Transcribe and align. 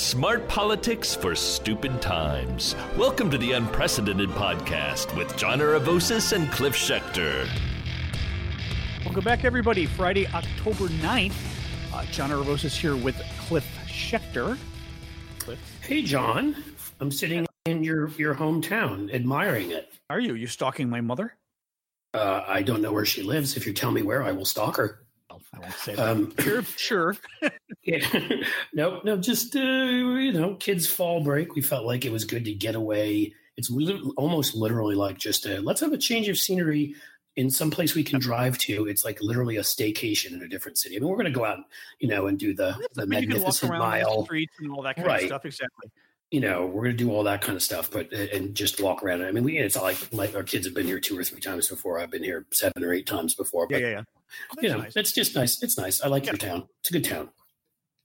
Smart 0.00 0.48
politics 0.48 1.14
for 1.14 1.34
stupid 1.34 2.00
times. 2.00 2.74
Welcome 2.96 3.30
to 3.30 3.36
the 3.36 3.52
Unprecedented 3.52 4.30
Podcast 4.30 5.14
with 5.14 5.36
John 5.36 5.58
Aravosis 5.58 6.32
and 6.32 6.50
Cliff 6.50 6.74
Schecter. 6.74 7.46
Welcome 9.04 9.22
back, 9.22 9.44
everybody. 9.44 9.84
Friday, 9.84 10.26
October 10.28 10.86
9th. 10.88 11.34
Uh, 11.92 12.06
John 12.06 12.30
Aravosis 12.30 12.74
here 12.74 12.96
with 12.96 13.14
Cliff 13.40 13.66
Schecter. 13.88 14.56
Cliff. 15.38 15.58
Hey, 15.82 16.00
John. 16.00 16.56
I'm 16.98 17.12
sitting 17.12 17.46
in 17.66 17.84
your, 17.84 18.08
your 18.12 18.34
hometown 18.34 19.12
admiring 19.12 19.70
it. 19.70 19.92
Are 20.08 20.18
you? 20.18 20.32
You 20.32 20.46
stalking 20.46 20.88
my 20.88 21.02
mother? 21.02 21.36
Uh, 22.14 22.42
I 22.48 22.62
don't 22.62 22.80
know 22.80 22.92
where 22.92 23.04
she 23.04 23.22
lives. 23.22 23.54
If 23.54 23.66
you 23.66 23.74
tell 23.74 23.90
me 23.90 24.00
where, 24.00 24.22
I 24.22 24.32
will 24.32 24.46
stalk 24.46 24.78
her. 24.78 25.02
I 25.54 25.58
won't 25.60 25.72
say 25.74 25.94
that. 25.94 26.08
Um, 26.08 26.32
sure, 26.38 26.62
sure. 26.76 27.16
yeah. 27.84 28.06
no, 28.72 29.00
no, 29.04 29.16
just, 29.16 29.54
uh, 29.56 29.60
you 29.60 30.32
know, 30.32 30.54
kids' 30.56 30.86
fall 30.86 31.22
break. 31.22 31.54
We 31.54 31.62
felt 31.62 31.84
like 31.86 32.04
it 32.04 32.12
was 32.12 32.24
good 32.24 32.44
to 32.44 32.52
get 32.52 32.74
away. 32.74 33.34
It's 33.56 33.70
li- 33.70 34.00
almost 34.16 34.54
literally 34.54 34.94
like 34.94 35.18
just 35.18 35.46
a, 35.46 35.60
let's 35.60 35.80
have 35.80 35.92
a 35.92 35.98
change 35.98 36.28
of 36.28 36.38
scenery 36.38 36.94
in 37.36 37.50
some 37.50 37.70
place 37.70 37.94
we 37.94 38.02
can 38.04 38.18
drive 38.20 38.58
to. 38.58 38.86
It's 38.86 39.04
like 39.04 39.20
literally 39.20 39.56
a 39.56 39.62
staycation 39.62 40.32
in 40.32 40.42
a 40.42 40.48
different 40.48 40.78
city. 40.78 40.96
I 40.96 40.98
mean, 41.00 41.08
we're 41.08 41.16
going 41.16 41.32
to 41.32 41.38
go 41.38 41.44
out, 41.44 41.58
you 41.98 42.08
know, 42.08 42.26
and 42.26 42.38
do 42.38 42.54
the, 42.54 42.74
the 42.94 43.02
I 43.02 43.04
mean, 43.04 43.20
magnificent 43.28 43.72
mile. 43.72 44.24
streets 44.24 44.54
and 44.60 44.72
all 44.72 44.82
that 44.82 44.96
kind 44.96 45.06
Right. 45.06 45.22
of 45.22 45.28
stuff. 45.28 45.44
Exactly. 45.44 45.90
you 46.30 46.40
know, 46.40 46.66
we're 46.66 46.84
going 46.84 46.96
to 46.96 47.04
do 47.04 47.10
all 47.12 47.24
that 47.24 47.40
kind 47.42 47.56
of 47.56 47.62
stuff, 47.62 47.90
but 47.90 48.12
and 48.12 48.54
just 48.54 48.80
walk 48.80 49.02
around. 49.02 49.22
I 49.22 49.30
mean, 49.32 49.44
we, 49.44 49.58
it's 49.58 49.74
not 49.76 49.84
like 49.84 49.98
like 50.12 50.34
our 50.34 50.42
kids 50.42 50.64
have 50.66 50.74
been 50.74 50.86
here 50.86 51.00
two 51.00 51.18
or 51.18 51.24
three 51.24 51.40
times 51.40 51.68
before. 51.68 51.98
I've 51.98 52.10
been 52.10 52.22
here 52.24 52.46
seven 52.52 52.82
or 52.84 52.92
eight 52.92 53.06
times 53.06 53.34
before. 53.34 53.66
Yeah, 53.70 53.76
But 53.76 53.82
yeah, 53.82 53.88
yeah. 53.90 53.98
you 53.98 54.04
That's 54.56 54.68
know, 54.68 54.78
nice. 54.78 54.96
it's 54.96 55.12
just 55.12 55.34
nice. 55.34 55.62
It's 55.62 55.76
nice. 55.78 56.00
I 56.02 56.08
like 56.08 56.24
Yeah. 56.24 56.32
your 56.32 56.38
town. 56.38 56.68
It's 56.80 56.90
a 56.90 56.92
good 56.92 57.04
town. 57.04 57.30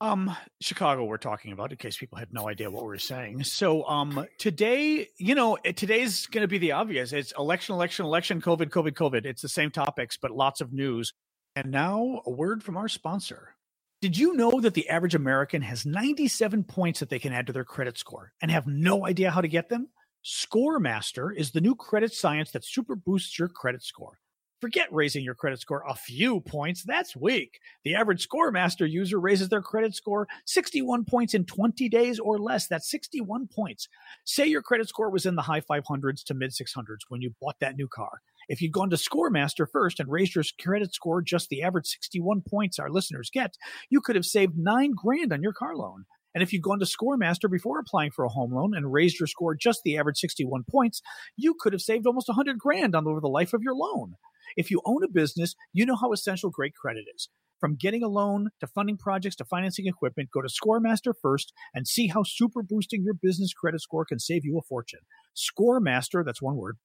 Um, 0.02 0.36
Chicago, 0.62 1.06
we're 1.06 1.18
talking 1.18 1.54
about, 1.54 1.72
in 1.72 1.78
case 1.78 1.98
people 1.98 2.18
had 2.18 2.34
no 2.34 2.50
idea 2.50 2.70
what 2.70 2.84
we 2.84 2.88
were 2.90 2.98
saying. 3.00 3.44
So, 3.46 3.88
um, 3.88 4.28
today, 4.38 5.08
you 5.18 5.36
know, 5.36 5.56
eh, 5.64 5.72
today's 5.72 6.26
going 6.28 6.42
to 6.42 6.48
be 6.50 6.58
the 6.58 6.74
obvious. 6.74 7.14
It's 7.14 7.32
election, 7.40 7.74
election, 7.76 8.06
election, 8.06 8.42
COVID, 8.42 8.70
COVID, 8.70 8.92
COVID. 8.92 9.26
It's 9.26 9.42
the 9.42 9.48
same 9.50 9.72
topics, 9.72 10.18
but 10.18 10.32
lots 10.32 10.60
of 10.60 10.74
news. 10.74 11.14
And 11.56 11.72
now, 11.72 12.22
a 12.26 12.30
word 12.32 12.62
from 12.62 12.76
our 12.76 12.90
sponsor. 12.90 13.56
Did 14.02 14.18
you 14.18 14.34
know 14.34 14.60
that 14.60 14.74
the 14.74 14.90
average 14.90 15.16
American 15.16 15.62
has 15.62 15.86
97 15.86 16.66
points 16.66 17.00
that 17.00 17.10
they 17.10 17.18
can 17.18 17.32
add 17.32 17.48
to 17.48 17.54
their 17.54 17.64
credit 17.64 17.98
score 17.98 18.34
and 18.42 18.52
have 18.52 18.68
no 18.68 19.06
idea 19.06 19.32
how 19.32 19.40
to 19.40 19.48
get 19.48 19.70
them? 19.70 19.88
ScoreMaster 20.26 21.34
is 21.36 21.52
the 21.52 21.62
new 21.62 21.74
credit 21.76 22.14
science 22.14 22.52
that 22.52 22.66
super 22.66 22.96
boosts 22.96 23.40
your 23.40 23.48
credit 23.48 23.82
score. 23.82 24.20
Forget 24.66 24.88
raising 24.92 25.24
your 25.24 25.36
credit 25.36 25.62
score 25.62 25.84
a 25.88 25.94
few 25.94 26.40
points. 26.40 26.82
That's 26.84 27.16
weak. 27.16 27.60
The 27.84 27.94
average 27.94 28.28
ScoreMaster 28.28 28.90
user 28.90 29.20
raises 29.20 29.50
their 29.50 29.62
credit 29.62 29.94
score 29.94 30.28
61 30.48 31.06
points 31.06 31.36
in 31.36 31.46
20 31.46 31.88
days 31.88 32.18
or 32.18 32.40
less. 32.40 32.68
That's 32.68 32.90
61 32.90 33.48
points. 33.56 33.88
Say 34.24 34.48
your 34.48 34.64
credit 34.64 34.90
score 34.90 35.12
was 35.12 35.28
in 35.28 35.36
the 35.36 35.44
high 35.44 35.62
500s 35.62 36.24
to 36.24 36.34
mid 36.34 36.50
600s 36.50 37.02
when 37.10 37.22
you 37.22 37.36
bought 37.40 37.60
that 37.60 37.76
new 37.76 37.88
car. 37.88 38.22
If 38.50 38.60
you'd 38.60 38.72
gone 38.72 38.90
to 38.90 38.96
ScoreMaster 38.96 39.68
first 39.72 40.00
and 40.00 40.12
raised 40.12 40.34
your 40.34 40.44
credit 40.60 40.96
score 40.96 41.22
just 41.22 41.50
the 41.50 41.62
average 41.62 41.86
61 41.86 42.42
points 42.50 42.80
our 42.80 42.90
listeners 42.90 43.30
get, 43.32 43.58
you 43.92 44.02
could 44.02 44.16
have 44.16 44.26
saved 44.26 44.58
nine 44.58 44.94
grand 44.96 45.32
on 45.32 45.44
your 45.44 45.54
car 45.54 45.76
loan. 45.76 46.06
And 46.34 46.42
if 46.42 46.52
you'd 46.52 46.64
gone 46.64 46.80
to 46.80 46.86
ScoreMaster 46.86 47.50
before 47.50 47.80
applying 47.80 48.12
for 48.12 48.26
a 48.26 48.30
home 48.30 48.54
loan 48.54 48.76
and 48.76 48.92
raised 48.92 49.20
your 49.20 49.28
score 49.28 49.56
just 49.56 49.82
the 49.84 49.98
average 49.98 50.18
61 50.18 50.66
points, 50.70 51.02
you 51.38 51.56
could 51.58 51.72
have 51.72 51.82
saved 51.82 52.06
almost 52.06 52.28
100 52.28 52.60
grand 52.60 52.96
on 52.96 53.08
over 53.08 53.22
the 53.22 53.30
life 53.30 53.54
of 53.54 53.62
your 53.62 53.74
loan. 53.74 54.16
If 54.56 54.72
you 54.72 54.82
own 54.86 55.04
a 55.04 55.08
business, 55.08 55.56
you 55.74 55.86
know 55.86 55.96
how 55.96 56.12
essential 56.12 56.50
great 56.50 56.76
credit 56.76 57.06
is. 57.16 57.30
From 57.60 57.76
getting 57.76 58.04
a 58.04 58.08
loan 58.08 58.50
to 58.60 58.68
funding 58.68 58.98
projects 58.98 59.38
to 59.38 59.46
financing 59.46 59.88
equipment, 59.88 60.30
go 60.32 60.42
to 60.42 60.50
ScoreMaster 60.50 61.14
first 61.22 61.54
and 61.74 61.88
see 61.88 62.08
how 62.08 62.24
super 62.24 62.62
boosting 62.62 63.04
your 63.04 63.14
business 63.14 63.54
credit 63.54 63.82
score 63.82 64.06
can 64.06 64.20
save 64.20 64.44
you 64.44 64.58
a 64.58 64.62
fortune. 64.62 65.00
ScoreMaster, 65.36 66.24
that's 66.24 66.42
one 66.42 66.58
word, 66.58 66.78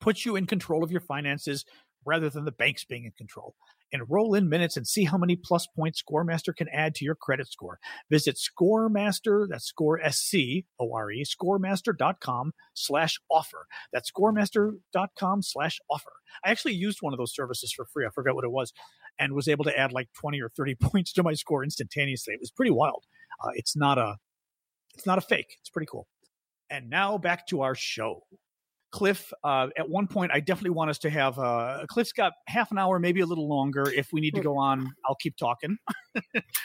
puts 0.00 0.24
you 0.24 0.34
in 0.34 0.46
control 0.46 0.82
of 0.82 0.90
your 0.90 1.02
finances 1.02 1.64
rather 2.06 2.30
than 2.30 2.44
the 2.44 2.52
banks 2.52 2.84
being 2.84 3.04
in 3.04 3.12
control. 3.18 3.54
Enroll 3.92 4.34
in 4.34 4.48
minutes 4.48 4.76
and 4.76 4.86
see 4.86 5.04
how 5.04 5.16
many 5.16 5.36
plus 5.36 5.66
points 5.66 6.02
ScoreMaster 6.02 6.54
can 6.54 6.68
add 6.72 6.94
to 6.96 7.04
your 7.04 7.14
credit 7.14 7.48
score. 7.48 7.78
Visit 8.10 8.36
ScoreMaster, 8.36 9.46
that's 9.48 9.64
Score 9.64 10.00
S-C-O-R-E, 10.00 11.24
ScoreMaster.com 11.24 12.52
slash 12.74 13.18
offer. 13.30 13.66
That's 13.92 14.10
ScoreMaster.com 14.10 15.42
slash 15.42 15.78
offer. 15.90 16.12
I 16.44 16.50
actually 16.50 16.74
used 16.74 16.98
one 17.00 17.12
of 17.12 17.18
those 17.18 17.34
services 17.34 17.72
for 17.72 17.86
free. 17.86 18.06
I 18.06 18.10
forgot 18.10 18.34
what 18.34 18.44
it 18.44 18.52
was 18.52 18.72
and 19.18 19.32
was 19.32 19.48
able 19.48 19.64
to 19.64 19.76
add 19.76 19.92
like 19.92 20.08
20 20.14 20.40
or 20.40 20.50
30 20.50 20.74
points 20.80 21.12
to 21.14 21.22
my 21.22 21.34
score 21.34 21.64
instantaneously. 21.64 22.34
It 22.34 22.40
was 22.40 22.50
pretty 22.50 22.70
wild. 22.70 23.04
Uh, 23.42 23.50
it's 23.54 23.76
not 23.76 23.98
a, 23.98 24.16
it's 24.94 25.06
not 25.06 25.18
a 25.18 25.22
fake. 25.22 25.56
It's 25.60 25.70
pretty 25.70 25.88
cool. 25.90 26.06
And 26.70 26.90
now 26.90 27.16
back 27.16 27.46
to 27.48 27.62
our 27.62 27.74
show. 27.74 28.24
Cliff, 28.90 29.32
uh, 29.44 29.68
at 29.76 29.88
one 29.88 30.06
point, 30.06 30.30
I 30.32 30.40
definitely 30.40 30.70
want 30.70 30.90
us 30.90 30.98
to 31.00 31.10
have. 31.10 31.38
Uh, 31.38 31.84
Cliff's 31.88 32.12
got 32.12 32.32
half 32.46 32.70
an 32.70 32.78
hour, 32.78 32.98
maybe 32.98 33.20
a 33.20 33.26
little 33.26 33.48
longer. 33.48 33.90
If 33.90 34.12
we 34.12 34.20
need 34.20 34.34
to 34.34 34.40
go 34.40 34.56
on, 34.56 34.90
I'll 35.06 35.16
keep 35.16 35.36
talking. 35.36 35.76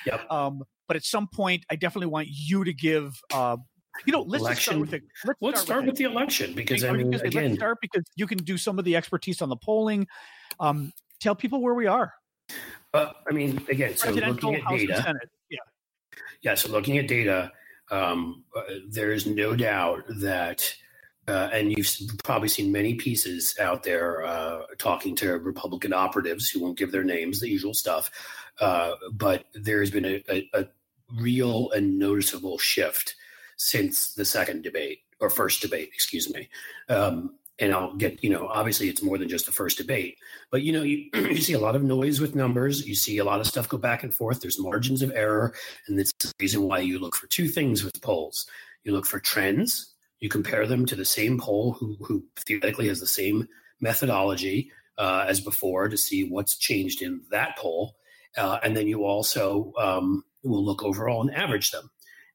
Yep. 0.05 0.21
Um, 0.29 0.63
but 0.87 0.97
at 0.97 1.03
some 1.03 1.27
point, 1.27 1.65
I 1.69 1.75
definitely 1.75 2.07
want 2.07 2.27
you 2.29 2.63
to 2.63 2.73
give. 2.73 3.19
Uh, 3.33 3.57
you 4.05 4.11
know, 4.11 4.21
let's 4.21 4.43
just 4.43 4.61
start 4.61 4.79
with 4.79 4.93
it. 4.93 5.03
Let's, 5.25 5.39
Let's 5.41 5.61
start 5.61 5.81
with 5.81 5.91
with 5.91 5.97
the 5.97 6.05
election 6.05 6.53
because 6.53 6.83
I 6.83 6.91
mean, 6.91 7.11
gonna 7.11 7.23
let's 7.23 7.23
again, 7.23 7.55
start 7.55 7.77
because 7.81 8.03
you 8.15 8.25
can 8.27 8.39
do 8.39 8.57
some 8.57 8.79
of 8.79 8.85
the 8.85 8.95
expertise 8.95 9.41
on 9.41 9.49
the 9.49 9.55
polling. 9.55 10.07
Um, 10.59 10.91
tell 11.19 11.35
people 11.35 11.61
where 11.61 11.73
we 11.73 11.87
are. 11.87 12.13
uh, 12.93 13.11
I 13.29 13.33
mean, 13.33 13.63
again, 13.69 13.95
so 13.95 14.11
looking 14.11 14.55
at 14.55 14.61
House, 14.61 14.79
data, 14.79 15.15
Yeah. 15.49 15.59
yeah. 16.41 16.55
So 16.55 16.69
looking 16.69 16.97
at 16.97 17.07
data, 17.07 17.51
um, 17.91 18.43
uh, 18.55 18.61
there 18.89 19.11
is 19.13 19.25
no 19.25 19.55
doubt 19.55 20.03
that. 20.21 20.73
Uh, 21.27 21.49
and 21.53 21.71
you've 21.71 21.89
probably 22.23 22.49
seen 22.49 22.71
many 22.71 22.95
pieces 22.95 23.55
out 23.59 23.83
there 23.83 24.25
uh, 24.25 24.63
talking 24.77 25.15
to 25.15 25.37
Republican 25.39 25.93
operatives 25.93 26.49
who 26.49 26.59
won't 26.59 26.77
give 26.77 26.91
their 26.91 27.03
names, 27.03 27.39
the 27.39 27.49
usual 27.49 27.73
stuff. 27.73 28.11
Uh, 28.59 28.91
but 29.11 29.45
there 29.53 29.79
has 29.79 29.89
been 29.89 30.05
a, 30.05 30.23
a, 30.29 30.49
a 30.53 30.67
real 31.19 31.71
and 31.71 31.97
noticeable 31.97 32.57
shift 32.57 33.15
since 33.57 34.13
the 34.13 34.25
second 34.25 34.63
debate 34.63 34.99
or 35.19 35.29
first 35.29 35.61
debate, 35.61 35.89
excuse 35.93 36.33
me. 36.33 36.49
Um, 36.89 37.35
and 37.59 37.71
I'll 37.71 37.95
get, 37.95 38.23
you 38.23 38.29
know, 38.29 38.47
obviously 38.47 38.89
it's 38.89 39.03
more 39.03 39.17
than 39.17 39.29
just 39.29 39.45
the 39.45 39.51
first 39.51 39.77
debate, 39.77 40.17
but 40.51 40.63
you 40.63 40.73
know, 40.73 40.81
you, 40.81 41.09
you 41.13 41.37
see 41.37 41.53
a 41.53 41.59
lot 41.59 41.75
of 41.75 41.83
noise 41.83 42.19
with 42.19 42.35
numbers. 42.35 42.85
You 42.85 42.95
see 42.95 43.19
a 43.19 43.23
lot 43.23 43.39
of 43.39 43.47
stuff 43.47 43.69
go 43.69 43.77
back 43.77 44.03
and 44.03 44.13
forth. 44.13 44.41
There's 44.41 44.59
margins 44.59 45.01
of 45.01 45.11
error. 45.13 45.53
And 45.87 45.97
that's 45.97 46.11
the 46.19 46.31
reason 46.39 46.63
why 46.63 46.79
you 46.79 46.99
look 46.99 47.15
for 47.15 47.27
two 47.27 47.47
things 47.47 47.83
with 47.83 48.01
polls. 48.01 48.47
You 48.83 48.91
look 48.91 49.05
for 49.05 49.19
trends. 49.19 49.92
You 50.23 50.29
compare 50.29 50.65
them 50.65 50.85
to 50.85 50.95
the 50.95 51.03
same 51.03 51.37
poll 51.37 51.73
who, 51.73 51.97
who 51.99 52.23
theoretically 52.37 52.87
has 52.87 53.01
the 53.01 53.05
same 53.05 53.45
methodology 53.81 54.71
uh, 54.97 55.25
as 55.27 55.41
before 55.41 55.89
to 55.89 55.97
see 55.97 56.29
what's 56.29 56.55
changed 56.57 57.01
in 57.01 57.23
that 57.31 57.57
poll. 57.57 57.97
Uh, 58.37 58.57
and 58.63 58.73
then 58.77 58.87
you 58.87 59.03
also 59.03 59.73
um, 59.77 60.23
will 60.41 60.63
look 60.63 60.81
overall 60.81 61.19
and 61.19 61.35
average 61.35 61.71
them. 61.71 61.91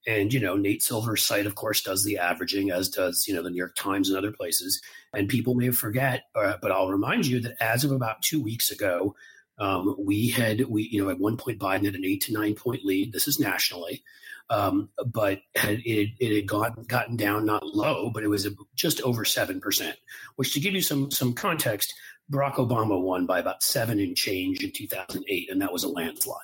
And 0.07 0.35
you 0.35 0.39
know, 0.39 0.55
Nate 0.55 0.83
Silver's 0.83 1.23
site, 1.23 1.47
of 1.47 1.55
course, 1.55 1.81
does 1.81 2.05
the 2.05 2.19
averaging, 2.19 2.71
as 2.71 2.91
does 2.91 3.27
you 3.27 3.35
know 3.35 3.43
the 3.43 3.49
New 3.49 3.57
York 3.57 3.75
Times 3.75 4.11
and 4.11 4.19
other 4.19 4.33
places. 4.33 4.83
And 5.15 5.27
people 5.27 5.55
may 5.55 5.71
forget, 5.71 6.25
uh, 6.35 6.59
but 6.61 6.71
I'll 6.71 6.91
remind 6.91 7.25
you 7.25 7.41
that 7.41 7.57
as 7.59 7.85
of 7.85 7.91
about 7.91 8.21
two 8.21 8.43
weeks 8.43 8.71
ago, 8.71 9.17
um, 9.59 9.97
we 9.99 10.29
had 10.29 10.61
we 10.67 10.91
you 10.91 11.03
know 11.03 11.09
at 11.09 11.19
one 11.19 11.39
point 11.39 11.59
Biden 11.59 11.87
had 11.87 11.95
an 11.95 12.05
eight 12.05 12.21
to 12.25 12.35
nine 12.35 12.55
point 12.55 12.85
lead. 12.85 13.15
This 13.15 13.27
is 13.27 13.41
nationally, 13.41 14.05
um, 14.51 14.89
but 15.07 15.41
had, 15.57 15.81
it 15.85 16.11
it 16.21 16.35
had 16.35 16.47
gotten 16.47 16.85
gotten 16.85 17.17
down 17.17 17.45
not 17.45 17.67
low, 17.67 18.11
but 18.11 18.23
it 18.23 18.29
was 18.29 18.49
just 18.75 19.01
over 19.03 19.25
seven 19.25 19.61
percent. 19.61 19.97
Which 20.37 20.55
to 20.55 20.61
give 20.61 20.75
you 20.75 20.81
some 20.81 21.11
some 21.11 21.35
context, 21.35 21.95
Barack 22.31 22.55
Obama 22.55 23.01
won 23.01 23.27
by 23.27 23.39
about 23.39 23.63
seven 23.63 23.99
and 24.01 24.17
change 24.17 24.63
in 24.63 24.73
2008, 24.73 25.51
and 25.51 25.61
that 25.61 25.73
was 25.73 25.85
a 25.85 25.89
landslide. 25.89 26.37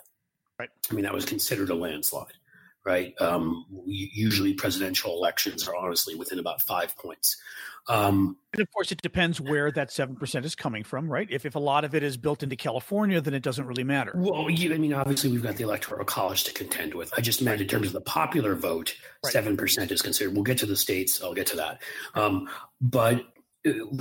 Right. 0.59 0.71
I 0.91 0.95
mean, 0.95 1.05
that 1.05 1.15
was 1.15 1.25
considered 1.25 1.71
a 1.71 1.75
landslide. 1.75 2.33
Right. 2.85 3.15
Um, 3.21 3.65
usually, 3.87 4.53
presidential 4.53 5.13
elections 5.17 5.67
are 5.67 5.75
honestly 5.75 6.15
within 6.15 6.39
about 6.39 6.61
five 6.61 6.95
points. 6.99 7.37
Um, 7.89 8.37
And 8.53 8.61
of 8.63 8.71
course, 8.73 8.93
it 8.93 9.01
depends 9.03 9.41
where 9.41 9.71
that 9.73 9.91
seven 9.91 10.17
percent 10.17 10.45
is 10.47 10.55
coming 10.55 10.85
from, 10.85 11.11
right? 11.11 11.27
If 11.31 11.45
if 11.47 11.55
a 11.55 11.59
lot 11.59 11.85
of 11.85 11.95
it 11.95 12.03
is 12.03 12.17
built 12.19 12.43
into 12.43 12.57
California, 12.57 13.21
then 13.21 13.33
it 13.35 13.43
doesn't 13.43 13.67
really 13.67 13.85
matter. 13.85 14.13
well, 14.15 14.49
you, 14.51 14.75
I 14.75 14.79
mean, 14.79 14.93
obviously, 14.93 15.31
we've 15.31 15.43
got 15.43 15.57
the 15.57 15.65
electoral 15.65 16.05
college 16.05 16.45
to 16.45 16.53
contend 16.53 16.95
with. 16.95 17.13
I 17.17 17.21
just 17.23 17.41
meant 17.43 17.61
in 17.61 17.69
terms 17.69 17.87
of 17.89 17.93
the 17.95 18.01
popular 18.03 18.55
vote, 18.55 18.95
Right. 19.25 19.33
seven 19.33 19.57
percent 19.57 19.91
is 19.91 20.03
considered. 20.03 20.35
We'll 20.35 20.45
get 20.45 20.59
to 20.59 20.67
the 20.67 20.77
states. 20.77 21.23
I'll 21.23 21.35
get 21.35 21.47
to 21.49 21.57
that. 21.57 21.83
Um, 22.15 22.49
but 22.81 23.25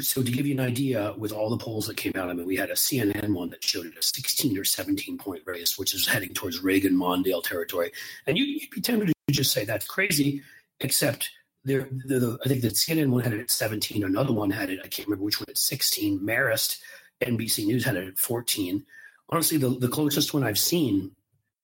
so 0.01 0.21
to 0.21 0.31
give 0.31 0.45
you 0.45 0.53
an 0.53 0.59
idea, 0.59 1.13
with 1.17 1.31
all 1.31 1.49
the 1.49 1.57
polls 1.57 1.87
that 1.87 1.97
came 1.97 2.13
out, 2.15 2.29
I 2.29 2.33
mean, 2.33 2.45
we 2.45 2.55
had 2.55 2.69
a 2.69 2.75
CNN 2.75 3.33
one 3.33 3.49
that 3.49 3.63
showed 3.63 3.85
it 3.85 3.97
a 3.97 4.01
16 4.01 4.57
or 4.57 4.63
17 4.63 5.17
point 5.17 5.43
race, 5.45 5.77
which 5.77 5.93
is 5.93 6.07
heading 6.07 6.33
towards 6.33 6.63
Reagan 6.63 6.93
Mondale 6.93 7.43
territory. 7.43 7.91
And 8.27 8.37
you, 8.37 8.45
you'd 8.45 8.69
be 8.69 8.81
tempted 8.81 9.07
to 9.07 9.13
just 9.31 9.53
say 9.53 9.65
that's 9.65 9.87
crazy, 9.87 10.41
except 10.79 11.29
there, 11.63 11.87
the, 12.05 12.19
the, 12.19 12.39
I 12.45 12.49
think 12.49 12.61
the 12.61 12.69
CNN 12.69 13.09
one 13.09 13.23
had 13.23 13.33
it 13.33 13.39
at 13.39 13.51
17. 13.51 14.03
Another 14.03 14.33
one 14.33 14.51
had 14.51 14.69
it, 14.69 14.79
I 14.83 14.87
can't 14.87 15.07
remember 15.07 15.25
which 15.25 15.39
one, 15.39 15.49
at 15.49 15.57
16. 15.57 16.19
Marist, 16.19 16.79
NBC 17.21 17.65
News 17.65 17.85
had 17.85 17.95
it 17.95 18.07
at 18.07 18.19
14. 18.19 18.85
Honestly, 19.29 19.57
the, 19.57 19.69
the 19.69 19.87
closest 19.87 20.33
one 20.33 20.43
I've 20.43 20.59
seen 20.59 21.11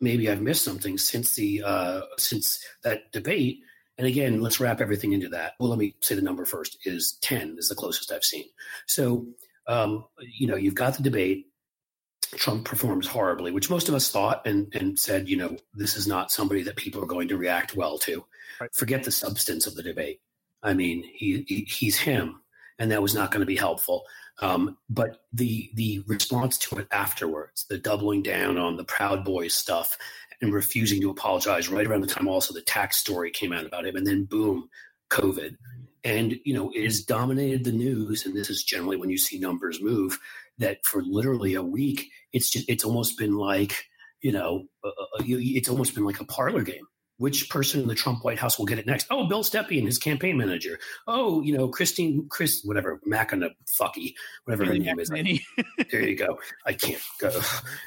maybe 0.01 0.29
I've 0.29 0.41
missed 0.41 0.63
something 0.63 0.97
since 0.97 1.35
the 1.35 1.63
uh, 1.63 2.01
since 2.17 2.63
that 2.83 3.11
debate. 3.11 3.61
And 3.99 4.07
again, 4.07 4.39
let's 4.39 4.61
wrap 4.61 4.79
everything 4.79 5.11
into 5.11 5.27
that. 5.29 5.55
Well, 5.59 5.69
let 5.69 5.77
me 5.77 5.93
say 5.99 6.15
the 6.15 6.21
number 6.21 6.45
first 6.45 6.77
is 6.85 7.17
10 7.21 7.57
is 7.59 7.67
the 7.67 7.75
closest 7.75 8.13
I've 8.13 8.23
seen. 8.23 8.45
So, 8.87 9.27
um, 9.67 10.05
you 10.21 10.47
know, 10.47 10.55
you've 10.55 10.73
got 10.73 10.95
the 10.95 11.03
debate. 11.03 11.47
Trump 12.35 12.63
performs 12.63 13.07
horribly, 13.07 13.51
which 13.51 13.69
most 13.69 13.89
of 13.89 13.95
us 13.95 14.09
thought 14.09 14.47
and, 14.47 14.73
and 14.73 14.97
said, 14.97 15.27
you 15.27 15.35
know, 15.35 15.57
this 15.73 15.97
is 15.97 16.07
not 16.07 16.31
somebody 16.31 16.63
that 16.63 16.77
people 16.77 17.03
are 17.03 17.07
going 17.07 17.27
to 17.27 17.37
react 17.37 17.75
well 17.75 17.97
to. 17.97 18.23
Right. 18.61 18.73
Forget 18.73 19.03
the 19.03 19.11
substance 19.11 19.67
of 19.67 19.75
the 19.75 19.83
debate. 19.83 20.21
I 20.63 20.73
mean, 20.73 21.03
he, 21.13 21.43
he 21.47 21.61
he's 21.61 21.97
him, 21.97 22.41
and 22.77 22.91
that 22.91 23.01
was 23.01 23.15
not 23.15 23.31
going 23.31 23.39
to 23.39 23.45
be 23.45 23.55
helpful. 23.55 24.03
Um, 24.41 24.77
but 24.89 25.23
the 25.33 25.71
the 25.73 26.03
response 26.07 26.57
to 26.59 26.77
it 26.77 26.87
afterwards, 26.91 27.65
the 27.69 27.77
doubling 27.77 28.21
down 28.21 28.57
on 28.57 28.77
the 28.77 28.83
Proud 28.83 29.25
Boys 29.25 29.55
stuff 29.55 29.97
and 30.41 30.53
refusing 30.53 31.01
to 31.01 31.09
apologize 31.09 31.69
right 31.69 31.85
around 31.85 32.01
the 32.01 32.07
time 32.07 32.27
also 32.27 32.53
the 32.53 32.61
tax 32.61 32.97
story 32.97 33.31
came 33.31 33.53
out 33.53 33.65
about 33.65 33.85
him, 33.85 33.95
and 33.95 34.07
then 34.07 34.25
boom, 34.25 34.69
COVID. 35.11 35.55
And 36.03 36.39
you 36.45 36.53
know, 36.53 36.71
it 36.73 36.83
has 36.83 37.01
dominated 37.01 37.63
the 37.63 37.71
news, 37.71 38.25
and 38.25 38.35
this 38.35 38.49
is 38.49 38.63
generally 38.63 38.97
when 38.97 39.09
you 39.09 39.17
see 39.17 39.39
numbers 39.39 39.81
move. 39.81 40.19
That 40.57 40.79
for 40.85 41.01
literally 41.01 41.53
a 41.53 41.63
week, 41.63 42.09
it's 42.33 42.49
just 42.49 42.69
it's 42.69 42.83
almost 42.83 43.17
been 43.17 43.37
like 43.37 43.85
you 44.21 44.33
know, 44.33 44.65
uh, 44.83 44.89
uh 44.89 45.23
it's 45.25 45.69
almost 45.69 45.95
been 45.95 46.03
like 46.03 46.19
a 46.19 46.25
parlor 46.25 46.63
game 46.63 46.85
which 47.19 47.49
person 47.49 47.81
in 47.81 47.87
the 47.87 47.95
Trump 47.95 48.23
White 48.23 48.39
House 48.39 48.57
will 48.57 48.65
get 48.65 48.79
it 48.79 48.87
next? 48.87 49.05
Oh, 49.11 49.27
Bill 49.27 49.43
Stepien, 49.43 49.85
his 49.85 49.97
campaign 49.97 50.37
manager. 50.37 50.79
Oh, 51.05 51.41
you 51.41 51.55
know, 51.55 51.67
Christine, 51.67 52.27
Chris, 52.29 52.61
whatever, 52.63 52.99
Fucky, 53.07 54.15
whatever 54.45 54.65
her 54.65 54.77
name 54.77 54.99
is. 54.99 55.09
there 55.91 56.07
you 56.07 56.15
go. 56.15 56.39
I 56.65 56.73
can't 56.73 57.01
go. 57.19 57.29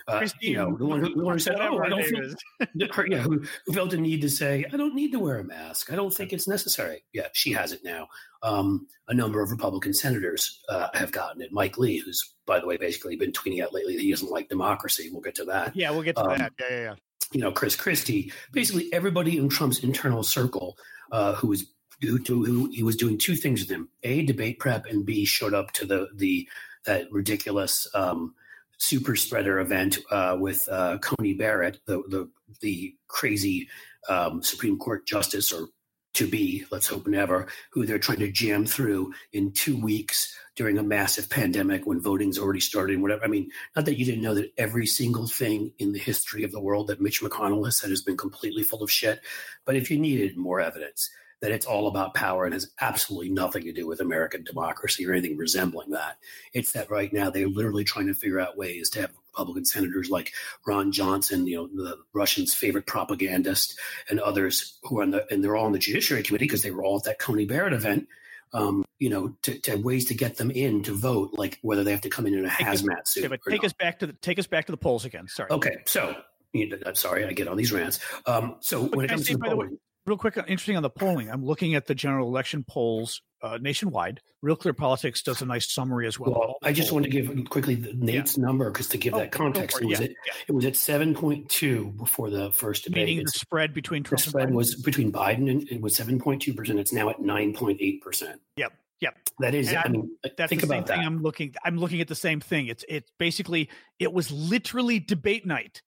Uh, 0.07 0.29
you 0.41 0.55
know, 0.55 0.77
the 0.77 0.85
one 0.85 1.01
who, 1.01 1.15
the 1.15 1.25
one 1.25 1.35
who 1.35 1.39
said, 1.39 1.57
"Oh, 1.59 1.79
I 1.79 1.89
don't 1.89 2.05
feel," 2.05 2.89
her, 2.93 3.07
yeah, 3.07 3.19
who, 3.19 3.43
who, 3.67 3.73
felt 3.73 3.91
the 3.91 3.97
need 3.97 4.21
to 4.21 4.29
say, 4.29 4.67
"I 4.73 4.77
don't 4.77 4.95
need 4.95 5.13
to 5.13 5.19
wear 5.19 5.39
a 5.39 5.45
mask. 5.45 5.93
I 5.93 5.97
don't 5.97 6.13
think 6.13 6.33
it's 6.33 6.47
necessary." 6.47 7.05
Yeah, 7.13 7.29
she 7.33 7.53
has 7.53 7.73
it 7.73 7.81
now. 7.83 8.09
Um, 8.43 8.87
a 9.09 9.15
number 9.15 9.43
of 9.43 9.51
Republican 9.51 9.95
senators 9.95 10.61
uh, 10.69 10.89
have 10.95 11.13
gotten 11.13 11.41
it. 11.41 11.53
Mike 11.53 11.79
Lee, 11.79 11.99
who's 11.99 12.35
by 12.47 12.61
the 12.61 12.67
way 12.67 12.77
basically 12.77 13.17
been 13.17 13.33
tweeting 13.33 13.63
out 13.63 13.73
lately 13.73 13.97
that 13.97 14.03
he 14.03 14.11
doesn't 14.11 14.31
like 14.31 14.49
democracy. 14.49 15.09
We'll 15.11 15.23
get 15.23 15.37
to 15.37 15.45
that. 15.47 15.75
Yeah, 15.75 15.91
we'll 15.91 16.03
get 16.03 16.17
to 16.17 16.23
um, 16.23 16.39
that. 16.39 16.53
Yeah, 16.59 16.67
yeah, 16.69 16.83
yeah 16.83 16.95
you 17.33 17.41
know, 17.41 17.53
Chris 17.53 17.77
Christie, 17.77 18.33
basically 18.53 18.93
everybody 18.93 19.39
in 19.39 19.49
Trump's 19.49 19.83
internal 19.83 20.23
circle 20.23 20.77
uh, 21.11 21.35
who 21.35 21.49
was 21.49 21.67
who, 22.01 22.19
who 22.27 22.69
he 22.73 22.83
was 22.83 22.97
doing 22.97 23.19
two 23.19 23.37
things 23.37 23.61
with 23.61 23.71
him: 23.71 23.89
a 24.03 24.25
debate 24.25 24.59
prep, 24.59 24.87
and 24.87 25.05
b 25.07 25.25
showed 25.25 25.55
up 25.55 25.73
to 25.73 25.87
the 25.87 26.09
the 26.15 26.49
that 26.85 27.11
ridiculous 27.13 27.89
um, 27.95 28.35
super 28.79 29.15
spreader 29.15 29.61
event 29.61 29.99
uh, 30.11 30.37
with 30.39 30.67
uh, 30.71 30.99
Coney 30.99 31.35
Barrett, 31.35 31.81
the 31.87 32.03
the 32.09 32.29
the 32.61 32.95
crazy 33.09 33.69
um, 34.09 34.43
Supreme 34.43 34.79
Court 34.79 35.07
justice 35.07 35.53
or 35.53 35.69
to 36.15 36.27
be, 36.27 36.65
let's 36.71 36.87
hope 36.87 37.07
never, 37.07 37.47
who 37.71 37.87
they're 37.87 37.99
trying 37.99 38.19
to 38.19 38.31
jam 38.31 38.67
through 38.67 39.13
in 39.33 39.53
two 39.53 39.81
weeks 39.81 40.37
during 40.55 40.77
a 40.79 40.83
massive 40.83 41.31
pandemic 41.31 41.87
when 41.87 42.01
voting's 42.01 42.39
already 42.39 42.61
started 42.61 42.95
and 42.95 43.03
whatever. 43.03 43.25
I 43.25 43.29
mean, 43.29 43.51
not 43.75 43.87
that 43.87 43.99
you 43.99 44.05
didn't 44.05 44.23
know 44.23 44.35
that 44.35 44.53
every 44.59 44.87
single 44.87 45.27
thing 45.27 45.73
in 45.79 45.93
the 45.93 45.99
history 45.99 46.45
of 46.45 46.53
the 46.53 46.61
world 46.61 46.89
that 46.89 47.01
Mitch 47.01 47.23
McConnell 47.23 47.65
has 47.65 47.79
said 47.79 47.91
has 47.91 48.03
been 48.03 48.17
completely 48.17 48.63
full 48.63 48.83
of 48.83 48.91
shit. 48.91 49.21
But 49.65 49.77
if 49.77 49.91
you 49.91 49.99
needed 49.99 50.37
more 50.37 50.61
evidence 50.61 51.11
that 51.41 51.51
it's 51.51 51.67
all 51.67 51.89
about 51.89 52.15
power 52.15 52.45
and 52.45 52.55
has 52.55 52.71
absolutely 52.81 53.31
nothing 53.31 53.65
to 53.65 53.73
do 53.73 53.87
with 53.87 54.01
American 54.01 54.45
democracy 54.45 55.07
or 55.07 55.13
anything 55.13 55.37
resembling 55.37 55.91
that, 55.91 56.19
it's 56.53 56.73
that 56.73 56.91
right 56.91 57.13
now 57.13 57.31
they're 57.31 57.49
literally 57.49 57.85
trying 57.85 58.07
to 58.07 58.15
figure 58.15 58.39
out 58.39 58.57
ways 58.57 58.89
to 58.91 59.01
have 59.01 59.13
Republican 59.33 59.65
senators 59.65 60.11
like 60.11 60.33
Ron 60.67 60.93
Johnson, 60.93 61.47
you 61.47 61.57
know, 61.57 61.67
the 61.67 61.99
Russians' 62.13 62.55
favorite 62.55 62.87
propagandist, 62.87 63.79
and 64.09 64.21
others 64.21 64.79
who 64.83 64.99
are 64.99 65.03
on 65.03 65.11
the, 65.11 65.27
and 65.33 65.43
they're 65.43 65.57
all 65.57 65.67
on 65.67 65.73
the 65.73 65.79
Judiciary 65.79 66.23
Committee 66.23 66.45
because 66.45 66.63
they 66.63 66.71
were 66.71 66.85
all 66.85 66.99
at 66.99 67.05
that 67.05 67.19
Coney 67.19 67.47
Barrett 67.47 67.73
event 67.73 68.07
um, 68.55 68.85
you 68.99 69.11
know, 69.11 69.35
to, 69.43 69.59
to, 69.61 69.77
ways 69.77 70.07
to 70.07 70.15
get 70.15 70.37
them 70.37 70.51
in 70.51 70.83
to 70.83 70.93
vote, 70.93 71.31
like 71.35 71.59
whether 71.63 71.85
they 71.85 71.91
have 71.91 72.03
to 72.03 72.11
come 72.11 72.27
in 72.27 72.35
in 72.35 72.45
a 72.45 72.51
take 72.51 72.67
hazmat 72.67 73.01
us, 73.01 73.11
suit. 73.11 73.29
but 73.29 73.41
take 73.49 73.63
not. 73.63 73.67
us 73.67 73.73
back 73.73 73.99
to 74.01 74.07
the 74.07 74.13
take 74.15 74.39
us 74.39 74.47
back 74.47 74.67
to 74.67 74.73
the 74.73 74.77
polls 74.77 75.05
again. 75.05 75.27
Sorry. 75.29 75.51
Okay, 75.51 75.77
so 75.87 76.15
you 76.53 76.69
know, 76.69 76.77
I'm 76.85 76.95
sorry, 76.95 77.25
I 77.25 77.33
get 77.33 77.49
on 77.49 77.57
these 77.57 77.73
rants. 77.73 77.99
Um, 78.27 78.57
so 78.61 78.87
but 78.87 78.97
when 78.97 79.05
it 79.07 79.09
comes 79.09 79.27
to 79.27 79.35
the 79.35 79.39
polling, 79.39 79.71
way, 79.71 79.77
real 80.07 80.19
quick, 80.19 80.37
uh, 80.37 80.43
interesting 80.43 80.77
on 80.77 80.83
the 80.83 80.91
polling. 80.91 81.31
I'm 81.31 81.45
looking 81.45 81.75
at 81.75 81.87
the 81.87 81.95
general 81.95 82.29
election 82.29 82.65
polls 82.69 83.23
uh, 83.43 83.59
nationwide. 83.61 84.21
Real 84.41 84.57
Clear 84.57 84.75
Politics 84.75 85.23
does 85.23 85.43
a 85.43 85.47
nice 85.47 85.73
summary 85.73 86.07
as 86.07 86.19
well. 86.19 86.33
Well, 86.33 86.55
I 86.63 86.73
just 86.73 86.93
want 86.93 87.05
to 87.05 87.11
give 87.11 87.31
quickly 87.51 87.77
Nate's 87.95 88.37
yeah. 88.37 88.45
number 88.45 88.71
because 88.71 88.89
to 88.89 88.99
give 88.99 89.15
oh, 89.15 89.19
that 89.19 89.33
context, 89.33 89.79
it, 89.79 89.85
it 89.85 89.87
was 89.87 90.01
yeah. 90.01 90.05
at 90.07 90.11
yeah. 90.11 90.33
it 90.49 90.53
was 90.53 90.65
at 90.65 90.77
seven 90.77 91.15
point 91.15 91.49
two 91.49 91.93
before 91.93 92.31
the 92.31 92.51
first 92.53 92.85
debate. 92.85 93.07
Meaning 93.07 93.25
the 93.25 93.31
spread 93.31 93.75
between 93.75 94.03
Trump 94.03 94.23
the 94.23 94.31
spread 94.31 94.53
was 94.53 94.75
between 94.77 95.13
Biden 95.13 95.51
and 95.51 95.69
it 95.69 95.81
was 95.81 95.95
seven 95.97 96.19
point 96.19 96.43
two 96.43 96.55
percent. 96.55 96.79
It's 96.79 96.93
now 96.93 97.09
at 97.09 97.21
nine 97.21 97.53
point 97.55 97.79
eight 97.81 98.03
percent. 98.03 98.41
Yep. 98.57 98.73
Yep. 99.01 99.17
That 99.41 99.55
is. 99.55 99.75
I 99.75 99.89
mean, 99.89 100.17
that's 100.23 100.49
think 100.49 100.61
the 100.61 100.67
about 100.69 100.75
same 100.75 100.85
that. 100.85 100.97
thing 100.99 101.07
I'm 101.07 101.23
looking. 101.23 101.55
I'm 101.65 101.77
looking 101.77 102.01
at 102.01 102.09
the 102.09 102.15
same 102.15 102.41
thing. 102.41 102.69
It's 102.69 102.85
it's 102.89 103.11
basically 103.19 103.69
it 103.99 104.13
was 104.13 104.31
literally 104.31 105.01
debate 105.01 105.45
night 105.45 105.83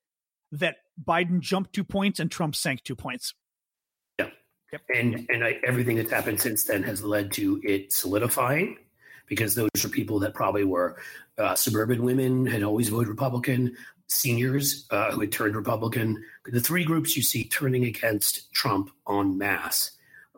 that 0.51 0.77
Biden 1.01 1.39
jumped 1.39 1.73
two 1.73 1.85
points 1.85 2.19
and 2.19 2.29
Trump 2.29 2.55
sank 2.55 2.83
two 2.83 2.95
points. 2.95 3.33
Yep. 4.75 4.81
And 4.93 5.25
and 5.29 5.43
I, 5.43 5.59
everything 5.65 5.95
that's 5.95 6.11
happened 6.11 6.41
since 6.41 6.65
then 6.65 6.83
has 6.83 7.01
led 7.01 7.31
to 7.33 7.61
it 7.63 7.93
solidifying, 7.93 8.77
because 9.25 9.55
those 9.55 9.69
are 9.85 9.89
people 9.89 10.19
that 10.19 10.33
probably 10.33 10.65
were 10.65 10.97
uh, 11.37 11.55
suburban 11.55 12.03
women 12.03 12.45
had 12.45 12.61
always 12.61 12.89
voted 12.89 13.07
Republican, 13.07 13.73
seniors 14.07 14.85
uh, 14.91 15.11
who 15.11 15.21
had 15.21 15.31
turned 15.31 15.55
Republican. 15.55 16.21
The 16.45 16.59
three 16.59 16.83
groups 16.83 17.15
you 17.15 17.23
see 17.23 17.45
turning 17.45 17.85
against 17.85 18.51
Trump 18.51 18.89
en 19.09 19.37
masse 19.37 19.91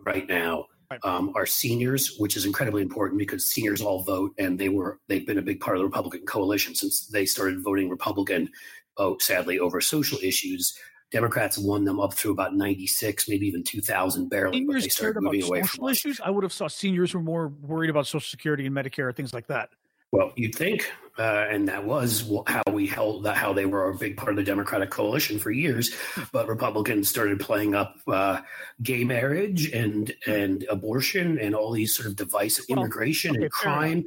right 0.06 0.28
now. 0.28 0.68
Um, 1.04 1.34
are 1.36 1.46
seniors, 1.46 2.16
which 2.18 2.38
is 2.38 2.46
incredibly 2.46 2.82
important 2.82 3.20
because 3.20 3.46
seniors 3.46 3.82
all 3.82 4.04
vote, 4.04 4.34
and 4.38 4.58
they 4.58 4.70
were 4.70 5.00
they've 5.10 5.28
been 5.28 5.38
a 5.38 5.42
big 5.42 5.60
part 5.60 5.76
of 5.76 5.82
the 5.82 5.86
Republican 5.86 6.26
coalition 6.26 6.76
since 6.76 7.08
they 7.08 7.26
started 7.26 7.62
voting 7.62 7.90
Republican. 7.90 8.50
Oh, 8.96 9.18
sadly, 9.20 9.60
over 9.60 9.82
social 9.82 10.18
issues 10.24 10.80
Democrats 11.12 11.58
won 11.58 11.86
them 11.86 12.00
up 12.00 12.14
through 12.14 12.32
about 12.32 12.56
96, 12.56 13.30
maybe 13.30 13.48
even 13.48 13.64
2000 13.64 14.30
barely. 14.30 14.58
Seniors 14.58 14.76
but 14.76 14.84
they 14.84 14.90
started 14.90 15.22
moving 15.22 15.44
away 15.44 15.62
social 15.62 15.88
issues. 15.88 16.22
I 16.24 16.30
would 16.30 16.44
have 16.44 16.52
thought 16.52 16.72
seniors 16.72 17.14
were 17.14 17.22
more 17.22 17.48
worried 17.48 17.90
about 17.90 18.08
Social 18.08 18.28
Security 18.28 18.66
and 18.66 18.76
Medicare, 18.76 19.16
things 19.16 19.34
like 19.34 19.48
that. 19.48 19.70
Well, 20.12 20.32
you'd 20.38 20.56
think, 20.56 20.90
uh, 21.20 21.48
and 21.50 21.68
that 21.68 21.84
was 21.84 22.32
how 22.48 22.64
we 22.72 22.88
held 22.88 23.26
that, 23.26 23.36
how 23.36 23.52
they 23.52 23.66
were 23.66 23.90
a 23.90 23.96
big 23.96 24.16
part 24.16 24.30
of 24.30 24.38
the 24.38 24.44
Democratic 24.44 24.90
coalition 24.90 25.38
for 25.38 25.52
years. 25.52 25.94
But 26.32 26.48
Republicans 26.48 27.10
started 27.10 27.42
playing 27.42 27.76
up 27.76 27.98
uh, 28.08 28.40
gay 28.82 29.04
marriage 29.04 29.70
and 29.72 30.14
and 30.26 30.66
abortion 30.70 31.38
and 31.40 31.54
all 31.54 31.74
these 31.74 31.94
sort 31.94 32.08
of 32.08 32.16
divisive 32.16 32.66
well, 32.70 32.80
immigration 32.80 33.32
okay, 33.32 33.44
and 33.44 33.52
crime 33.52 34.06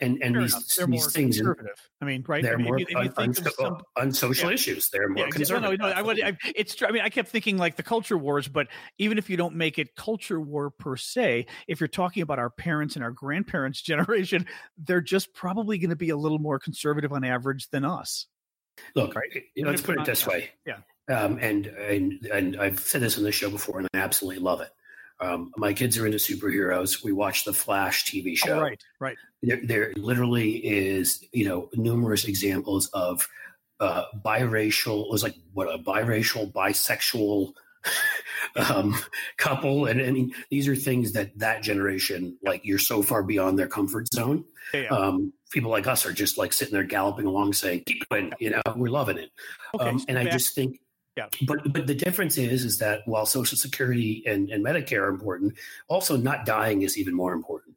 and 0.00 0.22
and 0.22 0.36
these, 0.36 0.54
these 0.86 1.12
things. 1.12 1.40
Are 1.40 1.54
conservative. 1.54 1.88
I 2.00 2.04
mean, 2.04 2.24
right? 2.26 2.42
They're 2.42 2.54
I 2.54 2.56
mean, 2.56 2.66
more 2.66 2.80
un, 2.96 3.12
un, 3.16 3.34
some, 3.34 3.80
on 3.96 4.12
social 4.12 4.48
yeah. 4.48 4.54
issues. 4.54 4.90
They're 4.90 5.08
more 5.08 5.24
yeah, 5.24 5.30
conservative. 5.30 5.78
No, 5.78 5.88
no, 5.88 5.92
I, 5.92 6.02
would, 6.02 6.22
I, 6.22 6.36
it's. 6.54 6.80
I 6.82 6.90
mean, 6.90 7.02
I 7.02 7.08
kept 7.08 7.28
thinking 7.28 7.58
like 7.58 7.76
the 7.76 7.82
culture 7.82 8.16
wars, 8.16 8.48
but 8.48 8.68
even 8.98 9.18
if 9.18 9.28
you 9.28 9.36
don't 9.36 9.56
make 9.56 9.78
it 9.78 9.96
culture 9.96 10.40
war 10.40 10.70
per 10.70 10.96
se, 10.96 11.46
if 11.66 11.80
you're 11.80 11.88
talking 11.88 12.22
about 12.22 12.38
our 12.38 12.50
parents 12.50 12.94
and 12.94 13.04
our 13.04 13.10
grandparents' 13.10 13.82
generation, 13.88 14.46
they're 14.76 15.00
just 15.00 15.34
probably 15.34 15.78
going 15.78 15.90
to 15.90 15.96
be 15.96 16.10
a 16.10 16.16
little 16.16 16.38
more 16.38 16.58
conservative 16.58 17.12
on 17.12 17.24
average 17.24 17.68
than 17.70 17.84
us. 17.84 18.26
Look, 18.94 19.16
right? 19.16 19.42
let's 19.56 19.82
put 19.82 19.98
it 19.98 20.04
this 20.04 20.26
way. 20.26 20.50
Yeah. 20.64 20.78
Um, 21.08 21.38
and 21.40 21.66
and 21.66 22.26
and 22.26 22.60
I've 22.60 22.80
said 22.80 23.00
this 23.00 23.16
on 23.16 23.24
the 23.24 23.32
show 23.32 23.50
before, 23.50 23.78
and 23.78 23.88
I 23.94 23.98
absolutely 23.98 24.42
love 24.42 24.60
it. 24.60 24.70
Um, 25.20 25.52
my 25.56 25.72
kids 25.72 25.98
are 25.98 26.06
into 26.06 26.18
superheroes. 26.18 27.02
We 27.02 27.12
watch 27.12 27.44
the 27.44 27.52
Flash 27.52 28.04
TV 28.04 28.32
oh, 28.32 28.34
show. 28.34 28.58
Oh, 28.58 28.62
right, 28.62 28.82
right. 29.00 29.16
There, 29.42 29.60
there 29.62 29.92
literally 29.96 30.56
is, 30.56 31.24
you 31.32 31.48
know, 31.48 31.68
numerous 31.74 32.24
examples 32.24 32.88
of 32.92 33.26
uh, 33.80 34.04
biracial. 34.24 35.04
It 35.04 35.10
was 35.10 35.22
like 35.22 35.36
what 35.52 35.72
a 35.72 35.78
biracial, 35.78 36.52
bisexual 36.52 37.52
um, 38.56 38.96
couple, 39.36 39.86
and, 39.86 40.00
and 40.00 40.34
these 40.50 40.68
are 40.68 40.76
things 40.76 41.12
that 41.12 41.36
that 41.38 41.62
generation, 41.62 42.36
like, 42.42 42.64
you're 42.64 42.78
so 42.78 43.02
far 43.02 43.22
beyond 43.22 43.58
their 43.58 43.68
comfort 43.68 44.12
zone. 44.12 44.44
Yeah. 44.72 44.88
Um, 44.88 45.32
people 45.50 45.70
like 45.70 45.86
us 45.86 46.04
are 46.04 46.12
just 46.12 46.38
like 46.38 46.52
sitting 46.52 46.74
there 46.74 46.84
galloping 46.84 47.26
along, 47.26 47.54
saying, 47.54 47.84
"Keep 47.86 48.08
going," 48.08 48.32
you 48.38 48.50
know, 48.50 48.62
we're 48.76 48.90
loving 48.90 49.18
it. 49.18 49.30
Okay, 49.74 49.88
um, 49.88 50.04
and 50.08 50.18
I 50.18 50.24
just 50.24 50.54
think 50.54 50.80
yeah. 51.18 51.26
But 51.48 51.72
but 51.72 51.88
the 51.88 51.94
difference 51.96 52.38
is 52.38 52.64
is 52.64 52.78
that 52.78 53.02
while 53.06 53.26
Social 53.26 53.58
Security 53.58 54.22
and, 54.24 54.50
and 54.50 54.64
Medicare 54.64 55.02
are 55.02 55.08
important, 55.08 55.54
also 55.88 56.16
not 56.16 56.46
dying 56.46 56.82
is 56.82 56.96
even 56.96 57.12
more 57.12 57.32
important. 57.32 57.74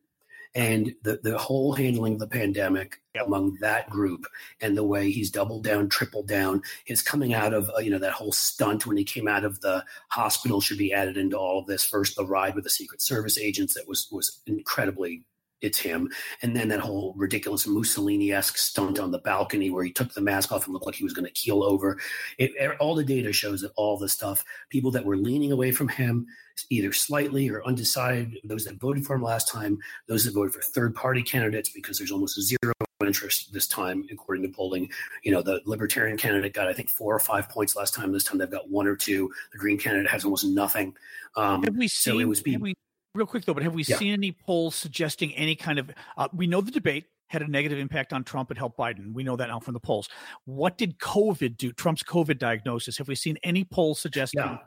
And 0.53 0.93
the, 1.03 1.17
the 1.23 1.37
whole 1.37 1.73
handling 1.73 2.13
of 2.15 2.19
the 2.19 2.27
pandemic 2.27 2.99
yep. 3.15 3.25
among 3.25 3.57
that 3.61 3.89
group 3.89 4.27
and 4.59 4.75
the 4.75 4.83
way 4.83 5.09
he's 5.09 5.31
doubled 5.31 5.63
down, 5.63 5.87
tripled 5.87 6.27
down, 6.27 6.61
his 6.83 7.01
coming 7.01 7.33
out 7.33 7.53
of, 7.53 7.69
uh, 7.69 7.79
you 7.79 7.89
know, 7.89 7.99
that 7.99 8.11
whole 8.11 8.33
stunt 8.33 8.85
when 8.85 8.97
he 8.97 9.05
came 9.05 9.29
out 9.29 9.45
of 9.45 9.61
the 9.61 9.83
hospital 10.09 10.59
should 10.59 10.77
be 10.77 10.91
added 10.91 11.15
into 11.15 11.37
all 11.37 11.57
of 11.57 11.67
this. 11.67 11.85
First, 11.85 12.17
the 12.17 12.25
ride 12.25 12.53
with 12.53 12.65
the 12.65 12.69
Secret 12.69 13.01
Service 13.01 13.37
agents 13.37 13.75
that 13.75 13.87
was, 13.87 14.09
was 14.11 14.41
incredibly 14.45 15.23
it's 15.61 15.79
him. 15.79 16.09
And 16.41 16.55
then 16.55 16.67
that 16.69 16.79
whole 16.79 17.13
ridiculous 17.15 17.67
Mussolini 17.67 18.31
esque 18.31 18.57
stunt 18.57 18.99
on 18.99 19.11
the 19.11 19.19
balcony 19.19 19.69
where 19.69 19.83
he 19.83 19.91
took 19.91 20.13
the 20.13 20.21
mask 20.21 20.51
off 20.51 20.65
and 20.65 20.73
looked 20.73 20.85
like 20.85 20.95
he 20.95 21.03
was 21.03 21.13
going 21.13 21.25
to 21.25 21.31
keel 21.31 21.63
over. 21.63 21.99
It, 22.37 22.51
all 22.79 22.95
the 22.95 23.03
data 23.03 23.31
shows 23.31 23.61
that 23.61 23.71
all 23.75 23.97
the 23.97 24.09
stuff, 24.09 24.43
people 24.69 24.91
that 24.91 25.05
were 25.05 25.17
leaning 25.17 25.51
away 25.51 25.71
from 25.71 25.87
him, 25.87 26.27
either 26.69 26.91
slightly 26.93 27.49
or 27.49 27.63
undecided, 27.65 28.37
those 28.43 28.65
that 28.65 28.79
voted 28.79 29.05
for 29.05 29.15
him 29.15 29.23
last 29.23 29.47
time, 29.47 29.79
those 30.07 30.25
that 30.25 30.33
voted 30.33 30.53
for 30.53 30.61
third 30.61 30.93
party 30.95 31.23
candidates, 31.23 31.69
because 31.69 31.97
there's 31.97 32.11
almost 32.11 32.39
zero 32.41 32.73
interest 33.05 33.51
this 33.51 33.67
time, 33.67 34.05
according 34.11 34.43
to 34.43 34.49
polling. 34.49 34.89
You 35.23 35.31
know, 35.31 35.41
the 35.41 35.61
Libertarian 35.65 36.17
candidate 36.17 36.53
got, 36.53 36.67
I 36.67 36.73
think, 36.73 36.89
four 36.89 37.15
or 37.15 37.19
five 37.19 37.49
points 37.49 37.75
last 37.75 37.93
time. 37.93 38.11
This 38.11 38.23
time 38.23 38.37
they've 38.37 38.49
got 38.49 38.69
one 38.69 38.87
or 38.87 38.95
two. 38.95 39.31
The 39.51 39.57
Green 39.57 39.77
candidate 39.77 40.09
has 40.09 40.23
almost 40.23 40.45
nothing. 40.45 40.95
Um, 41.35 41.63
have 41.63 41.75
we 41.75 41.87
seen? 41.87 42.13
So 42.13 42.19
it 42.19 42.25
was. 42.25 42.41
Be- 42.41 42.75
real 43.15 43.25
quick 43.25 43.45
though, 43.45 43.53
but 43.53 43.63
have 43.63 43.73
we 43.73 43.83
yeah. 43.83 43.97
seen 43.97 44.13
any 44.13 44.31
polls 44.31 44.75
suggesting 44.75 45.33
any 45.35 45.55
kind 45.55 45.79
of? 45.79 45.91
Uh, 46.17 46.27
we 46.33 46.47
know 46.47 46.61
the 46.61 46.71
debate 46.71 47.05
had 47.27 47.41
a 47.41 47.47
negative 47.47 47.79
impact 47.79 48.11
on 48.11 48.23
Trump 48.23 48.49
and 48.49 48.57
helped 48.57 48.77
Biden. 48.77 49.13
We 49.13 49.23
know 49.23 49.35
that 49.37 49.47
now 49.47 49.59
from 49.59 49.73
the 49.73 49.79
polls. 49.79 50.09
What 50.45 50.77
did 50.77 50.99
COVID 50.99 51.57
do? 51.57 51.71
Trump's 51.71 52.03
COVID 52.03 52.37
diagnosis. 52.37 52.97
Have 52.97 53.07
we 53.07 53.15
seen 53.15 53.37
any 53.43 53.63
polls 53.63 53.99
suggesting? 53.99 54.41
Yeah. 54.41 54.57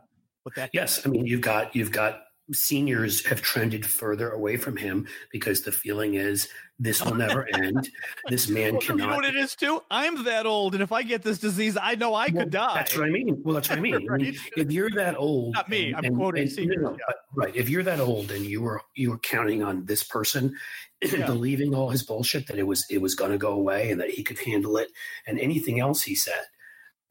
What 0.45 0.55
that? 0.57 0.71
Yes, 0.73 1.07
I 1.07 1.11
mean 1.11 1.27
you've 1.27 1.41
got 1.41 1.75
you've 1.75 1.93
got 1.93 2.24
seniors 2.53 3.25
have 3.27 3.41
trended 3.41 3.87
further 3.87 4.31
away 4.31 4.57
from 4.57 4.77
him 4.77 5.07
because 5.33 5.63
the 5.63 5.73
feeling 5.73 6.15
is 6.15 6.49
this 6.79 7.03
will 7.05 7.15
never 7.15 7.49
end. 7.55 7.89
This 8.29 8.49
man 8.49 8.73
well, 8.73 8.83
cannot. 8.83 9.05
You 9.05 9.11
know 9.11 9.17
what 9.17 9.25
it 9.25 9.37
is 9.37 9.55
too? 9.55 9.81
I'm 9.91 10.25
that 10.25 10.45
old, 10.45 10.75
and 10.75 10.83
if 10.83 10.93
I 10.93 11.03
get 11.03 11.23
this 11.23 11.39
disease, 11.39 11.79
I 11.81 11.95
know 11.95 12.15
I 12.15 12.29
well, 12.29 12.45
could 12.45 12.51
die. 12.51 12.75
That's 12.75 12.97
what 12.97 13.07
I 13.07 13.11
mean. 13.11 13.41
Well, 13.45 13.55
that's 13.55 13.71
what 13.71 13.79
I 13.79 13.81
mean. 13.81 14.07
right? 14.09 14.21
I 14.21 14.25
mean 14.25 14.37
if 14.57 14.73
you're 14.73 14.91
that 14.91 15.17
old, 15.17 15.55
not 15.55 15.69
me. 15.69 15.89
And, 15.89 15.97
I'm 15.97 16.05
and, 16.05 16.17
quoting 16.17 16.43
and, 16.43 16.53
seniors. 16.53 16.83
No, 16.83 16.91
no, 16.91 16.97
yeah. 16.97 17.15
Right. 17.35 17.57
If 17.57 17.69
you're 17.69 17.83
that 17.85 18.01
old 18.01 18.31
and 18.31 18.45
you 18.45 18.61
were 18.61 18.83
you 18.95 19.11
were 19.11 19.19
counting 19.19 19.63
on 19.63 19.87
this 19.87 20.03
person 20.03 20.55
yeah. 21.03 21.27
believing 21.27 21.75
all 21.75 21.91
his 21.91 22.03
bullshit 22.03 22.47
that 22.49 22.59
it 22.59 22.67
was 22.67 22.85
it 22.91 23.01
was 23.01 23.15
going 23.15 23.33
to 23.33 23.39
go 23.39 23.53
away 23.53 23.91
and 23.91 24.01
that 24.01 24.11
he 24.11 24.23
could 24.23 24.39
handle 24.39 24.77
it 24.77 24.89
and 25.27 25.39
anything 25.39 25.81
else 25.81 26.03
he 26.03 26.15
said, 26.15 26.45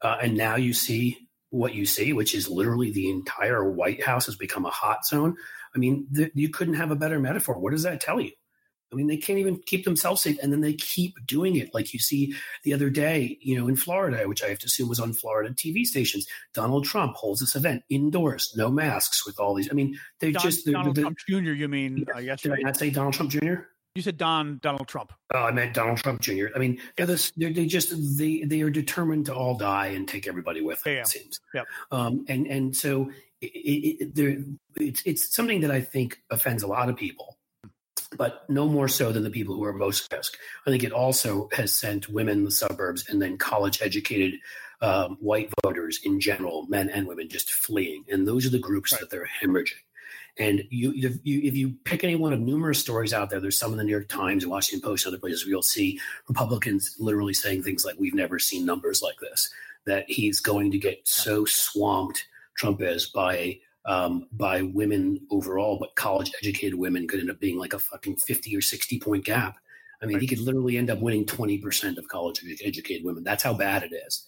uh, 0.02 0.16
and 0.22 0.36
now 0.36 0.56
you 0.56 0.72
see 0.72 1.23
what 1.54 1.74
you 1.74 1.86
see, 1.86 2.12
which 2.12 2.34
is 2.34 2.48
literally 2.48 2.90
the 2.90 3.08
entire 3.08 3.70
White 3.70 4.02
House 4.02 4.26
has 4.26 4.34
become 4.34 4.66
a 4.66 4.70
hot 4.70 5.06
zone. 5.06 5.36
I 5.74 5.78
mean, 5.78 6.06
th- 6.14 6.32
you 6.34 6.48
couldn't 6.48 6.74
have 6.74 6.90
a 6.90 6.96
better 6.96 7.20
metaphor. 7.20 7.58
What 7.58 7.70
does 7.70 7.84
that 7.84 8.00
tell 8.00 8.20
you? 8.20 8.32
I 8.92 8.96
mean, 8.96 9.06
they 9.06 9.16
can't 9.16 9.38
even 9.38 9.60
keep 9.66 9.84
themselves 9.84 10.22
safe, 10.22 10.38
and 10.42 10.52
then 10.52 10.60
they 10.60 10.74
keep 10.74 11.14
doing 11.26 11.56
it. 11.56 11.72
Like 11.72 11.92
you 11.92 11.98
see 11.98 12.34
the 12.62 12.72
other 12.72 12.90
day, 12.90 13.38
you 13.40 13.58
know, 13.58 13.66
in 13.66 13.76
Florida, 13.76 14.28
which 14.28 14.42
I 14.42 14.48
have 14.48 14.58
to 14.60 14.66
assume 14.66 14.88
was 14.88 15.00
on 15.00 15.12
Florida 15.12 15.52
TV 15.52 15.84
stations. 15.84 16.26
Donald 16.54 16.84
Trump 16.84 17.16
holds 17.16 17.40
this 17.40 17.56
event 17.56 17.82
indoors, 17.88 18.52
no 18.56 18.70
masks, 18.70 19.26
with 19.26 19.40
all 19.40 19.54
these. 19.54 19.68
I 19.70 19.74
mean, 19.74 19.98
they 20.20 20.32
Don, 20.32 20.42
just 20.42 20.66
Donald 20.66 20.96
Trump 20.96 21.18
Jr. 21.28 21.34
You 21.34 21.68
mean? 21.68 22.04
Uh, 22.14 22.18
yesterday? 22.18 22.56
Did 22.56 22.64
I 22.64 22.68
not 22.68 22.76
say 22.76 22.90
Donald 22.90 23.14
Trump 23.14 23.30
Jr.? 23.30 23.54
You 23.94 24.02
said 24.02 24.16
Don 24.18 24.58
Donald 24.60 24.88
Trump. 24.88 25.12
Oh, 25.32 25.44
I 25.44 25.52
meant 25.52 25.72
Donald 25.72 25.98
Trump 25.98 26.20
Jr. 26.20 26.46
I 26.52 26.58
mean, 26.58 26.80
they're 26.96 27.06
this, 27.06 27.30
they're, 27.36 27.52
they 27.52 27.66
just 27.66 27.94
they 28.18 28.42
they 28.42 28.60
are 28.62 28.70
determined 28.70 29.26
to 29.26 29.34
all 29.34 29.54
die 29.54 29.86
and 29.88 30.08
take 30.08 30.26
everybody 30.26 30.60
with 30.62 30.82
them. 30.82 30.94
Yeah. 30.94 31.00
It 31.02 31.06
seems. 31.06 31.40
Yep. 31.54 31.66
Um, 31.92 32.24
and 32.28 32.48
and 32.48 32.76
so 32.76 33.12
it, 33.40 33.46
it, 33.46 34.18
it, 34.18 34.44
it's 34.76 35.02
it's 35.06 35.32
something 35.32 35.60
that 35.60 35.70
I 35.70 35.80
think 35.80 36.18
offends 36.28 36.64
a 36.64 36.66
lot 36.66 36.88
of 36.88 36.96
people, 36.96 37.38
but 38.16 38.44
no 38.50 38.66
more 38.66 38.88
so 38.88 39.12
than 39.12 39.22
the 39.22 39.30
people 39.30 39.54
who 39.54 39.62
are 39.62 39.72
most 39.72 40.12
risk. 40.12 40.38
I 40.66 40.70
think 40.70 40.82
it 40.82 40.90
also 40.90 41.48
has 41.52 41.72
sent 41.72 42.08
women 42.08 42.38
in 42.38 42.44
the 42.44 42.50
suburbs 42.50 43.08
and 43.08 43.22
then 43.22 43.38
college 43.38 43.80
educated 43.80 44.40
um, 44.80 45.18
white 45.20 45.52
voters 45.62 46.00
in 46.02 46.18
general, 46.18 46.66
men 46.66 46.90
and 46.90 47.06
women, 47.06 47.28
just 47.28 47.52
fleeing, 47.52 48.04
and 48.08 48.26
those 48.26 48.44
are 48.44 48.50
the 48.50 48.58
groups 48.58 48.90
right. 48.90 49.02
that 49.02 49.10
they're 49.10 49.30
hemorrhaging. 49.40 49.74
And 50.38 50.64
you, 50.70 50.92
if 50.96 51.18
you, 51.22 51.40
if 51.42 51.56
you 51.56 51.74
pick 51.84 52.02
any 52.02 52.16
one 52.16 52.32
of 52.32 52.40
numerous 52.40 52.80
stories 52.80 53.12
out 53.12 53.30
there, 53.30 53.40
there's 53.40 53.58
some 53.58 53.70
in 53.72 53.78
the 53.78 53.84
New 53.84 53.92
York 53.92 54.08
Times 54.08 54.46
Washington 54.46 54.86
Post 54.86 55.06
and 55.06 55.12
other 55.14 55.20
places 55.20 55.44
where 55.44 55.50
you'll 55.50 55.62
see 55.62 56.00
Republicans 56.28 56.96
literally 56.98 57.34
saying 57.34 57.62
things 57.62 57.84
like, 57.84 57.94
"We've 57.98 58.14
never 58.14 58.38
seen 58.38 58.66
numbers 58.66 59.00
like 59.00 59.18
this." 59.20 59.48
That 59.86 60.06
he's 60.08 60.40
going 60.40 60.70
to 60.72 60.78
get 60.78 61.06
so 61.06 61.44
swamped, 61.44 62.26
Trump 62.56 62.80
is 62.80 63.06
by 63.06 63.60
um, 63.84 64.26
by 64.32 64.62
women 64.62 65.20
overall, 65.30 65.78
but 65.78 65.94
college 65.94 66.32
educated 66.42 66.78
women 66.78 67.06
could 67.06 67.20
end 67.20 67.30
up 67.30 67.38
being 67.38 67.58
like 67.58 67.74
a 67.74 67.78
fucking 67.78 68.16
fifty 68.16 68.56
or 68.56 68.60
sixty 68.60 68.98
point 68.98 69.24
gap. 69.24 69.58
I 70.04 70.06
mean, 70.06 70.16
right. 70.16 70.20
he 70.20 70.28
could 70.28 70.40
literally 70.40 70.76
end 70.76 70.90
up 70.90 71.00
winning 71.00 71.24
20% 71.24 71.96
of 71.96 72.08
college 72.08 72.44
educated 72.62 73.04
women. 73.04 73.24
That's 73.24 73.42
how 73.42 73.54
bad 73.54 73.82
it 73.82 73.92
is. 74.06 74.26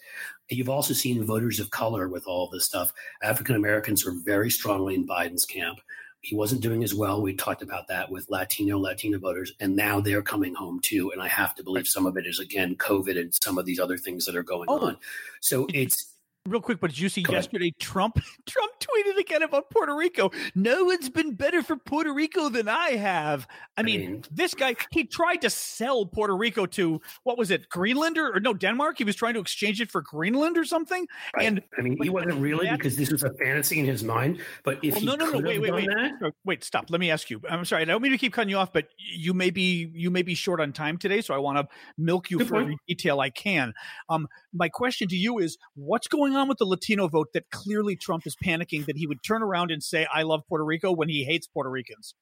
You've 0.48 0.70
also 0.70 0.94
seen 0.94 1.22
voters 1.22 1.60
of 1.60 1.70
color 1.70 2.08
with 2.08 2.26
all 2.26 2.48
this 2.48 2.64
stuff. 2.64 2.94
African 3.22 3.56
Americans 3.56 4.06
are 4.06 4.14
very 4.24 4.50
strongly 4.50 4.94
in 4.94 5.06
Biden's 5.06 5.44
camp. 5.44 5.78
He 6.22 6.34
wasn't 6.34 6.62
doing 6.62 6.82
as 6.82 6.94
well. 6.94 7.20
We 7.20 7.34
talked 7.34 7.62
about 7.62 7.88
that 7.88 8.10
with 8.10 8.30
Latino, 8.30 8.78
Latina 8.78 9.18
voters, 9.18 9.52
and 9.60 9.76
now 9.76 10.00
they're 10.00 10.22
coming 10.22 10.54
home 10.54 10.80
too. 10.80 11.10
And 11.12 11.20
I 11.20 11.28
have 11.28 11.54
to 11.56 11.62
believe 11.62 11.86
some 11.86 12.06
of 12.06 12.16
it 12.16 12.26
is 12.26 12.40
again 12.40 12.74
COVID 12.76 13.20
and 13.20 13.34
some 13.34 13.58
of 13.58 13.66
these 13.66 13.78
other 13.78 13.98
things 13.98 14.24
that 14.24 14.34
are 14.34 14.42
going 14.42 14.66
oh. 14.70 14.78
on. 14.80 14.96
So 15.40 15.66
it's 15.74 16.14
real 16.48 16.62
quick, 16.62 16.80
but 16.80 16.90
did 16.90 16.98
you 16.98 17.10
see 17.10 17.22
Go 17.22 17.34
yesterday 17.34 17.66
ahead. 17.66 17.78
Trump 17.80 18.18
Trump 18.46 18.72
tweeted 18.96 19.18
again 19.18 19.42
about 19.42 19.70
Puerto 19.70 19.94
Rico? 19.94 20.30
No 20.54 20.84
one's 20.84 21.08
been 21.08 21.34
better 21.34 21.62
for 21.62 21.76
Puerto 21.76 22.12
Rico 22.12 22.48
than 22.48 22.68
I 22.68 22.90
have. 22.90 23.46
I, 23.76 23.80
I 23.80 23.84
mean, 23.84 24.24
this 24.30 24.54
guy 24.54 24.76
he 24.90 25.04
tried 25.04 25.42
to 25.42 25.50
sell 25.50 26.06
Puerto 26.06 26.36
Rico 26.36 26.66
to 26.66 27.00
what 27.24 27.38
was 27.38 27.50
it, 27.50 27.68
Greenlander 27.68 28.28
or, 28.28 28.36
or 28.36 28.40
no 28.40 28.54
Denmark? 28.54 28.98
He 28.98 29.04
was 29.04 29.16
trying 29.16 29.34
to 29.34 29.40
exchange 29.40 29.80
it 29.80 29.90
for 29.90 30.02
Greenland 30.02 30.58
or 30.58 30.64
something. 30.64 31.06
Right. 31.36 31.46
And 31.46 31.62
I 31.78 31.82
mean, 31.82 31.98
he 32.02 32.08
wasn't 32.08 32.40
really 32.40 32.66
that, 32.66 32.78
because 32.78 32.96
this 32.96 33.10
was 33.10 33.22
a 33.22 33.32
fantasy 33.34 33.80
in 33.80 33.86
his 33.86 34.02
mind. 34.02 34.40
But 34.64 34.78
if 34.82 34.94
well, 34.94 35.04
no, 35.04 35.14
no, 35.14 35.30
no, 35.30 35.40
wait, 35.40 35.60
wait, 35.60 35.72
wait, 35.72 35.86
that, 35.86 36.32
wait, 36.44 36.64
stop. 36.64 36.86
Let 36.90 37.00
me 37.00 37.10
ask 37.10 37.30
you. 37.30 37.40
I'm 37.48 37.64
sorry, 37.64 37.82
I 37.82 37.84
don't 37.86 38.02
mean 38.02 38.12
to 38.12 38.18
keep 38.18 38.32
cutting 38.32 38.50
you 38.50 38.58
off, 38.58 38.72
but 38.72 38.88
you 38.98 39.34
may 39.34 39.50
be 39.50 39.90
you 39.94 40.10
may 40.10 40.22
be 40.22 40.34
short 40.34 40.60
on 40.60 40.72
time 40.72 40.98
today, 40.98 41.20
so 41.20 41.34
I 41.34 41.38
want 41.38 41.58
to 41.58 41.68
milk 41.98 42.30
you 42.30 42.38
Good 42.38 42.48
for 42.48 42.56
every 42.56 42.76
detail 42.88 43.20
I 43.20 43.30
can. 43.30 43.74
Um, 44.08 44.28
my 44.52 44.68
question 44.68 45.08
to 45.08 45.16
you 45.16 45.38
is, 45.38 45.58
what's 45.74 46.08
going 46.08 46.34
on 46.34 46.48
with 46.48 46.58
the 46.58 46.64
Latino 46.64 47.08
vote 47.08 47.32
that 47.34 47.50
clearly 47.50 47.96
Trump 47.96 48.26
is 48.26 48.36
panicking 48.36 48.85
that 48.86 48.96
he 48.96 49.06
would 49.06 49.22
turn 49.22 49.42
around 49.42 49.70
and 49.70 49.82
say, 49.82 50.06
I 50.12 50.22
love 50.22 50.42
Puerto 50.48 50.64
Rico 50.64 50.92
when 50.92 51.08
he 51.08 51.24
hates 51.24 51.46
Puerto 51.46 51.70
Ricans. 51.70 52.14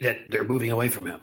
That 0.00 0.30
they're 0.30 0.44
moving 0.44 0.70
away 0.70 0.88
from 0.88 1.06
him 1.06 1.20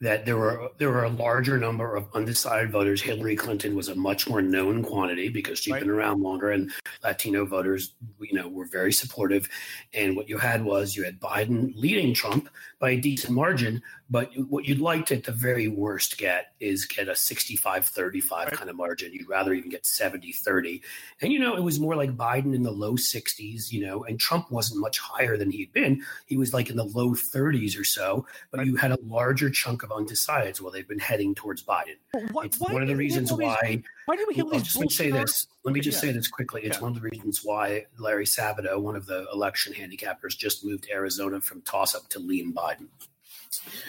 that 0.00 0.26
there 0.26 0.36
were 0.36 0.70
there 0.78 0.90
were 0.90 1.04
a 1.04 1.08
larger 1.08 1.58
number 1.58 1.94
of 1.94 2.08
undecided 2.14 2.70
voters. 2.70 3.00
Hillary 3.00 3.36
Clinton 3.36 3.74
was 3.74 3.88
a 3.88 3.94
much 3.94 4.28
more 4.28 4.42
known 4.42 4.82
quantity 4.82 5.28
because 5.28 5.58
she'd 5.58 5.72
right. 5.72 5.80
been 5.80 5.90
around 5.90 6.20
longer, 6.20 6.50
and 6.50 6.70
Latino 7.02 7.46
voters, 7.46 7.94
you 8.20 8.34
know, 8.34 8.48
were 8.48 8.66
very 8.66 8.92
supportive. 8.92 9.48
And 9.92 10.16
what 10.16 10.28
you 10.28 10.38
had 10.38 10.64
was 10.64 10.96
you 10.96 11.04
had 11.04 11.20
Biden 11.20 11.72
leading 11.76 12.12
Trump 12.12 12.48
by 12.80 12.90
a 12.90 13.00
decent 13.00 13.32
margin, 13.32 13.82
but 14.10 14.30
what 14.48 14.66
you'd 14.66 14.80
like 14.80 15.06
to, 15.06 15.16
at 15.16 15.24
the 15.24 15.32
very 15.32 15.68
worst, 15.68 16.18
get 16.18 16.52
is 16.60 16.84
get 16.84 17.08
a 17.08 17.16
65 17.16 17.86
35 17.86 18.46
right. 18.46 18.52
kind 18.54 18.68
of 18.68 18.76
margin. 18.76 19.12
You'd 19.12 19.28
rather 19.28 19.54
even 19.54 19.70
get 19.70 19.86
70 19.86 20.32
30. 20.32 20.82
And, 21.22 21.32
you 21.32 21.38
know, 21.38 21.56
it 21.56 21.62
was 21.62 21.80
more 21.80 21.96
like 21.96 22.16
Biden 22.16 22.54
in 22.54 22.62
the 22.62 22.70
low 22.70 22.94
60s, 22.94 23.72
you 23.72 23.86
know, 23.86 24.04
and 24.04 24.20
Trump 24.20 24.50
wasn't 24.50 24.80
much 24.80 24.98
higher 24.98 25.36
than 25.36 25.50
he'd 25.50 25.72
been. 25.72 26.02
He 26.26 26.36
was 26.36 26.52
like 26.52 26.68
in 26.68 26.76
the 26.76 26.84
low 26.84 27.10
30s 27.10 27.78
or 27.78 27.84
so, 27.84 28.26
but 28.50 28.58
right. 28.58 28.66
you 28.66 28.76
had 28.76 28.92
a 28.92 28.98
larger 29.06 29.48
chunk 29.48 29.83
of 29.84 29.90
undecideds. 29.90 30.60
Well, 30.60 30.72
they've 30.72 30.88
been 30.88 30.98
heading 30.98 31.34
towards 31.34 31.62
Biden. 31.62 31.96
What, 32.32 32.46
it's 32.46 32.58
one 32.58 32.82
of 32.82 32.88
the 32.88 32.96
reasons 32.96 33.32
why. 33.32 33.82
Why 34.06 34.16
do 34.16 34.24
we 34.28 34.34
have 34.36 34.50
these? 34.50 34.62
Just 34.62 34.76
let 34.76 34.84
me 34.84 34.90
say 34.90 35.10
this. 35.10 35.46
Let 35.64 35.74
me 35.74 35.80
just 35.80 36.02
yeah. 36.02 36.10
say 36.10 36.12
this 36.12 36.28
quickly. 36.28 36.62
It's 36.62 36.76
yeah. 36.76 36.82
one 36.82 36.96
of 36.96 37.00
the 37.00 37.08
reasons 37.08 37.40
why 37.44 37.86
Larry 37.98 38.26
Sabato, 38.26 38.80
one 38.80 38.96
of 38.96 39.06
the 39.06 39.26
election 39.32 39.72
handicappers, 39.72 40.36
just 40.36 40.64
moved 40.64 40.88
Arizona 40.92 41.40
from 41.40 41.62
toss 41.62 41.94
up 41.94 42.08
to 42.10 42.18
lean 42.18 42.52
Biden. 42.52 42.88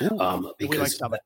Ooh, 0.01 0.19
um, 0.19 0.51
because 0.59 1.01
like 1.01 1.21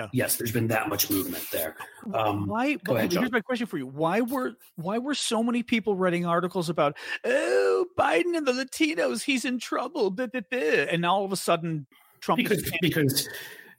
yeah. 0.00 0.08
yes, 0.12 0.36
there's 0.36 0.52
been 0.52 0.68
that 0.68 0.88
much 0.88 1.10
movement 1.10 1.46
there. 1.52 1.76
Um, 2.14 2.46
why? 2.46 2.74
Go 2.74 2.96
ahead, 2.96 3.12
here's 3.12 3.30
my 3.30 3.40
question 3.40 3.66
for 3.66 3.76
you: 3.76 3.86
Why 3.86 4.22
were 4.22 4.54
why 4.76 4.98
were 4.98 5.14
so 5.14 5.42
many 5.42 5.62
people 5.62 5.94
writing 5.94 6.24
articles 6.24 6.70
about 6.70 6.96
oh 7.24 7.86
Biden 7.98 8.36
and 8.36 8.46
the 8.46 8.52
Latinos? 8.52 9.22
He's 9.22 9.44
in 9.44 9.58
trouble, 9.58 10.10
blah, 10.10 10.26
blah, 10.26 10.40
blah. 10.50 10.58
and 10.58 11.02
now 11.02 11.14
all 11.14 11.24
of 11.24 11.32
a 11.32 11.36
sudden 11.36 11.86
Trump 12.20 12.38
because 12.38 12.70
because 12.80 13.28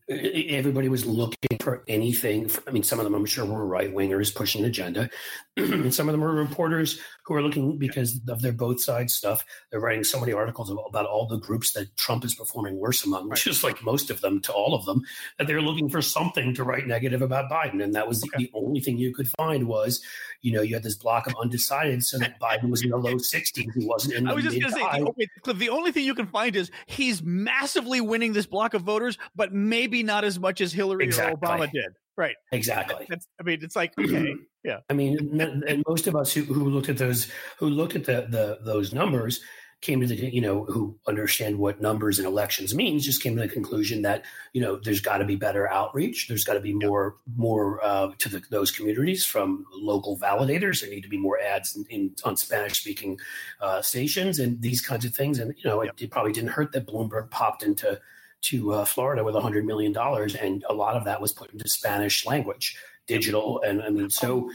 everybody 0.09 0.89
was 0.89 1.05
looking 1.05 1.57
for 1.59 1.83
anything. 1.87 2.49
I 2.67 2.71
mean, 2.71 2.83
some 2.83 2.99
of 2.99 3.05
them 3.05 3.13
I'm 3.13 3.25
sure 3.25 3.45
were 3.45 3.65
right 3.65 3.93
wingers 3.93 4.33
pushing 4.33 4.63
an 4.63 4.69
agenda, 4.69 5.09
and 5.57 5.93
some 5.93 6.07
of 6.07 6.13
them 6.13 6.21
were 6.21 6.33
reporters 6.33 6.99
who 7.25 7.33
are 7.35 7.41
looking 7.41 7.77
because 7.77 8.19
of 8.27 8.41
their 8.41 8.51
both 8.51 8.81
sides 8.81 9.13
stuff. 9.13 9.45
They're 9.69 9.79
writing 9.79 10.03
so 10.03 10.19
many 10.19 10.33
articles 10.33 10.69
about, 10.69 11.05
all 11.05 11.27
the 11.27 11.37
groups 11.37 11.73
that 11.73 11.95
Trump 11.97 12.23
is 12.23 12.35
performing 12.35 12.77
worse 12.77 13.03
among, 13.05 13.29
which 13.29 13.47
is 13.47 13.63
like 13.63 13.83
most 13.83 14.09
of 14.09 14.21
them 14.21 14.39
to 14.41 14.53
all 14.53 14.73
of 14.73 14.85
them, 14.85 15.01
that 15.37 15.47
they're 15.47 15.61
looking 15.61 15.89
for 15.89 16.01
something 16.01 16.53
to 16.53 16.63
write 16.63 16.87
negative 16.87 17.21
about 17.21 17.49
Biden, 17.49 17.83
and 17.83 17.95
that 17.95 18.07
was 18.07 18.23
okay. 18.23 18.43
the 18.43 18.51
only 18.53 18.79
thing 18.79 18.97
you 18.97 19.13
could 19.13 19.27
find 19.37 19.67
was, 19.67 20.01
you 20.41 20.51
know, 20.51 20.61
you 20.61 20.75
had 20.75 20.83
this 20.83 20.95
block 20.95 21.27
of 21.27 21.35
undecided, 21.41 22.03
so 22.03 22.17
that 22.19 22.39
Biden 22.39 22.69
was 22.69 22.83
in 22.83 22.89
the 22.89 22.97
low 22.97 23.15
60s, 23.15 23.55
he 23.55 23.85
wasn't 23.85 24.15
in. 24.15 24.27
I 24.27 24.33
was 24.33 24.43
just 24.43 24.59
going 24.59 24.73
to 24.73 24.79
say, 24.79 25.13
the, 25.17 25.27
Cliff, 25.41 25.57
the 25.57 25.69
only 25.69 25.91
thing 25.91 26.05
you 26.05 26.15
can 26.15 26.27
find 26.27 26.55
is 26.55 26.71
he's 26.85 27.21
massively 27.23 28.01
winning 28.01 28.33
this 28.33 28.45
block 28.45 28.73
of 28.73 28.83
voters, 28.83 29.17
but 29.35 29.53
maybe 29.53 30.00
not 30.03 30.23
as 30.23 30.39
much 30.39 30.61
as 30.61 30.73
Hillary 30.73 31.05
exactly. 31.05 31.33
or 31.33 31.37
Obama 31.37 31.71
did. 31.71 31.93
Right. 32.17 32.35
Exactly. 32.51 33.05
That's, 33.09 33.27
I 33.39 33.43
mean, 33.43 33.59
it's 33.61 33.75
like 33.75 33.93
okay, 33.97 34.35
yeah. 34.63 34.79
I 34.89 34.93
mean, 34.93 35.39
and 35.41 35.83
most 35.87 36.07
of 36.07 36.15
us 36.15 36.33
who, 36.33 36.43
who 36.43 36.69
looked 36.69 36.89
at 36.89 36.97
those, 36.97 37.27
who 37.57 37.67
looked 37.67 37.95
at 37.95 38.05
the, 38.05 38.27
the 38.29 38.59
those 38.63 38.93
numbers, 38.93 39.41
came 39.81 39.99
to 39.99 40.07
the 40.07 40.15
you 40.15 40.41
know 40.41 40.63
who 40.65 40.95
understand 41.07 41.57
what 41.57 41.81
numbers 41.81 42.19
and 42.19 42.27
elections 42.27 42.73
means 42.75 43.03
just 43.03 43.21
came 43.21 43.35
to 43.35 43.41
the 43.41 43.47
conclusion 43.47 44.03
that 44.03 44.23
you 44.53 44.61
know 44.61 44.79
there's 44.83 45.01
got 45.01 45.17
to 45.17 45.25
be 45.25 45.35
better 45.35 45.67
outreach 45.69 46.27
there's 46.27 46.43
got 46.43 46.53
to 46.53 46.59
be 46.59 46.73
more 46.73 47.15
more 47.35 47.83
uh, 47.83 48.11
to 48.19 48.29
the, 48.29 48.41
those 48.51 48.71
communities 48.71 49.25
from 49.25 49.65
local 49.73 50.17
validators 50.17 50.81
there 50.81 50.89
need 50.89 51.01
to 51.01 51.09
be 51.09 51.17
more 51.17 51.39
ads 51.39 51.75
in, 51.75 51.85
in 51.89 52.15
on 52.23 52.37
spanish 52.37 52.79
speaking 52.79 53.19
uh, 53.59 53.81
stations 53.81 54.39
and 54.39 54.61
these 54.61 54.81
kinds 54.81 55.03
of 55.03 55.13
things 55.15 55.39
and 55.39 55.53
you 55.57 55.69
know 55.69 55.81
it, 55.81 55.91
it, 55.97 56.11
probably 56.11 56.31
didn't 56.31 56.51
hurt 56.51 56.71
that 56.71 56.87
bloomberg 56.87 57.29
popped 57.31 57.63
into 57.63 57.99
to 58.41 58.73
uh, 58.73 58.85
florida 58.85 59.23
with 59.23 59.33
100 59.33 59.65
million 59.65 59.91
dollars 59.91 60.35
and 60.35 60.63
a 60.69 60.73
lot 60.73 60.95
of 60.95 61.05
that 61.05 61.21
was 61.21 61.31
put 61.31 61.51
into 61.51 61.67
spanish 61.67 62.25
language 62.25 62.77
digital 63.07 63.61
and 63.61 63.81
i 63.81 63.89
mean 63.89 64.09
so 64.09 64.49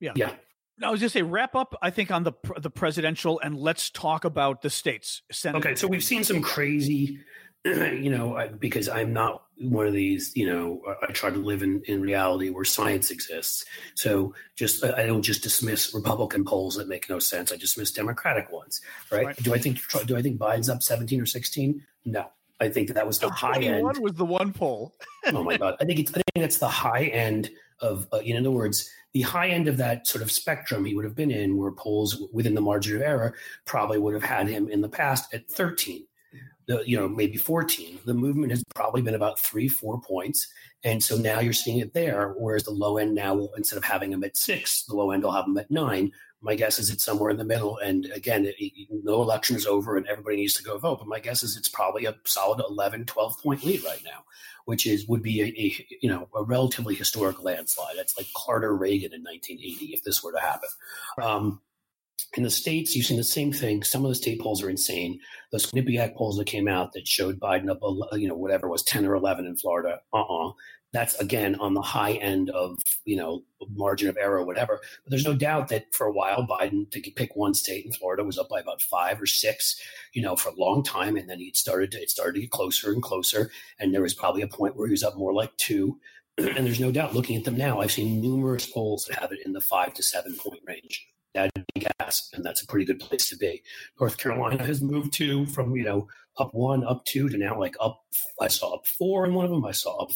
yeah 0.00 0.12
yeah 0.16 0.32
I 0.82 0.90
was 0.90 1.00
just 1.00 1.12
say 1.12 1.22
wrap 1.22 1.54
up. 1.54 1.76
I 1.82 1.90
think 1.90 2.10
on 2.10 2.24
the 2.24 2.32
the 2.58 2.70
presidential, 2.70 3.40
and 3.40 3.56
let's 3.56 3.90
talk 3.90 4.24
about 4.24 4.62
the 4.62 4.70
states. 4.70 5.22
Senate. 5.30 5.58
Okay, 5.58 5.74
so 5.74 5.86
we've 5.86 6.04
seen 6.04 6.24
some 6.24 6.42
crazy, 6.42 7.20
you 7.64 8.10
know, 8.10 8.48
because 8.58 8.88
I'm 8.88 9.12
not 9.12 9.44
one 9.58 9.86
of 9.86 9.92
these. 9.92 10.32
You 10.34 10.46
know, 10.46 10.82
I 11.02 11.12
try 11.12 11.30
to 11.30 11.38
live 11.38 11.62
in 11.62 11.82
in 11.86 12.00
reality 12.00 12.50
where 12.50 12.64
science 12.64 13.10
exists. 13.10 13.64
So 13.94 14.34
just 14.56 14.84
I 14.84 15.06
don't 15.06 15.22
just 15.22 15.42
dismiss 15.42 15.94
Republican 15.94 16.44
polls 16.44 16.76
that 16.76 16.88
make 16.88 17.08
no 17.08 17.18
sense. 17.18 17.52
I 17.52 17.56
dismiss 17.56 17.92
Democratic 17.92 18.50
ones. 18.50 18.80
Right? 19.10 19.26
right. 19.26 19.36
Do 19.36 19.54
I 19.54 19.58
think 19.58 19.80
do 20.06 20.16
I 20.16 20.22
think 20.22 20.38
Biden's 20.38 20.68
up 20.68 20.82
17 20.82 21.20
or 21.20 21.26
16? 21.26 21.82
No. 22.04 22.30
I 22.62 22.68
think 22.68 22.94
that 22.94 23.06
was 23.06 23.18
the 23.18 23.28
high 23.28 23.58
end. 23.58 23.82
One 23.82 24.00
was 24.00 24.14
the 24.14 24.24
one 24.24 24.52
poll. 24.52 24.94
oh 25.26 25.42
my 25.42 25.56
god! 25.56 25.76
I 25.80 25.84
think 25.84 25.98
it's, 25.98 26.10
I 26.12 26.22
think 26.22 26.42
that's 26.42 26.58
the 26.58 26.68
high 26.68 27.06
end 27.06 27.50
of. 27.80 28.06
Uh, 28.12 28.18
in 28.18 28.36
other 28.36 28.50
words, 28.50 28.88
the 29.12 29.22
high 29.22 29.48
end 29.48 29.68
of 29.68 29.76
that 29.78 30.06
sort 30.06 30.22
of 30.22 30.30
spectrum 30.30 30.84
he 30.84 30.94
would 30.94 31.04
have 31.04 31.16
been 31.16 31.30
in, 31.30 31.56
where 31.56 31.72
polls 31.72 32.22
within 32.32 32.54
the 32.54 32.60
margin 32.60 32.96
of 32.96 33.02
error 33.02 33.34
probably 33.64 33.98
would 33.98 34.14
have 34.14 34.22
had 34.22 34.48
him 34.48 34.68
in 34.68 34.80
the 34.80 34.88
past 34.88 35.34
at 35.34 35.48
13, 35.50 35.96
the, 35.96 36.06
you 36.66 36.96
know, 36.96 37.08
maybe 37.08 37.36
14. 37.36 38.00
The 38.04 38.14
movement 38.14 38.52
has 38.52 38.62
probably 38.74 39.02
been 39.02 39.14
about 39.14 39.38
three, 39.38 39.68
four 39.68 40.00
points. 40.00 40.48
And 40.84 41.02
so 41.02 41.16
now 41.16 41.40
you're 41.40 41.52
seeing 41.52 41.78
it 41.78 41.94
there, 41.94 42.34
whereas 42.36 42.64
the 42.64 42.70
low 42.70 42.98
end 42.98 43.14
now, 43.14 43.48
instead 43.56 43.76
of 43.76 43.84
having 43.84 44.10
them 44.10 44.24
at 44.24 44.36
six, 44.36 44.84
the 44.84 44.96
low 44.96 45.10
end 45.10 45.22
will 45.22 45.32
have 45.32 45.46
them 45.46 45.58
at 45.58 45.70
nine. 45.70 46.12
My 46.40 46.56
guess 46.56 46.80
is 46.80 46.90
it's 46.90 47.04
somewhere 47.04 47.30
in 47.30 47.36
the 47.36 47.44
middle. 47.44 47.78
And 47.78 48.06
again, 48.06 48.46
it, 48.46 48.56
it, 48.58 48.88
no 48.90 49.22
election 49.22 49.54
is 49.54 49.66
over 49.66 49.96
and 49.96 50.06
everybody 50.08 50.36
needs 50.36 50.54
to 50.54 50.64
go 50.64 50.76
vote. 50.78 50.98
But 50.98 51.08
my 51.08 51.20
guess 51.20 51.44
is 51.44 51.56
it's 51.56 51.68
probably 51.68 52.06
a 52.06 52.16
solid 52.24 52.62
11, 52.68 53.06
12 53.06 53.38
point 53.42 53.64
lead 53.64 53.84
right 53.84 54.02
now 54.04 54.24
which 54.64 54.86
is 54.86 55.08
would 55.08 55.22
be 55.22 55.42
a, 55.42 55.46
a, 55.46 55.86
you 56.00 56.08
know 56.08 56.28
a 56.36 56.42
relatively 56.44 56.94
historic 56.94 57.42
landslide. 57.42 57.96
That's 57.96 58.16
like 58.16 58.28
Carter 58.36 58.76
Reagan 58.76 59.12
in 59.12 59.22
1980 59.22 59.86
if 59.86 60.04
this 60.04 60.22
were 60.22 60.32
to 60.32 60.38
happen. 60.38 60.68
Um, 61.20 61.60
in 62.36 62.42
the 62.42 62.50
states, 62.50 62.94
you've 62.94 63.06
seen 63.06 63.16
the 63.16 63.24
same 63.24 63.52
thing. 63.52 63.82
Some 63.82 64.04
of 64.04 64.10
the 64.10 64.14
state 64.14 64.40
polls 64.40 64.62
are 64.62 64.70
insane. 64.70 65.20
Those 65.50 65.66
Quinnipiac 65.66 66.14
polls 66.14 66.38
that 66.38 66.46
came 66.46 66.68
out 66.68 66.92
that 66.92 67.06
showed 67.06 67.40
Biden 67.40 67.70
up, 67.70 67.80
you 68.18 68.28
know, 68.28 68.34
whatever 68.34 68.68
was 68.68 68.82
10 68.82 69.06
or 69.06 69.14
11 69.14 69.46
in 69.46 69.56
Florida. 69.56 70.00
Uh-uh 70.12 70.52
that's 70.92 71.14
again 71.16 71.54
on 71.56 71.74
the 71.74 71.82
high 71.82 72.12
end 72.12 72.50
of 72.50 72.78
you 73.04 73.16
know 73.16 73.42
margin 73.74 74.08
of 74.08 74.16
error 74.16 74.38
or 74.38 74.44
whatever 74.44 74.80
but 75.04 75.10
there's 75.10 75.24
no 75.24 75.34
doubt 75.34 75.68
that 75.68 75.92
for 75.92 76.06
a 76.06 76.12
while 76.12 76.46
biden 76.46 76.88
to 76.90 77.00
pick 77.12 77.34
one 77.34 77.54
state 77.54 77.84
in 77.84 77.92
florida 77.92 78.22
was 78.22 78.38
up 78.38 78.48
by 78.48 78.60
about 78.60 78.82
five 78.82 79.20
or 79.20 79.26
six 79.26 79.80
you 80.12 80.22
know 80.22 80.36
for 80.36 80.50
a 80.50 80.60
long 80.60 80.82
time 80.82 81.16
and 81.16 81.28
then 81.28 81.38
he 81.38 81.50
started 81.54 81.90
to 81.90 82.00
it 82.00 82.10
started 82.10 82.34
to 82.34 82.40
get 82.40 82.50
closer 82.50 82.92
and 82.92 83.02
closer 83.02 83.50
and 83.78 83.92
there 83.92 84.02
was 84.02 84.14
probably 84.14 84.42
a 84.42 84.48
point 84.48 84.76
where 84.76 84.86
he 84.86 84.92
was 84.92 85.02
up 85.02 85.16
more 85.16 85.32
like 85.32 85.54
two 85.56 85.98
and 86.38 86.66
there's 86.66 86.80
no 86.80 86.92
doubt 86.92 87.14
looking 87.14 87.36
at 87.36 87.44
them 87.44 87.56
now 87.56 87.80
i've 87.80 87.92
seen 87.92 88.20
numerous 88.20 88.66
polls 88.66 89.06
that 89.06 89.18
have 89.18 89.32
it 89.32 89.40
in 89.44 89.52
the 89.52 89.60
five 89.60 89.92
to 89.94 90.02
seven 90.02 90.36
point 90.36 90.60
range 90.66 91.06
be 91.74 91.86
gas 91.98 92.30
and 92.34 92.44
that's 92.44 92.62
a 92.62 92.66
pretty 92.66 92.84
good 92.84 93.00
place 93.00 93.28
to 93.28 93.36
be 93.36 93.62
north 93.98 94.18
carolina 94.18 94.62
has 94.62 94.82
moved 94.82 95.12
to 95.12 95.46
from 95.46 95.74
you 95.74 95.84
know 95.84 96.06
up 96.38 96.52
one 96.54 96.84
up 96.84 97.04
two 97.04 97.28
to 97.28 97.36
now 97.36 97.58
like 97.58 97.74
up 97.80 98.04
i 98.40 98.48
saw 98.48 98.74
up 98.74 98.86
four 98.86 99.24
in 99.24 99.34
one 99.34 99.44
of 99.44 99.50
them 99.50 99.64
i 99.64 99.72
saw 99.72 100.02
up 100.02 100.10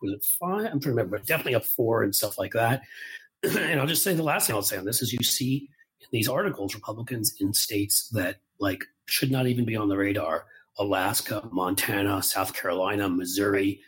was 0.00 0.12
it 0.12 0.24
five? 0.24 0.66
I'm 0.66 0.66
trying 0.66 0.80
to 0.80 0.88
remember, 0.90 1.18
but 1.18 1.26
definitely 1.26 1.54
up 1.54 1.64
four 1.64 2.02
and 2.02 2.14
stuff 2.14 2.38
like 2.38 2.52
that. 2.52 2.82
and 3.42 3.80
I'll 3.80 3.86
just 3.86 4.02
say 4.02 4.14
the 4.14 4.22
last 4.22 4.46
thing 4.46 4.56
I'll 4.56 4.62
say 4.62 4.76
on 4.76 4.84
this 4.84 5.02
is 5.02 5.12
you 5.12 5.22
see 5.22 5.68
in 6.00 6.08
these 6.12 6.28
articles 6.28 6.74
Republicans 6.74 7.34
in 7.40 7.52
states 7.52 8.08
that 8.10 8.36
like 8.58 8.84
should 9.06 9.30
not 9.30 9.46
even 9.46 9.64
be 9.64 9.76
on 9.76 9.88
the 9.88 9.96
radar 9.96 10.46
Alaska, 10.78 11.48
Montana, 11.50 12.22
South 12.22 12.54
Carolina, 12.54 13.08
Missouri. 13.08 13.80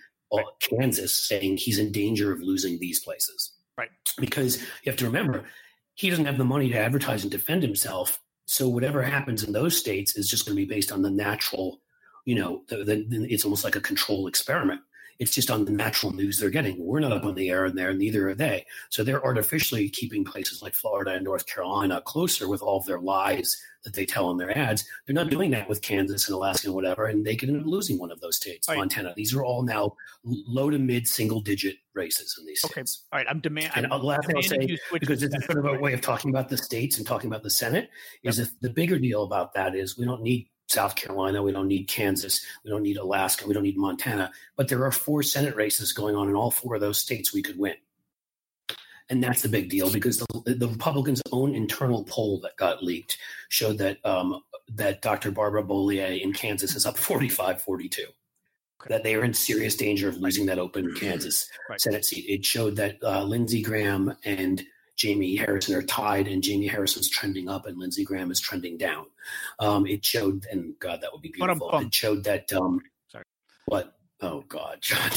Kansas 0.60 1.12
saying 1.12 1.56
he's 1.56 1.80
in 1.80 1.90
danger 1.90 2.32
of 2.32 2.40
losing 2.40 2.78
these 2.78 3.00
places. 3.00 3.52
Right. 3.76 3.88
Because 4.16 4.58
you 4.58 4.86
have 4.86 4.96
to 4.98 5.06
remember, 5.06 5.44
he 6.00 6.08
doesn't 6.08 6.24
have 6.24 6.38
the 6.38 6.44
money 6.44 6.70
to 6.70 6.78
advertise 6.78 7.24
and 7.24 7.30
defend 7.30 7.62
himself. 7.62 8.22
So 8.46 8.70
whatever 8.70 9.02
happens 9.02 9.44
in 9.44 9.52
those 9.52 9.76
states 9.76 10.16
is 10.16 10.30
just 10.30 10.46
going 10.46 10.56
to 10.56 10.66
be 10.66 10.74
based 10.74 10.90
on 10.90 11.02
the 11.02 11.10
natural, 11.10 11.82
you 12.24 12.34
know, 12.34 12.62
the, 12.68 12.76
the, 12.84 13.26
it's 13.28 13.44
almost 13.44 13.64
like 13.64 13.76
a 13.76 13.82
control 13.82 14.26
experiment. 14.26 14.80
It's 15.20 15.34
just 15.34 15.50
on 15.50 15.64
the 15.64 15.70
natural 15.70 16.12
news 16.12 16.40
they're 16.40 16.50
getting. 16.50 16.84
We're 16.84 17.00
not 17.00 17.12
up 17.12 17.24
on 17.24 17.34
the 17.34 17.50
air 17.50 17.66
in 17.66 17.76
there, 17.76 17.92
neither 17.92 18.30
are 18.30 18.34
they. 18.34 18.66
So 18.88 19.04
they're 19.04 19.24
artificially 19.24 19.88
keeping 19.88 20.24
places 20.24 20.62
like 20.62 20.74
Florida 20.74 21.12
and 21.12 21.24
North 21.24 21.46
Carolina 21.46 22.02
closer 22.04 22.48
with 22.48 22.62
all 22.62 22.78
of 22.78 22.86
their 22.86 23.00
lies 23.00 23.56
that 23.84 23.94
they 23.94 24.04
tell 24.04 24.30
in 24.30 24.36
their 24.36 24.56
ads. 24.56 24.84
They're 25.06 25.14
not 25.14 25.30
doing 25.30 25.50
that 25.52 25.68
with 25.68 25.82
Kansas 25.82 26.28
and 26.28 26.34
Alaska 26.34 26.68
and 26.68 26.74
whatever, 26.74 27.06
and 27.06 27.24
they 27.24 27.36
could 27.36 27.48
end 27.48 27.60
up 27.60 27.66
losing 27.66 27.98
one 27.98 28.10
of 28.10 28.20
those 28.20 28.36
states, 28.36 28.68
right. 28.68 28.76
Montana. 28.76 29.14
These 29.16 29.34
are 29.34 29.44
all 29.44 29.62
now 29.62 29.94
low 30.24 30.70
to 30.70 30.78
mid 30.78 31.06
single 31.06 31.40
digit 31.40 31.76
races 31.94 32.36
in 32.38 32.46
these 32.46 32.64
okay. 32.64 32.72
states. 32.72 33.06
All 33.12 33.18
right, 33.18 33.26
I'm 33.28 33.40
demanding. 33.40 33.84
And 33.84 34.02
last 34.02 34.26
thing 34.26 34.36
I'll 34.36 34.42
say, 34.42 34.78
because 34.92 35.22
it's 35.22 35.46
sort 35.46 35.58
of 35.58 35.64
a 35.66 35.78
way 35.78 35.92
of 35.92 36.00
talking 36.00 36.30
about 36.30 36.48
the 36.48 36.56
states 36.56 36.98
and 36.98 37.06
talking 37.06 37.30
about 37.30 37.42
the 37.42 37.50
Senate, 37.50 37.90
is 38.22 38.38
yep. 38.38 38.48
that 38.48 38.60
the 38.60 38.70
bigger 38.70 38.98
deal 38.98 39.24
about 39.24 39.54
that 39.54 39.74
is 39.74 39.98
we 39.98 40.04
don't 40.04 40.22
need 40.22 40.48
South 40.70 40.94
Carolina. 40.94 41.42
We 41.42 41.52
don't 41.52 41.68
need 41.68 41.88
Kansas. 41.88 42.44
We 42.64 42.70
don't 42.70 42.82
need 42.82 42.96
Alaska. 42.96 43.46
We 43.46 43.54
don't 43.54 43.64
need 43.64 43.76
Montana. 43.76 44.30
But 44.56 44.68
there 44.68 44.84
are 44.84 44.92
four 44.92 45.22
Senate 45.22 45.56
races 45.56 45.92
going 45.92 46.14
on 46.14 46.28
in 46.28 46.36
all 46.36 46.50
four 46.50 46.76
of 46.76 46.80
those 46.80 46.98
states 46.98 47.34
we 47.34 47.42
could 47.42 47.58
win. 47.58 47.74
And 49.08 49.22
that's 49.22 49.42
the 49.42 49.48
big 49.48 49.68
deal 49.68 49.90
because 49.90 50.18
the, 50.18 50.54
the 50.54 50.68
Republicans' 50.68 51.20
own 51.32 51.56
internal 51.56 52.04
poll 52.04 52.38
that 52.42 52.56
got 52.56 52.84
leaked 52.84 53.18
showed 53.48 53.78
that 53.78 53.98
um, 54.06 54.40
that 54.68 55.02
Dr. 55.02 55.32
Barbara 55.32 55.64
Bollier 55.64 56.20
in 56.22 56.32
Kansas 56.32 56.76
is 56.76 56.86
up 56.86 56.96
45 56.96 57.60
42. 57.60 58.04
That 58.88 59.02
they 59.02 59.16
are 59.16 59.24
in 59.24 59.34
serious 59.34 59.74
danger 59.74 60.08
of 60.08 60.18
losing 60.18 60.46
that 60.46 60.60
open 60.60 60.94
Kansas 61.00 61.50
right. 61.68 61.80
Senate 61.80 62.04
seat. 62.04 62.24
It 62.28 62.44
showed 62.44 62.76
that 62.76 63.02
uh, 63.02 63.24
Lindsey 63.24 63.62
Graham 63.62 64.16
and 64.24 64.64
Jamie 65.00 65.34
Harrison 65.34 65.74
are 65.74 65.82
tied, 65.82 66.28
and 66.28 66.42
Jamie 66.42 66.66
Harrison's 66.66 67.08
trending 67.08 67.48
up, 67.48 67.64
and 67.64 67.78
Lindsey 67.78 68.04
Graham 68.04 68.30
is 68.30 68.38
trending 68.38 68.76
down. 68.76 69.06
Um, 69.58 69.86
it 69.86 70.04
showed, 70.04 70.44
and 70.52 70.74
God, 70.78 71.00
that 71.00 71.10
would 71.10 71.22
be 71.22 71.30
beautiful. 71.30 71.70
It 71.78 71.94
showed 71.94 72.22
that. 72.24 72.52
Um, 72.52 72.82
Sorry. 73.08 73.24
What? 73.64 73.94
Oh 74.20 74.44
God, 74.46 74.76
John. 74.82 75.10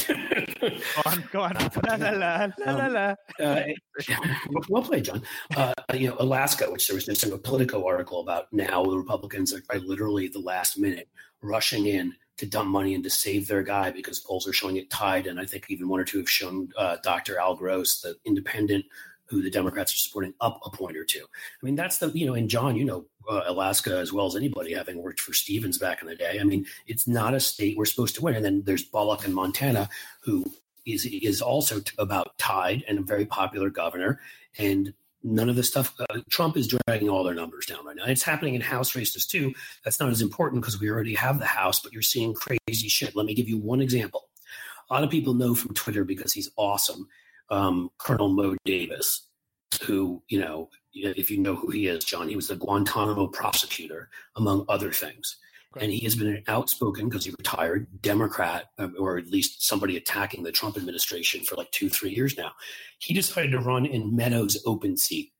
go 0.62 0.70
on, 1.04 1.24
go 1.30 1.42
on. 1.42 1.52
La 1.54 1.96
la 2.10 2.48
la 2.56 2.72
la 2.72 2.86
la. 2.86 3.14
Um, 3.38 3.74
uh, 4.08 4.54
well 4.70 4.82
played, 4.82 5.04
John. 5.04 5.22
Uh, 5.54 5.74
you 5.92 6.08
know, 6.08 6.16
Alaska, 6.18 6.70
which 6.70 6.88
there 6.88 6.94
was 6.94 7.04
just 7.04 7.22
a 7.22 7.36
Politico 7.36 7.86
article 7.86 8.20
about. 8.20 8.50
Now 8.54 8.82
the 8.84 8.96
Republicans 8.96 9.52
are, 9.52 9.62
are 9.68 9.80
literally 9.80 10.28
the 10.28 10.38
last 10.38 10.78
minute 10.78 11.10
rushing 11.42 11.84
in 11.84 12.14
to 12.38 12.46
dump 12.46 12.70
money 12.70 12.94
and 12.94 13.04
to 13.04 13.10
save 13.10 13.46
their 13.48 13.62
guy 13.62 13.90
because 13.90 14.18
polls 14.20 14.48
are 14.48 14.54
showing 14.54 14.76
it 14.76 14.88
tied. 14.88 15.26
And 15.26 15.38
I 15.38 15.44
think 15.44 15.66
even 15.68 15.90
one 15.90 16.00
or 16.00 16.04
two 16.04 16.18
have 16.18 16.30
shown 16.30 16.70
uh, 16.78 16.96
Dr. 17.02 17.38
Al 17.38 17.54
Gross, 17.54 18.00
the 18.00 18.16
independent 18.24 18.86
who 19.26 19.42
the 19.42 19.50
Democrats 19.50 19.92
are 19.94 19.98
supporting 19.98 20.34
up 20.40 20.60
a 20.64 20.70
point 20.70 20.96
or 20.96 21.04
two. 21.04 21.24
I 21.24 21.64
mean, 21.64 21.74
that's 21.74 21.98
the, 21.98 22.08
you 22.10 22.26
know, 22.26 22.34
and 22.34 22.48
John, 22.48 22.76
you 22.76 22.84
know, 22.84 23.06
uh, 23.28 23.42
Alaska 23.46 23.98
as 23.98 24.12
well 24.12 24.26
as 24.26 24.36
anybody 24.36 24.74
having 24.74 25.02
worked 25.02 25.20
for 25.20 25.32
Stevens 25.32 25.78
back 25.78 26.02
in 26.02 26.08
the 26.08 26.14
day. 26.14 26.38
I 26.40 26.44
mean, 26.44 26.66
it's 26.86 27.08
not 27.08 27.34
a 27.34 27.40
state 27.40 27.76
we're 27.76 27.86
supposed 27.86 28.14
to 28.16 28.22
win. 28.22 28.34
And 28.34 28.44
then 28.44 28.62
there's 28.64 28.84
Bullock 28.84 29.24
in 29.24 29.32
Montana, 29.32 29.88
who 30.20 30.44
is, 30.86 31.06
is 31.06 31.40
also 31.40 31.80
t- 31.80 31.94
about 31.98 32.36
tied 32.38 32.84
and 32.86 32.98
a 32.98 33.02
very 33.02 33.24
popular 33.24 33.70
governor. 33.70 34.20
And 34.58 34.92
none 35.22 35.48
of 35.48 35.56
the 35.56 35.62
stuff, 35.62 35.94
uh, 35.98 36.20
Trump 36.28 36.56
is 36.58 36.68
dragging 36.68 37.08
all 37.08 37.24
their 37.24 37.34
numbers 37.34 37.64
down 37.64 37.86
right 37.86 37.96
now. 37.96 38.04
It's 38.04 38.22
happening 38.22 38.54
in 38.54 38.60
House 38.60 38.94
races 38.94 39.26
too. 39.26 39.54
That's 39.84 39.98
not 39.98 40.10
as 40.10 40.20
important 40.20 40.60
because 40.60 40.78
we 40.78 40.90
already 40.90 41.14
have 41.14 41.38
the 41.38 41.46
House, 41.46 41.80
but 41.80 41.94
you're 41.94 42.02
seeing 42.02 42.34
crazy 42.34 42.88
shit. 42.88 43.16
Let 43.16 43.24
me 43.24 43.34
give 43.34 43.48
you 43.48 43.56
one 43.56 43.80
example. 43.80 44.28
A 44.90 44.94
lot 44.94 45.02
of 45.02 45.08
people 45.08 45.32
know 45.32 45.54
from 45.54 45.74
Twitter 45.74 46.04
because 46.04 46.34
he's 46.34 46.50
awesome 46.56 47.08
um, 47.50 47.90
Colonel 47.98 48.28
Mo 48.28 48.56
Davis, 48.64 49.28
who, 49.82 50.22
you 50.28 50.40
know, 50.40 50.68
if 50.92 51.30
you 51.30 51.38
know 51.38 51.54
who 51.54 51.70
he 51.70 51.86
is, 51.88 52.04
John, 52.04 52.28
he 52.28 52.36
was 52.36 52.48
the 52.48 52.56
Guantanamo 52.56 53.26
prosecutor, 53.26 54.08
among 54.36 54.64
other 54.68 54.92
things. 54.92 55.36
And 55.80 55.90
he 55.90 56.04
has 56.04 56.14
been 56.14 56.28
an 56.28 56.44
outspoken, 56.46 57.08
because 57.08 57.24
he 57.24 57.32
retired, 57.32 57.88
Democrat, 58.00 58.66
um, 58.78 58.94
or 58.96 59.18
at 59.18 59.26
least 59.26 59.66
somebody 59.66 59.96
attacking 59.96 60.44
the 60.44 60.52
Trump 60.52 60.76
administration 60.76 61.42
for 61.42 61.56
like 61.56 61.70
two, 61.72 61.88
three 61.88 62.10
years 62.10 62.38
now. 62.38 62.52
He 63.00 63.12
decided 63.12 63.50
to 63.50 63.58
run 63.58 63.84
in 63.84 64.14
Meadows' 64.14 64.62
open 64.66 64.96
seat. 64.96 65.32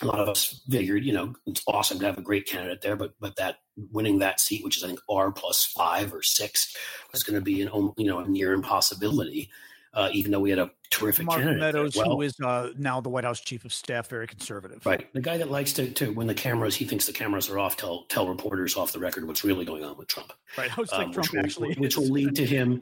A 0.00 0.06
lot 0.06 0.18
of 0.18 0.28
us 0.28 0.60
figured, 0.68 1.04
you 1.04 1.12
know, 1.12 1.34
it's 1.46 1.62
awesome 1.68 2.00
to 2.00 2.06
have 2.06 2.18
a 2.18 2.22
great 2.22 2.44
candidate 2.44 2.80
there, 2.80 2.96
but 2.96 3.12
but 3.20 3.36
that 3.36 3.58
winning 3.92 4.18
that 4.18 4.40
seat, 4.40 4.64
which 4.64 4.76
is 4.76 4.82
I 4.82 4.88
think 4.88 5.00
R 5.08 5.30
plus 5.30 5.64
five 5.64 6.12
or 6.12 6.22
six, 6.22 6.74
was 7.12 7.22
going 7.22 7.38
to 7.38 7.44
be 7.44 7.62
an 7.62 7.70
you 7.96 8.06
know 8.06 8.18
a 8.18 8.28
near 8.28 8.54
impossibility 8.54 9.48
uh, 9.94 10.08
even 10.12 10.32
though 10.32 10.40
we 10.40 10.50
had 10.50 10.58
a 10.58 10.70
terrific 10.90 11.26
Mark 11.26 11.38
candidate. 11.38 11.60
Meadows, 11.60 11.96
well, 11.96 12.10
who 12.10 12.22
is 12.22 12.38
uh, 12.40 12.70
now 12.76 13.00
the 13.00 13.08
White 13.08 13.24
House 13.24 13.40
chief 13.40 13.64
of 13.64 13.72
staff, 13.72 14.08
very 14.08 14.26
conservative. 14.26 14.84
right, 14.86 15.12
the 15.12 15.20
guy 15.20 15.36
that 15.36 15.50
likes 15.50 15.72
to, 15.74 15.90
to 15.92 16.12
when 16.12 16.26
the 16.26 16.34
cameras, 16.34 16.76
he 16.76 16.84
thinks 16.84 17.06
the 17.06 17.12
cameras 17.12 17.48
are 17.50 17.58
off, 17.58 17.76
tell 17.76 18.04
tell 18.04 18.28
reporters 18.28 18.76
off 18.76 18.92
the 18.92 18.98
record 18.98 19.26
what's 19.26 19.44
really 19.44 19.64
going 19.64 19.84
on 19.84 19.96
with 19.96 20.08
Trump. 20.08 20.32
Right. 20.56 20.76
I 20.76 20.80
was 20.80 20.92
like 20.92 21.06
um, 21.06 21.12
Trump 21.12 21.32
which, 21.32 21.32
will, 21.32 21.44
actually. 21.44 21.74
which 21.74 21.96
will 21.96 22.08
lead 22.08 22.36
to 22.36 22.46
him. 22.46 22.80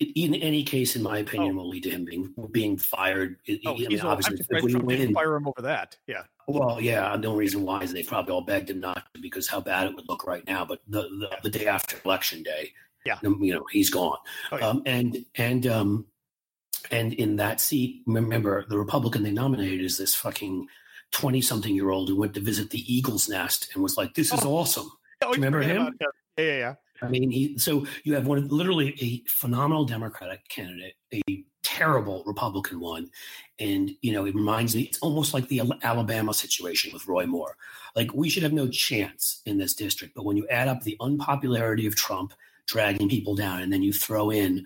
In 0.00 0.36
any 0.36 0.62
case, 0.62 0.94
in 0.94 1.02
my 1.02 1.18
opinion, 1.18 1.56
will 1.56 1.68
lead 1.68 1.82
to 1.82 1.90
him 1.90 2.04
being 2.04 2.32
being 2.52 2.76
fired. 2.78 3.36
Oh, 3.66 3.74
I 3.74 3.78
mean, 3.78 4.00
obviously, 4.00 4.38
if 4.38 4.62
we 4.62 4.70
Trump 4.70 4.86
win, 4.86 5.12
fire 5.12 5.34
him 5.34 5.48
over 5.48 5.60
that. 5.62 5.96
Yeah. 6.06 6.22
Well, 6.46 6.80
yeah, 6.80 7.16
the 7.16 7.26
only 7.26 7.40
reason 7.40 7.62
why 7.62 7.80
is 7.82 7.92
they 7.92 8.04
probably 8.04 8.32
all 8.32 8.42
begged 8.42 8.70
him 8.70 8.78
not 8.78 9.02
to 9.14 9.20
because 9.20 9.48
how 9.48 9.60
bad 9.60 9.88
it 9.88 9.96
would 9.96 10.08
look 10.08 10.24
right 10.24 10.46
now. 10.46 10.64
But 10.64 10.82
the 10.86 11.02
the, 11.02 11.36
the 11.42 11.50
day 11.50 11.66
after 11.66 11.96
election 12.04 12.44
day, 12.44 12.72
Yeah. 13.04 13.18
you 13.22 13.54
know, 13.54 13.66
he's 13.72 13.90
gone. 13.90 14.18
Oh, 14.52 14.58
yeah. 14.58 14.68
um, 14.68 14.82
and 14.86 15.24
and 15.34 15.66
um, 15.66 16.06
and 16.90 17.12
in 17.14 17.36
that 17.36 17.60
seat, 17.60 18.02
remember 18.06 18.64
the 18.68 18.78
Republican 18.78 19.22
they 19.22 19.30
nominated 19.30 19.80
is 19.84 19.98
this 19.98 20.14
fucking 20.14 20.66
twenty 21.10 21.40
something 21.40 21.74
year 21.74 21.90
old 21.90 22.08
who 22.08 22.16
went 22.16 22.34
to 22.34 22.40
visit 22.40 22.70
the 22.70 22.92
Eagle's 22.92 23.28
Nest 23.28 23.70
and 23.74 23.82
was 23.82 23.96
like, 23.96 24.14
"This 24.14 24.32
is 24.32 24.44
Oh. 24.44 24.56
awesome." 24.56 24.90
Oh, 25.20 25.30
you 25.30 25.34
remember 25.34 25.60
him? 25.60 25.86
him. 25.86 25.94
Yeah, 26.00 26.44
yeah, 26.44 26.58
yeah. 26.58 26.74
I 27.02 27.08
mean, 27.08 27.28
he, 27.32 27.58
so 27.58 27.84
you 28.04 28.14
have 28.14 28.28
one 28.28 28.46
literally 28.46 28.94
a 29.00 29.28
phenomenal 29.28 29.84
Democratic 29.84 30.48
candidate, 30.48 30.94
a 31.12 31.44
terrible 31.64 32.22
Republican 32.24 32.78
one, 32.78 33.10
and 33.58 33.90
you 34.00 34.12
know 34.12 34.26
it 34.26 34.34
reminds 34.36 34.76
me. 34.76 34.82
It's 34.82 34.98
almost 35.00 35.34
like 35.34 35.48
the 35.48 35.62
Alabama 35.82 36.32
situation 36.32 36.92
with 36.92 37.08
Roy 37.08 37.26
Moore. 37.26 37.56
Like 37.96 38.14
we 38.14 38.28
should 38.28 38.44
have 38.44 38.52
no 38.52 38.68
chance 38.68 39.42
in 39.44 39.58
this 39.58 39.74
district, 39.74 40.14
but 40.14 40.24
when 40.24 40.36
you 40.36 40.46
add 40.48 40.68
up 40.68 40.82
the 40.84 40.96
unpopularity 41.00 41.86
of 41.86 41.96
Trump 41.96 42.32
dragging 42.66 43.08
people 43.08 43.34
down, 43.34 43.60
and 43.60 43.72
then 43.72 43.82
you 43.82 43.92
throw 43.92 44.30
in 44.30 44.64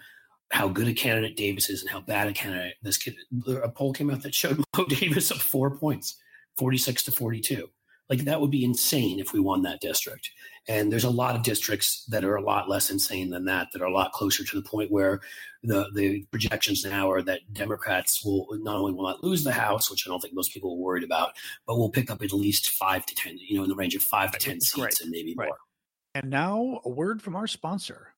how 0.53 0.69
good 0.69 0.87
a 0.87 0.93
candidate 0.93 1.37
Davis 1.37 1.69
is 1.71 1.81
and 1.81 1.91
how 1.91 2.01
bad 2.01 2.29
a 2.29 2.33
candidate 2.33 2.75
this 2.83 2.99
kid. 2.99 3.17
A 3.63 3.69
poll 3.69 3.93
came 3.93 4.11
out 4.11 4.23
that 4.23 4.35
showed 4.35 4.59
Mo 4.77 4.85
Davis 4.87 5.33
up 5.33 5.39
four 5.39 5.77
points, 5.77 6.17
forty 6.57 6.77
six 6.79 7.03
to 7.05 7.11
forty 7.13 7.41
two. 7.41 7.69
Like 8.11 8.25
that 8.25 8.41
would 8.41 8.51
be 8.51 8.65
insane 8.65 9.19
if 9.19 9.33
we 9.33 9.41
won 9.41 9.63
that 9.63 9.81
district. 9.81 10.31
And 10.69 10.93
there's 10.93 11.05
a 11.05 11.11
lot 11.11 11.35
of 11.35 11.43
districts 11.43 12.05
that 12.11 12.25
are 12.25 12.37
a 12.37 12.43
lot 12.43 12.69
less 12.69 12.91
insane 12.91 13.31
than 13.31 13.47
that, 13.47 13.69
that 13.73 13.81
are 13.81 13.87
a 13.87 13.93
lot 13.93 14.13
closer 14.13 14.45
to 14.45 14.57
the 14.61 14.69
point 14.69 14.91
where 14.93 15.21
the 15.63 15.87
the 15.95 16.27
projections 16.31 16.85
now 16.85 17.11
are 17.11 17.23
that 17.23 17.41
Democrats 17.55 18.23
will 18.25 18.47
not 18.61 18.77
only 18.77 18.93
will 18.93 19.05
not 19.05 19.25
lose 19.25 19.45
the 19.45 19.53
House, 19.53 19.91
which 19.91 20.07
I 20.07 20.11
don't 20.11 20.21
think 20.21 20.35
most 20.35 20.53
people 20.53 20.73
are 20.73 20.77
worried 20.77 21.05
about, 21.05 21.31
but 21.67 21.79
will 21.79 21.89
pick 21.91 22.11
up 22.11 22.23
at 22.23 22.33
least 22.33 22.71
five 22.71 23.07
to 23.07 23.15
ten, 23.15 23.39
you 23.39 23.57
know, 23.57 23.63
in 23.63 23.71
the 23.71 23.75
range 23.77 23.95
of 23.95 24.03
five 24.03 24.33
to 24.33 24.39
ten 24.39 24.61
seats 24.61 24.79
Right. 24.85 25.01
and 25.01 25.11
maybe 25.11 25.35
Right. 25.37 25.47
more. 25.47 25.59
And 26.15 26.29
now 26.29 26.83
a 26.85 26.91
word 26.91 27.23
from 27.23 27.35
our 27.37 27.47
sponsor. 27.47 28.12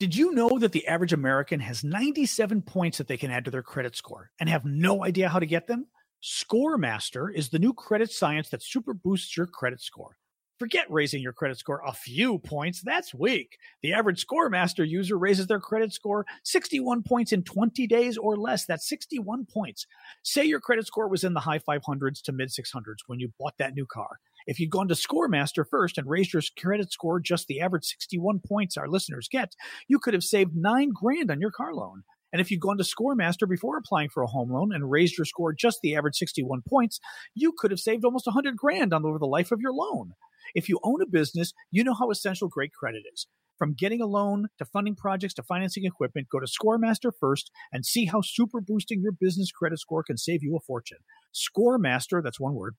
Did 0.00 0.14
you 0.14 0.30
know 0.32 0.60
that 0.60 0.70
the 0.70 0.86
average 0.86 1.12
American 1.12 1.58
has 1.58 1.82
97 1.82 2.62
points 2.62 2.98
that 2.98 3.08
they 3.08 3.16
can 3.16 3.32
add 3.32 3.44
to 3.46 3.50
their 3.50 3.64
credit 3.64 3.96
score 3.96 4.30
and 4.38 4.48
have 4.48 4.64
no 4.64 5.04
idea 5.04 5.28
how 5.28 5.40
to 5.40 5.46
get 5.46 5.66
them? 5.66 5.88
ScoreMaster 6.22 7.34
is 7.34 7.48
the 7.48 7.58
new 7.58 7.72
credit 7.72 8.12
science 8.12 8.48
that 8.50 8.62
super 8.62 8.94
boosts 8.94 9.36
your 9.36 9.46
credit 9.46 9.80
score. 9.80 10.16
Forget 10.60 10.88
raising 10.88 11.20
your 11.20 11.32
credit 11.32 11.58
score 11.58 11.82
a 11.84 11.92
few 11.92 12.38
points. 12.38 12.80
That's 12.80 13.12
weak. 13.12 13.58
The 13.82 13.92
average 13.92 14.24
ScoreMaster 14.24 14.88
user 14.88 15.18
raises 15.18 15.48
their 15.48 15.58
credit 15.58 15.92
score 15.92 16.26
61 16.44 17.02
points 17.02 17.32
in 17.32 17.42
20 17.42 17.88
days 17.88 18.16
or 18.16 18.36
less. 18.36 18.66
That's 18.66 18.88
61 18.88 19.46
points. 19.52 19.88
Say 20.22 20.44
your 20.44 20.60
credit 20.60 20.86
score 20.86 21.08
was 21.08 21.24
in 21.24 21.34
the 21.34 21.40
high 21.40 21.58
500s 21.58 22.22
to 22.22 22.32
mid 22.32 22.50
600s 22.50 22.98
when 23.08 23.18
you 23.18 23.32
bought 23.36 23.54
that 23.58 23.74
new 23.74 23.86
car. 23.86 24.20
If 24.48 24.58
you'd 24.58 24.70
gone 24.70 24.88
to 24.88 24.94
ScoreMaster 24.94 25.62
first 25.70 25.98
and 25.98 26.08
raised 26.08 26.32
your 26.32 26.40
credit 26.58 26.90
score 26.90 27.20
just 27.20 27.48
the 27.48 27.60
average 27.60 27.84
61 27.84 28.40
points 28.48 28.78
our 28.78 28.88
listeners 28.88 29.28
get, 29.30 29.52
you 29.88 29.98
could 29.98 30.14
have 30.14 30.24
saved 30.24 30.56
nine 30.56 30.88
grand 30.94 31.30
on 31.30 31.38
your 31.38 31.50
car 31.50 31.74
loan. 31.74 32.02
And 32.32 32.40
if 32.40 32.50
you'd 32.50 32.60
gone 32.60 32.78
to 32.78 32.82
ScoreMaster 32.82 33.46
before 33.46 33.76
applying 33.76 34.08
for 34.08 34.22
a 34.22 34.26
home 34.26 34.50
loan 34.50 34.72
and 34.72 34.90
raised 34.90 35.18
your 35.18 35.26
score 35.26 35.52
just 35.52 35.80
the 35.82 35.94
average 35.94 36.16
61 36.16 36.62
points, 36.66 36.98
you 37.34 37.52
could 37.58 37.70
have 37.70 37.78
saved 37.78 38.06
almost 38.06 38.26
100 38.26 38.56
grand 38.56 38.94
on 38.94 39.04
over 39.04 39.18
the 39.18 39.26
life 39.26 39.52
of 39.52 39.60
your 39.60 39.74
loan. 39.74 40.12
If 40.54 40.70
you 40.70 40.80
own 40.82 41.02
a 41.02 41.06
business, 41.06 41.52
you 41.70 41.84
know 41.84 41.92
how 41.94 42.10
essential 42.10 42.48
great 42.48 42.72
credit 42.72 43.02
is. 43.12 43.26
From 43.58 43.74
getting 43.74 44.00
a 44.00 44.06
loan 44.06 44.48
to 44.56 44.64
funding 44.64 44.94
projects 44.94 45.34
to 45.34 45.42
financing 45.42 45.84
equipment, 45.84 46.28
go 46.30 46.40
to 46.40 46.46
ScoreMaster 46.46 47.10
first 47.20 47.50
and 47.70 47.84
see 47.84 48.06
how 48.06 48.22
super 48.22 48.62
boosting 48.62 49.02
your 49.02 49.12
business 49.12 49.52
credit 49.52 49.78
score 49.78 50.02
can 50.02 50.16
save 50.16 50.42
you 50.42 50.56
a 50.56 50.60
fortune. 50.60 50.98
ScoreMaster, 51.34 52.22
that's 52.22 52.40
one 52.40 52.54
word, 52.54 52.76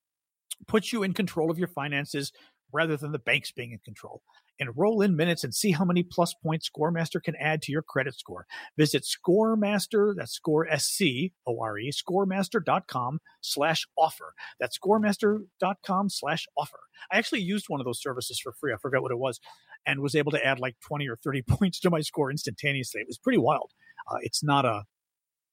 puts 0.66 0.92
you 0.92 1.02
in 1.02 1.12
control 1.12 1.50
of 1.50 1.58
your 1.58 1.68
finances 1.68 2.32
rather 2.72 2.96
than 2.96 3.12
the 3.12 3.18
banks 3.18 3.52
being 3.52 3.72
in 3.72 3.78
control. 3.78 4.22
Enroll 4.58 5.00
in 5.00 5.16
minutes 5.16 5.42
and 5.42 5.54
see 5.54 5.72
how 5.72 5.86
many 5.86 6.02
plus 6.02 6.34
points 6.34 6.68
ScoreMaster 6.68 7.22
can 7.22 7.34
add 7.36 7.62
to 7.62 7.72
your 7.72 7.82
credit 7.82 8.14
score. 8.14 8.46
Visit 8.76 9.04
ScoreMaster, 9.04 10.14
that's 10.14 10.32
score 10.32 10.68
S-C-O-R-E, 10.68 11.90
scoremaster.com 11.90 13.20
slash 13.40 13.86
offer. 13.96 14.34
That's 14.58 14.78
scoremaster.com 14.78 16.10
slash 16.10 16.46
offer. 16.58 16.80
I 17.10 17.16
actually 17.16 17.40
used 17.40 17.66
one 17.68 17.80
of 17.80 17.86
those 17.86 18.02
services 18.02 18.38
for 18.38 18.52
free. 18.52 18.74
I 18.74 18.76
forgot 18.76 19.00
what 19.02 19.12
it 19.12 19.18
was 19.18 19.40
and 19.86 20.00
was 20.00 20.14
able 20.14 20.32
to 20.32 20.46
add 20.46 20.58
like 20.58 20.76
20 20.86 21.08
or 21.08 21.16
30 21.16 21.42
points 21.48 21.80
to 21.80 21.90
my 21.90 22.02
score 22.02 22.30
instantaneously. 22.30 23.00
It 23.00 23.08
was 23.08 23.18
pretty 23.18 23.38
wild. 23.38 23.72
Uh, 24.10 24.18
it's 24.20 24.42
not 24.44 24.66
a, 24.66 24.84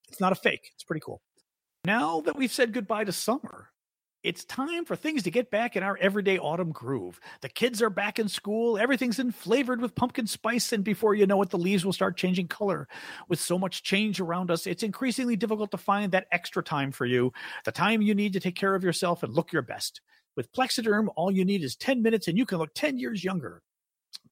it's 0.10 0.20
not 0.20 0.34
a 0.34 0.36
fake. 0.36 0.72
It's 0.76 0.84
pretty 0.84 1.02
cool. 1.02 1.22
Now 1.86 2.20
that 2.22 2.36
we've 2.36 2.52
said 2.52 2.74
goodbye 2.74 3.06
to 3.06 3.14
summer, 3.14 3.70
it's 4.24 4.44
time 4.46 4.84
for 4.84 4.96
things 4.96 5.24
to 5.24 5.32
get 5.32 5.52
back 5.52 5.76
in 5.76 5.84
our 5.84 5.98
everyday 5.98 6.38
autumn 6.40 6.72
groove. 6.72 7.20
The 7.42 7.50
kids 7.50 7.82
are 7.82 7.90
back 7.90 8.20
in 8.20 8.28
school, 8.28 8.78
everything's 8.78 9.20
in 9.20 9.32
flavored 9.32 9.80
with 9.80 9.96
pumpkin 9.96 10.28
spice, 10.28 10.74
and 10.74 10.84
before 10.84 11.16
you 11.16 11.26
know 11.28 11.42
it, 11.42 11.50
the 11.50 11.58
leaves 11.58 11.86
will 11.86 11.94
start 11.94 12.18
changing 12.18 12.48
color. 12.48 12.88
With 13.30 13.40
so 13.40 13.58
much 13.58 13.84
change 13.84 14.20
around 14.20 14.52
us, 14.52 14.68
it's 14.68 14.84
increasingly 14.84 15.36
difficult 15.36 15.72
to 15.72 15.78
find 15.78 16.12
that 16.12 16.28
extra 16.32 16.64
time 16.64 16.92
for 16.92 17.06
you, 17.06 17.32
the 17.64 17.72
time 17.72 18.02
you 18.02 18.16
need 18.16 18.34
to 18.34 18.40
take 18.40 18.56
care 18.56 18.76
of 18.76 18.84
yourself 18.84 19.24
and 19.24 19.34
look 19.34 19.54
your 19.54 19.62
best. 19.62 20.02
With 20.36 20.52
Plexiderm, 20.52 21.08
all 21.16 21.32
you 21.32 21.46
need 21.46 21.64
is 21.64 21.76
10 21.76 22.02
minutes 22.02 22.28
and 22.28 22.38
you 22.38 22.46
can 22.46 22.58
look 22.58 22.74
10 22.74 22.98
years 23.00 23.24
younger. 23.24 23.62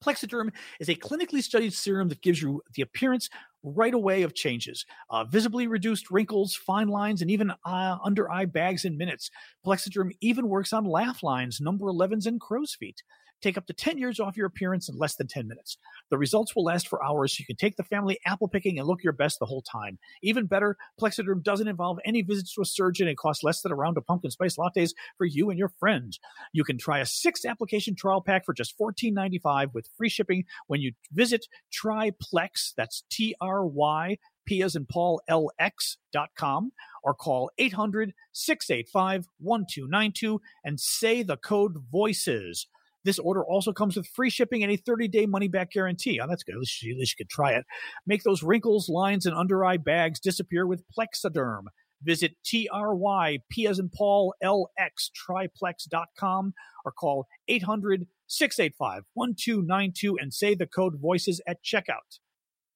Plexiderm 0.03 0.51
is 0.79 0.89
a 0.89 0.95
clinically 0.95 1.41
studied 1.41 1.73
serum 1.73 2.10
that 2.10 2.21
gives 2.21 2.41
you 2.41 2.62
the 2.73 2.81
appearance 2.81 3.29
right 3.63 3.93
away 3.93 4.21
of 4.21 4.36
changes, 4.36 4.86
uh, 5.10 5.23
visibly 5.23 5.67
reduced 5.67 6.12
wrinkles, 6.12 6.55
fine 6.55 6.88
lines, 6.88 7.21
and 7.21 7.31
even 7.31 7.51
uh, 7.65 7.97
under 8.03 8.31
eye 8.31 8.45
bags 8.45 8.86
in 8.86 8.97
minutes. 8.97 9.29
Plexiderm 9.65 10.12
even 10.21 10.47
works 10.47 10.71
on 10.71 10.86
laugh 10.86 11.23
lines, 11.23 11.60
number 11.60 11.86
11s, 11.86 12.25
and 12.25 12.39
crow's 12.39 12.75
feet. 12.75 13.01
Take 13.41 13.58
up 13.58 13.67
to 13.67 13.74
10 13.74 13.98
years 13.98 14.19
off 14.19 14.38
your 14.38 14.48
appearance 14.48 14.89
in 14.89 14.98
less 14.98 15.15
than 15.15 15.28
10 15.28 15.48
minutes. 15.48 15.78
The 16.10 16.17
results 16.17 16.56
will 16.56 16.63
last 16.63 16.88
for 16.88 17.04
hours, 17.06 17.34
so 17.34 17.41
you 17.41 17.45
can 17.45 17.56
take 17.56 17.76
the 17.76 17.84
family 17.84 18.19
apple 18.26 18.48
picking 18.48 18.80
and 18.80 18.88
look 18.88 19.04
your 19.04 19.13
best 19.13 19.39
the 19.39 19.45
whole 19.45 19.62
time. 19.62 19.98
Even 20.21 20.45
better, 20.45 20.78
Plexiderm 21.00 21.43
doesn't 21.43 21.67
involve 21.67 22.00
any 22.06 22.21
visits 22.21 22.54
to 22.56 22.62
a 22.62 22.65
surgeon 22.65 23.08
and 23.08 23.17
costs 23.17 23.43
less 23.43 23.62
than 23.62 23.71
a 23.71 23.76
round 23.76 23.98
of 23.98 24.06
pumpkin 24.06 24.32
spice 24.32 24.58
lattes 24.58 24.91
for 25.17 25.26
you 25.26 25.50
and 25.50 25.60
your 25.60 25.71
friends. 25.80 26.19
You 26.54 26.63
can 26.63 26.78
try 26.78 27.00
a 27.00 27.06
six 27.06 27.45
application 27.45 27.95
trial 27.95 28.21
pack 28.21 28.45
for 28.45 28.54
just 28.54 28.78
$14.95 28.80 29.74
with 29.74 29.89
free 29.98 30.10
shipping 30.10 30.45
when 30.67 30.82
you 30.82 30.93
visit 31.12 31.45
Triplex, 31.71 32.74
that's 32.76 33.04
T 33.10 33.36
R 33.41 33.65
Y 33.65 34.17
P 34.45 34.62
as 34.62 34.76
in 34.76 34.86
Paul 34.86 35.21
LX 35.30 35.98
dot 36.13 36.30
com 36.38 36.71
or 37.04 37.13
call 37.13 37.52
800 37.58 38.13
685 38.32 39.28
1292 39.39 40.41
and 40.63 40.80
say 40.80 41.24
the 41.24 41.38
code 41.38 41.76
VOICES. 41.91 42.67
This 43.06 43.20
order 43.20 43.46
also 43.46 43.72
comes 43.72 43.96
with 43.96 44.08
free 44.08 44.32
shipping 44.32 44.63
and 44.63 44.72
a 44.72 44.78
30 44.78 45.08
day 45.08 45.28
money 45.28 45.48
back 45.48 45.72
guarantee. 45.72 46.20
Oh, 46.20 46.28
that's 46.28 46.44
good. 46.44 46.56
At 46.56 46.60
least, 46.60 46.82
you, 46.82 46.94
at 46.94 47.00
least 47.00 47.15
you 47.18 47.24
could 47.24 47.30
try 47.30 47.52
it. 47.52 47.63
Make 48.06 48.24
those 48.24 48.44
wrinkles, 48.44 48.89
lines, 48.89 49.26
and 49.26 49.36
under 49.36 49.63
eye 49.63 49.78
bags 49.78 50.20
disappear 50.20 50.68
with 50.68 50.84
Plexiderm. 50.98 51.65
Visit 52.02 52.34
TRY, 52.46 53.38
as 53.68 53.80
in 53.80 53.89
Paul, 53.89 54.34
LX, 54.44 55.12
triplex.com 55.30 56.54
or 56.84 56.91
call 56.91 57.28
800 57.48 58.08
685 58.28 59.04
1292 59.13 60.18
and 60.20 60.34
say 60.34 60.56
the 60.56 60.68
code 60.68 61.00
VOICES 61.00 61.39
at 61.48 61.63
checkout. 61.63 62.20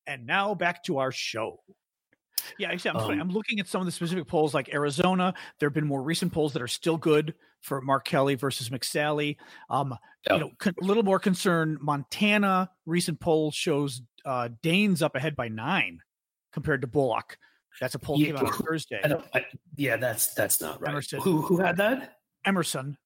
And 0.07 0.25
now 0.25 0.55
back 0.55 0.83
to 0.85 0.99
our 0.99 1.11
show. 1.11 1.57
Yeah, 2.57 2.71
actually, 2.71 2.91
I'm, 2.91 2.97
Um, 2.97 3.21
I'm 3.21 3.29
looking 3.29 3.59
at 3.59 3.67
some 3.67 3.81
of 3.81 3.85
the 3.85 3.91
specific 3.91 4.27
polls 4.27 4.53
like 4.53 4.73
Arizona. 4.73 5.33
There 5.59 5.69
have 5.69 5.73
been 5.73 5.87
more 5.87 6.01
recent 6.01 6.33
polls 6.33 6.53
that 6.53 6.61
are 6.61 6.67
still 6.67 6.97
good 6.97 7.35
for 7.61 7.81
Mark 7.81 8.05
Kelly 8.05 8.35
versus 8.35 8.69
McSally. 8.69 9.37
Um, 9.69 9.95
Yeah. 10.27 10.33
You 10.35 10.39
know, 10.41 10.51
con- 10.59 10.75
a 10.81 10.85
little 10.85 11.03
more 11.03 11.19
concern. 11.19 11.77
Montana 11.81 12.69
recent 12.85 13.19
poll 13.19 13.51
shows 13.51 14.01
uh, 14.25 14.49
Daines 14.63 15.01
up 15.01 15.15
ahead 15.15 15.35
by 15.35 15.47
nine 15.47 15.99
compared 16.51 16.81
to 16.81 16.87
Bullock. 16.87 17.37
That's 17.79 17.95
a 17.95 17.99
poll 17.99 18.19
Yeah, 18.19 18.27
came 18.27 18.35
out 18.37 18.45
on 18.45 18.51
Thursday. 18.53 18.99
I 19.03 19.13
I, 19.33 19.45
yeah, 19.77 19.95
that's 19.95 20.33
that's 20.33 20.59
not 20.59 20.81
right. 20.81 20.91
Emerson. 20.91 21.21
Who 21.21 21.41
who 21.41 21.57
had 21.57 21.77
that? 21.77 22.15
Emerson. 22.45 22.97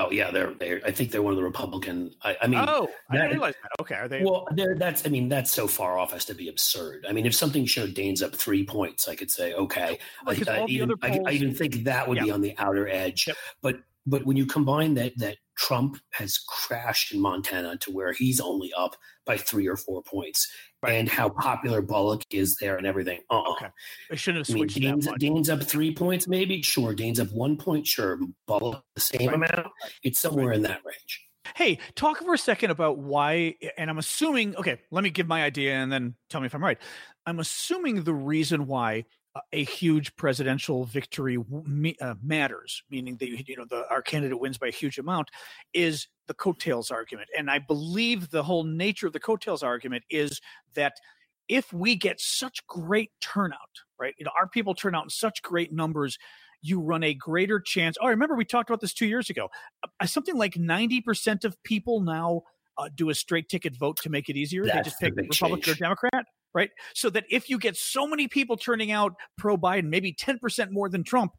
Oh 0.00 0.10
yeah, 0.12 0.30
they're 0.30 0.54
they 0.54 0.80
I 0.82 0.92
think 0.92 1.10
they're 1.10 1.22
one 1.22 1.32
of 1.32 1.38
the 1.38 1.44
Republican. 1.44 2.12
I, 2.22 2.36
I 2.42 2.46
mean, 2.46 2.60
oh, 2.60 2.88
I 3.10 3.16
that- 3.16 3.22
didn't 3.22 3.30
realize 3.32 3.54
that. 3.62 3.70
Okay, 3.80 3.94
are 3.96 4.08
they? 4.08 4.22
well, 4.22 4.46
that's 4.76 5.04
I 5.04 5.08
mean 5.08 5.28
that's 5.28 5.50
so 5.50 5.66
far 5.66 5.98
off 5.98 6.14
as 6.14 6.24
to 6.26 6.34
be 6.34 6.48
absurd. 6.48 7.04
I 7.08 7.12
mean, 7.12 7.26
if 7.26 7.34
something 7.34 7.66
showed 7.66 7.94
Daines 7.94 8.22
up 8.22 8.34
three 8.34 8.64
points, 8.64 9.08
I 9.08 9.16
could 9.16 9.30
say 9.30 9.54
okay. 9.54 9.98
I, 10.26 10.34
Because 10.34 10.48
I 10.48 10.66
the 10.66 10.72
even 10.72 10.92
other 10.92 10.98
I, 11.02 11.20
I 11.26 11.32
even 11.32 11.54
think 11.54 11.84
that 11.84 12.08
would 12.08 12.20
be 12.20 12.30
on 12.30 12.40
the 12.40 12.54
outer 12.58 12.88
edge. 12.88 13.26
Yep. 13.26 13.36
But 13.60 13.76
but 14.06 14.24
when 14.24 14.36
you 14.36 14.46
combine 14.46 14.94
that 14.94 15.18
that 15.18 15.38
Trump 15.56 15.98
has 16.12 16.38
crashed 16.38 17.12
in 17.12 17.20
Montana 17.20 17.76
to 17.78 17.90
where 17.90 18.12
he's 18.12 18.40
only 18.40 18.72
up 18.78 18.94
by 19.26 19.36
three 19.36 19.66
or 19.66 19.76
four 19.76 20.02
points. 20.02 20.48
And 20.86 21.08
how 21.08 21.28
popular 21.28 21.82
Bullock 21.82 22.22
is 22.30 22.56
there 22.60 22.76
and 22.76 22.86
everything. 22.86 23.20
Uh-uh. 23.30 23.52
Okay, 23.52 23.66
I 24.12 24.14
shouldn't 24.14 24.46
have 24.46 24.56
switched. 24.56 24.76
I 24.76 24.80
mean, 24.80 25.00
Daines, 25.00 25.18
Daines 25.18 25.50
up 25.50 25.62
three 25.62 25.92
points, 25.92 26.28
maybe. 26.28 26.62
Sure, 26.62 26.94
Daines 26.94 27.18
up 27.18 27.32
one 27.32 27.56
point. 27.56 27.86
Sure, 27.86 28.18
Bullock 28.46 28.84
the 28.94 29.00
same 29.00 29.28
right. 29.28 29.34
amount. 29.34 29.66
It's 30.04 30.20
somewhere 30.20 30.48
right. 30.48 30.56
in 30.56 30.62
that 30.62 30.80
range. 30.84 31.24
Hey, 31.56 31.78
talk 31.96 32.18
for 32.18 32.34
a 32.34 32.38
second 32.38 32.70
about 32.70 32.98
why, 32.98 33.54
and 33.76 33.90
I'm 33.90 33.98
assuming, 33.98 34.54
okay, 34.56 34.78
let 34.90 35.02
me 35.02 35.10
give 35.10 35.26
my 35.26 35.42
idea 35.42 35.74
and 35.74 35.90
then 35.90 36.14
tell 36.30 36.40
me 36.40 36.46
if 36.46 36.54
I'm 36.54 36.62
right. 36.62 36.78
I'm 37.26 37.40
assuming 37.40 38.04
the 38.04 38.14
reason 38.14 38.66
why 38.66 39.06
a 39.52 39.64
huge 39.64 40.14
presidential 40.16 40.84
victory 40.84 41.38
uh, 42.00 42.14
matters, 42.22 42.82
meaning 42.90 43.16
that 43.16 43.28
you 43.28 43.56
know 43.56 43.64
the, 43.68 43.88
our 43.90 44.02
candidate 44.02 44.38
wins 44.38 44.58
by 44.58 44.68
a 44.68 44.72
huge 44.72 44.98
amount, 44.98 45.30
is 45.74 46.08
the 46.26 46.34
coattails 46.34 46.90
argument. 46.90 47.28
And 47.36 47.50
I 47.50 47.58
believe 47.58 48.30
the 48.30 48.42
whole 48.42 48.64
nature 48.64 49.06
of 49.06 49.12
the 49.12 49.20
coattails 49.20 49.62
argument 49.62 50.04
is 50.10 50.40
that 50.74 50.94
if 51.48 51.72
we 51.72 51.96
get 51.96 52.20
such 52.20 52.66
great 52.66 53.10
turnout, 53.20 53.58
right? 53.98 54.14
You 54.18 54.24
know, 54.24 54.32
our 54.38 54.48
people 54.48 54.74
turn 54.74 54.94
out 54.94 55.04
in 55.04 55.10
such 55.10 55.42
great 55.42 55.72
numbers, 55.72 56.18
you 56.60 56.80
run 56.80 57.02
a 57.02 57.14
greater 57.14 57.60
chance. 57.60 57.96
Oh, 58.00 58.06
I 58.06 58.10
remember 58.10 58.34
we 58.34 58.44
talked 58.44 58.68
about 58.68 58.80
this 58.80 58.92
two 58.92 59.06
years 59.06 59.30
ago. 59.30 59.48
Uh, 60.00 60.06
something 60.06 60.36
like 60.36 60.56
ninety 60.56 61.00
percent 61.00 61.44
of 61.44 61.60
people 61.62 62.00
now 62.00 62.42
uh, 62.76 62.88
do 62.94 63.10
a 63.10 63.14
straight 63.14 63.48
ticket 63.48 63.76
vote 63.76 63.96
to 64.02 64.10
make 64.10 64.28
it 64.28 64.36
easier. 64.36 64.64
That's 64.64 64.76
they 64.76 64.82
just 64.82 65.00
pick 65.00 65.16
Republican 65.16 65.62
change. 65.62 65.76
or 65.76 65.84
Democrat 65.84 66.26
right? 66.54 66.70
So 66.94 67.10
that 67.10 67.24
if 67.30 67.50
you 67.50 67.58
get 67.58 67.76
so 67.76 68.06
many 68.06 68.28
people 68.28 68.56
turning 68.56 68.90
out 68.90 69.14
pro 69.36 69.56
Biden, 69.56 69.84
maybe 69.84 70.12
10% 70.12 70.70
more 70.70 70.88
than 70.88 71.04
Trump, 71.04 71.32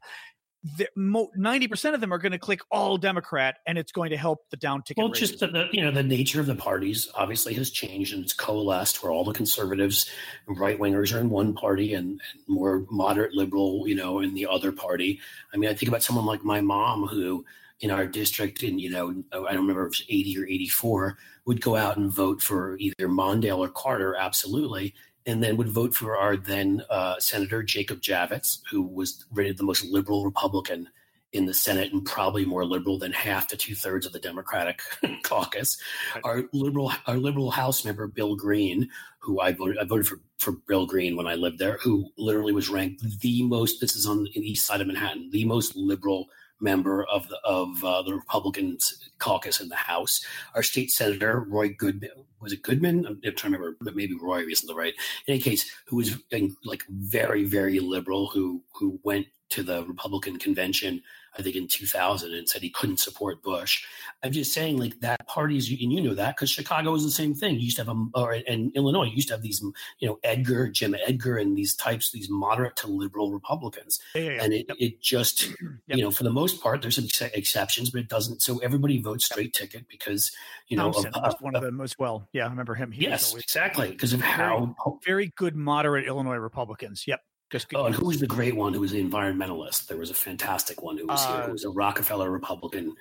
the 0.76 0.88
ninety 1.36 1.68
percent 1.68 1.94
of 1.94 2.02
them 2.02 2.12
are 2.12 2.18
going 2.18 2.32
to 2.32 2.38
click 2.38 2.60
all 2.70 2.98
Democrat, 2.98 3.56
and 3.66 3.78
it's 3.78 3.92
going 3.92 4.10
to 4.10 4.16
help 4.16 4.40
the 4.50 4.58
down 4.58 4.82
ticket. 4.82 5.02
Well, 5.02 5.12
just 5.12 5.40
the, 5.40 5.46
the, 5.46 5.68
you 5.72 5.82
know 5.82 5.90
the 5.90 6.02
nature 6.02 6.38
of 6.38 6.46
the 6.46 6.54
parties 6.54 7.08
obviously 7.14 7.54
has 7.54 7.70
changed, 7.70 8.12
and 8.12 8.22
it's 8.22 8.34
coalesced 8.34 9.02
where 9.02 9.10
all 9.10 9.24
the 9.24 9.32
conservatives 9.32 10.10
and 10.46 10.58
right 10.58 10.78
wingers 10.78 11.14
are 11.14 11.20
in 11.20 11.30
one 11.30 11.54
party, 11.54 11.94
and, 11.94 12.20
and, 12.32 12.42
more 12.46 12.84
moderate 12.90 13.32
liberal, 13.32 13.88
you 13.88 13.94
know, 13.94 14.20
in 14.20 14.34
the 14.34 14.46
other 14.46 14.70
party. 14.70 15.18
I 15.54 15.56
mean, 15.56 15.70
I 15.70 15.74
think 15.74 15.88
about 15.88 16.02
someone 16.02 16.26
like 16.26 16.44
my 16.44 16.60
mom 16.60 17.06
who. 17.06 17.44
In 17.80 17.90
our 17.90 18.06
district, 18.06 18.62
in 18.62 18.78
you 18.78 18.90
know, 18.90 19.22
I 19.32 19.52
don't 19.52 19.62
remember 19.62 19.86
if 19.86 19.86
it 19.86 20.00
was 20.00 20.04
eighty 20.08 20.38
or 20.38 20.46
eighty-four, 20.46 21.16
would 21.46 21.60
go 21.60 21.76
out 21.76 21.96
and 21.96 22.12
vote 22.12 22.42
for 22.42 22.76
either 22.78 23.08
Mondale 23.08 23.58
or 23.58 23.68
Carter, 23.68 24.14
absolutely, 24.16 24.94
and 25.26 25.42
then 25.42 25.56
would 25.56 25.68
vote 25.68 25.94
for 25.94 26.16
our 26.16 26.36
then 26.36 26.82
uh, 26.90 27.18
Senator 27.18 27.62
Jacob 27.62 28.00
Javits, 28.00 28.60
who 28.70 28.82
was 28.82 29.24
rated 29.32 29.56
the 29.56 29.64
most 29.64 29.84
liberal 29.84 30.24
Republican 30.24 30.88
in 31.32 31.46
the 31.46 31.54
Senate 31.54 31.92
and 31.92 32.04
probably 32.04 32.44
more 32.44 32.64
liberal 32.64 32.98
than 32.98 33.12
half 33.12 33.46
to 33.48 33.56
two 33.56 33.74
thirds 33.74 34.04
of 34.04 34.12
the 34.12 34.18
Democratic 34.18 34.80
caucus. 35.22 35.80
Right. 36.14 36.24
Our 36.24 36.44
liberal, 36.52 36.92
our 37.06 37.16
liberal 37.16 37.50
House 37.50 37.84
member 37.84 38.06
Bill 38.08 38.34
Green, 38.34 38.88
who 39.20 39.40
I 39.40 39.52
voted, 39.52 39.78
I 39.78 39.84
voted 39.84 40.06
for 40.06 40.20
for 40.38 40.52
Bill 40.52 40.86
Green 40.86 41.16
when 41.16 41.26
I 41.26 41.34
lived 41.34 41.58
there, 41.58 41.78
who 41.82 42.10
literally 42.16 42.52
was 42.52 42.68
ranked 42.68 43.20
the 43.20 43.42
most. 43.42 43.80
This 43.80 43.94
is 43.94 44.06
on 44.06 44.24
the 44.24 44.30
east 44.34 44.66
side 44.66 44.80
of 44.80 44.86
Manhattan, 44.86 45.30
the 45.30 45.44
most 45.44 45.76
liberal 45.76 46.28
member 46.60 47.04
of 47.04 47.28
the 47.28 47.38
of 47.44 47.82
uh, 47.84 48.02
the 48.02 48.14
Republican 48.14 48.78
caucus 49.18 49.60
in 49.60 49.68
the 49.68 49.76
House. 49.76 50.24
Our 50.54 50.62
state 50.62 50.90
senator 50.90 51.40
Roy 51.48 51.70
Goodman 51.70 52.10
was 52.40 52.52
it 52.52 52.62
Goodman? 52.62 53.06
I'm, 53.06 53.20
trying 53.20 53.52
to 53.52 53.58
remember, 53.58 53.76
but 53.80 53.94
maybe 53.94 54.16
Roy 54.20 54.44
isn't 54.44 54.66
the 54.66 54.74
right. 54.74 54.94
In 55.26 55.34
any 55.34 55.40
case, 55.40 55.70
who 55.86 55.96
was 55.96 56.18
like 56.64 56.84
very 56.88 57.44
very 57.44 57.80
liberal, 57.80 58.28
who 58.28 58.62
who 58.72 58.98
went 59.02 59.26
to 59.50 59.62
the 59.62 59.84
Republican 59.86 60.38
convention 60.38 61.02
I 61.38 61.42
think 61.42 61.56
in 61.56 61.68
2000 61.68 62.32
and 62.32 62.48
said 62.48 62.62
he 62.62 62.70
couldn't 62.70 62.98
support 62.98 63.42
Bush. 63.42 63.84
I'm 64.22 64.32
just 64.32 64.52
saying 64.52 64.78
like 64.78 65.00
that 65.00 65.26
parties, 65.26 65.70
and 65.70 65.92
you 65.92 66.00
know 66.00 66.14
that 66.14 66.36
because 66.36 66.50
Chicago 66.50 66.94
is 66.94 67.04
the 67.04 67.10
same 67.10 67.34
thing. 67.34 67.54
You 67.54 67.62
used 67.62 67.76
to 67.76 67.84
have 67.84 67.96
a, 67.96 68.06
or 68.14 68.34
in 68.34 68.72
Illinois, 68.74 69.04
you 69.04 69.12
used 69.12 69.28
to 69.28 69.34
have 69.34 69.42
these, 69.42 69.62
you 69.98 70.08
know, 70.08 70.18
Edgar, 70.22 70.68
Jim 70.68 70.94
Edgar, 71.06 71.38
and 71.38 71.56
these 71.56 71.74
types, 71.74 72.10
these 72.10 72.28
moderate 72.28 72.76
to 72.76 72.88
liberal 72.88 73.32
Republicans. 73.32 74.00
Yeah, 74.14 74.22
yeah, 74.22 74.30
yeah. 74.30 74.44
And 74.44 74.52
it, 74.52 74.66
yep. 74.68 74.76
it 74.80 75.00
just, 75.00 75.48
yep. 75.86 75.98
you 75.98 76.02
know, 76.02 76.10
for 76.10 76.24
the 76.24 76.32
most 76.32 76.62
part, 76.62 76.82
there's 76.82 76.96
some 76.96 77.04
ex- 77.04 77.22
exceptions, 77.22 77.90
but 77.90 78.00
it 78.00 78.08
doesn't. 78.08 78.42
So 78.42 78.58
everybody 78.58 79.00
votes 79.00 79.24
straight 79.24 79.54
ticket 79.54 79.88
because, 79.88 80.32
you 80.68 80.76
know, 80.76 80.92
Thompson 80.92 81.14
of, 81.14 81.24
uh, 81.24 81.36
one 81.40 81.54
of 81.54 81.62
them 81.62 81.80
as 81.80 81.98
well. 81.98 82.28
Yeah, 82.32 82.46
I 82.46 82.50
remember 82.50 82.74
him. 82.74 82.92
He 82.92 83.02
yes, 83.02 83.34
exactly. 83.34 83.90
Because 83.90 84.12
of 84.12 84.20
how 84.20 84.74
very 85.04 85.32
good 85.36 85.56
moderate 85.56 86.06
Illinois 86.06 86.36
Republicans. 86.36 87.04
Yep. 87.06 87.20
Just 87.50 87.74
oh, 87.74 87.86
and 87.86 87.94
who 87.94 88.06
was 88.06 88.20
the 88.20 88.26
great 88.26 88.54
one 88.54 88.72
who 88.72 88.80
was 88.80 88.92
the 88.92 89.02
environmentalist? 89.02 89.88
There 89.88 89.98
was 89.98 90.10
a 90.10 90.14
fantastic 90.14 90.82
one 90.82 90.96
who 90.96 91.06
was 91.06 91.24
uh, 91.26 91.36
here, 91.36 91.46
who 91.46 91.52
was 91.52 91.64
a 91.64 91.70
Rockefeller 91.70 92.30
Republican 92.30 92.94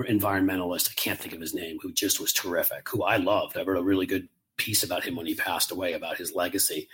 environmentalist. 0.00 0.90
I 0.90 0.94
can't 0.94 1.18
think 1.18 1.34
of 1.34 1.40
his 1.40 1.54
name, 1.54 1.78
who 1.80 1.92
just 1.92 2.18
was 2.18 2.32
terrific, 2.32 2.88
who 2.88 3.04
I 3.04 3.16
loved. 3.16 3.56
I 3.56 3.62
wrote 3.62 3.78
a 3.78 3.82
really 3.82 4.06
good 4.06 4.28
piece 4.56 4.82
about 4.82 5.04
him 5.04 5.14
when 5.14 5.26
he 5.26 5.34
passed 5.34 5.70
away, 5.70 5.92
about 5.92 6.16
his 6.16 6.34
legacy 6.34 6.88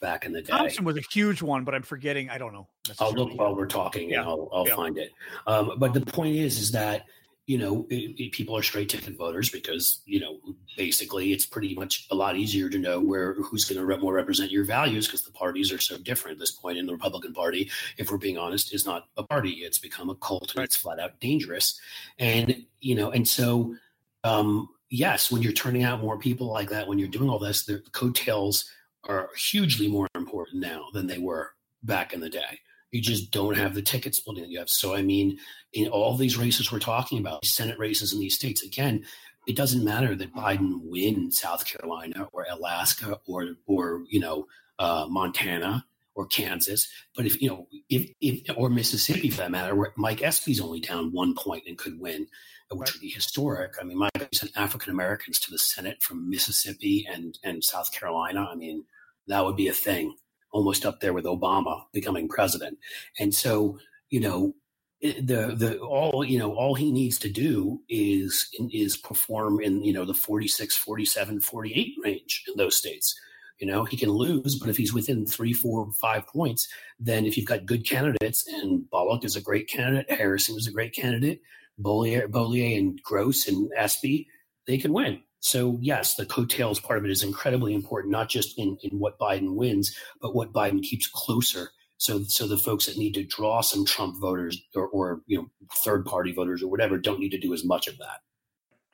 back 0.00 0.24
in 0.24 0.32
the 0.32 0.42
day. 0.42 0.52
Thompson 0.52 0.84
was 0.84 0.96
a 0.96 1.02
huge 1.10 1.42
one, 1.42 1.64
but 1.64 1.74
I'm 1.74 1.82
forgetting. 1.82 2.30
I 2.30 2.38
don't 2.38 2.52
know. 2.52 2.68
I'll 3.00 3.12
look 3.12 3.36
while 3.36 3.56
we're 3.56 3.66
talking 3.66 4.10
yeah. 4.10 4.20
and 4.20 4.28
I'll, 4.28 4.48
I'll 4.52 4.68
yeah. 4.68 4.76
find 4.76 4.98
it. 4.98 5.12
Um, 5.46 5.72
but 5.78 5.94
the 5.94 6.00
point 6.00 6.36
is, 6.36 6.58
is 6.58 6.72
that 6.72 7.06
you 7.46 7.58
know, 7.58 7.86
it, 7.90 8.14
it, 8.20 8.32
people 8.32 8.56
are 8.56 8.62
straight 8.62 8.88
ticket 8.88 9.16
voters 9.16 9.50
because, 9.50 10.00
you 10.04 10.20
know, 10.20 10.38
basically 10.76 11.32
it's 11.32 11.44
pretty 11.44 11.74
much 11.74 12.06
a 12.10 12.14
lot 12.14 12.36
easier 12.36 12.68
to 12.68 12.78
know 12.78 13.00
where 13.00 13.34
who's 13.34 13.64
going 13.64 13.78
to 13.78 13.84
re- 13.84 13.96
more 13.96 14.14
represent 14.14 14.52
your 14.52 14.64
values 14.64 15.06
because 15.06 15.22
the 15.22 15.32
parties 15.32 15.72
are 15.72 15.80
so 15.80 15.98
different. 15.98 16.36
At 16.36 16.40
this 16.40 16.52
point 16.52 16.78
in 16.78 16.86
the 16.86 16.92
Republican 16.92 17.32
Party, 17.32 17.70
if 17.98 18.10
we're 18.10 18.18
being 18.18 18.38
honest, 18.38 18.72
is 18.72 18.86
not 18.86 19.08
a 19.16 19.24
party. 19.24 19.50
It's 19.50 19.78
become 19.78 20.08
a 20.08 20.14
cult 20.14 20.54
and 20.54 20.64
it's 20.64 20.76
flat 20.76 21.00
out 21.00 21.18
dangerous. 21.18 21.80
And, 22.18 22.64
you 22.80 22.94
know, 22.94 23.10
and 23.10 23.26
so, 23.26 23.74
um, 24.22 24.68
yes, 24.88 25.32
when 25.32 25.42
you're 25.42 25.52
turning 25.52 25.82
out 25.82 26.00
more 26.00 26.18
people 26.18 26.46
like 26.46 26.70
that, 26.70 26.86
when 26.86 26.98
you're 26.98 27.08
doing 27.08 27.28
all 27.28 27.40
this, 27.40 27.64
the 27.64 27.82
coattails 27.90 28.70
are 29.04 29.30
hugely 29.36 29.88
more 29.88 30.06
important 30.14 30.60
now 30.60 30.86
than 30.92 31.08
they 31.08 31.18
were 31.18 31.50
back 31.82 32.12
in 32.12 32.20
the 32.20 32.30
day. 32.30 32.60
You 32.92 33.00
just 33.00 33.30
don't 33.30 33.56
have 33.56 33.74
the 33.74 33.82
ticket 33.82 34.14
splitting 34.14 34.44
that 34.44 34.50
you 34.50 34.58
have. 34.58 34.70
So, 34.70 34.94
I 34.94 35.02
mean, 35.02 35.38
in 35.72 35.88
all 35.88 36.16
these 36.16 36.36
races 36.36 36.70
we're 36.70 36.78
talking 36.78 37.18
about, 37.18 37.44
Senate 37.44 37.78
races 37.78 38.12
in 38.12 38.20
these 38.20 38.34
states, 38.34 38.62
again, 38.62 39.04
it 39.46 39.56
doesn't 39.56 39.84
matter 39.84 40.14
that 40.14 40.34
Biden 40.34 40.78
wins 40.84 41.40
South 41.40 41.66
Carolina 41.66 42.28
or 42.32 42.46
Alaska 42.48 43.18
or, 43.26 43.56
or 43.66 44.04
you 44.08 44.20
know, 44.20 44.46
uh, 44.78 45.06
Montana 45.08 45.84
or 46.14 46.26
Kansas, 46.26 46.88
but 47.16 47.24
if 47.24 47.40
you 47.40 47.48
know, 47.48 47.66
if, 47.88 48.10
if 48.20 48.42
or 48.56 48.68
Mississippi 48.68 49.30
for 49.30 49.38
that 49.38 49.50
matter, 49.50 49.74
where 49.74 49.92
Mike 49.96 50.22
Espy's 50.22 50.60
only 50.60 50.80
down 50.80 51.12
one 51.12 51.34
point 51.34 51.64
and 51.66 51.78
could 51.78 51.98
win, 51.98 52.26
which 52.70 52.88
right. 52.88 52.92
would 52.92 53.00
be 53.00 53.08
historic. 53.08 53.74
I 53.80 53.84
mean, 53.84 53.98
Mike 53.98 54.28
sent 54.32 54.52
African 54.56 54.92
Americans 54.92 55.38
to 55.40 55.50
the 55.50 55.58
Senate 55.58 56.02
from 56.02 56.28
Mississippi 56.28 57.06
and 57.10 57.38
and 57.42 57.64
South 57.64 57.92
Carolina. 57.92 58.46
I 58.50 58.54
mean, 58.54 58.84
that 59.26 59.44
would 59.44 59.56
be 59.56 59.68
a 59.68 59.72
thing 59.72 60.16
almost 60.52 60.86
up 60.86 61.00
there 61.00 61.12
with 61.12 61.24
Obama 61.24 61.82
becoming 61.92 62.28
president. 62.28 62.78
And 63.18 63.34
so, 63.34 63.78
you 64.10 64.20
know, 64.20 64.54
the 65.02 65.54
the 65.56 65.78
all 65.80 66.24
you 66.24 66.38
know 66.38 66.54
all 66.54 66.74
he 66.74 66.92
needs 66.92 67.18
to 67.18 67.28
do 67.28 67.80
is 67.88 68.48
is 68.70 68.96
perform 68.96 69.60
in 69.60 69.82
you 69.82 69.92
know 69.92 70.04
the 70.04 70.14
46 70.14 70.76
47 70.76 71.40
48 71.40 71.94
range 72.04 72.44
in 72.46 72.54
those 72.56 72.76
states 72.76 73.18
you 73.58 73.66
know 73.66 73.84
he 73.84 73.96
can 73.96 74.10
lose 74.10 74.56
but 74.60 74.68
if 74.68 74.76
he's 74.76 74.94
within 74.94 75.26
three 75.26 75.52
four 75.52 75.90
five 76.00 76.24
points 76.28 76.68
then 77.00 77.26
if 77.26 77.36
you've 77.36 77.48
got 77.48 77.66
good 77.66 77.84
candidates 77.84 78.46
and 78.46 78.88
Bullock 78.90 79.24
is 79.24 79.34
a 79.34 79.40
great 79.40 79.68
candidate 79.68 80.08
harrison 80.08 80.54
was 80.54 80.68
a 80.68 80.72
great 80.72 80.94
candidate 80.94 81.40
Bollier, 81.80 82.28
Bollier 82.28 82.78
and 82.78 83.02
gross 83.02 83.48
and 83.48 83.72
espy 83.76 84.28
they 84.68 84.78
can 84.78 84.92
win 84.92 85.20
so 85.42 85.76
yes, 85.80 86.14
the 86.14 86.24
coattails 86.24 86.78
part 86.78 87.00
of 87.00 87.04
it 87.04 87.10
is 87.10 87.24
incredibly 87.24 87.74
important, 87.74 88.12
not 88.12 88.28
just 88.28 88.56
in, 88.58 88.78
in 88.84 89.00
what 89.00 89.18
Biden 89.18 89.56
wins, 89.56 89.94
but 90.20 90.36
what 90.36 90.52
Biden 90.52 90.80
keeps 90.80 91.08
closer. 91.08 91.70
So, 91.98 92.22
so 92.28 92.46
the 92.46 92.56
folks 92.56 92.86
that 92.86 92.96
need 92.96 93.14
to 93.14 93.24
draw 93.24 93.60
some 93.60 93.84
Trump 93.84 94.20
voters 94.20 94.60
or, 94.76 94.86
or 94.88 95.20
you 95.26 95.38
know 95.38 95.50
third 95.84 96.06
party 96.06 96.32
voters 96.32 96.62
or 96.62 96.68
whatever 96.68 96.96
don't 96.96 97.18
need 97.18 97.30
to 97.30 97.40
do 97.40 97.52
as 97.52 97.64
much 97.64 97.88
of 97.88 97.98
that. 97.98 98.20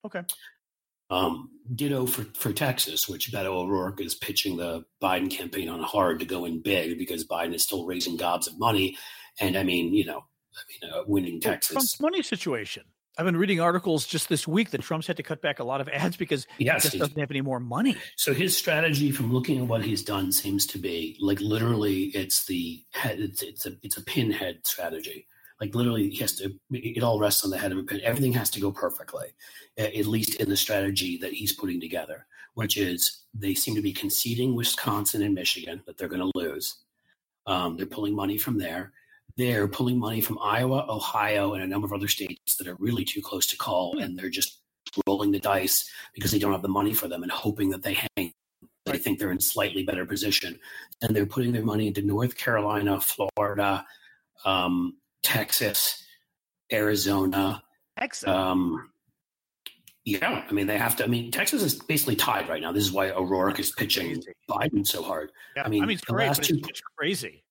Okay. 0.07 0.23
Um, 1.11 1.51
ditto 1.75 2.07
for, 2.07 2.25
for 2.35 2.53
Texas, 2.53 3.09
which 3.09 3.31
Beto 3.31 3.47
O'Rourke 3.47 4.01
is 4.01 4.15
pitching 4.15 4.57
the 4.57 4.85
Biden 5.03 5.31
campaign 5.31 5.69
on 5.69 5.83
hard 5.83 6.19
to 6.21 6.27
go 6.27 6.47
in 6.47 6.63
big 6.63 6.99
because 6.99 7.27
Biden 7.27 7.55
is 7.55 7.63
still 7.63 7.85
raising 7.85 8.17
gobs 8.17 8.47
of 8.47 8.59
money. 8.59 8.97
And 9.39 9.57
I 9.57 9.65
mean, 9.65 9.93
you 9.93 10.07
know, 10.07 10.25
I 10.55 10.87
mean, 10.87 10.93
uh, 10.93 11.03
winning 11.07 11.41
Texas. 11.41 11.73
Trump's 11.73 12.01
money 12.01 12.23
situation. 12.23 12.85
I've 13.19 13.25
been 13.25 13.37
reading 13.37 13.61
articles 13.61 14.07
just 14.07 14.29
this 14.29 14.47
week 14.47 14.71
that 14.71 14.81
Trump's 14.81 15.09
had 15.09 15.17
to 15.17 15.25
cut 15.25 15.43
back 15.43 15.59
a 15.59 15.65
lot 15.65 15.81
of 15.81 15.89
ads 15.89 16.17
because 16.17 16.47
yes, 16.57 16.85
he 16.85 16.89
just 16.91 16.99
doesn't 17.01 17.19
have 17.19 17.33
any 17.33 17.41
more 17.41 17.59
money. 17.59 17.97
So 18.15 18.33
his 18.33 18.57
strategy, 18.57 19.11
from 19.11 19.33
looking 19.33 19.59
at 19.59 19.67
what 19.67 19.85
he's 19.85 20.05
done, 20.05 20.31
seems 20.31 20.67
to 20.67 20.79
be 20.79 21.17
like 21.21 21.41
literally 21.41 22.05
it's 22.15 22.47
the 22.47 22.81
head. 22.93 23.19
It's, 23.19 23.43
it's 23.43 23.67
a 23.67 23.73
it's 23.83 23.97
a 23.97 24.05
pinhead 24.05 24.61
strategy. 24.63 25.27
Like 25.61 25.75
literally, 25.75 26.11
he 26.11 26.19
has 26.19 26.37
to. 26.37 26.55
It 26.71 27.03
all 27.03 27.19
rests 27.19 27.45
on 27.45 27.51
the 27.51 27.59
head 27.59 27.73
of 27.73 27.79
a 27.79 27.83
pin. 27.83 28.01
Everything 28.05 28.35
has 28.35 28.51
to 28.51 28.61
go 28.61 28.71
perfectly, 28.71 29.35
at 29.77 30.07
least 30.07 30.37
in 30.37 30.49
the 30.49 30.57
strategy 30.57 31.19
that 31.19 31.33
he's 31.33 31.53
putting 31.53 31.81
together. 31.81 32.25
Which 32.55 32.77
is 32.77 33.25
they 33.35 33.55
seem 33.55 33.75
to 33.75 33.83
be 33.83 33.93
conceding 33.93 34.55
Wisconsin 34.55 35.23
and 35.23 35.35
Michigan 35.35 35.83
that 35.87 35.99
they're 35.99 36.07
going 36.07 36.23
to 36.23 36.39
lose. 36.39 36.77
Um, 37.47 37.77
they're 37.77 37.87
pulling 37.87 38.15
money 38.15 38.39
from 38.39 38.59
there 38.59 38.93
they're 39.39 39.69
pulling 39.69 39.99
money 39.99 40.21
from 40.21 40.37
Iowa, 40.43 40.85
Ohio, 40.89 41.55
and 41.55 41.63
a 41.63 41.67
number 41.67 41.87
of 41.87 41.93
other 41.93 42.09
states 42.09 42.57
that 42.57 42.67
are 42.67 42.75
really 42.81 43.05
too 43.05 43.23
close 43.23 43.47
to 43.47 43.57
call, 43.57 43.99
and 43.99 44.19
they're 44.19 44.29
just 44.29 44.61
rolling 45.07 45.31
the 45.31 45.39
dice 45.39 45.89
because 46.13 46.33
they 46.33 46.41
don't 46.41 46.53
have 46.53 46.63
the 46.63 46.69
money 46.69 46.93
for 46.93 47.07
them 47.07 47.23
and 47.23 47.31
hoping 47.31 47.71
that 47.71 47.83
they 47.83 47.97
hang. 48.17 48.33
They 48.85 48.99
think 48.99 49.19
they're 49.19 49.31
in 49.31 49.41
slightly 49.41 49.85
better 49.85 50.05
position, 50.05 50.59
and 51.03 51.15
they're 51.15 51.25
putting 51.25 51.53
their 51.53 51.65
money 51.65 51.87
into 51.87 52.03
North 52.03 52.37
Carolina, 52.37 53.01
Florida, 53.01 53.87
um, 54.45 54.97
Texas, 55.23 56.05
Arizona. 56.73 57.63
Texas. 57.97 58.29
Um, 58.29 58.91
yeah, 60.05 60.43
I 60.49 60.53
mean 60.53 60.67
they 60.67 60.79
have 60.79 60.97
to. 60.97 61.05
I 61.05 61.07
mean 61.07 61.31
Texas 61.31 61.63
is 61.63 61.75
basically 61.77 62.17
tied 62.17 62.49
right 62.49 62.63
now. 62.63 62.73
This 62.73 62.85
is 62.85 62.93
why 62.93 63.11
O'Rourke 63.11 63.61
is 63.61 63.71
pitching 63.71 64.21
Biden 64.51 64.85
so 64.85 65.03
hard. 65.03 65.31
Yeah, 65.55 65.65
I 65.65 65.69
mean, 65.69 65.83
I 65.83 65.87
mean 65.87 65.97
it's 65.97 66.07
the 66.07 66.15
great, 66.15 66.29
last 66.29 66.43
two, 66.43 66.61
it's 66.67 66.81
crazy. 66.97 67.45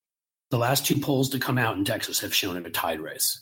The 0.50 0.58
last 0.58 0.86
two 0.86 1.00
polls 1.00 1.30
to 1.30 1.40
come 1.40 1.58
out 1.58 1.78
in 1.78 1.84
Texas 1.84 2.20
have 2.22 2.34
shown 2.34 2.58
it 2.58 2.66
a 2.66 2.70
tied 2.70 3.02
race. 3.02 3.42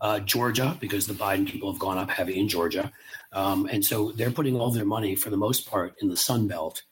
Uh, 0.00 0.20
Georgia, 0.20 0.76
because 0.80 1.06
the 1.06 1.14
Biden 1.14 1.46
people 1.46 1.70
have 1.70 1.80
gone 1.80 1.98
up 1.98 2.10
heavy 2.10 2.38
in 2.38 2.48
Georgia, 2.48 2.92
um, 3.32 3.68
and 3.70 3.84
so 3.84 4.12
they're 4.12 4.30
putting 4.30 4.56
all 4.56 4.70
their 4.70 4.84
money 4.84 5.14
for 5.14 5.30
the 5.30 5.36
most 5.36 5.68
part 5.68 5.94
in 6.00 6.08
the 6.08 6.16
Sun 6.16 6.48
Belt, 6.48 6.82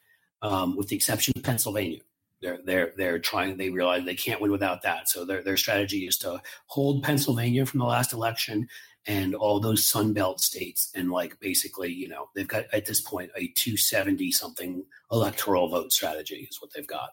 um, 0.42 0.76
with 0.76 0.88
the 0.88 0.96
exception 0.96 1.35
of 1.37 1.42
Pennsylvania. 1.42 1.98
They're 2.40 2.61
they're 2.64 2.92
they're 2.96 3.18
trying. 3.18 3.57
They 3.57 3.70
realize 3.70 4.04
they 4.04 4.14
can't 4.14 4.40
win 4.40 4.52
without 4.52 4.83
that. 4.83 5.09
So 5.09 5.24
their 5.24 5.42
their 5.42 5.57
strategy 5.57 6.07
is 6.07 6.18
to 6.18 6.40
hold 6.66 7.02
Pennsylvania 7.02 7.66
from 7.66 7.80
the 7.80 7.87
last 7.87 8.12
election 8.12 8.68
and 9.07 9.35
all 9.35 9.61
those 9.61 9.87
Sun 9.87 10.12
Belt 10.12 10.40
states, 10.40 10.90
and 10.94 11.11
like 11.11 11.38
basically, 11.40 11.92
you 11.92 12.09
know, 12.09 12.28
they've 12.35 12.48
got 12.48 12.64
at 12.72 12.87
this 12.87 13.00
point 13.00 13.30
a 13.37 13.48
270 13.48 14.30
something 14.33 14.85
electoral 15.11 15.68
vote 15.68 15.92
strategy 15.92 16.46
is 16.50 16.61
what 16.61 16.72
they've 16.74 16.87
got. 16.87 17.11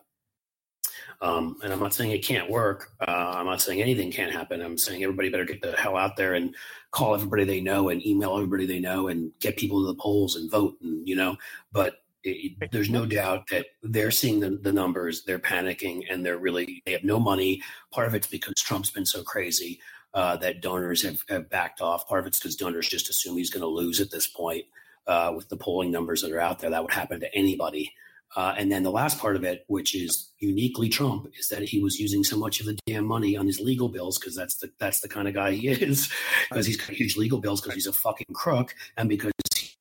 Um, 1.21 1.57
and 1.63 1.71
I'm 1.71 1.79
not 1.79 1.93
saying 1.93 2.11
it 2.11 2.23
can't 2.23 2.49
work. 2.49 2.91
Uh, 2.99 3.33
I'm 3.35 3.45
not 3.45 3.61
saying 3.61 3.81
anything 3.81 4.11
can't 4.11 4.31
happen. 4.31 4.61
I'm 4.61 4.77
saying 4.77 5.03
everybody 5.03 5.29
better 5.29 5.45
get 5.45 5.61
the 5.61 5.73
hell 5.73 5.97
out 5.97 6.17
there 6.17 6.33
and 6.33 6.55
call 6.91 7.15
everybody 7.15 7.43
they 7.43 7.61
know 7.61 7.89
and 7.89 8.05
email 8.05 8.35
everybody 8.35 8.65
they 8.65 8.79
know 8.79 9.07
and 9.07 9.31
get 9.39 9.57
people 9.57 9.81
to 9.81 9.87
the 9.87 10.01
polls 10.01 10.35
and 10.35 10.49
vote. 10.49 10.77
And 10.81 11.07
you 11.07 11.15
know, 11.15 11.37
but 11.71 11.95
it, 12.23 12.71
there's 12.71 12.89
no 12.89 13.05
doubt 13.05 13.47
that 13.49 13.67
they're 13.81 14.11
seeing 14.11 14.39
the, 14.39 14.51
the 14.51 14.73
numbers, 14.73 15.23
they're 15.23 15.39
panicking, 15.39 16.03
and 16.09 16.25
they're 16.25 16.37
really 16.37 16.83
they 16.85 16.91
have 16.91 17.03
no 17.03 17.19
money. 17.19 17.61
Part 17.91 18.07
of 18.07 18.15
it's 18.15 18.27
because 18.27 18.55
Trump's 18.57 18.91
been 18.91 19.05
so 19.05 19.23
crazy 19.23 19.79
uh, 20.13 20.35
that 20.37 20.61
donors 20.61 21.03
have, 21.03 21.23
have, 21.29 21.49
backed 21.49 21.81
off. 21.81 22.07
Part 22.07 22.21
of 22.21 22.27
it's 22.27 22.39
because 22.39 22.55
donors 22.55 22.87
just 22.87 23.09
assume 23.09 23.37
he's 23.37 23.49
going 23.49 23.61
to 23.61 23.67
lose 23.67 24.01
at 24.01 24.11
this 24.11 24.27
point 24.27 24.65
uh, 25.07 25.31
with 25.35 25.49
the 25.49 25.57
polling 25.57 25.91
numbers 25.91 26.21
that 26.21 26.31
are 26.31 26.39
out 26.39 26.59
there. 26.59 26.69
That 26.69 26.83
would 26.83 26.93
happen 26.93 27.19
to 27.21 27.35
anybody. 27.35 27.93
Uh, 28.35 28.53
and 28.57 28.71
then 28.71 28.83
the 28.83 28.91
last 28.91 29.19
part 29.19 29.35
of 29.35 29.43
it, 29.43 29.63
which 29.67 29.93
is 29.93 30.31
uniquely 30.39 30.87
Trump, 30.87 31.27
is 31.37 31.49
that 31.49 31.61
he 31.63 31.81
was 31.81 31.99
using 31.99 32.23
so 32.23 32.37
much 32.37 32.59
of 32.59 32.65
the 32.65 32.77
damn 32.85 33.05
money 33.05 33.35
on 33.35 33.45
his 33.45 33.59
legal 33.59 33.89
bills 33.89 34.17
because 34.17 34.35
that's 34.35 34.55
the 34.57 34.71
that's 34.79 35.01
the 35.01 35.09
kind 35.09 35.27
of 35.27 35.33
guy 35.33 35.51
he 35.51 35.67
is. 35.69 36.11
Because 36.49 36.65
he's 36.65 36.77
got 36.77 36.89
huge 36.89 37.17
legal 37.17 37.39
bills 37.39 37.61
because 37.61 37.75
he's 37.75 37.87
a 37.87 37.93
fucking 37.93 38.33
crook, 38.33 38.73
and 38.97 39.09
because 39.09 39.31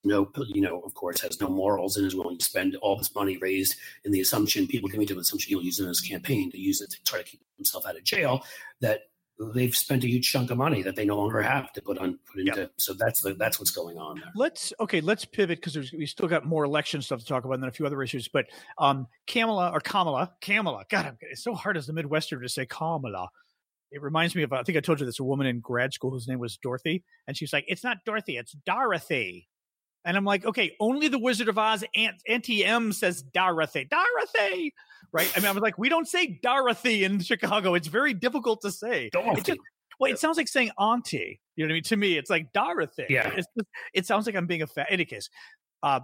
no, 0.02 0.30
you 0.48 0.62
know, 0.62 0.80
of 0.80 0.94
course, 0.94 1.20
has 1.20 1.40
no 1.40 1.48
morals 1.48 1.96
and 1.96 2.06
is 2.06 2.16
willing 2.16 2.38
to 2.38 2.44
spend 2.44 2.74
all 2.76 2.96
this 2.96 3.14
money 3.14 3.36
raised 3.36 3.76
in 4.04 4.12
the 4.12 4.20
assumption 4.20 4.66
people 4.66 4.88
coming 4.88 5.06
to 5.06 5.14
the 5.14 5.20
assumption 5.20 5.50
he'll 5.50 5.62
use 5.62 5.78
it 5.78 5.82
in 5.82 5.88
his 5.88 6.00
campaign 6.00 6.50
to 6.50 6.58
use 6.58 6.80
it 6.80 6.90
to 6.90 7.02
try 7.04 7.18
to 7.18 7.24
keep 7.24 7.40
himself 7.56 7.86
out 7.86 7.96
of 7.96 8.04
jail. 8.04 8.42
That 8.80 9.09
they've 9.40 9.74
spent 9.74 10.04
a 10.04 10.06
huge 10.06 10.30
chunk 10.30 10.50
of 10.50 10.58
money 10.58 10.82
that 10.82 10.96
they 10.96 11.04
no 11.04 11.16
longer 11.16 11.40
have 11.40 11.72
to 11.72 11.82
put 11.82 11.98
on 11.98 12.18
put 12.30 12.40
into. 12.40 12.60
Yep. 12.60 12.72
So 12.76 12.92
that's 12.92 13.22
the, 13.22 13.34
that's 13.34 13.58
what's 13.58 13.70
going 13.70 13.96
on 13.96 14.20
there. 14.20 14.30
Let's 14.34 14.72
okay. 14.80 15.00
Let's 15.00 15.24
pivot 15.24 15.60
because 15.62 15.92
we 15.92 16.06
still 16.06 16.28
got 16.28 16.44
more 16.44 16.64
election 16.64 17.00
stuff 17.02 17.20
to 17.20 17.26
talk 17.26 17.44
about 17.44 17.54
and 17.54 17.62
then 17.62 17.68
a 17.68 17.72
few 17.72 17.86
other 17.86 18.02
issues. 18.02 18.28
But 18.28 18.46
um, 18.78 19.06
Kamala 19.26 19.70
or 19.70 19.80
Kamala, 19.80 20.32
Kamala. 20.40 20.84
God, 20.88 21.16
it's 21.22 21.42
so 21.42 21.54
hard 21.54 21.76
as 21.76 21.86
the 21.86 21.92
Midwesterner 21.92 22.42
to 22.42 22.48
say 22.48 22.66
Kamala. 22.66 23.28
It 23.90 24.02
reminds 24.02 24.34
me 24.34 24.42
of 24.42 24.52
I 24.52 24.62
think 24.62 24.76
I 24.78 24.80
told 24.80 25.00
you 25.00 25.06
this 25.06 25.20
a 25.20 25.24
woman 25.24 25.46
in 25.46 25.60
grad 25.60 25.92
school 25.92 26.10
whose 26.10 26.28
name 26.28 26.38
was 26.38 26.56
Dorothy, 26.58 27.02
and 27.26 27.36
she's 27.36 27.52
like, 27.52 27.64
"It's 27.66 27.82
not 27.82 27.98
Dorothy, 28.04 28.36
it's 28.36 28.52
Dorothy." 28.52 29.48
And 30.04 30.16
I'm 30.16 30.24
like, 30.24 30.44
okay, 30.44 30.76
only 30.80 31.08
the 31.08 31.18
Wizard 31.18 31.48
of 31.48 31.58
Oz 31.58 31.84
Aunt, 31.94 32.16
Auntie 32.26 32.64
M 32.64 32.92
says 32.92 33.22
Dorothy. 33.22 33.86
Dorothy 33.90 34.72
right? 35.12 35.30
I 35.36 35.40
mean, 35.40 35.48
I 35.48 35.52
was 35.52 35.62
like, 35.62 35.78
we 35.78 35.88
don't 35.88 36.08
say 36.08 36.38
Dorothy 36.42 37.04
in 37.04 37.20
Chicago. 37.20 37.74
It's 37.74 37.88
very 37.88 38.14
difficult 38.14 38.62
to 38.62 38.70
say. 38.70 39.10
Dorothy. 39.12 39.40
It 39.40 39.44
just, 39.44 39.60
well, 39.98 40.10
it 40.10 40.18
sounds 40.18 40.36
like 40.36 40.48
saying 40.48 40.70
auntie. 40.78 41.40
You 41.56 41.64
know 41.64 41.68
what 41.68 41.72
I 41.72 41.74
mean? 41.74 41.82
To 41.84 41.96
me, 41.96 42.16
it's 42.16 42.30
like 42.30 42.52
Dorothy. 42.52 43.06
Yeah. 43.08 43.34
Just, 43.34 43.48
it 43.92 44.06
sounds 44.06 44.26
like 44.26 44.34
I'm 44.34 44.46
being 44.46 44.62
a 44.62 44.66
fat. 44.66 44.88
In 44.88 44.94
Any 44.94 45.04
case, 45.04 45.28
uh, 45.82 46.00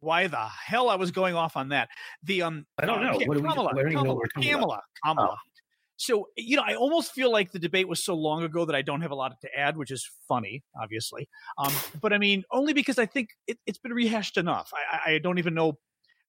why 0.00 0.26
the 0.26 0.36
hell 0.36 0.88
I 0.88 0.96
was 0.96 1.12
going 1.12 1.36
off 1.36 1.56
on 1.56 1.68
that? 1.68 1.88
The 2.24 2.42
um, 2.42 2.66
I 2.78 2.86
don't 2.86 3.02
know. 3.02 3.12
Uh, 3.12 3.18
what 3.26 3.36
Kamala, 3.36 3.70
we, 3.74 3.92
Kamala, 3.92 4.20
Kamala, 4.34 4.80
Kamala. 5.04 5.36
So 6.02 6.26
you 6.36 6.56
know, 6.56 6.64
I 6.66 6.74
almost 6.74 7.12
feel 7.12 7.30
like 7.30 7.52
the 7.52 7.60
debate 7.60 7.86
was 7.86 8.04
so 8.04 8.14
long 8.14 8.42
ago 8.42 8.64
that 8.64 8.74
I 8.74 8.82
don't 8.82 9.02
have 9.02 9.12
a 9.12 9.14
lot 9.14 9.40
to 9.40 9.48
add, 9.56 9.76
which 9.76 9.92
is 9.92 10.04
funny, 10.26 10.64
obviously. 10.80 11.28
Um, 11.58 11.72
but 12.00 12.12
I 12.12 12.18
mean, 12.18 12.42
only 12.50 12.72
because 12.72 12.98
I 12.98 13.06
think 13.06 13.28
it, 13.46 13.56
has 13.68 13.78
been 13.78 13.92
rehashed 13.92 14.36
enough. 14.36 14.72
I, 14.74 15.12
I 15.12 15.18
don't 15.18 15.38
even 15.38 15.54
know 15.54 15.78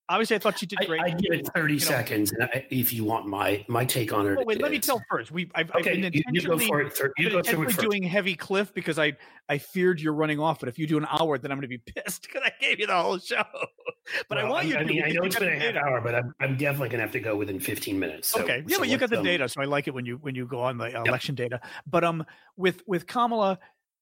obviously, 0.10 0.36
I 0.36 0.40
thought 0.40 0.62
you 0.62 0.68
did 0.68 0.80
great. 0.86 1.02
I, 1.02 1.06
I 1.06 1.10
give 1.10 1.32
it 1.32 1.48
thirty 1.54 1.76
you 1.76 1.80
seconds, 1.80 2.32
know. 2.34 2.48
if 2.70 2.94
you 2.94 3.04
want 3.04 3.28
my 3.28 3.66
my 3.68 3.86
take 3.86 4.14
on 4.14 4.28
it. 4.28 4.38
Oh, 4.40 4.44
wait, 4.46 4.62
let 4.62 4.72
me 4.72 4.80
tell 4.80 5.02
first. 5.10 5.32
We 5.32 5.50
I've, 5.56 5.70
okay, 5.72 5.78
I've 5.78 5.84
been 5.84 6.06
intentionally, 6.06 6.34
you, 6.34 6.42
you 6.42 6.84
go 6.84 6.90
for 6.90 7.06
it. 7.06 7.12
You 7.18 7.30
go 7.30 7.42
through 7.42 7.70
it 7.70 7.78
doing 7.78 8.04
heavy 8.04 8.36
cliff 8.36 8.74
because 8.74 9.00
I 9.00 9.14
I 9.50 9.58
feared 9.58 10.00
you're 10.00 10.14
running 10.14 10.40
off. 10.40 10.60
But 10.60 10.70
if 10.70 10.80
you 10.80 10.88
do 10.88 10.98
an 10.98 11.08
hour, 11.10 11.38
then 11.38 11.52
I'm 11.52 11.58
going 11.58 11.70
to 11.70 11.78
be 11.78 11.78
pissed 11.78 12.24
because 12.28 12.42
I 12.46 12.52
gave 12.60 12.80
you 12.80 12.88
the 12.88 12.96
whole 12.96 13.20
show. 13.20 13.44
but 14.30 14.38
well, 14.38 14.46
I 14.46 14.50
want 14.50 14.68
you. 14.68 14.76
I, 14.76 14.80
to, 14.80 14.86
mean, 14.86 15.04
I 15.04 15.10
know 15.10 15.24
it's 15.24 15.38
been 15.38 15.50
a 15.50 15.60
half 15.60 15.76
hour, 15.76 16.02
but 16.02 16.16
I'm, 16.16 16.34
I'm 16.40 16.58
definitely 16.58 16.90
going 16.90 17.00
to 17.00 17.06
have 17.06 17.12
to 17.14 17.20
go 17.20 17.36
within 17.36 17.60
15 17.60 18.00
minutes. 18.00 18.30
So, 18.30 18.42
okay, 18.42 18.64
yeah, 18.68 18.76
so 18.76 18.80
but 18.82 18.90
you 18.90 18.98
got 18.98 19.10
the 19.10 19.20
um, 19.20 19.24
data, 19.24 19.48
so 19.50 19.62
I 19.62 19.66
like 19.66 19.88
it 19.88 19.94
when 19.94 20.06
you 20.06 20.18
when 20.18 20.36
you 20.36 20.46
go 20.46 20.62
on 20.62 20.78
the 20.78 20.90
yep. 20.90 21.08
election 21.08 21.36
data. 21.36 21.62
But 21.88 22.04
um, 22.04 22.26
with 22.58 22.82
with 22.88 23.08
Kamala, 23.08 23.60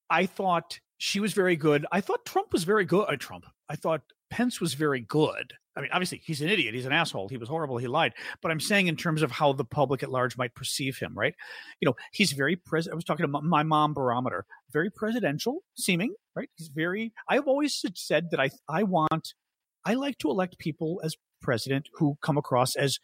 I 0.09 0.25
thought 0.25 0.79
she 0.97 1.19
was 1.19 1.33
very 1.33 1.55
good. 1.55 1.85
I 1.91 2.01
thought 2.01 2.25
Trump 2.25 2.53
was 2.53 2.63
very 2.63 2.85
good. 2.85 3.05
Uh, 3.07 3.15
Trump. 3.17 3.45
I 3.69 3.75
thought 3.75 4.01
Pence 4.31 4.59
was 4.59 4.73
very 4.73 5.01
good. 5.01 5.53
I 5.75 5.81
mean, 5.81 5.89
obviously, 5.93 6.21
he's 6.25 6.41
an 6.41 6.49
idiot. 6.49 6.73
He's 6.73 6.85
an 6.85 6.91
asshole. 6.91 7.29
He 7.29 7.37
was 7.37 7.47
horrible. 7.47 7.77
He 7.77 7.87
lied. 7.87 8.13
But 8.41 8.51
I'm 8.51 8.59
saying 8.59 8.87
in 8.87 8.95
terms 8.95 9.21
of 9.21 9.31
how 9.31 9.53
the 9.53 9.63
public 9.63 10.03
at 10.03 10.11
large 10.11 10.37
might 10.37 10.55
perceive 10.55 10.97
him, 10.97 11.13
right? 11.15 11.35
You 11.79 11.85
know, 11.85 11.95
he's 12.11 12.31
very 12.31 12.55
pres. 12.55 12.87
I 12.87 12.95
was 12.95 13.03
talking 13.03 13.25
to 13.25 13.41
my 13.41 13.63
mom 13.63 13.93
barometer, 13.93 14.45
very 14.71 14.89
presidential 14.89 15.59
seeming, 15.75 16.13
right? 16.35 16.49
He's 16.55 16.69
very. 16.69 17.13
I've 17.29 17.47
always 17.47 17.83
said 17.95 18.31
that 18.31 18.39
I 18.39 18.49
I 18.67 18.83
want, 18.83 19.33
I 19.85 19.93
like 19.93 20.17
to 20.19 20.29
elect 20.29 20.57
people 20.57 21.01
as 21.03 21.15
president 21.41 21.89
who 21.93 22.17
come 22.21 22.37
across 22.37 22.75
as 22.75 22.99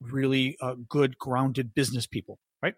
really 0.00 0.56
uh, 0.60 0.74
good, 0.88 1.18
grounded 1.18 1.74
business 1.74 2.06
people, 2.06 2.38
right? 2.62 2.74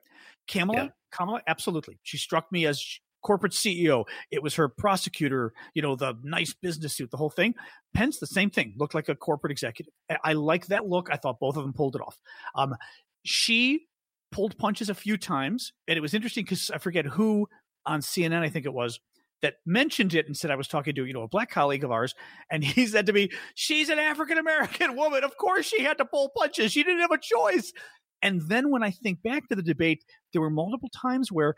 Kamala, 0.49 0.85
yeah. 0.85 0.89
Kamala, 1.13 1.43
absolutely. 1.47 1.99
She 2.03 2.19
struck 2.19 2.51
me 2.51 2.67
as 2.67 2.83
corporate 3.23 3.53
CEO. 3.53 4.05
It 4.31 4.43
was 4.43 4.55
her 4.55 4.69
prosecutor, 4.69 5.53
you 5.75 5.83
know, 5.83 5.97
the 5.97 6.15
nice 6.23 6.55
business 6.55 6.97
suit, 6.97 7.11
the 7.11 7.17
whole 7.17 7.31
thing. 7.31 7.55
Pence, 7.95 8.19
the 8.19 8.27
same 8.27 8.51
thing, 8.51 8.75
looked 8.77 8.95
like 8.95 9.09
a 9.09 9.15
corporate 9.15 9.51
executive. 9.51 9.93
I, 10.11 10.17
I 10.25 10.33
like 10.35 10.67
that 10.67 10.87
look. 10.87 11.09
I 11.11 11.17
thought 11.17 11.41
both 11.41 11.57
of 11.57 11.63
them 11.63 11.73
pulled 11.73 11.97
it 11.97 12.03
off. 12.03 12.19
Um, 12.55 12.77
she 13.25 13.87
pulled 14.33 14.57
punches 14.59 14.89
a 14.89 14.95
few 14.95 15.17
times, 15.17 15.73
and 15.89 15.97
it 15.97 16.01
was 16.01 16.15
interesting 16.15 16.45
because 16.45 16.71
I 16.71 16.79
forget 16.79 17.07
who 17.07 17.49
on 17.87 18.01
CNN, 18.01 18.43
I 18.43 18.49
think 18.49 18.67
it 18.67 18.73
was, 18.73 19.01
that 19.43 19.55
mentioned 19.65 20.15
it 20.15 20.27
and 20.27 20.37
said 20.37 20.51
I 20.51 20.57
was 20.57 20.69
talking 20.69 20.95
to 20.95 21.07
you 21.07 21.15
know 21.15 21.23
a 21.23 21.29
black 21.29 21.51
colleague 21.51 21.85
of 21.85 21.91
ours, 21.91 22.15
and 22.51 22.63
he 22.65 22.87
said 22.87 23.07
to 23.07 23.13
me, 23.13 23.31
"She's 23.55 23.89
an 23.89 23.99
African 23.99 24.39
American 24.39 24.97
woman. 24.97 25.25
Of 25.25 25.37
course, 25.37 25.67
she 25.67 25.83
had 25.83 25.99
to 25.99 26.05
pull 26.05 26.31
punches. 26.37 26.73
She 26.73 26.83
didn't 26.83 27.01
have 27.01 27.11
a 27.11 27.19
choice." 27.19 27.73
And 28.23 28.43
then 28.49 28.71
when 28.71 28.83
I 28.83 28.91
think 28.91 29.23
back 29.23 29.49
to 29.49 29.57
the 29.57 29.63
debate, 29.63 30.05
there 30.33 30.43
were 30.43 30.51
multiple 30.51 30.91
times 30.95 31.33
where 31.33 31.55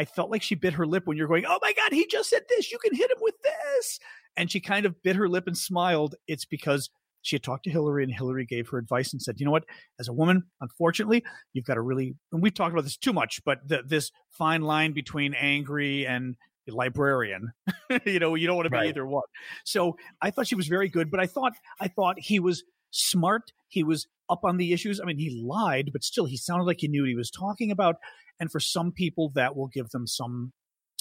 I 0.00 0.06
felt 0.06 0.30
like 0.30 0.40
she 0.40 0.54
bit 0.54 0.72
her 0.72 0.86
lip 0.86 1.06
when 1.06 1.18
you're 1.18 1.28
going, 1.28 1.44
oh 1.46 1.58
my 1.60 1.74
God, 1.74 1.92
he 1.92 2.06
just 2.06 2.30
said 2.30 2.44
this. 2.48 2.72
You 2.72 2.78
can 2.78 2.94
hit 2.94 3.10
him 3.10 3.18
with 3.20 3.34
this. 3.42 3.98
And 4.34 4.50
she 4.50 4.58
kind 4.58 4.86
of 4.86 5.02
bit 5.02 5.14
her 5.14 5.28
lip 5.28 5.46
and 5.46 5.58
smiled. 5.58 6.14
It's 6.26 6.46
because 6.46 6.88
she 7.20 7.36
had 7.36 7.42
talked 7.42 7.64
to 7.64 7.70
Hillary 7.70 8.02
and 8.02 8.10
Hillary 8.10 8.46
gave 8.46 8.70
her 8.70 8.78
advice 8.78 9.12
and 9.12 9.20
said, 9.20 9.38
you 9.38 9.44
know 9.44 9.52
what, 9.52 9.66
as 9.98 10.08
a 10.08 10.12
woman, 10.14 10.44
unfortunately, 10.62 11.22
you've 11.52 11.66
got 11.66 11.74
to 11.74 11.82
really, 11.82 12.14
and 12.32 12.42
we've 12.42 12.54
talked 12.54 12.72
about 12.72 12.84
this 12.84 12.96
too 12.96 13.12
much, 13.12 13.44
but 13.44 13.58
the, 13.68 13.82
this 13.86 14.10
fine 14.30 14.62
line 14.62 14.92
between 14.94 15.34
angry 15.34 16.06
and 16.06 16.36
librarian, 16.66 17.52
you 18.06 18.20
know, 18.20 18.36
you 18.36 18.46
don't 18.46 18.56
want 18.56 18.64
to 18.64 18.70
be 18.70 18.78
right. 18.78 18.88
either 18.88 19.04
one. 19.04 19.24
So 19.66 19.98
I 20.22 20.30
thought 20.30 20.46
she 20.46 20.54
was 20.54 20.66
very 20.66 20.88
good, 20.88 21.10
but 21.10 21.20
I 21.20 21.26
thought, 21.26 21.52
I 21.78 21.88
thought 21.88 22.18
he 22.18 22.40
was 22.40 22.64
smart. 22.90 23.52
He 23.68 23.84
was 23.84 24.06
up 24.30 24.44
on 24.44 24.56
the 24.56 24.72
issues. 24.72 24.98
I 24.98 25.04
mean, 25.04 25.18
he 25.18 25.42
lied, 25.44 25.90
but 25.92 26.04
still 26.04 26.24
he 26.24 26.38
sounded 26.38 26.64
like 26.64 26.80
he 26.80 26.88
knew 26.88 27.02
what 27.02 27.08
he 27.10 27.14
was 27.16 27.30
talking 27.30 27.70
about 27.70 27.96
and 28.40 28.50
for 28.50 28.58
some 28.58 28.90
people 28.90 29.30
that 29.34 29.54
will 29.54 29.68
give 29.68 29.90
them 29.90 30.06
some 30.06 30.52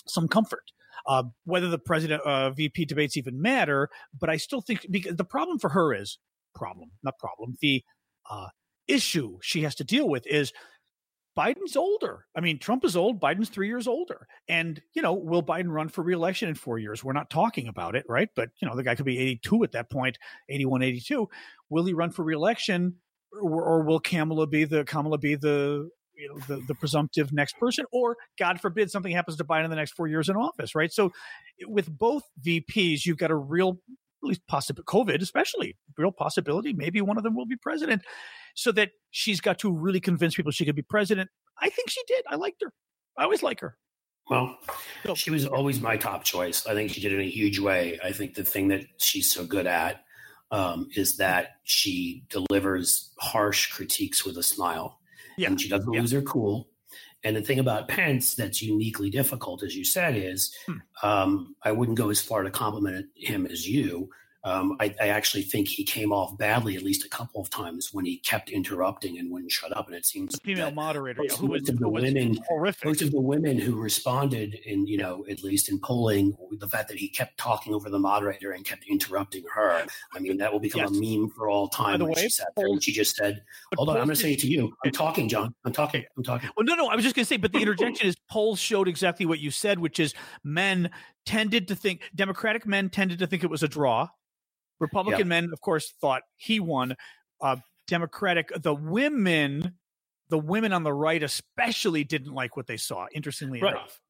some 0.06 0.28
comfort. 0.28 0.72
Uh, 1.08 1.24
whether 1.46 1.70
the 1.70 1.80
president 1.80 2.22
uh, 2.24 2.50
VP 2.52 2.84
debates 2.86 3.16
even 3.16 3.42
matter, 3.42 3.90
but 4.20 4.30
I 4.30 4.36
still 4.36 4.60
think 4.60 4.86
because 4.92 5.16
the 5.16 5.24
problem 5.24 5.58
for 5.58 5.70
her 5.70 5.94
is 5.94 6.20
problem, 6.54 6.92
not 7.04 7.18
problem. 7.18 7.56
The 7.62 7.84
uh, 8.30 8.48
issue 8.88 9.38
she 9.42 9.62
has 9.62 9.76
to 9.76 9.86
deal 9.86 10.10
with 10.10 10.28
is 10.28 10.52
Biden's 11.38 11.78
older. 11.78 12.26
I 12.36 12.42
mean, 12.42 12.60
Trump 12.60 12.84
is 12.84 12.98
old. 12.98 13.22
Biden's 13.22 13.48
three 13.48 13.68
years 13.68 13.88
older. 13.88 14.28
And, 14.50 14.82
you 14.94 15.02
know, 15.02 15.14
will 15.14 15.44
Biden 15.44 15.70
run 15.70 15.88
for 15.88 16.04
reelection 16.04 16.50
in 16.50 16.56
four 16.56 16.80
years? 16.80 17.02
We're 17.02 17.14
not 17.14 17.30
talking 17.30 17.70
about 17.70 17.96
it, 17.96 18.04
right? 18.10 18.28
But, 18.36 18.50
you 18.62 18.68
know, 18.68 18.76
the 18.76 18.84
guy 18.84 18.96
could 18.96 19.06
be 19.06 19.18
82 19.18 19.64
at 19.64 19.72
that 19.72 19.90
point, 19.90 20.18
81, 20.50 20.82
82. 20.82 21.30
Will 21.70 21.86
he 21.86 21.94
run 21.94 22.12
for 22.12 22.24
reelection 22.26 22.96
or, 23.32 23.64
or 23.64 23.84
will 23.84 24.00
Kamala 24.00 24.48
be 24.48 24.66
the 24.66 24.84
Kamala 24.84 25.18
be 25.18 25.36
the 25.36 25.90
you 26.20 26.28
know 26.30 26.40
the, 26.48 26.64
the 26.68 26.76
presumptive 26.76 27.32
next 27.32 27.58
person, 27.58 27.86
or 27.92 28.18
God 28.38 28.60
forbid 28.60 28.92
something 28.92 29.12
happens 29.12 29.38
to 29.38 29.44
Biden 29.44 29.66
in 29.66 29.70
the 29.70 29.76
next 29.76 29.94
four 29.94 30.08
years 30.08 30.30
in 30.30 30.36
office, 30.36 30.76
right? 30.76 30.92
So 30.92 31.12
with 31.66 31.90
both 31.90 32.24
VPs, 32.46 33.06
you've 33.06 33.18
got 33.18 33.32
a 33.32 33.36
real 33.36 33.80
at 34.22 34.28
least 34.28 34.46
possible 34.48 34.84
COVID, 34.84 35.22
especially 35.22 35.78
real 35.98 36.12
possibility. 36.12 36.74
Maybe 36.74 37.00
one 37.02 37.18
of 37.18 37.24
them 37.24 37.36
will 37.36 37.46
be 37.46 37.56
president, 37.56 38.04
so 38.54 38.72
that 38.74 38.92
she's 39.12 39.40
got 39.40 39.60
to 39.60 39.72
really 39.72 40.02
convince 40.02 40.36
people 40.36 40.52
she 40.52 40.66
could 40.66 40.76
be 40.76 40.82
president. 40.82 41.30
I 41.60 41.70
think 41.70 41.90
she 41.90 42.02
did. 42.08 42.26
I 42.28 42.36
liked 42.36 42.62
her. 42.64 42.74
I 43.18 43.24
always 43.24 43.44
like 43.44 43.62
her. 43.62 43.78
Well, 44.30 44.58
she 45.16 45.32
was 45.32 45.48
always 45.48 45.82
my 45.82 45.98
top 45.98 46.24
choice. 46.24 46.68
I 46.68 46.76
think 46.76 46.92
she 46.92 47.02
did 47.02 47.14
it 47.14 47.16
in 47.16 47.22
a 47.22 47.30
huge 47.30 47.58
way. 47.58 48.00
I 48.04 48.12
think 48.12 48.36
the 48.36 48.44
thing 48.44 48.68
that 48.68 48.86
she's 48.98 49.32
so 49.32 49.44
good 49.44 49.66
at 49.66 50.04
um, 50.52 50.90
is 50.96 51.18
that 51.18 51.58
she 51.64 52.24
delivers 52.30 53.12
harsh 53.20 53.72
critiques 53.72 54.24
with 54.24 54.38
a 54.38 54.44
smile. 54.44 54.99
Yeah. 55.40 55.48
And 55.48 55.62
she 55.62 55.70
doesn't 55.70 55.94
yeah. 55.94 56.02
lose 56.02 56.12
her 56.12 56.22
cool. 56.22 56.68
And 57.24 57.36
the 57.36 57.42
thing 57.42 57.60
about 57.60 57.88
Pence 57.88 58.36
that's 58.36 58.62
uniquely 58.62 59.10
difficult, 59.10 59.64
as 59.64 59.74
you 59.76 59.86
said, 59.86 60.18
is 60.18 60.54
hmm. 60.66 60.78
um, 61.02 61.56
I 61.64 61.72
wouldn't 61.72 61.98
go 61.98 62.10
as 62.10 62.22
far 62.22 62.44
to 62.44 62.52
compliment 62.52 63.08
him 63.16 63.46
as 63.46 63.68
you, 63.68 64.10
um, 64.44 64.78
I, 64.80 64.96
I, 65.02 65.10
actually 65.10 65.44
think 65.44 65.68
he 65.68 65.84
came 65.84 66.14
off 66.14 66.38
badly 66.38 66.78
at 66.78 66.82
least 66.82 67.06
a 67.06 67.10
couple 67.10 67.42
of 67.42 67.50
times 67.50 67.90
when 67.92 68.06
he 68.06 68.20
kept 68.20 68.50
interrupting 68.50 69.20
and 69.20 69.30
wouldn't 69.30 69.52
shut 69.52 69.76
up. 69.76 69.88
And 69.88 69.96
it 69.96 70.06
seems 70.06 70.32
the 70.32 70.40
female 70.40 70.72
moderator, 70.72 71.24
most, 71.24 71.38
who 71.38 71.48
was, 71.48 71.68
of 71.68 71.78
the 71.78 71.86
who 71.86 71.90
women, 71.90 72.40
horrific. 72.48 72.86
Most 72.86 73.02
of 73.02 73.12
the 73.12 73.20
women 73.20 73.60
who 73.60 73.76
responded, 73.76 74.56
in 74.66 74.88
you 74.88 74.98
know, 74.98 75.26
at 75.30 75.44
least 75.44 75.68
in 75.68 75.78
polling, 75.80 76.38
the 76.54 76.70
fact 76.70 76.88
that 76.88 76.98
he 76.98 77.10
kept 77.10 77.38
talking 77.38 77.74
over 77.74 77.90
the 77.90 78.00
moderator 78.00 78.54
and 78.54 78.64
kept 78.64 78.86
interrupting 78.88 79.44
her. 79.54 79.86
I 80.14 80.20
mean, 80.20 80.38
that 80.38 80.54
will 80.54 80.62
become 80.62 80.82
yes. 80.82 80.92
a 80.92 81.18
meme 81.20 81.30
for 81.32 81.50
all 81.50 81.68
time. 81.68 81.94
By 81.94 81.98
the 81.98 82.06
way, 82.06 82.14
she 82.16 82.30
sat 82.30 82.48
there 82.56 82.68
and 82.68 82.82
she 82.82 82.94
just 82.94 83.18
said, 83.18 83.44
"Hold 83.76 83.90
on, 83.90 83.98
I'm 83.98 84.06
going 84.06 84.16
to 84.16 84.22
say 84.22 84.34
it 84.34 84.40
to 84.40 84.48
you. 84.48 84.74
I'm 84.86 84.92
talking, 84.94 85.28
John. 85.28 85.54
I'm 85.66 85.74
talking. 85.74 86.06
I'm 86.16 86.24
talking." 86.24 86.50
Well, 86.56 86.66
no, 86.66 86.76
no, 86.76 86.88
I 86.88 86.96
was 86.96 87.04
just 87.04 87.16
going 87.16 87.26
to 87.26 87.30
say, 87.30 87.38
but 87.38 87.52
the 87.52 87.60
interjection 87.62 88.08
is 88.08 88.16
polls 88.30 88.60
showed 88.60 88.88
exactly 88.88 89.26
what 89.26 89.40
you 89.40 89.52
said, 89.52 89.80
which 89.80 90.00
is 90.00 90.14
men 90.46 90.90
tended 91.30 91.68
to 91.68 91.76
think 91.76 92.10
Democratic 92.16 92.66
men 92.66 92.90
tended 92.90 93.20
to 93.20 93.28
think 93.28 93.44
it 93.44 93.50
was 93.52 93.62
a 93.62 93.68
draw 93.68 94.08
Republican 94.80 95.28
men, 95.28 95.50
of 95.54 95.62
course, 95.62 95.94
thought 96.02 96.24
he 96.38 96.60
won. 96.60 96.96
Uh, 97.40 97.58
Democratic, 97.88 98.52
the 98.62 98.74
women, 98.74 99.76
the 100.30 100.40
women 100.40 100.74
on 100.74 100.84
the 100.84 100.94
right 100.94 101.22
especially 101.22 102.04
didn't 102.04 102.34
like 102.34 102.58
what 102.58 102.66
they 102.66 102.78
saw. 102.78 103.06
Interestingly 103.14 103.62
right. 103.62 103.76
enough, 103.76 104.02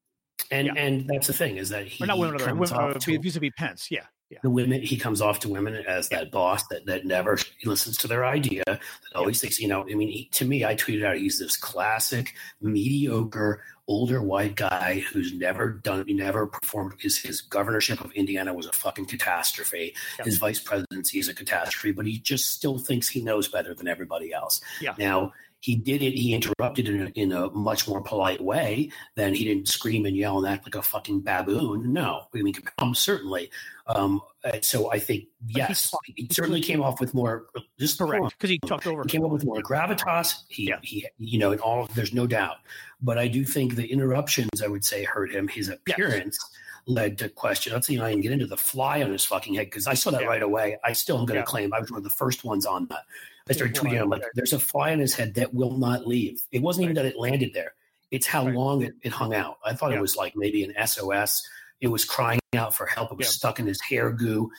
and 0.50 0.68
yeah. 0.68 0.72
and 0.76 1.08
that's 1.08 1.26
the 1.26 1.32
thing 1.32 1.56
is 1.56 1.68
that 1.68 1.86
he 1.86 2.02
or 2.02 2.06
not 2.06 2.18
women, 2.18 2.38
comes 2.38 2.72
women, 2.72 2.96
uh, 2.96 3.18
vis-a-vis 3.20 3.50
Pence, 3.56 3.88
yeah. 3.90 4.04
Yeah. 4.30 4.38
The 4.42 4.50
women 4.50 4.80
he 4.80 4.96
comes 4.96 5.20
off 5.20 5.40
to 5.40 5.48
women 5.48 5.74
as 5.74 6.08
that 6.10 6.30
boss 6.30 6.66
that 6.68 6.86
that 6.86 7.04
never 7.04 7.36
listens 7.64 7.96
to 7.98 8.08
their 8.08 8.24
idea, 8.24 8.62
that 8.64 8.80
always 9.14 9.38
yeah. 9.38 9.40
thinks, 9.40 9.58
you 9.58 9.66
know, 9.66 9.82
I 9.82 9.94
mean, 9.94 10.08
he, 10.08 10.28
to 10.32 10.44
me, 10.44 10.64
I 10.64 10.76
tweeted 10.76 11.04
out 11.04 11.16
he's 11.16 11.40
this 11.40 11.56
classic 11.56 12.34
mediocre 12.60 13.60
older 13.88 14.22
white 14.22 14.54
guy 14.54 15.02
who's 15.12 15.34
never 15.34 15.68
done, 15.68 16.04
never 16.08 16.46
performed. 16.46 16.94
His 17.00 17.18
his 17.18 17.40
governorship 17.40 18.00
of 18.04 18.12
Indiana 18.12 18.54
was 18.54 18.66
a 18.66 18.72
fucking 18.72 19.06
catastrophe. 19.06 19.96
Yeah. 20.16 20.26
His 20.26 20.38
vice 20.38 20.60
presidency 20.60 21.18
is 21.18 21.28
a 21.28 21.34
catastrophe, 21.34 21.90
but 21.90 22.06
he 22.06 22.18
just 22.20 22.52
still 22.52 22.78
thinks 22.78 23.08
he 23.08 23.20
knows 23.20 23.48
better 23.48 23.74
than 23.74 23.88
everybody 23.88 24.32
else. 24.32 24.60
Yeah. 24.80 24.94
Now 24.96 25.32
he 25.60 25.76
did 25.76 26.02
it. 26.02 26.12
He 26.12 26.34
interrupted 26.34 26.88
in 26.88 27.02
a, 27.02 27.10
in 27.10 27.32
a 27.32 27.50
much 27.50 27.86
more 27.86 28.00
polite 28.00 28.40
way 28.40 28.90
than 29.14 29.34
he 29.34 29.44
didn't 29.44 29.68
scream 29.68 30.06
and 30.06 30.16
yell 30.16 30.38
and 30.38 30.46
act 30.46 30.64
like 30.64 30.74
a 30.74 30.82
fucking 30.82 31.20
baboon. 31.20 31.92
No, 31.92 32.22
I 32.34 32.42
mean, 32.42 32.54
um, 32.78 32.94
certainly. 32.94 33.50
Um, 33.86 34.22
so 34.62 34.90
I 34.90 34.98
think 34.98 35.26
yes, 35.46 35.92
he, 36.06 36.14
he 36.16 36.28
certainly 36.30 36.62
came 36.62 36.82
off 36.82 36.98
with 36.98 37.12
more. 37.12 37.46
Just 37.78 37.98
correct 37.98 38.30
because 38.30 38.50
he 38.50 38.58
talked 38.60 38.86
over. 38.86 39.02
He 39.02 39.08
came 39.08 39.24
up 39.24 39.30
with 39.30 39.44
more 39.44 39.60
gravitas. 39.60 40.42
He, 40.48 40.68
yeah. 40.68 40.78
he, 40.82 41.06
you 41.18 41.38
know, 41.38 41.52
in 41.52 41.58
all 41.58 41.86
there's 41.94 42.14
no 42.14 42.26
doubt. 42.26 42.56
But 43.02 43.18
I 43.18 43.28
do 43.28 43.44
think 43.44 43.76
the 43.76 43.86
interruptions, 43.86 44.62
I 44.64 44.68
would 44.68 44.84
say, 44.84 45.04
hurt 45.04 45.30
him. 45.30 45.46
His 45.46 45.68
appearance. 45.68 46.38
Yes 46.40 46.56
led 46.86 47.18
to 47.18 47.28
question. 47.28 47.72
Let's 47.72 47.86
see 47.86 47.96
if 47.96 48.02
I 48.02 48.10
can 48.10 48.20
get 48.20 48.32
into 48.32 48.46
the 48.46 48.56
fly 48.56 49.02
on 49.02 49.12
his 49.12 49.24
fucking 49.24 49.54
head 49.54 49.66
because 49.66 49.86
I 49.86 49.94
saw 49.94 50.10
that 50.10 50.22
yeah. 50.22 50.26
right 50.26 50.42
away. 50.42 50.78
I 50.82 50.92
still 50.92 51.18
am 51.18 51.26
going 51.26 51.36
to 51.36 51.40
yeah. 51.40 51.44
claim 51.44 51.72
I 51.72 51.80
was 51.80 51.90
one 51.90 51.98
of 51.98 52.04
the 52.04 52.10
first 52.10 52.42
ones 52.42 52.66
on 52.66 52.86
that. 52.86 53.04
I 53.50 53.52
started 53.52 53.74
tweeting. 53.74 54.00
I'm 54.00 54.08
like, 54.08 54.22
there's 54.34 54.52
a 54.52 54.60
fly 54.60 54.92
on 54.92 55.00
his 55.00 55.14
head 55.14 55.34
that 55.34 55.52
will 55.52 55.76
not 55.76 56.06
leave. 56.06 56.44
It 56.52 56.62
wasn't 56.62 56.84
even 56.84 56.94
that 56.94 57.04
it 57.04 57.18
landed 57.18 57.52
there. 57.52 57.74
It's 58.10 58.26
how 58.26 58.46
right. 58.46 58.54
long 58.54 58.82
it, 58.82 58.94
it, 59.02 59.12
hung 59.12 59.34
out. 59.34 59.58
I 59.64 59.74
thought 59.74 59.90
yeah. 59.90 59.98
it 59.98 60.00
was 60.00 60.16
like 60.16 60.34
maybe 60.36 60.64
an 60.64 60.74
SOS. 60.86 61.42
It 61.80 61.88
was 61.88 62.04
crying 62.04 62.40
out 62.54 62.74
for 62.74 62.86
help. 62.86 63.12
It 63.12 63.18
was 63.18 63.26
yeah. 63.26 63.32
stuck 63.32 63.58
in 63.58 63.66
his 63.66 63.80
hair 63.80 64.12
goo. 64.12 64.50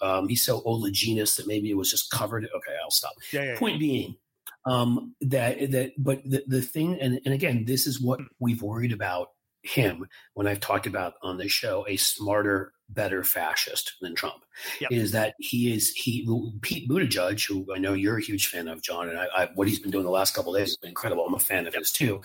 Um, 0.00 0.28
he's 0.28 0.42
so 0.42 0.62
oleaginous 0.62 1.36
that 1.36 1.46
maybe 1.46 1.70
it 1.70 1.76
was 1.76 1.90
just 1.90 2.10
covered. 2.10 2.44
Okay, 2.44 2.76
I'll 2.82 2.90
stop. 2.90 3.14
Yeah, 3.32 3.58
Point 3.58 3.80
being, 3.80 4.16
um, 4.64 5.14
that 5.22 5.70
that 5.72 5.92
but 5.98 6.22
the, 6.24 6.44
the 6.46 6.62
thing, 6.62 6.98
and, 7.00 7.20
and 7.24 7.34
again, 7.34 7.64
this 7.64 7.86
is 7.86 8.00
what 8.00 8.20
we've 8.38 8.62
worried 8.62 8.92
about 8.92 9.30
him 9.62 10.06
when 10.34 10.46
I've 10.46 10.60
talked 10.60 10.86
about 10.86 11.14
on 11.22 11.36
the 11.36 11.48
show 11.48 11.84
a 11.88 11.96
smarter, 11.96 12.72
better 12.88 13.22
fascist 13.22 13.94
than 14.00 14.14
Trump 14.14 14.44
yep. 14.80 14.90
is 14.90 15.12
that 15.12 15.34
he 15.38 15.72
is 15.72 15.90
he 15.90 16.26
Pete 16.62 16.88
Buttigieg, 16.88 17.46
who 17.46 17.66
I 17.74 17.78
know 17.78 17.92
you're 17.92 18.18
a 18.18 18.22
huge 18.22 18.46
fan 18.46 18.68
of, 18.68 18.82
John, 18.82 19.08
and 19.08 19.18
I, 19.18 19.26
I, 19.36 19.48
what 19.54 19.68
he's 19.68 19.80
been 19.80 19.90
doing 19.90 20.04
the 20.04 20.10
last 20.10 20.34
couple 20.34 20.54
days 20.54 20.68
has 20.68 20.76
been 20.76 20.90
incredible. 20.90 21.26
I'm 21.26 21.34
a 21.34 21.38
fan 21.38 21.66
of 21.66 21.74
his 21.74 21.92
too. 21.92 22.20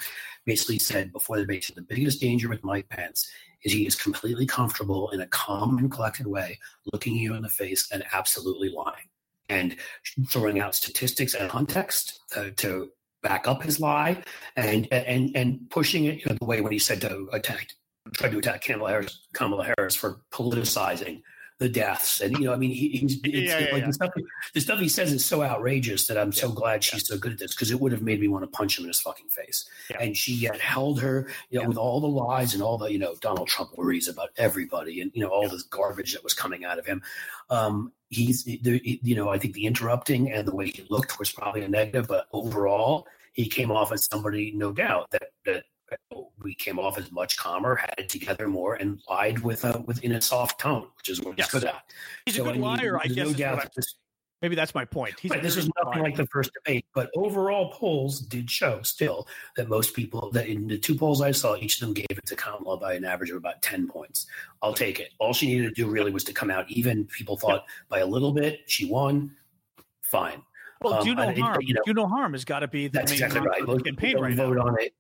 Basically 0.46 0.80
said 0.80 1.12
before 1.12 1.38
the 1.38 1.44
debate, 1.44 1.70
the 1.74 1.82
biggest 1.82 2.22
danger 2.22 2.50
with 2.50 2.64
Mike 2.64 2.90
Pence 2.90 3.30
is 3.64 3.74
he 3.74 3.88
is 3.88 3.96
completely 3.96 4.46
comfortable 4.46 5.10
in 5.12 5.22
a 5.22 5.28
calm 5.28 5.78
and 5.78 5.92
collected 5.92 6.28
way, 6.28 6.60
looking 6.92 7.16
you 7.16 7.34
in 7.34 7.42
the 7.42 7.50
face 7.50 7.90
and 7.92 8.04
absolutely 8.14 8.70
lying 8.70 9.08
and 9.50 9.76
throwing 10.28 10.60
out 10.60 10.76
statistics 10.76 11.34
and 11.34 11.50
context 11.50 12.20
uh, 12.36 12.50
to 12.58 12.90
back 13.24 13.48
up 13.48 13.64
his 13.64 13.80
lie 13.80 14.22
and 14.56 14.88
and 14.92 15.32
and 15.36 15.70
pushing 15.70 16.06
it 16.06 16.20
you 16.20 16.26
know, 16.28 16.36
the 16.40 16.46
way 16.46 16.62
when 16.62 16.72
he 16.72 16.80
said 16.80 17.02
to 17.02 17.28
attack 17.32 17.70
tried 18.14 18.32
to 18.32 18.38
attack 18.38 18.64
Kamala 18.64 18.90
Harris, 18.90 19.22
Kamala 19.34 19.72
Harris 19.78 19.96
for 19.96 20.22
politicizing 20.32 21.22
the 21.64 21.70
deaths. 21.70 22.20
And 22.20 22.38
you 22.38 22.46
know 22.46 22.54
I 22.54 22.58
mean 22.58 22.72
he, 22.72 22.90
he's 22.90 23.20
yeah, 23.24 23.58
yeah, 23.58 23.72
like 23.72 23.82
yeah. 23.82 23.88
The, 23.88 23.94
stuff, 23.94 24.12
the 24.54 24.62
stuff 24.62 24.80
he 24.80 24.90
says 24.90 25.14
is 25.14 25.26
so 25.26 25.42
outrageous 25.42 26.08
that 26.08 26.18
I'm 26.18 26.34
so 26.34 26.52
glad 26.52 26.84
she's 26.84 27.08
so 27.08 27.18
good 27.18 27.32
at 27.32 27.40
this 27.40 27.56
because 27.56 27.72
it 27.72 27.80
would 27.80 27.94
have 27.94 28.02
made 28.02 28.20
me 28.20 28.28
want 28.28 28.44
to 28.44 28.48
punch 28.48 28.78
him 28.78 28.84
in 28.84 28.90
his 28.90 29.00
fucking 29.00 29.30
face. 29.30 29.68
And 30.00 30.16
she 30.16 30.34
yet 30.34 30.60
held 30.60 31.00
her 31.02 31.28
you 31.50 31.62
know 31.62 31.68
with 31.68 31.78
all 31.78 32.02
the 32.02 32.08
lies 32.08 32.54
and 32.54 32.62
all 32.62 32.78
the 32.78 32.92
you 32.92 33.00
know 33.00 33.16
Donald 33.22 33.48
Trump 33.48 33.78
worries 33.78 34.10
about 34.10 34.30
everybody 34.38 35.00
and 35.00 35.10
you 35.14 35.24
know 35.24 35.30
all 35.30 35.48
this 35.48 35.64
garbage 35.64 36.14
that 36.14 36.24
was 36.24 36.34
coming 36.34 36.66
out 36.66 36.78
of 36.78 36.86
him. 36.86 37.02
Um, 37.50 37.94
he's 38.10 38.46
you 38.46 39.16
know 39.16 39.30
I 39.30 39.40
think 39.40 39.54
the 39.54 39.66
interrupting 39.66 40.32
and 40.32 40.46
the 40.46 40.56
way 40.56 40.68
he 40.68 40.86
looked 40.90 41.18
was 41.18 41.32
probably 41.32 41.64
a 41.64 41.70
negative, 41.70 42.08
but 42.10 42.28
overall 42.34 43.08
he 43.32 43.48
came 43.48 43.72
off 43.72 43.92
as 43.92 44.06
somebody, 44.06 44.52
no 44.56 44.72
doubt, 44.72 45.10
that 45.12 45.32
that 45.46 45.64
we 46.42 46.56
came 46.56 46.80
off 46.80 46.98
as 46.98 47.12
much 47.12 47.38
calmer, 47.38 47.76
had 47.76 47.94
it 47.98 48.10
together 48.10 48.48
more, 48.48 48.76
and 48.76 49.02
lied 49.10 49.40
with 49.40 49.64
a 49.66 49.84
with 49.86 50.04
in 50.04 50.14
a 50.14 50.22
soft 50.22 50.60
tone, 50.60 50.88
which 50.98 51.10
is 51.10 51.22
what 51.22 51.38
yes. 51.38 51.52
he's 51.52 51.62
good 51.62 51.70
at. 51.70 51.84
He's 52.26 52.36
so, 52.36 52.42
a 52.42 52.46
good 52.46 52.52
I 52.52 52.54
mean, 52.54 52.62
liar, 52.62 53.00
I 53.02 53.08
guess. 53.08 53.28
No 53.28 53.34
doubt 53.34 53.76
Maybe 54.44 54.56
that's 54.56 54.76
my 54.76 54.84
point. 54.84 55.18
He's 55.22 55.32
Right, 55.32 55.42
this 55.42 55.56
is 55.56 55.70
nothing 55.82 56.04
like 56.04 56.18
the 56.18 56.28
first 56.28 56.52
debate, 56.54 56.86
but 56.94 57.10
overall 57.16 57.72
polls 57.72 58.20
did 58.20 58.52
show 58.52 58.82
still 58.82 59.26
that 59.56 59.70
most 59.70 59.94
people 59.94 60.30
that 60.32 60.48
in 60.48 60.68
the 60.68 60.78
two 60.78 60.96
polls 60.96 61.22
I 61.22 61.32
saw, 61.32 61.56
each 61.56 61.76
of 61.76 61.80
them 61.80 61.94
gave 61.94 62.08
it 62.10 62.26
to 62.26 62.36
Kamala 62.36 62.78
by 62.78 62.94
an 62.94 63.06
average 63.06 63.30
of 63.30 63.38
about 63.38 63.62
ten 63.62 63.88
points. 63.88 64.28
I'll 64.62 64.74
take 64.74 65.00
it. 65.00 65.12
All 65.18 65.32
she 65.32 65.48
needed 65.48 65.74
to 65.74 65.82
do 65.82 65.90
really 65.90 66.12
was 66.12 66.26
to 66.26 66.34
come 66.34 66.52
out 66.52 66.70
even. 66.70 67.06
People 67.06 67.38
thought 67.38 67.64
by 67.88 68.00
a 68.00 68.06
little 68.06 68.34
bit 68.34 68.64
she 68.66 68.86
won. 68.86 69.34
Fine. 70.02 70.42
Well, 70.82 71.02
do 71.02 71.12
um, 71.12 71.16
no 71.16 71.42
harm. 71.42 71.62
You 71.62 71.76
know, 71.76 71.82
do 71.86 71.94
no 71.94 72.06
harm 72.06 72.34
has 72.34 72.44
got 72.44 72.60
to 72.60 72.68
be 72.68 72.88
the 72.90 73.00
that's 73.00 73.14
exactly 73.14 73.40
right. 73.40 73.66
Most 73.66 73.86
campaign 73.86 74.20
right 74.20 74.36
vote 74.36 74.58
now. 74.58 74.68
on 74.68 74.76
it. 74.82 74.94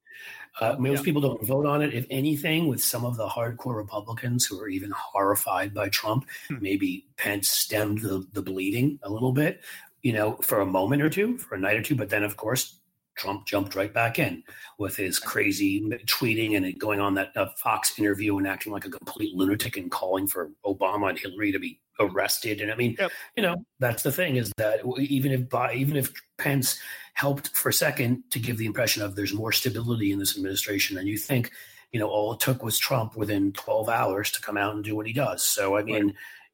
Uh, 0.62 0.76
most 0.78 1.00
yeah. 1.00 1.04
people 1.04 1.22
don't 1.22 1.44
vote 1.46 1.66
on 1.66 1.82
it. 1.82 1.94
If 1.94 2.06
anything, 2.10 2.68
with 2.68 2.84
some 2.84 3.06
of 3.06 3.18
the 3.18 3.28
hardcore 3.28 3.76
Republicans 3.76 4.46
who 4.46 4.60
are 4.60 4.70
even 4.70 4.92
horrified 4.92 5.74
by 5.74 5.90
Trump, 5.90 6.26
hmm. 6.48 6.58
maybe 6.62 7.08
Pence 7.18 7.50
stemmed 7.50 8.02
the, 8.02 8.28
the 8.34 8.42
bleeding 8.42 9.00
a 9.04 9.10
little 9.10 9.32
bit, 9.32 9.62
you 10.04 10.14
know, 10.14 10.34
for 10.42 10.62
a 10.62 10.66
moment 10.66 11.02
or 11.02 11.10
two, 11.10 11.38
for 11.38 11.56
a 11.56 11.60
night 11.60 11.78
or 11.78 11.82
two. 11.82 11.96
But 11.96 12.10
then, 12.10 12.24
of 12.24 12.38
course, 12.38 12.80
Trump 13.16 13.46
jumped 13.46 13.76
right 13.76 13.94
back 13.94 14.20
in 14.20 14.44
with 14.78 14.96
his 14.96 15.20
crazy 15.20 15.82
tweeting 16.06 16.56
and 16.58 16.80
going 16.80 17.00
on 17.00 17.14
that 17.16 17.36
uh, 17.36 17.48
Fox 17.58 17.98
interview 18.00 18.38
and 18.38 18.48
acting 18.48 18.74
like 18.74 18.86
a 18.86 18.90
complete 18.90 19.36
lunatic 19.36 19.78
and 19.78 19.92
calling 19.92 20.28
for 20.28 20.52
Obama 20.66 21.10
and 21.10 21.20
Hillary 21.20 21.52
to 21.52 21.60
be 21.60 21.80
arrested. 22.00 22.62
And 22.62 22.72
I 22.72 22.76
mean, 22.76 22.96
yep. 23.00 23.12
you 23.36 23.44
know, 23.44 23.66
that's 23.80 24.04
the 24.04 24.12
thing 24.12 24.36
is 24.36 24.52
that 24.58 24.82
even 25.00 25.32
if 25.32 25.74
even 25.74 25.96
if 25.96 26.12
Pence 26.38 26.80
helped 27.14 27.56
for 27.56 27.70
a 27.70 27.74
second 27.74 28.24
to 28.32 28.40
give 28.40 28.58
the 28.58 28.66
impression 28.66 29.04
of 29.04 29.16
there's 29.16 29.34
more 29.34 29.52
stability 29.52 30.12
in 30.12 30.20
this 30.20 30.36
administration 30.36 30.96
than 30.96 31.08
you 31.08 31.18
think, 31.18 31.52
you 31.92 32.00
know, 32.00 32.10
all 32.10 32.34
it 32.34 32.40
took 32.40 32.64
was 32.64 32.80
Trump 32.80 33.16
within 33.16 33.54
12 33.54 33.90
hours 33.90 34.32
to 34.32 34.42
come 34.42 34.58
out 34.58 34.74
and 34.74 34.84
do 34.84 34.96
what 34.96 35.08
he 35.08 35.14
does. 35.14 35.46
So 35.46 35.78
I 35.78 35.84
mean, 35.84 36.08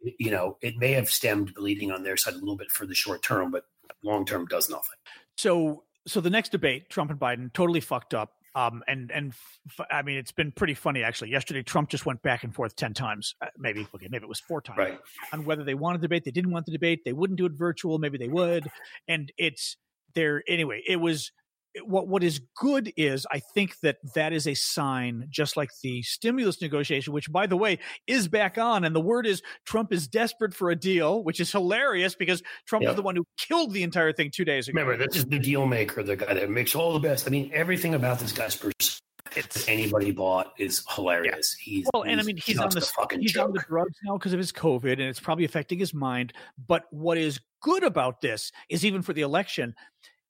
right. 0.03 0.13
you 0.19 0.31
know, 0.31 0.57
it 0.61 0.77
may 0.77 0.91
have 0.91 1.09
stemmed 1.09 1.53
bleeding 1.53 1.91
on 1.91 2.03
their 2.03 2.17
side 2.17 2.33
a 2.33 2.37
little 2.37 2.57
bit 2.57 2.71
for 2.71 2.85
the 2.85 2.95
short 2.95 3.21
term, 3.23 3.51
but 3.51 3.63
long 4.03 4.25
term 4.25 4.45
does 4.45 4.69
nothing. 4.69 4.97
So 5.37 5.83
so 6.09 6.21
the 6.21 6.29
next 6.29 6.49
debate, 6.49 6.89
Trump 6.89 7.11
and 7.11 7.19
Biden, 7.19 7.51
totally 7.53 7.79
fucked 7.79 8.13
up. 8.13 8.33
Um, 8.55 8.83
and 8.87 9.11
and 9.11 9.33
f- 9.67 9.85
I 9.91 10.01
mean, 10.01 10.17
it's 10.17 10.31
been 10.31 10.51
pretty 10.51 10.73
funny 10.73 11.03
actually. 11.03 11.29
Yesterday, 11.29 11.61
Trump 11.61 11.89
just 11.89 12.05
went 12.05 12.21
back 12.23 12.43
and 12.43 12.53
forth 12.53 12.75
ten 12.75 12.93
times, 12.93 13.35
uh, 13.41 13.47
maybe 13.57 13.87
okay, 13.93 14.07
maybe 14.09 14.23
it 14.23 14.29
was 14.29 14.39
four 14.39 14.59
times, 14.59 14.79
right. 14.79 14.99
on 15.31 15.45
whether 15.45 15.63
they 15.63 15.75
wanted 15.75 16.01
the 16.01 16.07
debate, 16.07 16.25
they 16.25 16.31
didn't 16.31 16.51
want 16.51 16.65
the 16.65 16.71
debate, 16.71 17.05
they 17.05 17.13
wouldn't 17.13 17.37
do 17.37 17.45
it 17.45 17.51
virtual, 17.53 17.99
maybe 17.99 18.17
they 18.17 18.27
would, 18.27 18.67
and 19.07 19.31
it's 19.37 19.77
there 20.15 20.43
anyway. 20.47 20.81
It 20.87 20.97
was 20.97 21.31
what 21.83 22.07
what 22.07 22.23
is 22.23 22.41
good 22.57 22.91
is 22.97 23.25
I 23.31 23.39
think 23.53 23.79
that 23.81 23.97
that 24.15 24.33
is 24.33 24.47
a 24.47 24.53
sign, 24.53 25.27
just 25.29 25.57
like 25.57 25.69
the 25.83 26.01
stimulus 26.01 26.61
negotiation, 26.61 27.13
which 27.13 27.31
by 27.31 27.47
the 27.47 27.57
way 27.57 27.79
is 28.07 28.27
back 28.27 28.57
on, 28.57 28.83
and 28.83 28.95
the 28.95 29.01
word 29.01 29.25
is 29.25 29.41
Trump 29.65 29.93
is 29.93 30.07
desperate 30.07 30.53
for 30.53 30.71
a 30.71 30.75
deal, 30.75 31.23
which 31.23 31.39
is 31.39 31.51
hilarious 31.51 32.15
because 32.15 32.41
Trump 32.67 32.83
yep. 32.83 32.91
is 32.91 32.95
the 32.95 33.01
one 33.01 33.15
who 33.15 33.25
killed 33.37 33.73
the 33.73 33.83
entire 33.83 34.11
thing 34.13 34.31
two 34.33 34.45
days 34.45 34.67
ago. 34.67 34.79
Remember, 34.79 35.05
this 35.05 35.15
is 35.15 35.25
the 35.25 35.39
deal 35.39 35.65
maker, 35.65 36.03
the 36.03 36.15
guy 36.15 36.33
that 36.33 36.49
makes 36.49 36.75
all 36.75 36.93
the 36.93 36.99
best. 36.99 37.27
I 37.27 37.29
mean, 37.29 37.51
everything 37.53 37.93
about 37.93 38.19
this 38.19 38.31
guy's 38.31 38.55
person 38.55 38.99
it's 39.35 39.67
anybody 39.67 40.11
bought 40.11 40.53
is 40.57 40.83
hilarious. 40.89 41.55
Yeah. 41.59 41.71
He's 41.71 41.87
well, 41.93 42.03
and 42.03 42.19
I 42.19 42.23
mean 42.23 42.37
he's 42.37 42.59
on 42.59 42.69
the 42.69 42.81
fucking 42.81 43.21
he's 43.21 43.33
joke. 43.33 43.49
on 43.49 43.53
the 43.53 43.63
drugs 43.67 43.95
now 44.03 44.17
because 44.17 44.33
of 44.33 44.39
his 44.39 44.51
COVID, 44.51 44.93
and 44.93 45.01
it's 45.01 45.19
probably 45.19 45.45
affecting 45.45 45.79
his 45.79 45.93
mind. 45.93 46.33
But 46.67 46.85
what 46.91 47.17
is 47.17 47.39
good 47.61 47.83
about 47.83 48.21
this 48.21 48.51
is 48.69 48.85
even 48.85 49.01
for 49.01 49.13
the 49.13 49.21
election, 49.21 49.75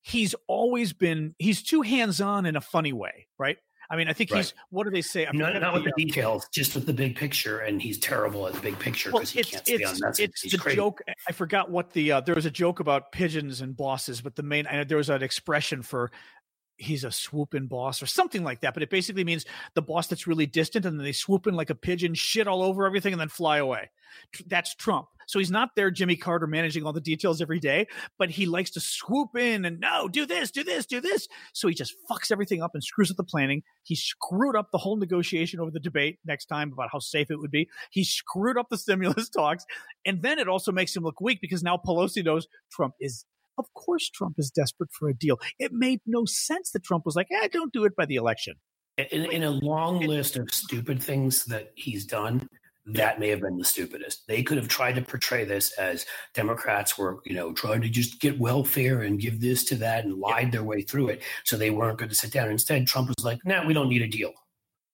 he's 0.02 0.36
always 0.48 0.94
been 0.94 1.36
he's 1.40 1.62
too 1.62 1.82
hands 1.82 2.22
on 2.22 2.46
in 2.46 2.56
a 2.56 2.62
funny 2.62 2.94
way, 2.94 3.28
right? 3.38 3.58
I 3.92 3.96
mean, 3.96 4.08
I 4.08 4.14
think 4.14 4.30
right. 4.30 4.38
he's 4.38 4.54
what 4.70 4.84
do 4.84 4.92
they 4.92 5.02
say? 5.02 5.26
I 5.26 5.32
not, 5.32 5.60
not 5.60 5.74
with 5.74 5.84
the, 5.84 5.94
details, 5.98 6.48
just 6.54 6.76
with 6.76 6.86
the 6.86 6.94
big 6.94 7.16
picture, 7.16 7.60
and 7.60 7.82
he's 7.82 7.98
terrible 7.98 8.48
at 8.48 8.54
the 8.54 8.60
big 8.60 8.78
picture 8.78 9.10
because 9.10 9.34
well, 9.34 9.44
he 9.44 9.50
can't 9.52 9.66
stay 9.66 9.84
on 9.84 10.00
message. 10.00 10.30
It's 10.30 10.42
he's 10.42 10.52
the 10.52 10.60
crazy. 10.60 10.76
joke. 10.76 11.02
I 11.28 11.32
forgot 11.32 11.72
what 11.72 11.92
the 11.94 12.12
uh, 12.12 12.22
there 12.22 12.36
was 12.36 12.46
a 12.46 12.52
joke 12.52 12.80
about 12.80 13.12
pigeons 13.12 13.62
and 13.62 13.76
bosses, 13.76 14.22
but 14.22 14.36
the 14.36 14.44
main 14.44 14.68
I, 14.68 14.84
there 14.84 14.98
was 14.98 15.10
an 15.10 15.24
expression 15.24 15.82
for 15.82 16.12
he's 16.80 17.04
a 17.04 17.12
swooping 17.12 17.68
boss 17.68 18.02
or 18.02 18.06
something 18.06 18.44
like 18.44 18.62
that. 18.62 18.74
But 18.74 18.84
it 18.84 18.90
basically 18.90 19.24
means 19.24 19.46
the 19.76 19.82
boss 19.82 20.08
that's 20.08 20.28
really 20.28 20.46
distant 20.46 20.86
and 20.86 20.98
then 20.98 21.04
they 21.04 21.12
swoop 21.12 21.46
in 21.46 21.54
like 21.54 21.70
a 21.70 21.76
pigeon, 21.76 22.14
shit 22.14 22.48
all 22.48 22.64
over 22.64 22.86
everything, 22.86 23.14
and 23.14 23.20
then 23.20 23.30
fly 23.30 23.58
away. 23.58 23.90
That's 24.48 24.74
Trump. 24.76 25.08
So 25.28 25.38
he's 25.38 25.52
not 25.52 25.76
there, 25.76 25.92
Jimmy 25.92 26.16
Carter, 26.16 26.48
managing 26.48 26.86
all 26.86 26.94
the 26.94 27.00
details 27.00 27.40
every 27.40 27.60
day, 27.60 27.86
but 28.18 28.32
he 28.32 28.48
likes 28.48 28.72
to 28.72 28.80
swoop 28.80 29.36
in 29.38 29.64
and 29.64 29.80
no, 29.80 30.08
do 30.08 30.26
this, 30.26 30.50
do 30.50 30.64
this, 30.64 30.88
do 30.88 31.00
this. 31.00 31.28
So 31.54 31.68
he 31.68 31.76
just 31.76 31.94
fucks 32.10 32.32
everything 32.32 32.64
up 32.64 32.72
and 32.74 32.84
screws 32.84 33.12
up 33.12 33.18
the 33.18 33.24
planning. 33.24 33.62
He 33.84 33.96
screwed 33.96 34.56
up 34.56 34.72
the 34.72 34.80
whole 34.80 34.98
negotiation 34.98 35.60
over 35.60 35.70
the 35.70 35.80
debate 35.80 36.18
next 36.26 36.48
time 36.48 36.74
about 36.74 36.90
how 36.92 36.98
safe 36.98 37.30
it 37.30 37.38
would 37.40 37.52
be. 37.52 37.70
He 37.92 38.04
screwed 38.04 38.58
up 38.58 38.70
the 38.70 38.78
stimulus 38.78 39.30
talks. 39.38 39.66
And 40.04 40.24
then 40.24 40.40
it 40.40 40.48
also 40.48 40.72
makes 40.72 40.96
him 40.96 41.04
look 41.04 41.22
weak 41.22 41.40
because 41.42 41.62
now 41.62 41.78
Pelosi 41.78 42.26
knows 42.26 42.48
Trump 42.72 42.96
is 43.00 43.26
of 43.60 43.66
course, 43.74 44.10
Trump 44.10 44.36
is 44.38 44.50
desperate 44.50 44.90
for 44.98 45.10
a 45.10 45.14
deal. 45.14 45.40
It 45.60 45.72
made 45.74 46.00
no 46.06 46.26
sense 46.26 46.72
that 46.72 46.84
Trump 46.84 47.06
was 47.06 47.16
like, 47.16 47.28
eh, 47.32 47.48
don't 47.52 47.74
do 47.74 47.86
it 47.86 47.96
by 47.96 48.06
the 48.06 48.16
election. 48.16 48.56
In, 48.98 49.26
in 49.32 49.44
a 49.44 49.52
long 49.52 50.00
list 50.02 50.36
of 50.36 50.52
stupid 50.52 51.02
things 51.02 51.46
that 51.46 51.72
he's 51.76 52.06
done, 52.06 52.50
that 52.86 53.20
may 53.20 53.30
have 53.30 53.42
been 53.42 53.58
the 53.58 53.66
stupidest. 53.66 54.26
They 54.28 54.42
could 54.44 54.58
have 54.58 54.68
tried 54.68 54.96
to 54.96 55.02
portray 55.02 55.46
this 55.46 55.72
as 55.74 56.06
Democrats 56.34 56.98
were, 56.98 57.20
you 57.24 57.36
know, 57.36 57.54
trying 57.54 57.82
to 57.82 57.90
just 57.90 58.20
get 58.20 58.40
welfare 58.40 59.02
and 59.02 59.20
give 59.20 59.40
this 59.40 59.64
to 59.66 59.76
that 59.76 60.06
and 60.06 60.16
lied 60.16 60.52
their 60.52 60.64
way 60.64 60.82
through 60.82 61.10
it. 61.10 61.22
So 61.46 61.56
they 61.56 61.70
weren't 61.70 62.00
going 62.00 62.10
to 62.10 62.16
sit 62.16 62.32
down. 62.32 62.50
Instead, 62.50 62.88
Trump 62.88 63.10
was 63.10 63.24
like, 63.24 63.40
nah, 63.46 63.66
we 63.66 63.74
don't 63.74 63.90
need 63.90 64.02
a 64.02 64.08
deal. 64.08 64.34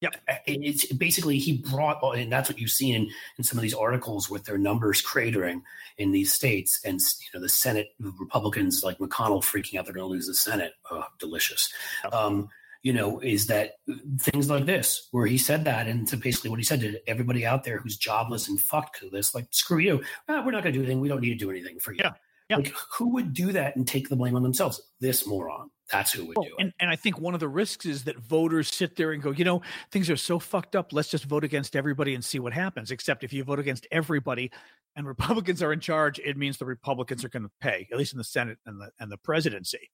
Yep. 0.02 0.16
It's 0.46 0.92
basically 0.94 1.38
he 1.40 1.58
brought, 1.58 2.02
and 2.18 2.32
that's 2.32 2.50
what 2.50 2.60
you've 2.60 2.70
seen 2.70 2.96
in, 2.96 3.10
in 3.38 3.44
some 3.44 3.58
of 3.58 3.64
these 3.64 3.74
articles 3.74 4.30
with 4.30 4.44
their 4.44 4.58
numbers 4.58 5.02
cratering 5.02 5.62
in 5.98 6.12
these 6.12 6.34
states, 6.34 6.82
and 6.84 7.00
you 7.00 7.28
know 7.34 7.42
the 7.42 7.50
Senate 7.50 7.90
Republicans 8.00 8.84
like 8.84 8.98
McConnell 8.98 9.42
freaking 9.42 9.80
out 9.80 9.86
they're 9.86 9.94
going 9.94 10.06
to 10.06 10.12
lose 10.12 10.28
the 10.28 10.34
Senate. 10.36 10.74
Oh, 10.92 11.06
delicious. 11.18 11.72
Yep. 12.04 12.14
Um, 12.14 12.50
you 12.84 12.94
know, 12.94 13.20
is 13.20 13.48
that 13.48 13.78
things 14.20 14.48
like 14.48 14.68
this, 14.68 15.08
where 15.10 15.26
he 15.26 15.40
said 15.40 15.66
that, 15.66 15.88
and 15.88 16.08
so 16.08 16.18
basically 16.18 16.52
what 16.52 16.60
he 16.60 16.66
said 16.66 16.82
to 16.82 17.10
everybody 17.10 17.44
out 17.44 17.64
there 17.64 17.80
who's 17.80 17.98
jobless 17.98 18.48
and 18.48 18.62
fucked 18.62 19.00
to 19.00 19.10
this, 19.10 19.34
like, 19.34 19.48
screw 19.50 19.80
you, 19.80 20.04
ah, 20.30 20.44
we're 20.46 20.52
not 20.52 20.62
going 20.62 20.72
to 20.72 20.72
do 20.74 20.80
anything. 20.82 21.00
We 21.00 21.08
don't 21.08 21.22
need 21.22 21.30
to 21.30 21.36
do 21.36 21.50
anything 21.50 21.80
for 21.80 21.94
you. 21.94 22.02
Yeah. 22.04 22.14
Yeah. 22.48 22.58
Like, 22.58 22.74
who 22.92 23.10
would 23.14 23.34
do 23.34 23.54
that 23.54 23.76
and 23.76 23.88
take 23.88 24.08
the 24.08 24.16
blame 24.16 24.36
on 24.36 24.44
themselves? 24.44 24.80
This 25.00 25.26
moron. 25.26 25.72
That's 25.92 26.12
who 26.12 26.26
would 26.26 26.38
well, 26.38 26.46
do 26.46 26.56
it. 26.58 26.62
And, 26.62 26.74
and 26.80 26.90
I 26.90 26.96
think 26.96 27.20
one 27.20 27.34
of 27.34 27.40
the 27.40 27.48
risks 27.48 27.86
is 27.86 28.06
that 28.06 28.18
voters 28.18 28.74
sit 28.74 28.96
there 28.96 29.12
and 29.12 29.22
go, 29.22 29.32
you 29.32 29.46
know, 29.46 29.62
things 29.92 30.10
are 30.10 30.18
so 30.18 30.40
fucked 30.40 30.76
up. 30.76 30.92
Let's 30.92 31.10
just 31.10 31.26
vote 31.26 31.44
against 31.44 31.76
everybody 31.76 32.16
and 32.16 32.26
see 32.26 32.40
what 32.40 32.54
happens. 32.54 32.92
Except 32.92 33.24
if 33.24 33.32
you 33.32 33.44
vote 33.44 33.60
against 33.60 33.88
everybody 33.92 34.52
and 34.96 35.08
Republicans 35.08 35.62
are 35.62 35.74
in 35.74 35.80
charge, 35.80 36.20
it 36.20 36.38
means 36.38 36.58
the 36.58 36.66
Republicans 36.66 37.24
are 37.24 37.30
going 37.30 37.44
to 37.44 37.52
pay, 37.62 37.88
at 37.92 37.98
least 37.98 38.14
in 38.14 38.18
the 38.18 38.24
Senate 38.24 38.58
and 38.66 38.82
the 38.82 38.90
and 39.00 39.12
the 39.12 39.18
presidency. 39.18 39.92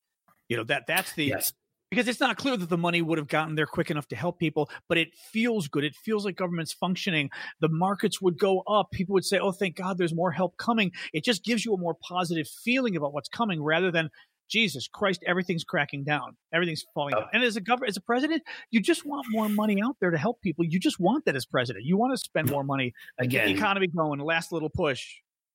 You 0.48 0.58
know 0.58 0.64
that 0.66 0.86
that's 0.88 1.14
the 1.14 1.26
yes. 1.26 1.54
because 1.90 2.10
it's 2.10 2.20
not 2.20 2.38
clear 2.38 2.58
that 2.58 2.68
the 2.68 2.78
money 2.78 3.02
would 3.02 3.18
have 3.18 3.30
gotten 3.30 3.56
there 3.56 3.66
quick 3.66 3.90
enough 3.90 4.08
to 4.10 4.18
help 4.18 4.38
people, 4.38 4.70
but 4.90 4.98
it 4.98 5.16
feels 5.16 5.70
good. 5.70 5.86
It 5.86 5.96
feels 5.96 6.26
like 6.26 6.36
government's 6.36 6.74
functioning. 6.74 7.30
The 7.62 7.70
markets 7.70 8.22
would 8.22 8.38
go 8.38 8.62
up. 8.68 8.92
People 8.92 9.14
would 9.14 9.24
say, 9.24 9.40
"Oh, 9.40 9.54
thank 9.54 9.78
God, 9.78 9.98
there's 9.98 10.14
more 10.14 10.32
help 10.32 10.58
coming." 10.58 10.92
It 11.14 11.24
just 11.24 11.46
gives 11.46 11.64
you 11.64 11.74
a 11.74 11.78
more 11.78 11.96
positive 12.02 12.50
feeling 12.50 12.98
about 12.98 13.14
what's 13.14 13.30
coming 13.30 13.64
rather 13.64 13.92
than 13.92 14.10
Jesus 14.52 14.88
Christ, 14.88 15.24
everything's 15.26 15.64
cracking 15.64 16.04
down. 16.04 16.36
Everything's 16.54 16.84
falling 16.94 17.14
down. 17.14 17.28
And 17.34 17.44
as 17.44 17.56
a 17.56 17.62
government, 17.62 17.90
as 17.90 17.98
a 17.98 18.02
president, 18.02 18.44
you 18.70 18.82
just 18.82 19.06
want 19.06 19.26
more 19.30 19.48
money 19.48 19.82
out 19.82 19.96
there 20.02 20.12
to 20.12 20.18
help 20.18 20.42
people. 20.42 20.66
You 20.66 20.80
just 20.80 21.00
want 21.00 21.24
that 21.26 21.36
as 21.36 21.46
president. 21.46 21.86
You 21.86 21.98
want 21.98 22.14
to 22.14 22.18
spend 22.18 22.50
more 22.50 22.64
money, 22.64 22.94
again, 23.18 23.48
the 23.48 23.54
economy 23.54 23.88
going, 23.88 24.20
last 24.20 24.52
little 24.52 24.70
push. 24.70 25.08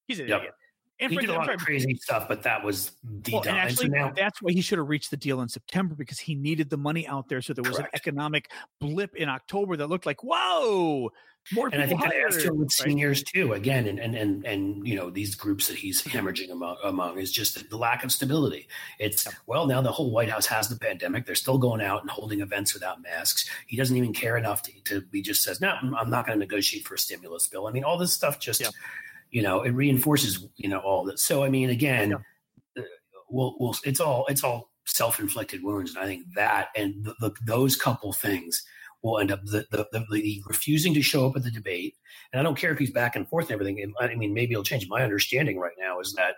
He's 0.07 0.19
an 0.19 0.27
yep. 0.27 0.39
idiot. 0.39 0.53
And 0.99 1.11
he 1.11 1.19
did 1.19 1.29
a 1.29 1.33
lot 1.33 1.53
of 1.53 1.59
crazy 1.59 1.93
stuff, 2.01 2.27
but 2.27 2.41
that 2.41 2.63
was 2.63 2.93
the 3.03 3.33
well, 3.33 3.43
and 3.43 3.55
actually, 3.55 3.89
now, 3.89 4.11
that's 4.15 4.41
why 4.41 4.51
he 4.51 4.61
should 4.61 4.79
have 4.79 4.89
reached 4.89 5.11
the 5.11 5.17
deal 5.17 5.41
in 5.41 5.47
September 5.47 5.93
because 5.93 6.17
he 6.17 6.33
needed 6.33 6.71
the 6.71 6.77
money 6.77 7.07
out 7.07 7.29
there. 7.29 7.39
So 7.39 7.53
there 7.53 7.61
was 7.61 7.77
correct. 7.77 7.93
an 7.93 7.99
economic 7.99 8.49
blip 8.81 9.15
in 9.15 9.29
October 9.29 9.77
that 9.77 9.87
looked 9.89 10.07
like, 10.07 10.23
whoa, 10.23 11.11
more 11.53 11.69
and 11.71 11.81
I 11.81 11.87
think 11.87 12.01
hired. 12.01 12.13
that 12.13 12.33
has 12.33 12.43
to 12.43 12.53
with 12.53 12.65
right. 12.65 12.71
seniors 12.71 13.23
too. 13.23 13.53
Again, 13.53 13.87
and 13.87 13.99
and 13.99 14.15
and 14.15 14.45
and 14.45 14.87
you 14.87 14.95
know 14.95 15.09
these 15.09 15.35
groups 15.35 15.67
that 15.67 15.77
he's 15.77 16.01
hemorrhaging 16.01 16.51
among, 16.51 16.77
among 16.83 17.19
is 17.19 17.31
just 17.31 17.69
the 17.69 17.77
lack 17.77 18.03
of 18.03 18.11
stability. 18.11 18.67
It's 18.99 19.27
well 19.45 19.67
now 19.67 19.81
the 19.81 19.91
whole 19.91 20.11
White 20.11 20.29
House 20.29 20.45
has 20.47 20.69
the 20.69 20.77
pandemic. 20.77 21.25
They're 21.25 21.35
still 21.35 21.57
going 21.57 21.81
out 21.81 22.01
and 22.01 22.09
holding 22.09 22.41
events 22.41 22.73
without 22.73 23.01
masks. 23.01 23.49
He 23.67 23.77
doesn't 23.77 23.95
even 23.95 24.13
care 24.13 24.37
enough 24.37 24.61
to, 24.63 24.71
to 24.85 25.03
he 25.11 25.21
just 25.21 25.43
says, 25.43 25.61
no, 25.61 25.73
I'm 25.97 26.09
not 26.09 26.25
going 26.25 26.37
to 26.37 26.45
negotiate 26.45 26.85
for 26.85 26.95
a 26.95 26.99
stimulus 26.99 27.47
bill. 27.47 27.67
I 27.67 27.71
mean, 27.71 27.83
all 27.83 27.97
this 27.97 28.13
stuff 28.13 28.39
just 28.39 28.63
you 29.31 29.41
know 29.41 29.61
it 29.61 29.71
reinforces 29.71 30.47
you 30.55 30.69
know 30.69 30.79
all 30.79 31.03
this 31.03 31.21
so 31.21 31.43
i 31.43 31.49
mean 31.49 31.69
again 31.69 32.11
yeah. 32.11 32.81
Uh, 32.81 32.85
we'll, 33.29 33.55
we'll 33.59 33.75
it's 33.83 33.99
all 33.99 34.25
it's 34.29 34.43
all 34.43 34.71
self-inflicted 34.85 35.63
wounds 35.63 35.95
and 35.95 36.03
i 36.03 36.07
think 36.07 36.25
that 36.33 36.69
and 36.75 37.03
the, 37.03 37.13
the, 37.19 37.31
those 37.45 37.75
couple 37.75 38.13
things 38.13 38.63
will 39.07 39.19
end 39.19 39.31
up 39.31 39.43
the, 39.45 39.65
the, 39.71 39.87
the, 39.91 40.41
refusing 40.47 40.93
to 40.93 41.01
show 41.01 41.27
up 41.27 41.35
at 41.35 41.43
the 41.43 41.51
debate 41.51 41.95
and 42.31 42.39
i 42.39 42.43
don't 42.43 42.57
care 42.57 42.71
if 42.71 42.79
he's 42.79 42.91
back 42.91 43.15
and 43.15 43.27
forth 43.27 43.45
and 43.45 43.53
everything 43.53 43.93
i 43.99 44.15
mean 44.15 44.33
maybe 44.33 44.53
it'll 44.53 44.63
change 44.63 44.87
my 44.87 45.03
understanding 45.03 45.57
right 45.59 45.75
now 45.79 45.99
is 45.99 46.13
that 46.13 46.35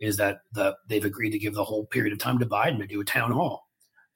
is 0.00 0.16
that 0.16 0.40
the 0.52 0.74
they've 0.88 1.04
agreed 1.04 1.30
to 1.30 1.38
give 1.38 1.54
the 1.54 1.64
whole 1.64 1.86
period 1.86 2.12
of 2.12 2.18
time 2.18 2.38
to 2.38 2.46
biden 2.46 2.78
to 2.78 2.86
do 2.86 3.00
a 3.00 3.04
town 3.04 3.30
hall 3.30 3.66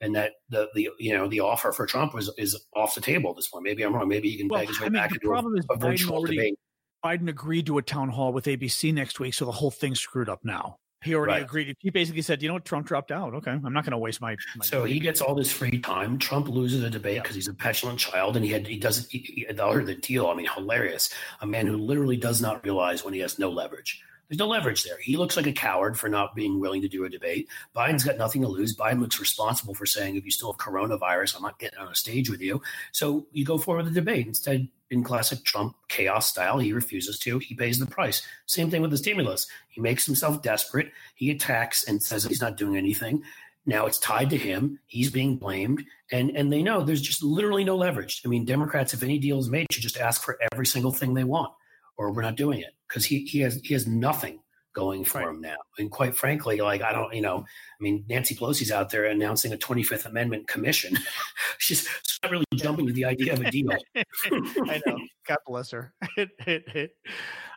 and 0.01 0.15
that 0.15 0.33
the 0.49 0.67
the 0.73 0.89
you 0.99 1.15
know 1.15 1.27
the 1.27 1.39
offer 1.39 1.71
for 1.71 1.85
Trump 1.85 2.13
was 2.13 2.31
is 2.37 2.59
off 2.75 2.95
the 2.95 3.01
table 3.01 3.29
at 3.29 3.35
this 3.35 3.47
point. 3.47 3.63
Maybe 3.63 3.83
I'm 3.83 3.93
wrong. 3.93 4.07
Maybe 4.07 4.29
he 4.29 4.37
can 4.37 4.47
well, 4.47 4.59
beg 4.59 4.67
his 4.67 4.79
way 4.79 4.87
I 4.87 4.89
mean, 4.89 5.01
back 5.01 5.11
into 5.11 5.31
a, 5.31 5.73
a 5.73 5.77
virtual 5.77 6.17
already, 6.17 6.35
debate. 6.35 6.59
Biden 7.05 7.29
agreed 7.29 7.67
to 7.67 7.77
a 7.77 7.81
town 7.81 8.09
hall 8.09 8.33
with 8.33 8.45
ABC 8.45 8.93
next 8.93 9.19
week, 9.19 9.33
so 9.33 9.45
the 9.45 9.51
whole 9.51 9.71
thing's 9.71 9.99
screwed 9.99 10.27
up 10.27 10.43
now. 10.43 10.77
He 11.03 11.15
already 11.15 11.33
right. 11.33 11.43
agreed. 11.43 11.75
He 11.79 11.89
basically 11.89 12.21
said, 12.21 12.41
"You 12.41 12.47
know 12.47 12.53
what? 12.55 12.65
Trump 12.65 12.85
dropped 12.85 13.11
out. 13.11 13.33
Okay, 13.33 13.51
I'm 13.51 13.73
not 13.73 13.83
going 13.83 13.91
to 13.91 13.97
waste 13.97 14.21
my." 14.21 14.37
my 14.55 14.63
so 14.63 14.83
he 14.83 14.99
gets 14.99 15.19
all 15.19 15.33
this 15.33 15.51
free 15.51 15.79
time. 15.79 16.19
Trump 16.19 16.47
loses 16.47 16.83
a 16.83 16.89
debate 16.89 17.23
because 17.23 17.35
yeah. 17.35 17.39
he's 17.39 17.47
a 17.47 17.53
petulant 17.53 17.97
child, 17.97 18.35
and 18.35 18.45
he 18.45 18.51
had 18.51 18.67
he 18.67 18.77
doesn't. 18.77 19.09
He, 19.09 19.19
he, 19.19 19.45
the, 19.51 19.83
the 19.85 19.95
deal. 19.95 20.27
I 20.27 20.35
mean, 20.35 20.47
hilarious. 20.53 21.11
A 21.41 21.47
man 21.47 21.65
who 21.65 21.77
literally 21.77 22.17
does 22.17 22.41
not 22.41 22.63
realize 22.63 23.03
when 23.03 23.13
he 23.13 23.19
has 23.21 23.39
no 23.39 23.49
leverage. 23.49 24.03
There's 24.31 24.39
no 24.39 24.47
leverage 24.47 24.85
there. 24.85 24.97
He 24.97 25.17
looks 25.17 25.35
like 25.35 25.45
a 25.45 25.51
coward 25.51 25.99
for 25.99 26.07
not 26.07 26.35
being 26.35 26.61
willing 26.61 26.81
to 26.83 26.87
do 26.87 27.03
a 27.03 27.09
debate. 27.09 27.49
Biden's 27.75 28.05
got 28.05 28.17
nothing 28.17 28.43
to 28.43 28.47
lose. 28.47 28.73
Biden 28.73 29.01
looks 29.01 29.19
responsible 29.19 29.73
for 29.73 29.85
saying, 29.85 30.15
if 30.15 30.23
you 30.23 30.31
still 30.31 30.53
have 30.53 30.57
coronavirus, 30.57 31.35
I'm 31.35 31.41
not 31.41 31.59
getting 31.59 31.79
on 31.79 31.91
a 31.91 31.95
stage 31.95 32.29
with 32.29 32.39
you. 32.39 32.61
So 32.93 33.27
you 33.33 33.43
go 33.43 33.57
forward 33.57 33.83
with 33.83 33.93
the 33.93 33.99
debate. 33.99 34.27
Instead, 34.27 34.69
in 34.89 35.03
classic 35.03 35.43
Trump 35.43 35.75
chaos 35.89 36.29
style, 36.29 36.59
he 36.59 36.71
refuses 36.71 37.19
to. 37.19 37.39
He 37.39 37.55
pays 37.55 37.77
the 37.77 37.85
price. 37.85 38.25
Same 38.45 38.71
thing 38.71 38.81
with 38.81 38.91
the 38.91 38.97
stimulus. 38.97 39.47
He 39.67 39.81
makes 39.81 40.05
himself 40.05 40.41
desperate. 40.41 40.93
He 41.15 41.29
attacks 41.29 41.83
and 41.83 42.01
says 42.01 42.23
he's 42.23 42.39
not 42.39 42.55
doing 42.55 42.77
anything. 42.77 43.23
Now 43.65 43.85
it's 43.85 43.99
tied 43.99 44.29
to 44.29 44.37
him. 44.37 44.79
He's 44.87 45.11
being 45.11 45.35
blamed, 45.35 45.83
and 46.09 46.31
and 46.37 46.51
they 46.51 46.63
know 46.63 46.81
there's 46.81 47.01
just 47.01 47.21
literally 47.21 47.65
no 47.65 47.75
leverage. 47.75 48.21
I 48.23 48.29
mean, 48.29 48.45
Democrats, 48.45 48.93
if 48.93 49.03
any 49.03 49.19
deal 49.19 49.39
is 49.39 49.49
made, 49.49 49.67
should 49.71 49.83
just 49.83 49.99
ask 49.99 50.23
for 50.23 50.39
every 50.53 50.65
single 50.65 50.93
thing 50.93 51.13
they 51.13 51.25
want, 51.25 51.51
or 51.97 52.13
we're 52.13 52.23
not 52.23 52.37
doing 52.37 52.61
it 52.61 52.73
because 52.91 53.05
he 53.05 53.23
he 53.25 53.39
has 53.39 53.59
he 53.63 53.73
has 53.73 53.87
nothing 53.87 54.39
going 54.73 55.03
for 55.03 55.19
right. 55.19 55.29
him 55.29 55.41
now. 55.41 55.55
And 55.77 55.89
quite 55.89 56.15
frankly, 56.15 56.59
like 56.61 56.81
I 56.81 56.91
don't, 56.91 57.13
you 57.13 57.21
know, 57.21 57.39
I 57.39 57.83
mean, 57.83 58.05
Nancy 58.09 58.35
Pelosi's 58.35 58.71
out 58.71 58.89
there 58.89 59.05
announcing 59.05 59.53
a 59.53 59.57
25th 59.57 60.05
Amendment 60.05 60.47
commission. 60.47 60.97
she's, 61.57 61.87
not 62.23 62.31
really 62.31 62.45
jumping 62.55 62.85
to 62.85 62.93
the 62.93 63.03
idea 63.03 63.33
of 63.33 63.41
a 63.41 63.49
deal. 63.49 63.71
I 63.95 64.81
know. 64.85 64.97
God 65.27 65.37
bless 65.47 65.71
her. 65.71 65.91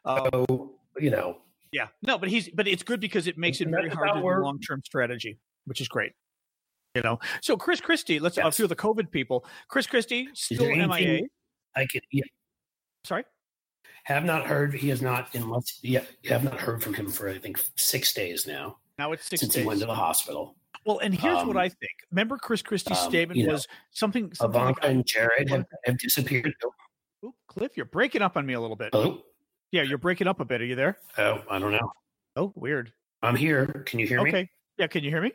um, 0.06 0.28
so, 0.32 0.72
you 0.98 1.10
know. 1.10 1.38
Yeah. 1.70 1.88
No, 2.02 2.16
but 2.16 2.28
he's 2.28 2.48
but 2.48 2.66
it's 2.66 2.82
good 2.82 3.00
because 3.00 3.26
it 3.26 3.36
makes 3.36 3.60
it 3.60 3.68
very 3.68 3.90
hard 3.90 4.08
to 4.14 4.20
do 4.20 4.26
long 4.26 4.60
term 4.60 4.80
strategy, 4.84 5.38
which 5.66 5.80
is 5.80 5.88
great. 5.88 6.12
You 6.94 7.02
know. 7.02 7.18
So 7.42 7.56
Chris 7.56 7.80
Christie, 7.80 8.20
let's 8.20 8.36
yes. 8.36 8.46
a 8.46 8.52
few 8.52 8.64
of 8.64 8.68
the 8.68 8.76
COVID 8.76 9.10
people. 9.10 9.44
Chris 9.68 9.86
Christie 9.86 10.28
still 10.32 10.68
MIA. 10.68 11.22
I 11.76 11.86
could 11.86 12.02
yeah. 12.10 12.22
Sorry. 13.04 13.24
Have 14.04 14.24
not 14.24 14.46
heard. 14.46 14.74
He 14.74 14.88
has 14.90 15.02
not 15.02 15.34
in 15.34 15.46
months. 15.46 15.78
Yeah, 15.82 16.04
have 16.26 16.44
not 16.44 16.60
heard 16.60 16.82
from 16.82 16.94
him 16.94 17.08
for 17.08 17.28
I 17.28 17.38
think 17.38 17.58
six 17.76 18.12
days 18.12 18.46
now. 18.46 18.78
Now 18.98 19.12
it's 19.12 19.26
six 19.26 19.40
since 19.40 19.54
days. 19.54 19.62
he 19.62 19.66
went 19.66 19.80
to 19.80 19.86
the 19.86 19.94
hospital. 19.94 20.56
Well, 20.84 20.98
and 20.98 21.14
here's 21.14 21.38
Um, 21.38 21.48
what 21.48 21.56
I 21.56 21.70
think. 21.70 21.92
Remember, 22.10 22.36
Chris 22.36 22.60
Christie's 22.60 22.98
um, 22.98 23.08
statement 23.08 23.38
you 23.38 23.46
know, 23.46 23.54
was 23.54 23.66
something. 23.92 24.32
something 24.34 24.60
Ivanka 24.60 24.80
like, 24.82 24.90
and 24.90 25.06
Jared 25.06 25.48
have, 25.48 25.64
have 25.84 25.98
disappeared. 25.98 26.52
Oop, 27.24 27.34
Cliff, 27.48 27.72
you're 27.76 27.86
breaking 27.86 28.20
up 28.20 28.36
on 28.36 28.44
me 28.44 28.52
a 28.52 28.60
little 28.60 28.76
bit. 28.76 28.90
Hello? 28.92 29.22
Yeah, 29.72 29.82
you're 29.82 29.98
breaking 29.98 30.26
up 30.26 30.38
a 30.40 30.44
bit. 30.44 30.60
Are 30.60 30.66
you 30.66 30.76
there? 30.76 30.98
Oh, 31.16 31.42
I 31.48 31.58
don't 31.58 31.72
know. 31.72 31.92
Oh, 32.36 32.52
weird. 32.54 32.92
I'm 33.22 33.36
here. 33.36 33.66
Can 33.86 33.98
you 33.98 34.06
hear 34.06 34.22
me? 34.22 34.28
Okay. 34.28 34.50
Yeah, 34.76 34.88
can 34.88 35.02
you 35.02 35.10
hear 35.10 35.22
me? 35.22 35.32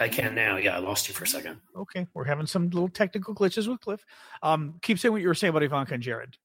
I 0.00 0.08
can 0.08 0.34
now. 0.34 0.56
Yeah, 0.56 0.74
I 0.74 0.78
lost 0.80 1.08
you 1.08 1.14
for 1.14 1.24
a 1.24 1.28
second. 1.28 1.60
Okay, 1.76 2.06
we're 2.14 2.24
having 2.24 2.46
some 2.46 2.68
little 2.70 2.88
technical 2.88 3.34
glitches 3.34 3.68
with 3.68 3.80
Cliff. 3.80 4.04
Um, 4.42 4.74
keep 4.82 4.98
saying 4.98 5.12
what 5.12 5.22
you 5.22 5.28
were 5.28 5.34
saying 5.34 5.50
about 5.50 5.62
Ivanka 5.62 5.94
and 5.94 6.02
Jared. 6.02 6.36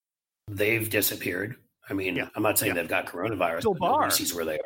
They've 0.47 0.89
disappeared. 0.89 1.55
I 1.89 1.93
mean, 1.93 2.15
Yeah. 2.15 2.29
I'm 2.35 2.43
not 2.43 2.57
saying 2.59 2.75
Yeah. 2.75 2.81
they've 2.81 2.89
got 2.89 3.05
coronavirus, 3.07 3.61
Bill 3.63 3.73
Barr. 3.73 4.09
sees 4.11 4.33
where 4.33 4.45
they 4.45 4.55
are. 4.55 4.63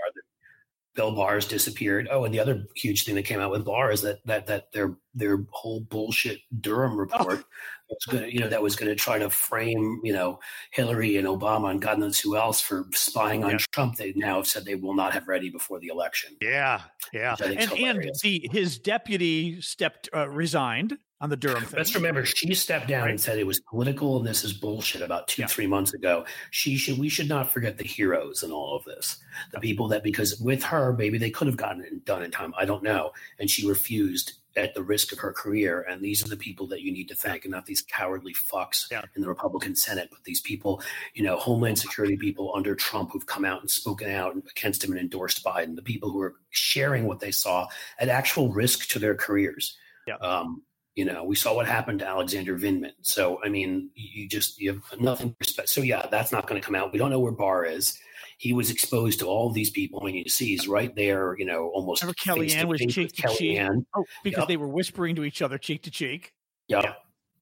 Bill 0.95 1.11
Barr's 1.13 1.45
disappeared. 1.45 2.07
Oh, 2.09 2.23
and 2.23 2.33
the 2.33 2.39
other 2.39 2.65
huge 2.73 3.03
thing 3.03 3.15
that 3.15 3.23
came 3.23 3.41
out 3.41 3.51
with 3.51 3.65
Barr 3.65 3.91
is 3.91 4.01
that 4.03 4.25
that 4.25 4.45
that 4.47 4.71
their 4.71 4.95
their 5.13 5.39
whole 5.51 5.81
bullshit 5.81 6.39
Durham 6.61 6.95
report 6.95 7.43
was 7.89 8.05
going 8.09 8.23
to, 8.23 8.33
you 8.33 8.39
know, 8.39 8.47
that 8.47 8.61
was 8.61 8.77
going 8.77 8.87
to 8.89 8.95
try 8.95 9.19
to 9.19 9.29
frame, 9.29 9.99
you 10.05 10.13
know, 10.13 10.39
Hillary 10.71 11.17
and 11.17 11.27
Obama 11.27 11.69
and 11.71 11.81
God 11.81 11.99
knows 11.99 12.17
who 12.19 12.37
else 12.37 12.61
for 12.61 12.85
spying 12.93 13.43
on 13.43 13.51
Yeah. 13.51 13.57
Trump. 13.73 13.97
They 13.97 14.13
now 14.15 14.37
have 14.37 14.47
said 14.47 14.63
they 14.63 14.75
will 14.75 14.93
not 14.95 15.11
have 15.13 15.27
ready 15.27 15.49
before 15.49 15.79
the 15.81 15.87
election. 15.89 16.37
Yeah, 16.41 16.81
yeah. 17.11 17.31
Which 17.33 17.41
I 17.41 17.45
And 17.51 17.59
and 17.59 17.71
hilarious. 17.71 18.21
the 18.21 18.47
his 18.53 18.79
deputy 18.79 19.59
stepped 19.59 20.07
uh, 20.15 20.29
resigned 20.29 20.97
on 21.21 21.29
the 21.29 21.37
Durham 21.37 21.63
thing. 21.63 21.77
Let's 21.77 21.95
remember 21.95 22.25
she 22.25 22.53
stepped 22.53 22.87
down 22.87 23.03
Right. 23.03 23.11
and 23.11 23.21
said 23.21 23.37
it 23.39 23.47
was 23.47 23.61
political 23.69 24.17
and 24.17 24.27
this 24.27 24.43
is 24.43 24.53
bullshit 24.53 25.01
about 25.01 25.27
two, 25.27 25.43
Yeah. 25.43 25.47
three 25.47 25.67
months 25.67 25.93
ago. 25.93 26.25
She 26.51 26.75
should 26.77 26.97
we 26.97 27.09
should 27.09 27.29
not 27.29 27.51
forget 27.51 27.77
the 27.77 27.85
heroes 27.87 28.43
in 28.43 28.51
all 28.51 28.75
of 28.75 28.83
this. 28.85 29.17
The 29.53 29.59
people 29.59 29.87
that 29.89 30.03
because 30.03 30.39
with 30.39 30.63
her, 30.63 30.93
maybe 30.93 31.17
they 31.17 31.29
could 31.31 31.47
have 31.47 31.57
gotten 31.57 31.83
it 31.83 32.03
done 32.05 32.21
in 32.21 32.31
time. 32.31 32.53
I 32.57 32.65
don't 32.65 32.83
know. 32.83 33.11
And 33.39 33.49
she 33.49 33.67
refused 33.67 34.33
at 34.57 34.73
the 34.73 34.83
risk 34.83 35.11
of 35.11 35.19
her 35.19 35.33
career. 35.33 35.81
And 35.89 36.01
these 36.01 36.23
are 36.25 36.29
the 36.29 36.37
people 36.37 36.65
that 36.67 36.81
you 36.81 36.91
need 36.91 37.09
to 37.09 37.15
thank, 37.15 37.43
and 37.43 37.51
not 37.51 37.65
these 37.65 37.81
cowardly 37.81 38.33
fucks 38.33 38.89
Yeah. 38.89 39.01
in 39.15 39.21
the 39.21 39.27
Republican 39.27 39.75
Senate, 39.75 40.07
but 40.09 40.23
these 40.23 40.39
people, 40.39 40.81
you 41.13 41.23
know, 41.23 41.35
Homeland 41.37 41.77
Security 41.77 42.15
people 42.15 42.53
under 42.55 42.73
Trump 42.73 43.11
who've 43.11 43.25
come 43.25 43.43
out 43.43 43.59
and 43.59 43.69
spoken 43.69 44.09
out 44.09 44.35
against 44.49 44.81
him 44.83 44.91
and 44.91 44.99
endorsed 45.01 45.43
Biden, 45.43 45.75
the 45.75 45.81
people 45.81 46.09
who 46.09 46.21
are 46.21 46.35
sharing 46.51 47.05
what 47.05 47.19
they 47.19 47.31
saw 47.31 47.67
at 47.99 48.07
actual 48.07 48.49
risk 48.53 48.87
to 48.89 48.99
their 48.99 49.15
careers. 49.15 49.77
Yeah. 50.07 50.15
Um, 50.17 50.61
you 50.95 51.05
know, 51.05 51.23
we 51.23 51.35
saw 51.35 51.53
what 51.53 51.67
happened 51.67 51.99
to 51.99 52.07
Alexander 52.07 52.57
Vindman. 52.57 52.93
So, 53.01 53.39
I 53.43 53.49
mean, 53.49 53.89
you 53.95 54.27
just 54.27 54.59
you 54.59 54.73
have 54.73 54.99
nothing 54.99 55.29
to 55.31 55.35
respect. 55.39 55.69
So, 55.69 55.81
yeah, 55.81 56.07
that's 56.09 56.31
not 56.31 56.47
going 56.47 56.59
to 56.59 56.65
come 56.65 56.75
out. 56.75 56.93
We 56.93 56.99
don't 56.99 57.09
know 57.11 57.19
where 57.19 57.33
Barr 57.33 57.65
is. 57.65 57.99
He 58.37 58.53
was 58.53 58.69
exposed 58.71 59.19
to 59.19 59.25
all 59.25 59.49
these 59.51 59.69
people. 59.69 59.99
I 60.01 60.05
mean, 60.05 60.15
you 60.15 60.29
see, 60.29 60.47
he's 60.47 60.67
right 60.67 60.93
there. 60.95 61.37
You 61.37 61.45
know, 61.45 61.69
almost. 61.73 62.01
Remember 62.01 62.15
Kellyanne 62.15 62.65
was 62.65 62.81
cheek 62.81 63.11
to 63.13 63.27
cheek? 63.35 63.59
Oh, 63.95 64.05
because 64.23 64.41
Yep. 64.43 64.47
they 64.47 64.57
were 64.57 64.67
whispering 64.67 65.15
to 65.15 65.23
each 65.23 65.41
other, 65.41 65.57
cheek 65.57 65.83
to 65.83 65.91
cheek. 65.91 66.33
Yeah. 66.67 66.81
Yeah. 66.81 66.93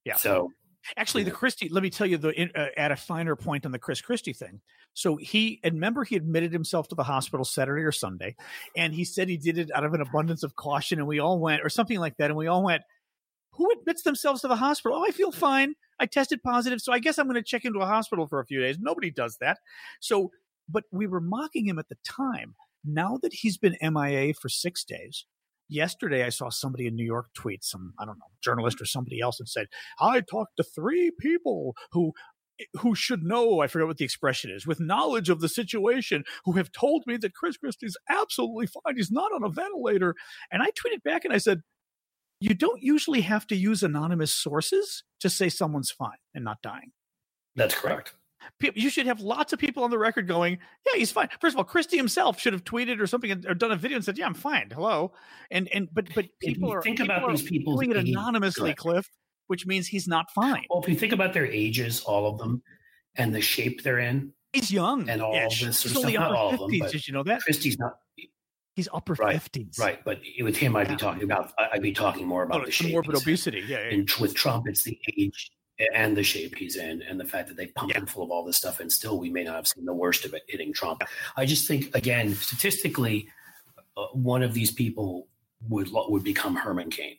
Yeah. 0.04 0.16
So, 0.16 0.50
Actually, 0.96 1.22
the 1.22 1.30
Christie. 1.30 1.68
Let 1.68 1.82
me 1.82 1.90
tell 1.90 2.06
you 2.06 2.18
the 2.18 2.50
uh, 2.54 2.66
at 2.76 2.92
a 2.92 2.96
finer 2.96 3.36
point 3.36 3.64
on 3.64 3.72
the 3.72 3.78
Chris 3.78 4.00
Christie 4.00 4.34
thing. 4.34 4.60
So 4.92 5.16
he 5.16 5.60
and 5.64 5.74
remember 5.74 6.04
he 6.04 6.14
admitted 6.14 6.52
himself 6.52 6.88
to 6.88 6.94
the 6.94 7.02
hospital 7.02 7.44
Saturday 7.44 7.82
or 7.82 7.92
Sunday, 7.92 8.36
and 8.76 8.92
he 8.92 9.04
said 9.04 9.28
he 9.28 9.36
did 9.38 9.58
it 9.58 9.70
out 9.74 9.84
of 9.84 9.94
an 9.94 10.00
abundance 10.00 10.42
of 10.42 10.56
caution, 10.56 10.98
and 10.98 11.08
we 11.08 11.20
all 11.20 11.38
went 11.38 11.62
or 11.64 11.68
something 11.70 11.98
like 11.98 12.16
that, 12.18 12.26
and 12.30 12.36
we 12.36 12.48
all 12.48 12.62
went. 12.62 12.82
Who 13.56 13.70
admits 13.70 14.02
themselves 14.02 14.40
to 14.42 14.48
the 14.48 14.56
hospital? 14.56 14.98
Oh, 14.98 15.04
I 15.06 15.10
feel 15.10 15.32
fine. 15.32 15.74
I 16.00 16.06
tested 16.06 16.42
positive, 16.42 16.80
so 16.80 16.92
I 16.92 16.98
guess 16.98 17.18
I'm 17.18 17.26
going 17.26 17.36
to 17.36 17.42
check 17.42 17.64
into 17.64 17.78
a 17.78 17.86
hospital 17.86 18.26
for 18.26 18.40
a 18.40 18.46
few 18.46 18.60
days. 18.60 18.78
Nobody 18.80 19.10
does 19.10 19.36
that. 19.40 19.58
So, 20.00 20.30
but 20.68 20.84
we 20.90 21.06
were 21.06 21.20
mocking 21.20 21.66
him 21.66 21.78
at 21.78 21.88
the 21.88 21.96
time. 22.04 22.54
Now 22.84 23.18
that 23.22 23.32
he's 23.32 23.56
been 23.56 23.76
MIA 23.80 24.34
for 24.34 24.48
six 24.48 24.84
days, 24.84 25.24
yesterday 25.68 26.24
I 26.24 26.28
saw 26.28 26.50
somebody 26.50 26.86
in 26.86 26.96
New 26.96 27.04
York 27.04 27.28
tweet 27.34 27.64
some 27.64 27.94
I 27.98 28.04
don't 28.04 28.18
know 28.18 28.30
journalist 28.42 28.80
or 28.80 28.86
somebody 28.86 29.20
else 29.20 29.40
and 29.40 29.48
said 29.48 29.66
I 30.00 30.20
talked 30.20 30.56
to 30.56 30.62
three 30.62 31.10
people 31.18 31.74
who 31.92 32.12
who 32.80 32.94
should 32.94 33.22
know 33.22 33.60
I 33.60 33.66
forget 33.66 33.88
what 33.88 33.96
the 33.96 34.04
expression 34.04 34.50
is 34.50 34.66
with 34.66 34.78
knowledge 34.78 35.28
of 35.28 35.40
the 35.40 35.48
situation 35.48 36.24
who 36.44 36.52
have 36.52 36.70
told 36.70 37.04
me 37.06 37.16
that 37.16 37.34
Chris 37.34 37.56
Christie's 37.56 37.96
absolutely 38.08 38.66
fine 38.66 38.96
he's 38.96 39.10
not 39.10 39.32
on 39.32 39.42
a 39.42 39.48
ventilator 39.48 40.14
and 40.52 40.62
I 40.62 40.66
tweeted 40.66 41.02
back 41.02 41.24
and 41.24 41.34
I 41.34 41.38
said 41.38 41.62
you 42.44 42.54
don't 42.54 42.82
usually 42.82 43.22
have 43.22 43.46
to 43.46 43.56
use 43.56 43.82
anonymous 43.82 44.32
sources 44.32 45.02
to 45.20 45.30
say 45.30 45.48
someone's 45.48 45.90
fine 45.90 46.20
and 46.34 46.44
not 46.44 46.58
dying 46.62 46.92
that's 47.56 47.74
correct. 47.74 48.14
You 48.74 48.90
should 48.90 49.06
have 49.06 49.20
lots 49.20 49.52
of 49.54 49.58
people 49.58 49.84
on 49.84 49.90
the 49.90 49.96
record 49.98 50.28
going, 50.28 50.58
"Yeah, 50.84 50.98
he's 50.98 51.10
fine." 51.10 51.28
First 51.40 51.54
of 51.54 51.58
all, 51.58 51.64
Christie 51.64 51.96
himself 51.96 52.38
should 52.38 52.52
have 52.52 52.62
tweeted 52.64 53.00
or 53.00 53.06
something 53.06 53.30
or 53.46 53.54
done 53.54 53.72
a 53.72 53.76
video 53.76 53.96
and 53.96 54.04
said, 54.04 54.18
"Yeah, 54.18 54.26
I'm 54.26 54.34
fine." 54.34 54.68
Hello, 54.70 55.12
and 55.50 55.66
and 55.72 55.88
but 55.92 56.12
but 56.14 56.26
people 56.40 56.70
are 56.70 56.82
think 56.82 56.98
people 56.98 57.14
about 57.16 57.30
are 57.30 57.36
these 57.36 57.48
people's 57.48 57.80
doing 57.80 57.90
it 57.90 57.96
anonymously, 57.96 58.70
Correct. 58.74 58.78
Cliff, 58.80 59.10
which 59.46 59.64
means 59.66 59.86
he's 59.86 60.06
not 60.06 60.26
fine. 60.34 60.64
Well, 60.68 60.82
if 60.82 60.88
you 60.90 60.94
think 60.94 61.12
about 61.14 61.32
their 61.32 61.46
ages, 61.46 62.02
all 62.02 62.26
of 62.30 62.38
them, 62.38 62.62
and 63.14 63.34
the 63.34 63.40
shape 63.40 63.82
they're 63.82 63.98
in, 64.00 64.34
He's 64.52 64.70
young 64.70 65.08
and 65.08 65.22
all 65.22 65.32
this 65.32 65.82
He's 65.82 65.92
of 65.92 65.96
only 65.96 66.12
stuff, 66.12 66.20
not 66.22 66.30
upper 66.32 66.36
all 66.36 66.50
of 66.52 66.58
them, 66.58 66.68
fifties. 66.68 66.80
but- 66.82 66.92
Did 66.92 67.06
you 67.08 67.12
know 67.14 67.22
that? 67.22 67.40
Christie's 67.40 67.78
not 67.78 67.92
He's 68.74 68.88
upper 68.92 69.14
Right, 69.14 69.34
fifties. 69.34 69.76
right. 69.78 70.04
But 70.04 70.20
with 70.40 70.56
him, 70.56 70.74
I'd 70.74 70.88
be 70.88 70.96
talking 70.96 71.22
about, 71.22 71.52
I'd 71.58 71.80
be 71.82 71.92
talking 71.92 72.26
more 72.26 72.42
Oh, 72.42 72.46
about 72.46 72.58
no, 72.60 72.64
the 72.66 72.72
shape. 72.72 72.92
morbid 72.92 73.12
he's 73.12 73.22
obesity. 73.22 73.60
Yeah, 73.60 73.78
yeah, 73.78 73.84
yeah. 73.88 73.94
And 73.94 74.10
with 74.20 74.34
Trump, 74.34 74.66
it's 74.68 74.82
the 74.82 74.98
age 75.16 75.50
and 75.94 76.16
the 76.16 76.22
shape 76.24 76.56
he's 76.56 76.76
in, 76.76 77.02
and 77.02 77.18
the 77.18 77.24
fact 77.24 77.48
that 77.48 77.56
they 77.56 77.68
pumped 77.68 77.94
Yeah. 77.94 78.00
him 78.00 78.06
full 78.06 78.24
of 78.24 78.30
all 78.30 78.44
this 78.44 78.56
stuff, 78.56 78.80
and 78.80 78.92
still 78.92 79.18
we 79.18 79.30
may 79.30 79.44
not 79.44 79.54
have 79.56 79.66
seen 79.68 79.84
the 79.84 79.94
worst 79.94 80.24
of 80.24 80.34
it 80.34 80.42
hitting 80.48 80.72
Trump. 80.72 81.02
I 81.36 81.46
just 81.46 81.66
think, 81.68 81.94
again, 81.94 82.34
statistically, 82.34 83.28
uh, 83.96 84.06
one 84.12 84.42
of 84.42 84.54
these 84.54 84.70
people 84.72 85.28
would 85.68 85.88
would 85.92 86.24
become 86.24 86.56
Herman 86.56 86.90
Cain. 86.90 87.16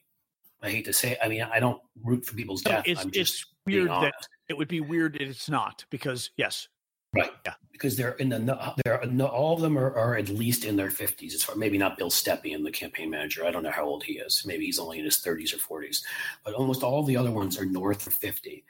I 0.62 0.70
hate 0.72 0.86
to 0.86 0.94
say, 0.94 1.12
it. 1.14 1.20
I 1.24 1.28
mean, 1.30 1.42
I 1.42 1.60
don't 1.60 1.82
root 2.04 2.26
for 2.26 2.36
people's 2.36 2.64
No, 2.66 2.72
death. 2.72 2.84
it's 2.88 3.02
I'm 3.02 3.08
it's 3.10 3.18
just 3.18 3.46
being 3.66 3.88
weird 3.88 3.92
that 4.04 4.14
it 4.50 4.58
would 4.58 4.68
be 4.68 4.82
weird 4.82 5.14
that 5.14 5.22
it's 5.22 5.50
not 5.50 5.86
because 5.90 6.32
yes, 6.38 6.68
right? 7.16 7.32
Yeah. 7.46 7.54
because 7.72 7.96
they're 7.98 8.14
in 8.14 8.30
the 8.30 8.74
they're 8.84 9.02
no, 9.08 9.26
all 9.28 9.54
of 9.56 9.62
them 9.62 9.78
are, 9.78 9.94
are 9.96 10.16
at 10.16 10.30
least 10.30 10.66
in 10.66 10.76
their 10.76 10.90
fifties. 10.92 11.34
As 11.36 11.44
far 11.44 11.56
maybe 11.56 11.78
not 11.78 11.98
Bill 11.98 12.10
Stepien, 12.10 12.64
the 12.64 12.72
campaign 12.72 13.10
manager. 13.10 13.46
I 13.46 13.52
don't 13.52 13.64
know 13.64 13.72
how 13.72 13.86
old 13.86 14.04
he 14.04 14.14
is. 14.14 14.44
Maybe 14.46 14.66
he's 14.66 14.80
only 14.80 15.00
in 15.00 15.06
his 15.06 15.18
thirties 15.18 15.54
or 15.54 15.58
forties. 15.58 16.04
But 16.44 16.54
almost 16.54 16.84
all 16.84 17.04
the 17.04 17.18
other 17.18 17.32
ones 17.32 17.58
are 17.60 17.66
north 17.66 18.06
of 18.08 18.14
fifty. 18.14 18.64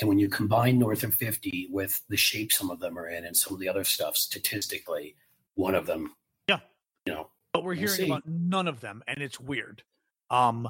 And 0.00 0.08
when 0.08 0.18
you 0.18 0.28
combine 0.28 0.78
north 0.78 1.02
of 1.04 1.14
fifty 1.14 1.68
with 1.70 2.00
the 2.08 2.16
shape 2.16 2.52
some 2.52 2.70
of 2.70 2.80
them 2.80 2.98
are 2.98 3.08
in 3.08 3.24
and 3.24 3.36
some 3.36 3.54
of 3.54 3.60
the 3.60 3.68
other 3.68 3.84
stuff, 3.84 4.16
statistically, 4.16 5.14
one 5.54 5.74
of 5.74 5.86
them, 5.86 6.14
Yeah. 6.48 6.60
you 7.06 7.12
know, 7.14 7.30
but 7.52 7.62
we're 7.64 7.70
We'll 7.70 7.78
hearing 7.80 7.94
see. 7.96 8.06
about 8.06 8.26
none 8.26 8.68
of 8.68 8.80
them 8.80 9.02
and 9.08 9.22
it's 9.22 9.40
weird 9.40 9.82
um 10.30 10.68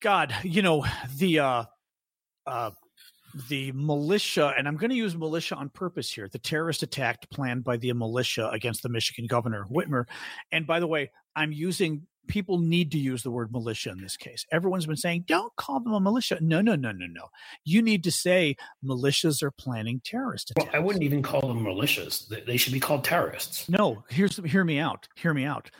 god 0.00 0.32
you 0.44 0.62
know 0.62 0.86
the 1.16 1.40
uh 1.40 1.64
uh 2.46 2.70
the 3.48 3.72
militia 3.72 4.52
and 4.58 4.66
i'm 4.66 4.76
going 4.76 4.90
to 4.90 4.96
use 4.96 5.16
militia 5.16 5.54
on 5.54 5.68
purpose 5.68 6.10
here 6.10 6.28
the 6.32 6.38
terrorist 6.38 6.82
attack 6.82 7.28
planned 7.30 7.62
by 7.64 7.76
the 7.76 7.92
militia 7.92 8.48
against 8.52 8.82
the 8.82 8.88
michigan 8.88 9.26
governor 9.26 9.66
whitmer 9.70 10.04
and 10.52 10.66
by 10.66 10.80
the 10.80 10.86
way 10.86 11.10
i'm 11.36 11.52
using 11.52 12.02
people 12.26 12.58
need 12.58 12.92
to 12.92 12.98
use 12.98 13.22
the 13.22 13.30
word 13.30 13.50
militia 13.52 13.90
in 13.90 14.00
this 14.00 14.16
case 14.16 14.44
everyone's 14.52 14.86
been 14.86 14.96
saying 14.96 15.24
don't 15.26 15.54
call 15.56 15.80
them 15.80 15.92
a 15.92 16.00
militia 16.00 16.38
no 16.40 16.60
no 16.60 16.74
no 16.76 16.92
no 16.92 17.06
no 17.06 17.28
you 17.64 17.82
need 17.82 18.04
to 18.04 18.10
say 18.12 18.54
militias 18.84 19.42
are 19.42 19.50
planning 19.50 20.00
terrorist 20.04 20.52
well, 20.56 20.68
I 20.72 20.78
wouldn't 20.78 21.02
even 21.04 21.22
call 21.22 21.40
them 21.48 21.64
militias. 21.64 22.28
They- 22.28 22.40
They 22.42 22.56
should 22.56 22.72
be 22.72 22.80
called 22.80 23.04
terrorists. 23.04 23.68
no, 23.68 24.04
here's 24.08 24.36
hear 24.44 24.64
me 24.64 24.78
out. 24.78 25.08
Hear 25.16 25.32
me 25.34 25.44
out. 25.44 25.70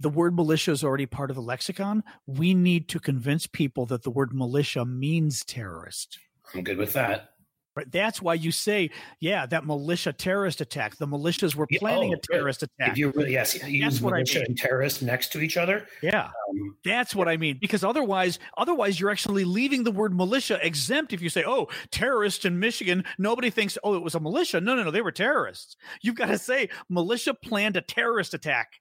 The 0.00 0.08
word 0.10 0.34
militia 0.34 0.72
is 0.72 0.82
already 0.84 1.06
part 1.06 1.30
of 1.30 1.36
the 1.36 1.42
lexicon. 1.42 2.02
We 2.26 2.52
need 2.54 2.88
to 2.90 2.98
convince 3.00 3.46
people 3.46 3.86
that 3.86 4.02
the 4.02 4.10
word 4.10 4.34
militia 4.34 4.84
means 4.84 5.44
terrorist. 5.44 6.18
I'm 6.54 6.62
good 6.62 6.78
with 6.78 6.92
that. 6.94 7.30
Right? 7.76 7.90
That's 7.90 8.22
why 8.22 8.34
you 8.34 8.52
say, 8.52 8.90
yeah, 9.18 9.46
that 9.46 9.66
militia 9.66 10.12
terrorist 10.12 10.60
attack. 10.60 10.96
The 10.96 11.08
militias 11.08 11.56
were 11.56 11.66
Yeah, 11.70 11.80
planning 11.80 12.14
oh, 12.14 12.18
a 12.18 12.32
terrorist 12.32 12.62
If 12.62 12.68
attack. 12.78 12.96
you 12.96 13.10
really, 13.10 13.32
yes, 13.32 13.60
you 13.66 13.84
use 13.84 14.00
what 14.00 14.12
I 14.12 14.18
militia 14.18 14.38
mean. 14.40 14.46
and 14.50 14.56
terrorist 14.58 15.02
next 15.02 15.32
to 15.32 15.40
each 15.40 15.56
other. 15.56 15.88
Yeah, 16.00 16.26
Um, 16.26 16.76
that's 16.84 17.16
what 17.16 17.26
I 17.26 17.36
mean. 17.36 17.58
Because 17.60 17.82
otherwise, 17.82 18.38
otherwise 18.56 19.00
you're 19.00 19.10
actually 19.10 19.42
leaving 19.44 19.82
the 19.82 19.90
word 19.90 20.14
militia 20.14 20.60
exempt. 20.64 21.12
If 21.12 21.20
you 21.20 21.28
say, 21.28 21.42
oh, 21.44 21.66
terrorists 21.90 22.44
in 22.44 22.60
Michigan, 22.60 23.02
nobody 23.18 23.50
thinks, 23.50 23.76
oh, 23.82 23.94
it 23.96 24.02
was 24.04 24.14
a 24.14 24.20
militia. 24.20 24.60
No, 24.60 24.76
no, 24.76 24.84
no, 24.84 24.92
they 24.92 25.02
were 25.02 25.10
terrorists. 25.10 25.74
You've 26.00 26.14
got 26.14 26.26
to 26.26 26.38
say 26.38 26.68
militia 26.88 27.34
planned 27.34 27.76
a 27.76 27.80
terrorist 27.80 28.34
attack 28.34 28.74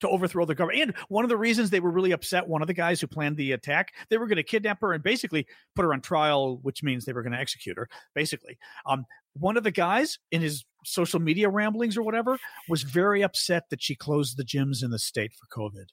to 0.00 0.08
overthrow 0.08 0.44
the 0.44 0.54
government. 0.54 0.82
And 0.82 0.94
one 1.08 1.24
of 1.24 1.28
the 1.28 1.36
reasons 1.36 1.70
they 1.70 1.80
were 1.80 1.90
really 1.90 2.12
upset, 2.12 2.46
one 2.48 2.62
of 2.62 2.68
the 2.68 2.74
guys 2.74 3.00
who 3.00 3.06
planned 3.06 3.36
the 3.36 3.52
attack, 3.52 3.92
they 4.10 4.18
were 4.18 4.26
going 4.26 4.36
to 4.36 4.42
kidnap 4.42 4.80
her 4.80 4.92
and 4.92 5.02
basically 5.02 5.46
put 5.74 5.82
her 5.84 5.92
on 5.92 6.00
trial, 6.00 6.58
which 6.62 6.82
means 6.82 7.04
they 7.04 7.12
were 7.12 7.22
going 7.22 7.32
to 7.32 7.38
execute 7.38 7.76
her, 7.76 7.88
basically. 8.14 8.58
Um, 8.86 9.04
one 9.34 9.56
of 9.56 9.64
the 9.64 9.70
guys 9.70 10.18
in 10.30 10.40
his 10.40 10.64
social 10.84 11.20
media 11.20 11.48
ramblings 11.48 11.96
or 11.96 12.02
whatever 12.02 12.38
was 12.68 12.82
very 12.82 13.22
upset 13.22 13.64
that 13.70 13.82
she 13.82 13.94
closed 13.94 14.36
the 14.36 14.44
gyms 14.44 14.82
in 14.82 14.90
the 14.90 14.98
state 14.98 15.32
for 15.32 15.46
COVID. 15.60 15.86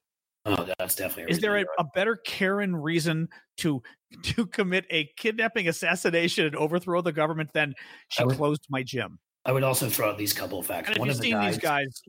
oh, 0.45 0.68
that's 0.78 0.95
definitely. 0.95 1.32
Is 1.34 1.39
there 1.39 1.58
a, 1.58 1.66
a 1.80 1.84
better 1.95 2.16
Karen 2.18 2.76
reason 2.76 3.28
to 3.58 3.82
to 4.24 4.45
commit 4.45 4.86
a 4.91 5.10
kidnapping, 5.18 5.68
assassination, 5.68 6.45
and 6.45 6.56
overthrow 6.56 7.01
the 7.01 7.12
government 7.12 7.49
than 7.53 7.74
she 8.10 8.24
would- 8.24 8.36
closed 8.38 8.66
my 8.70 8.84
gym? 8.84 9.20
I 9.47 9.51
would 9.51 9.64
also 9.64 9.89
throw 9.89 10.10
out 10.10 10.18
these 10.18 10.34
couple 10.34 10.58
of 10.58 10.66
facts. 10.66 10.88
And 10.88 10.95
if 10.97 10.99
One 10.99 11.08
you've 11.08 11.18
of 11.18 11.22
the 11.22 11.28
seen 11.28 11.34
guys, 11.34 11.53
these 11.53 11.62
guys, 11.62 12.01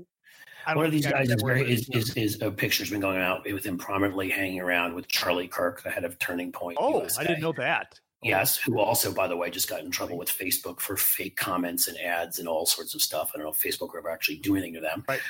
One 0.74 0.86
of 0.86 0.92
these 0.92 1.06
guys 1.06 1.30
is 1.30 1.42
very 1.42 1.70
is, 1.70 1.88
is, 1.90 2.14
is 2.14 2.42
a 2.42 2.50
picture's 2.50 2.90
been 2.90 3.00
going 3.00 3.18
out 3.18 3.44
with 3.50 3.64
him 3.64 3.78
prominently 3.78 4.28
hanging 4.30 4.60
around 4.60 4.94
with 4.94 5.06
Charlie 5.08 5.48
Kirk, 5.48 5.82
the 5.82 5.90
head 5.90 6.04
of 6.04 6.18
Turning 6.18 6.50
Point. 6.50 6.78
Oh, 6.80 7.00
USA. 7.00 7.20
I 7.20 7.24
didn't 7.24 7.42
know 7.42 7.52
that. 7.52 8.00
Yes, 8.22 8.56
who 8.56 8.80
also, 8.80 9.12
by 9.12 9.28
the 9.28 9.36
way, 9.36 9.50
just 9.50 9.68
got 9.68 9.84
in 9.84 9.90
trouble 9.90 10.18
with 10.18 10.28
Facebook 10.28 10.80
for 10.80 10.96
fake 10.96 11.36
comments 11.36 11.86
and 11.86 11.96
ads 11.98 12.38
and 12.38 12.48
all 12.48 12.66
sorts 12.66 12.94
of 12.94 13.02
stuff. 13.02 13.30
I 13.32 13.38
don't 13.38 13.46
know 13.46 13.52
if 13.52 13.60
Facebook 13.60 13.92
will 13.92 13.98
ever 13.98 14.10
actually 14.10 14.38
do 14.38 14.56
anything 14.56 14.74
to 14.74 14.80
them. 14.80 15.04
Right. 15.06 15.20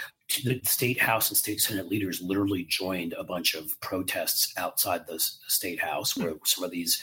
The 0.44 0.60
state 0.64 0.98
house 0.98 1.28
and 1.28 1.36
state 1.36 1.60
senate 1.60 1.88
leaders 1.88 2.22
literally 2.22 2.64
joined 2.64 3.12
a 3.12 3.24
bunch 3.24 3.54
of 3.54 3.78
protests 3.80 4.52
outside 4.56 5.06
the 5.06 5.18
state 5.18 5.80
house 5.80 6.14
mm-hmm. 6.14 6.24
where 6.24 6.34
some 6.44 6.64
of 6.64 6.70
these 6.70 7.02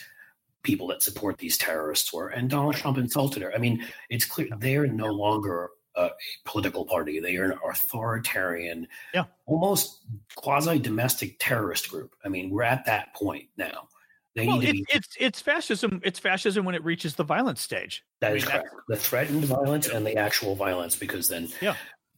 people 0.64 0.88
that 0.88 1.04
support 1.04 1.38
these 1.38 1.58
terrorists 1.58 2.12
were, 2.14 2.30
and 2.30 2.50
Donald 2.50 2.76
Trump 2.76 2.98
insulted 2.98 3.44
her. 3.44 3.54
I 3.54 3.58
mean, 3.58 3.86
it's 4.10 4.26
clear 4.26 4.48
they're 4.58 4.88
no 4.88 5.08
longer 5.08 5.70
a 5.96 6.10
political 6.46 6.86
party. 6.86 7.20
They 7.20 7.36
are 7.38 7.52
an 7.52 7.60
authoritarian, 7.70 8.88
yeah. 9.14 9.26
almost 9.46 10.00
quasi 10.36 10.80
domestic 10.80 11.38
terrorist 11.40 11.90
group. 11.90 12.16
I 12.24 12.30
mean, 12.30 12.50
we're 12.50 12.64
at 12.64 12.86
that 12.86 13.14
point 13.14 13.50
now. 13.58 13.90
They 14.36 14.48
well, 14.48 14.62
it, 14.62 14.72
be, 14.72 14.86
it's 14.90 15.10
it's 15.20 15.42
fascism. 15.42 16.02
It's 16.04 16.18
fascism 16.18 16.66
when 16.66 16.74
it 16.74 16.84
reaches 16.84 17.16
the 17.16 17.24
violence 17.24 17.62
stage. 17.62 18.04
That 18.20 18.32
I 18.32 18.36
is 18.36 18.46
correct. 18.46 18.70
The 18.88 18.96
threatened 18.96 19.46
violence 19.46 19.88
and 19.88 20.06
the 20.06 20.18
actual 20.18 20.56
violence, 20.56 20.96
because 20.96 21.28
then 21.28 21.50
yeah. 21.62 21.76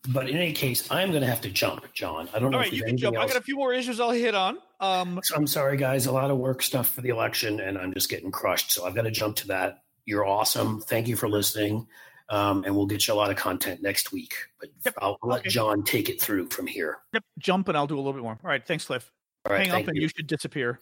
But 0.07 0.29
in 0.29 0.37
any 0.37 0.53
case, 0.53 0.89
I'm 0.91 1.09
going 1.09 1.21
to 1.21 1.27
have 1.27 1.41
to 1.41 1.49
jump, 1.49 1.91
John. 1.93 2.29
I 2.33 2.39
don't 2.39 2.51
know. 2.51 2.57
All 2.57 2.63
right, 2.63 2.71
you 2.71 2.83
can 2.83 2.95
jump. 2.95 3.17
Else. 3.17 3.25
I 3.25 3.27
got 3.33 3.41
a 3.41 3.43
few 3.43 3.55
more 3.55 3.73
issues 3.73 3.99
I'll 3.99 4.11
hit 4.11 4.35
on. 4.35 4.59
Um, 4.79 5.19
so 5.23 5.35
I'm 5.35 5.47
sorry, 5.47 5.77
guys. 5.77 6.05
A 6.05 6.11
lot 6.11 6.29
of 6.29 6.37
work 6.37 6.61
stuff 6.61 6.89
for 6.89 7.01
the 7.01 7.09
election, 7.09 7.59
and 7.59 7.77
I'm 7.77 7.93
just 7.93 8.09
getting 8.09 8.31
crushed. 8.31 8.71
So 8.71 8.85
I've 8.85 8.95
got 8.95 9.01
to 9.03 9.11
jump 9.11 9.37
to 9.37 9.47
that. 9.47 9.83
You're 10.05 10.25
awesome. 10.25 10.81
Thank 10.81 11.07
you 11.07 11.15
for 11.15 11.27
listening. 11.27 11.87
Um, 12.29 12.63
and 12.63 12.75
we'll 12.75 12.87
get 12.87 13.07
you 13.07 13.13
a 13.13 13.15
lot 13.15 13.29
of 13.29 13.37
content 13.37 13.83
next 13.83 14.11
week. 14.11 14.33
But 14.59 14.69
yep. 14.83 14.95
I'll 14.99 15.17
let 15.21 15.41
okay. 15.41 15.49
John 15.49 15.83
take 15.83 16.09
it 16.09 16.19
through 16.19 16.49
from 16.49 16.65
here. 16.65 16.97
Yep, 17.13 17.23
jump, 17.37 17.67
and 17.67 17.77
I'll 17.77 17.87
do 17.87 17.95
a 17.95 17.97
little 17.97 18.13
bit 18.13 18.23
more. 18.23 18.39
All 18.43 18.49
right, 18.49 18.65
thanks, 18.65 18.85
Cliff. 18.85 19.11
All 19.45 19.53
right, 19.53 19.67
Hang 19.67 19.83
up, 19.83 19.87
and 19.87 19.95
you. 19.95 20.03
you 20.03 20.09
should 20.09 20.27
disappear. 20.27 20.79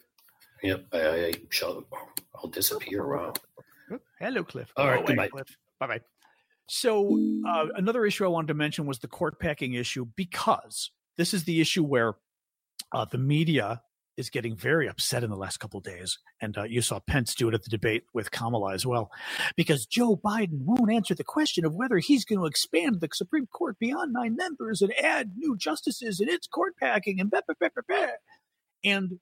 Yep, 0.62 0.86
I, 0.92 0.98
I 0.98 1.32
shall. 1.50 1.84
I'll 2.34 2.48
disappear. 2.48 3.06
Wow. 3.06 3.34
Hello, 4.18 4.42
Cliff. 4.42 4.72
All 4.76 4.88
right, 4.88 5.04
goodbye. 5.04 5.28
Bye 5.78 5.86
bye. 5.86 6.00
So 6.66 7.18
uh, 7.46 7.66
another 7.76 8.06
issue 8.06 8.24
I 8.24 8.28
wanted 8.28 8.48
to 8.48 8.54
mention 8.54 8.86
was 8.86 8.98
the 8.98 9.08
court 9.08 9.38
packing 9.38 9.74
issue 9.74 10.06
because 10.16 10.90
this 11.16 11.34
is 11.34 11.44
the 11.44 11.60
issue 11.60 11.84
where 11.84 12.14
uh, 12.92 13.04
the 13.04 13.18
media 13.18 13.82
is 14.16 14.30
getting 14.30 14.56
very 14.56 14.88
upset 14.88 15.24
in 15.24 15.30
the 15.30 15.36
last 15.36 15.58
couple 15.58 15.80
days. 15.80 16.18
And 16.40 16.56
uh, 16.56 16.64
you 16.64 16.82
saw 16.82 17.00
Pence 17.00 17.34
do 17.34 17.48
it 17.48 17.54
at 17.54 17.64
the 17.64 17.70
debate 17.70 18.04
with 18.12 18.30
Kamala 18.30 18.72
as 18.72 18.86
well, 18.86 19.10
because 19.56 19.86
Joe 19.86 20.16
Biden 20.16 20.62
won't 20.64 20.92
answer 20.92 21.14
the 21.14 21.24
question 21.24 21.64
of 21.64 21.74
whether 21.74 21.98
he's 21.98 22.24
going 22.24 22.38
to 22.38 22.46
expand 22.46 23.00
the 23.00 23.08
Supreme 23.12 23.46
Court 23.46 23.78
beyond 23.78 24.12
nine 24.12 24.36
members 24.36 24.82
and 24.82 24.92
add 25.02 25.32
new 25.36 25.56
justices 25.56 26.20
and 26.20 26.30
its 26.30 26.46
court 26.46 26.74
packing 26.80 27.20
and 27.20 27.30
blah, 27.30 27.40
blah, 27.46 27.54
blah, 27.58 27.68
blah, 27.74 27.96
blah. 27.96 28.12
And 28.84 29.18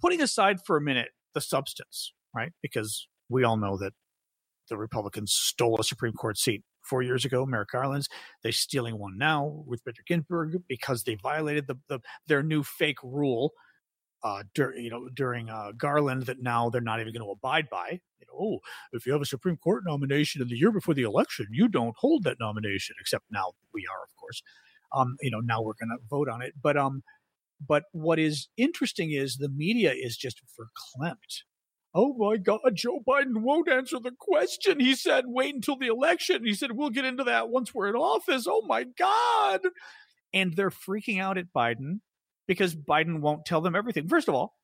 putting 0.00 0.20
aside 0.20 0.58
for 0.64 0.76
a 0.76 0.80
minute 0.80 1.08
the 1.34 1.40
substance, 1.40 2.12
right? 2.34 2.52
Because 2.62 3.08
we 3.28 3.44
all 3.44 3.56
know 3.56 3.76
that 3.78 3.92
the 4.68 4.76
Republicans 4.76 5.32
stole 5.32 5.80
a 5.80 5.84
Supreme 5.84 6.12
Court 6.12 6.38
seat 6.38 6.62
four 6.84 7.02
years 7.02 7.24
ago, 7.24 7.44
Merrick 7.44 7.70
Garland's. 7.70 8.08
They're 8.42 8.52
stealing 8.52 8.98
one 8.98 9.18
now 9.18 9.64
with 9.66 9.84
Bader 9.84 10.02
Ginsburg 10.06 10.62
because 10.68 11.04
they 11.04 11.16
violated 11.16 11.66
the, 11.66 11.76
the 11.88 12.00
their 12.26 12.42
new 12.42 12.62
fake 12.62 13.02
rule 13.02 13.52
uh, 14.22 14.42
dur- 14.54 14.76
you 14.76 14.90
know, 14.90 15.08
during 15.14 15.48
uh, 15.48 15.72
Garland 15.76 16.24
that 16.26 16.42
now 16.42 16.70
they're 16.70 16.80
not 16.80 17.00
even 17.00 17.12
going 17.12 17.24
to 17.24 17.30
abide 17.30 17.68
by. 17.70 18.00
You 18.18 18.26
know, 18.26 18.38
oh, 18.38 18.58
if 18.92 19.06
you 19.06 19.12
have 19.12 19.22
a 19.22 19.26
Supreme 19.26 19.56
Court 19.56 19.84
nomination 19.86 20.42
in 20.42 20.48
the 20.48 20.56
year 20.56 20.72
before 20.72 20.94
the 20.94 21.02
election, 21.02 21.46
you 21.52 21.68
don't 21.68 21.96
hold 21.98 22.24
that 22.24 22.38
nomination. 22.40 22.96
Except 23.00 23.24
now 23.30 23.52
we 23.72 23.86
are, 23.90 24.02
of 24.02 24.16
course. 24.16 24.42
Um, 24.92 25.16
you 25.20 25.30
know, 25.30 25.40
now 25.40 25.62
we're 25.62 25.74
going 25.74 25.90
to 25.90 26.04
vote 26.08 26.28
on 26.28 26.42
it. 26.42 26.54
But 26.60 26.76
um, 26.76 27.02
but 27.66 27.84
what 27.92 28.18
is 28.18 28.48
interesting 28.56 29.12
is 29.12 29.36
the 29.36 29.48
media 29.48 29.92
is 29.92 30.16
just 30.16 30.40
verklempt. 30.58 31.42
Oh 31.94 32.14
my 32.16 32.36
God, 32.36 32.60
Joe 32.74 33.00
Biden 33.06 33.38
won't 33.38 33.68
answer 33.68 33.98
the 33.98 34.12
question. 34.16 34.78
He 34.78 34.94
said, 34.94 35.24
wait 35.26 35.54
until 35.54 35.76
the 35.76 35.86
election. 35.86 36.44
He 36.44 36.54
said, 36.54 36.72
we'll 36.72 36.90
get 36.90 37.06
into 37.06 37.24
that 37.24 37.48
once 37.48 37.74
we're 37.74 37.88
in 37.88 37.96
office. 37.96 38.46
Oh 38.46 38.62
my 38.66 38.84
God. 38.84 39.60
And 40.32 40.54
they're 40.54 40.70
freaking 40.70 41.20
out 41.20 41.38
at 41.38 41.52
Biden 41.52 42.00
because 42.48 42.74
Biden 42.74 43.20
won't 43.20 43.44
tell 43.44 43.60
them 43.60 43.76
everything. 43.76 44.08
First 44.08 44.26
of 44.26 44.34
all, 44.34 44.54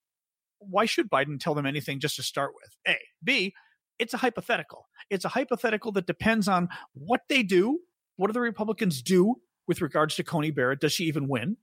why 0.58 0.86
should 0.86 1.10
Biden 1.10 1.38
tell 1.38 1.54
them 1.54 1.66
anything 1.66 2.00
just 2.00 2.16
to 2.16 2.22
start 2.22 2.52
with? 2.60 2.76
A. 2.88 2.98
B. 3.22 3.54
It's 4.00 4.14
a 4.14 4.16
hypothetical. 4.16 4.88
It's 5.10 5.24
a 5.24 5.28
hypothetical 5.28 5.92
that 5.92 6.06
depends 6.06 6.48
on 6.48 6.68
what 6.94 7.20
they 7.28 7.44
do. 7.44 7.78
What 8.16 8.26
do 8.26 8.32
the 8.32 8.40
Republicans 8.40 9.02
do 9.02 9.36
with 9.68 9.80
regards 9.80 10.16
to 10.16 10.24
Coney 10.24 10.50
Barrett? 10.50 10.80
Does 10.80 10.92
she 10.92 11.04
even 11.04 11.28
win? 11.28 11.58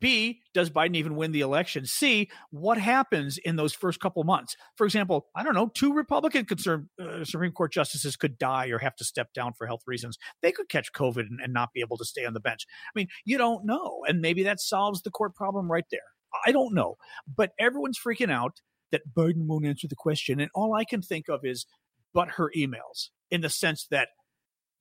B, 0.00 0.40
does 0.54 0.70
Biden 0.70 0.96
even 0.96 1.16
win 1.16 1.32
the 1.32 1.40
election? 1.40 1.86
C, 1.86 2.30
what 2.50 2.78
happens 2.78 3.38
in 3.38 3.56
those 3.56 3.72
first 3.72 4.00
couple 4.00 4.22
months? 4.24 4.56
For 4.76 4.84
example, 4.84 5.26
I 5.34 5.42
don't 5.42 5.54
know, 5.54 5.70
two 5.74 5.92
Republican 5.92 6.44
concerned 6.44 6.88
uh, 7.00 7.24
Supreme 7.24 7.52
Court 7.52 7.72
justices 7.72 8.16
could 8.16 8.38
die 8.38 8.68
or 8.68 8.78
have 8.78 8.96
to 8.96 9.04
step 9.04 9.32
down 9.32 9.52
for 9.52 9.66
health 9.66 9.82
reasons. 9.86 10.18
They 10.42 10.52
could 10.52 10.68
catch 10.68 10.92
COVID 10.92 11.20
and, 11.20 11.40
and 11.42 11.52
not 11.52 11.72
be 11.72 11.80
able 11.80 11.96
to 11.98 12.04
stay 12.04 12.24
on 12.24 12.34
the 12.34 12.40
bench. 12.40 12.66
I 12.86 12.98
mean, 12.98 13.08
you 13.24 13.38
don't 13.38 13.64
know. 13.64 14.04
And 14.06 14.20
maybe 14.20 14.42
that 14.44 14.60
solves 14.60 15.02
the 15.02 15.10
court 15.10 15.34
problem 15.34 15.70
right 15.70 15.86
there. 15.90 16.00
I 16.46 16.52
don't 16.52 16.74
know. 16.74 16.96
But 17.26 17.52
everyone's 17.58 17.98
freaking 17.98 18.30
out 18.30 18.60
that 18.92 19.14
Biden 19.14 19.46
won't 19.46 19.66
answer 19.66 19.88
the 19.88 19.96
question. 19.96 20.40
And 20.40 20.50
all 20.54 20.74
I 20.74 20.84
can 20.84 21.02
think 21.02 21.28
of 21.28 21.40
is 21.44 21.66
but 22.14 22.30
her 22.32 22.50
emails 22.56 23.10
in 23.30 23.42
the 23.42 23.50
sense 23.50 23.86
that 23.90 24.08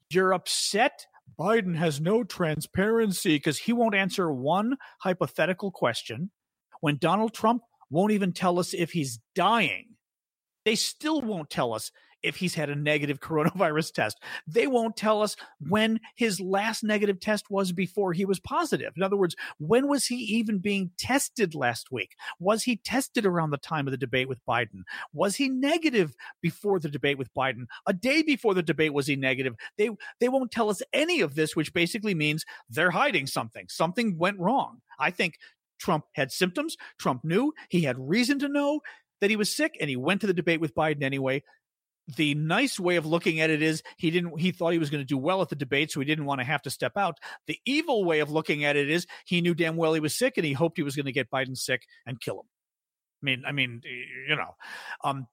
you're 0.09 0.33
upset 0.33 1.05
Biden 1.39 1.75
has 1.75 2.01
no 2.01 2.23
transparency 2.23 3.35
because 3.35 3.57
he 3.59 3.73
won't 3.73 3.95
answer 3.95 4.31
one 4.31 4.77
hypothetical 5.01 5.71
question. 5.71 6.31
When 6.81 6.97
Donald 6.97 7.33
Trump 7.33 7.63
won't 7.89 8.11
even 8.11 8.33
tell 8.33 8.59
us 8.59 8.73
if 8.73 8.91
he's 8.91 9.19
dying, 9.35 9.95
they 10.65 10.75
still 10.75 11.21
won't 11.21 11.49
tell 11.49 11.73
us 11.73 11.91
if 12.27 12.35
he's 12.35 12.55
had 12.55 12.69
a 12.69 12.75
negative 12.75 13.19
coronavirus 13.21 13.93
test. 13.93 14.21
They 14.45 14.67
won't 14.67 14.95
tell 14.95 15.21
us 15.21 15.35
when 15.59 15.99
his 16.15 16.39
last 16.39 16.83
negative 16.83 17.19
test 17.19 17.49
was 17.49 17.71
before 17.71 18.13
he 18.13 18.25
was 18.25 18.39
positive. 18.39 18.93
In 18.95 19.03
other 19.03 19.17
words, 19.17 19.35
when 19.59 19.87
was 19.87 20.05
he 20.05 20.15
even 20.15 20.59
being 20.59 20.91
tested 20.97 21.55
last 21.55 21.91
week? 21.91 22.15
Was 22.39 22.63
he 22.63 22.77
tested 22.77 23.25
around 23.25 23.51
the 23.51 23.57
time 23.57 23.87
of 23.87 23.91
the 23.91 23.97
debate 23.97 24.29
with 24.29 24.45
Biden? 24.45 24.83
Was 25.13 25.35
he 25.35 25.49
negative 25.49 26.15
before 26.41 26.79
the 26.79 26.89
debate 26.89 27.17
with 27.17 27.33
Biden? 27.33 27.65
A 27.85 27.93
day 27.93 28.21
before 28.21 28.53
the 28.53 28.63
debate 28.63 28.93
was 28.93 29.07
he 29.07 29.15
negative? 29.15 29.55
They 29.77 29.89
they 30.19 30.29
won't 30.29 30.51
tell 30.51 30.69
us 30.69 30.81
any 30.93 31.21
of 31.21 31.35
this, 31.35 31.55
which 31.55 31.73
basically 31.73 32.13
means 32.13 32.45
they're 32.69 32.91
hiding 32.91 33.27
something. 33.27 33.65
Something 33.69 34.17
went 34.17 34.39
wrong. 34.39 34.81
I 34.99 35.11
think 35.11 35.35
Trump 35.79 36.05
had 36.13 36.31
symptoms. 36.31 36.75
Trump 36.99 37.23
knew 37.23 37.53
he 37.69 37.81
had 37.81 37.97
reason 37.99 38.39
to 38.39 38.47
know 38.47 38.81
that 39.21 39.29
he 39.29 39.35
was 39.35 39.55
sick 39.55 39.77
and 39.79 39.89
he 39.89 39.95
went 39.95 40.21
to 40.21 40.27
the 40.27 40.33
debate 40.33 40.61
with 40.61 40.75
Biden 40.75 41.03
anyway 41.03 41.43
the 42.15 42.35
nice 42.35 42.79
way 42.79 42.95
of 42.95 43.05
looking 43.05 43.41
at 43.41 43.49
it 43.49 43.61
is 43.61 43.83
he 43.97 44.11
didn't 44.11 44.39
he 44.39 44.51
thought 44.51 44.71
he 44.71 44.79
was 44.79 44.89
going 44.89 45.01
to 45.01 45.07
do 45.07 45.17
well 45.17 45.41
at 45.41 45.49
the 45.49 45.55
debate 45.55 45.91
so 45.91 45.99
he 45.99 46.05
didn't 46.05 46.25
want 46.25 46.39
to 46.39 46.45
have 46.45 46.61
to 46.61 46.69
step 46.69 46.93
out. 46.95 47.17
The 47.47 47.59
evil 47.65 48.05
way 48.05 48.19
of 48.19 48.31
looking 48.31 48.63
at 48.63 48.75
it 48.75 48.89
is 48.89 49.05
he 49.25 49.41
knew 49.41 49.53
damn 49.53 49.75
well 49.75 49.93
he 49.93 49.99
was 49.99 50.15
sick 50.15 50.37
and 50.37 50.45
he 50.45 50.53
hoped 50.53 50.77
he 50.77 50.83
was 50.83 50.95
going 50.95 51.05
to 51.05 51.11
get 51.11 51.29
biden 51.29 51.57
sick 51.57 51.83
and 52.05 52.19
kill 52.19 52.39
him. 52.39 52.47
I 53.21 53.25
mean 53.25 53.43
i 53.45 53.51
mean 53.51 53.81
you 54.27 54.35
know. 54.35 54.55
Um 55.03 55.27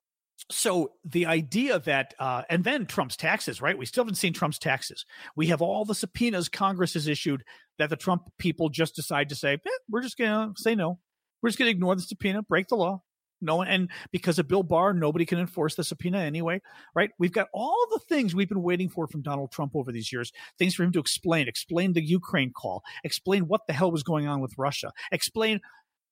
so 0.51 0.91
the 1.05 1.27
idea 1.27 1.79
that 1.79 2.12
uh, 2.18 2.43
and 2.51 2.64
then 2.64 2.87
trump's 2.87 3.16
taxes 3.16 3.62
right? 3.62 3.79
We 3.79 3.87
still 3.87 4.05
haven't 4.05 4.16
seen 4.16 4.33
trump's 4.33 4.59
taxes. 4.59 5.07
We 5.37 5.47
have 5.47 5.62
all 5.62 5.85
the 5.85 5.95
subpoenas 5.95 6.49
congress 6.49 6.95
has 6.95 7.07
issued 7.07 7.45
that 7.79 7.89
the 7.89 7.97
trump 7.97 8.22
people 8.39 8.68
just 8.68 8.97
decide 8.97 9.29
to 9.29 9.37
say 9.37 9.55
eh, 9.55 9.70
we're 9.89 10.03
just 10.03 10.18
going 10.18 10.55
to 10.55 10.61
say 10.61 10.75
no. 10.75 10.99
We're 11.41 11.51
just 11.51 11.59
going 11.59 11.68
to 11.68 11.77
ignore 11.77 11.95
the 11.95 12.03
subpoena 12.03 12.43
break 12.43 12.68
the 12.68 12.77
law 12.77 13.03
no 13.45 13.57
one, 13.57 13.68
and 13.68 13.90
because 14.11 14.38
of 14.38 14.49
Bill 14.49 14.62
Barr, 14.62 14.92
nobody 14.92 15.24
can 15.26 15.38
enforce 15.38 15.74
the 15.74 15.84
subpoena 15.84 16.18
anyway, 16.18 16.61
right? 16.95 17.11
We've 17.18 17.32
got 17.32 17.49
all 17.53 17.86
the 17.90 18.01
things 18.09 18.34
we've 18.34 18.49
been 18.49 18.62
waiting 18.62 18.88
for 18.88 19.07
from 19.07 19.22
Donald 19.22 19.53
Trump 19.53 19.76
over 19.76 19.92
these 19.92 20.12
years, 20.12 20.32
things 20.59 20.74
for 20.74 20.82
him 20.82 20.92
to 20.92 21.01
explain, 21.01 21.47
explain 21.47 21.92
the 21.92 22.05
Ukraine 22.05 22.53
call, 22.53 22.82
explain 23.05 23.47
what 23.47 23.62
the 23.66 23.72
hell 23.72 23.92
was 23.92 24.03
going 24.03 24.26
on 24.26 24.40
with 24.40 24.55
Russia, 24.59 24.92
explain, 25.12 25.61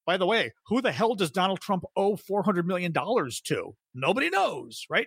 by 0.07 0.17
the 0.17 0.27
way, 0.27 0.53
who 0.67 0.81
the 0.81 0.93
hell 0.93 1.15
does 1.15 1.31
Donald 1.31 1.61
Trump 1.61 1.85
owe 1.97 2.17
$400 2.17 2.65
million 2.65 2.93
to? 2.93 3.75
Nobody 3.95 4.31
knows, 4.31 4.85
right? 4.91 5.07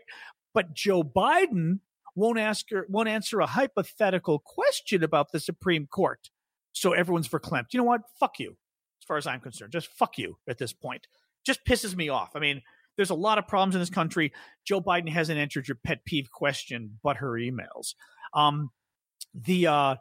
But 0.53 0.73
Joe 0.73 1.03
Biden 1.03 1.80
won't 2.15 2.39
ask 2.39 2.65
her, 2.71 2.86
won't 2.89 3.09
answer 3.09 3.39
a 3.39 3.45
hypothetical 3.45 4.39
question 4.39 5.03
about 5.03 5.32
the 5.32 5.39
Supreme 5.39 5.86
Court. 5.86 6.30
So 6.71 6.93
everyone's 6.93 7.28
verklempt. 7.28 7.73
You 7.73 7.80
know 7.80 7.86
what? 7.86 8.01
Fuck 8.19 8.39
you. 8.39 8.57
As 9.01 9.05
far 9.05 9.17
as 9.17 9.28
I'm 9.28 9.41
concerned, 9.41 9.71
just 9.71 9.88
fuck 9.88 10.17
you 10.17 10.38
at 10.47 10.57
this 10.57 10.73
point 10.73 11.07
just 11.46 11.66
pisses 11.66 11.96
me 11.96 12.10
off. 12.10 12.32
I 12.36 12.39
mean, 12.39 12.62
there's 12.96 13.10
a 13.10 13.16
lot 13.16 13.38
of 13.38 13.48
problems 13.48 13.76
in 13.76 13.82
this 13.82 13.89
country. 13.89 14.34
Joe 14.66 14.82
Biden 14.82 15.10
hasn't 15.10 15.39
answered 15.39 15.68
your 15.68 15.78
pet 15.84 16.04
peeve 16.06 16.32
question, 16.32 16.98
but 17.04 17.18
her 17.18 17.32
emails. 17.32 17.96
Um, 18.34 18.72
the 19.34 19.68
uh, 19.68 19.96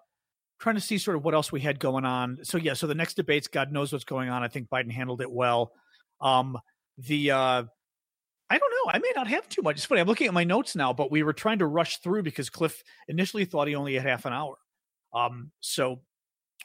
trying 0.61 0.77
to 0.77 0.81
see 0.81 0.99
sort 0.99 1.17
of 1.17 1.25
what 1.25 1.35
else 1.35 1.51
we 1.51 1.61
had 1.61 1.79
going 1.79 2.05
on. 2.05 2.39
So 2.43 2.59
yeah, 2.59 2.75
so 2.75 2.87
the 2.87 2.95
next 2.95 3.15
debates, 3.15 3.49
God 3.49 3.73
knows 3.73 3.93
what's 3.93 4.05
going 4.05 4.29
on. 4.29 4.43
I 4.43 4.49
think 4.49 4.69
Biden 4.69 4.91
handled 4.91 5.21
it 5.21 5.31
well. 5.31 5.73
Um, 6.21 6.59
the 6.99 7.33
uh, 7.33 7.65
I 8.51 8.59
don't 8.59 8.71
know. 8.71 8.93
I 8.93 8.99
may 8.99 9.11
not 9.17 9.27
have 9.27 9.49
too 9.49 9.63
much. 9.63 9.77
It's 9.77 9.85
funny. 9.85 10.01
I'm 10.01 10.07
looking 10.07 10.29
at 10.29 10.35
my 10.35 10.45
notes 10.45 10.77
now, 10.77 10.93
but 10.93 11.11
we 11.11 11.23
were 11.23 11.33
trying 11.33 11.59
to 11.59 11.67
rush 11.67 11.99
through 11.99 12.23
because 12.23 12.51
Cliff 12.51 12.83
initially 13.09 13.45
thought 13.45 13.69
he 13.69 13.75
only 13.75 13.95
had 13.95 14.07
half 14.07 14.27
an 14.27 14.33
hour. 14.33 14.57
Um, 15.13 15.51
so 15.61 16.01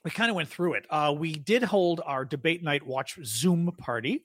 we 0.03 0.11
kind 0.11 0.29
of 0.29 0.35
went 0.35 0.49
through 0.49 0.73
it. 0.73 0.85
Uh, 0.89 1.15
we 1.17 1.33
did 1.33 1.63
hold 1.63 2.01
our 2.05 2.25
debate 2.25 2.63
night 2.63 2.85
watch 2.85 3.17
Zoom 3.23 3.71
party 3.77 4.23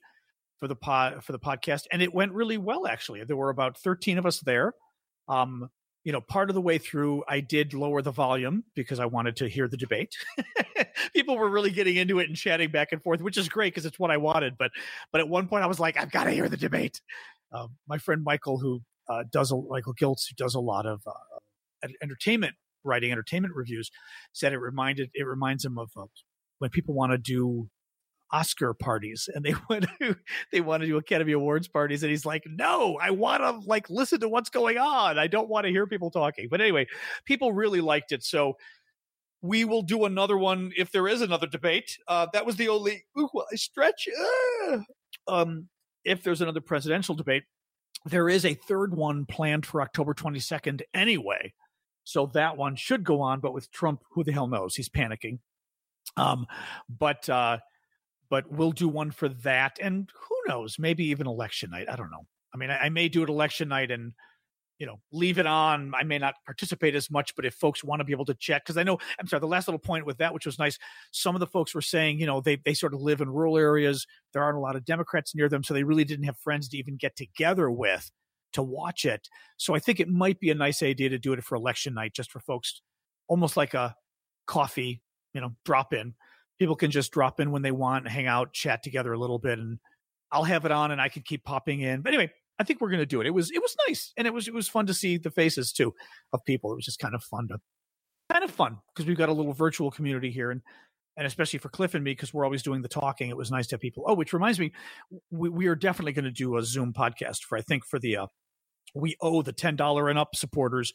for 0.59 0.67
the 0.67 0.75
pod 0.75 1.23
for 1.23 1.31
the 1.31 1.39
podcast, 1.39 1.83
and 1.91 2.01
it 2.01 2.13
went 2.13 2.33
really 2.33 2.57
well. 2.57 2.87
Actually, 2.87 3.23
there 3.23 3.37
were 3.37 3.49
about 3.49 3.77
thirteen 3.77 4.17
of 4.17 4.25
us 4.25 4.39
there. 4.39 4.73
Um, 5.27 5.69
you 6.05 6.11
know, 6.11 6.21
part 6.21 6.51
of 6.51 6.53
the 6.53 6.61
way 6.61 6.77
through, 6.77 7.23
I 7.27 7.39
did 7.39 7.73
lower 7.73 8.03
the 8.03 8.11
volume 8.11 8.63
because 8.75 8.99
I 8.99 9.07
wanted 9.07 9.37
to 9.37 9.49
hear 9.49 9.67
the 9.67 9.75
debate. 9.75 10.15
People 11.15 11.35
were 11.35 11.49
really 11.49 11.71
getting 11.71 11.95
into 11.95 12.19
it 12.19 12.27
and 12.27 12.37
chatting 12.37 12.69
back 12.69 12.91
and 12.91 13.01
forth, 13.01 13.21
which 13.21 13.37
is 13.37 13.49
great 13.49 13.73
because 13.73 13.87
it's 13.87 13.97
what 13.97 14.11
I 14.11 14.17
wanted. 14.17 14.55
But, 14.55 14.69
but 15.11 15.19
at 15.19 15.27
one 15.27 15.47
point, 15.47 15.63
I 15.63 15.67
was 15.67 15.79
like, 15.79 15.97
I've 15.97 16.11
got 16.11 16.25
to 16.25 16.31
hear 16.31 16.47
the 16.47 16.57
debate. 16.57 17.01
Uh, 17.51 17.67
my 17.87 17.97
friend 17.97 18.23
Michael, 18.23 18.59
who 18.59 18.81
uh, 19.09 19.23
does 19.31 19.51
a, 19.51 19.55
Michael 19.57 19.95
Giltz, 19.95 20.29
who 20.29 20.35
does 20.37 20.53
a 20.53 20.59
lot 20.59 20.85
of 20.85 21.01
uh, 21.07 21.87
entertainment 22.03 22.53
writing, 22.83 23.11
entertainment 23.11 23.55
reviews, 23.55 23.89
said 24.31 24.53
it 24.53 24.59
reminded 24.59 25.09
it 25.15 25.25
reminds 25.25 25.65
him 25.65 25.79
of 25.79 25.89
uh, 25.97 26.05
when 26.59 26.69
people 26.69 26.93
want 26.93 27.13
to 27.13 27.17
do 27.17 27.67
Oscar 28.31 28.73
parties 28.73 29.29
and 29.33 29.43
they 29.43 29.53
want 29.69 29.85
to 29.99 30.15
they 30.51 30.61
want 30.61 30.81
to 30.81 30.87
do 30.87 30.97
Academy 30.97 31.33
Awards 31.33 31.67
parties 31.67 32.03
and 32.03 32.09
he's 32.09 32.25
like, 32.25 32.43
"No, 32.47 32.97
I 33.01 33.11
want 33.11 33.43
to 33.43 33.67
like 33.67 33.89
listen 33.89 34.19
to 34.21 34.29
what's 34.29 34.49
going 34.49 34.77
on. 34.77 35.17
I 35.17 35.27
don't 35.27 35.49
want 35.49 35.65
to 35.65 35.71
hear 35.71 35.87
people 35.87 36.11
talking." 36.11 36.47
But 36.49 36.61
anyway, 36.61 36.87
people 37.25 37.53
really 37.53 37.81
liked 37.81 38.11
it. 38.11 38.23
So 38.23 38.57
we 39.41 39.63
will 39.63 39.83
do 39.83 40.05
another 40.05 40.37
one 40.37 40.71
if 40.75 40.91
there 40.91 41.07
is 41.07 41.21
another 41.21 41.47
debate. 41.47 41.97
Uh, 42.07 42.27
that 42.33 42.45
was 42.45 42.55
the 42.55 42.69
only 42.69 43.05
ooh, 43.17 43.29
I 43.51 43.55
stretch. 43.55 44.07
Uh, 44.67 44.77
um, 45.27 45.69
if 46.03 46.23
there's 46.23 46.41
another 46.41 46.61
presidential 46.61 47.15
debate, 47.15 47.43
there 48.05 48.29
is 48.29 48.45
a 48.45 48.53
third 48.53 48.95
one 48.95 49.25
planned 49.25 49.65
for 49.65 49.81
October 49.81 50.13
22nd 50.13 50.81
anyway. 50.93 51.53
So 52.03 52.27
that 52.33 52.55
one 52.55 52.75
should 52.75 53.03
go 53.03 53.21
on, 53.21 53.39
but 53.39 53.53
with 53.53 53.71
Trump, 53.71 54.03
who 54.11 54.23
the 54.23 54.31
hell 54.31 54.47
knows? 54.47 54.75
He's 54.75 54.89
panicking. 54.89 55.39
Um, 56.17 56.45
but 56.87 57.27
uh, 57.27 57.57
but 58.35 58.51
we'll 58.51 58.73
do 58.73 58.89
one 58.89 59.11
for 59.11 59.29
that. 59.29 59.79
And 59.81 60.09
who 60.13 60.35
knows, 60.45 60.77
maybe 60.77 61.05
even 61.05 61.25
election 61.25 61.69
night. 61.69 61.87
I 61.89 61.95
don't 61.95 62.11
know. 62.11 62.25
I 62.53 62.57
mean, 62.57 62.69
I, 62.69 62.79
I 62.79 62.89
may 62.89 63.07
do 63.07 63.23
it 63.23 63.29
election 63.29 63.69
night 63.69 63.91
and 63.91 64.11
you 64.77 64.85
know 64.85 64.99
leave 65.13 65.39
it 65.39 65.45
on 65.47 65.93
i 65.97 66.03
may 66.03 66.17
not 66.17 66.33
participate 66.45 66.95
as 66.95 67.09
much 67.09 67.33
but 67.37 67.45
if 67.45 67.53
folks 67.53 67.81
want 67.81 68.01
to 68.01 68.03
be 68.03 68.11
able 68.11 68.25
to 68.25 68.33
chat 68.33 68.61
because 68.61 68.75
i 68.75 68.83
know 68.83 68.97
i'm 69.17 69.25
sorry 69.25 69.39
the 69.39 69.47
last 69.47 69.69
little 69.69 69.79
point 69.79 70.05
with 70.05 70.17
that 70.17 70.33
which 70.33 70.45
was 70.45 70.59
nice 70.59 70.77
some 71.11 71.33
of 71.33 71.39
the 71.39 71.47
folks 71.47 71.73
were 71.73 71.81
saying 71.81 72.19
you 72.19 72.25
know 72.25 72.41
they, 72.41 72.57
they 72.65 72.73
sort 72.73 72.93
of 72.93 73.01
live 73.01 73.21
in 73.21 73.29
rural 73.29 73.57
areas 73.57 74.05
there 74.33 74.43
aren't 74.43 74.57
a 74.57 74.59
lot 74.59 74.75
of 74.75 74.83
democrats 74.83 75.33
near 75.33 75.47
them 75.47 75.63
so 75.63 75.73
they 75.73 75.85
really 75.85 76.03
didn't 76.03 76.25
have 76.25 76.37
friends 76.39 76.67
to 76.67 76.75
even 76.75 76.97
get 76.97 77.15
together 77.15 77.71
with 77.71 78.11
to 78.51 78.61
watch 78.61 79.05
it 79.05 79.29
so 79.55 79.73
i 79.73 79.79
think 79.79 80.01
it 80.01 80.09
might 80.09 80.41
be 80.41 80.49
a 80.49 80.55
nice 80.55 80.83
idea 80.83 81.07
to 81.07 81.17
do 81.17 81.31
it 81.31 81.41
for 81.41 81.55
election 81.55 81.93
night 81.93 82.13
just 82.13 82.29
for 82.29 82.41
folks 82.41 82.81
almost 83.29 83.55
like 83.55 83.73
a 83.73 83.95
coffee 84.45 85.01
you 85.33 85.39
know 85.39 85.55
drop 85.63 85.93
in 85.93 86.13
people 86.59 86.75
can 86.75 86.91
just 86.91 87.11
drop 87.11 87.39
in 87.39 87.51
when 87.51 87.61
they 87.61 87.71
want, 87.71 88.07
hang 88.07 88.27
out, 88.27 88.53
chat 88.53 88.83
together 88.83 89.13
a 89.13 89.19
little 89.19 89.39
bit, 89.39 89.59
and 89.59 89.79
I'll 90.31 90.43
have 90.43 90.65
it 90.65 90.71
on 90.71 90.91
and 90.91 91.01
I 91.01 91.09
can 91.09 91.23
keep 91.23 91.43
popping 91.43 91.81
in. 91.81 92.01
But 92.01 92.13
anyway, 92.13 92.31
I 92.59 92.63
think 92.63 92.81
we're 92.81 92.91
to 92.91 93.05
do 93.05 93.21
it. 93.21 93.27
It 93.27 93.33
was 93.33 93.51
it 93.51 93.61
was 93.61 93.75
nice, 93.87 94.13
and 94.17 94.27
it 94.27 94.33
was 94.33 94.47
it 94.47 94.53
was 94.53 94.67
fun 94.67 94.85
to 94.87 94.93
see 94.93 95.17
the 95.17 95.31
faces 95.31 95.71
too 95.71 95.93
of 96.33 96.43
people. 96.45 96.71
It 96.71 96.75
was 96.75 96.85
just 96.85 96.99
kind 96.99 97.15
of 97.15 97.23
fun 97.23 97.47
to 97.49 97.59
kind 98.31 98.43
of 98.43 98.51
fun 98.51 98.77
because 98.93 99.07
we've 99.07 99.17
got 99.17 99.29
a 99.29 99.33
little 99.33 99.53
virtual 99.53 99.91
community 99.91 100.31
here, 100.31 100.51
and 100.51 100.61
and 101.17 101.27
especially 101.27 101.59
for 101.59 101.69
Cliff 101.69 101.95
and 101.95 102.03
me 102.03 102.11
because 102.11 102.33
we're 102.33 102.45
always 102.45 102.63
doing 102.63 102.81
the 102.81 102.87
talking. 102.87 103.29
It 103.29 103.37
was 103.37 103.51
nice 103.51 103.67
to 103.67 103.75
have 103.75 103.81
people. 103.81 104.03
Oh, 104.07 104.13
which 104.13 104.33
reminds 104.33 104.59
me, 104.59 104.71
we, 105.31 105.49
we 105.49 105.67
are 105.67 105.75
definitely 105.75 106.13
going 106.13 106.25
to 106.25 106.31
do 106.31 106.57
a 106.57 106.63
Zoom 106.63 106.93
podcast 106.93 107.43
for 107.43 107.57
I 107.57 107.61
think 107.61 107.85
for 107.85 107.99
the 107.99 108.17
uh, 108.17 108.27
we 108.93 109.17
owe 109.21 109.41
the 109.41 109.53
ten 109.53 109.75
dollar 109.75 110.09
and 110.09 110.17
up 110.17 110.35
supporters. 110.35 110.93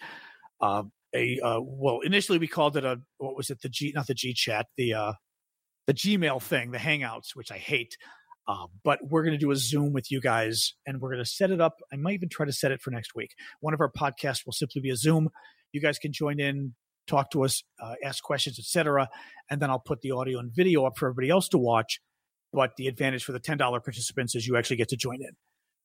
Uh, 0.60 0.84
a 1.14 1.38
uh, 1.40 1.60
well, 1.62 2.00
initially 2.00 2.38
we 2.38 2.46
called 2.46 2.76
it 2.76 2.84
a 2.84 3.00
what 3.18 3.36
was 3.36 3.50
it 3.50 3.60
the 3.60 3.68
G 3.68 3.92
not 3.94 4.06
the 4.06 4.14
G 4.14 4.32
chat 4.32 4.66
the 4.76 4.94
uh 4.94 5.12
the 5.90 5.94
Gmail 5.94 6.40
thing, 6.40 6.70
the 6.70 6.78
Hangouts, 6.78 7.34
which 7.34 7.50
I 7.50 7.58
hate. 7.58 7.96
Uh, 8.46 8.66
but 8.84 9.00
we're 9.02 9.24
going 9.24 9.32
to 9.32 9.38
do 9.38 9.50
a 9.50 9.56
Zoom 9.56 9.92
with 9.92 10.08
you 10.08 10.20
guys, 10.20 10.74
and 10.86 11.00
we're 11.00 11.10
going 11.10 11.24
to 11.24 11.28
set 11.28 11.50
it 11.50 11.60
up. 11.60 11.78
I 11.92 11.96
might 11.96 12.12
even 12.14 12.28
try 12.28 12.46
to 12.46 12.52
set 12.52 12.70
it 12.70 12.80
for 12.80 12.92
next 12.92 13.16
week. 13.16 13.32
One 13.58 13.74
of 13.74 13.80
our 13.80 13.90
podcasts 13.90 14.46
will 14.46 14.52
simply 14.52 14.82
be 14.82 14.90
a 14.90 14.96
Zoom. 14.96 15.30
You 15.72 15.80
guys 15.80 15.98
can 15.98 16.12
join 16.12 16.38
in, 16.38 16.76
talk 17.08 17.32
to 17.32 17.42
us, 17.42 17.64
uh, 17.82 17.94
ask 18.04 18.22
questions, 18.22 18.56
etc. 18.60 19.08
And 19.50 19.60
then 19.60 19.68
I'll 19.68 19.80
put 19.80 20.00
the 20.00 20.12
audio 20.12 20.38
and 20.38 20.54
video 20.54 20.84
up 20.84 20.96
for 20.96 21.06
everybody 21.06 21.28
else 21.28 21.48
to 21.48 21.58
watch. 21.58 22.00
But 22.52 22.76
the 22.76 22.86
advantage 22.86 23.24
for 23.24 23.32
the 23.32 23.40
ten 23.40 23.58
dollar 23.58 23.80
participants 23.80 24.36
is 24.36 24.46
you 24.46 24.56
actually 24.56 24.76
get 24.76 24.90
to 24.90 24.96
join 24.96 25.16
in. 25.16 25.32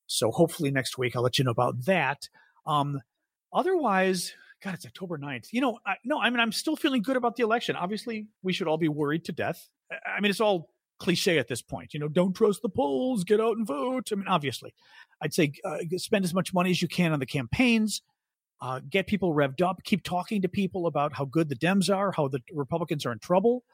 So 0.06 0.30
hopefully 0.30 0.70
next 0.70 0.96
week 0.96 1.16
I'll 1.16 1.22
let 1.22 1.36
you 1.36 1.44
know 1.44 1.50
about 1.50 1.84
that. 1.86 2.28
Um, 2.64 3.00
otherwise, 3.52 4.34
God, 4.62 4.74
it's 4.74 4.86
October 4.86 5.18
9th. 5.18 5.48
You 5.50 5.62
know, 5.62 5.80
I, 5.84 5.96
no, 6.04 6.20
I 6.20 6.30
mean, 6.30 6.38
I'm 6.38 6.52
still 6.52 6.76
feeling 6.76 7.02
good 7.02 7.16
about 7.16 7.34
the 7.34 7.42
election. 7.42 7.74
Obviously, 7.74 8.28
we 8.44 8.52
should 8.52 8.68
all 8.68 8.78
be 8.78 8.88
worried 8.88 9.24
to 9.24 9.32
death. 9.32 9.68
I 9.90 10.20
mean, 10.20 10.30
it's 10.30 10.40
all 10.40 10.70
cliche 10.98 11.38
at 11.38 11.48
this 11.48 11.62
point. 11.62 11.94
You 11.94 12.00
know, 12.00 12.08
don't 12.08 12.34
trust 12.34 12.62
the 12.62 12.68
polls, 12.68 13.24
get 13.24 13.40
out 13.40 13.56
and 13.56 13.66
vote. 13.66 14.08
I 14.12 14.16
mean, 14.16 14.28
obviously, 14.28 14.74
I'd 15.20 15.34
say 15.34 15.52
uh, 15.64 15.78
spend 15.96 16.24
as 16.24 16.34
much 16.34 16.54
money 16.54 16.70
as 16.70 16.80
you 16.80 16.88
can 16.88 17.12
on 17.12 17.20
the 17.20 17.26
campaigns, 17.26 18.02
uh, 18.60 18.80
get 18.88 19.06
people 19.06 19.34
revved 19.34 19.62
up, 19.62 19.82
keep 19.84 20.02
talking 20.02 20.42
to 20.42 20.48
people 20.48 20.86
about 20.86 21.12
how 21.12 21.24
good 21.24 21.48
the 21.48 21.56
Dems 21.56 21.94
are, 21.94 22.12
how 22.12 22.28
the 22.28 22.40
Republicans 22.52 23.04
are 23.04 23.12
in 23.12 23.18
trouble. 23.18 23.64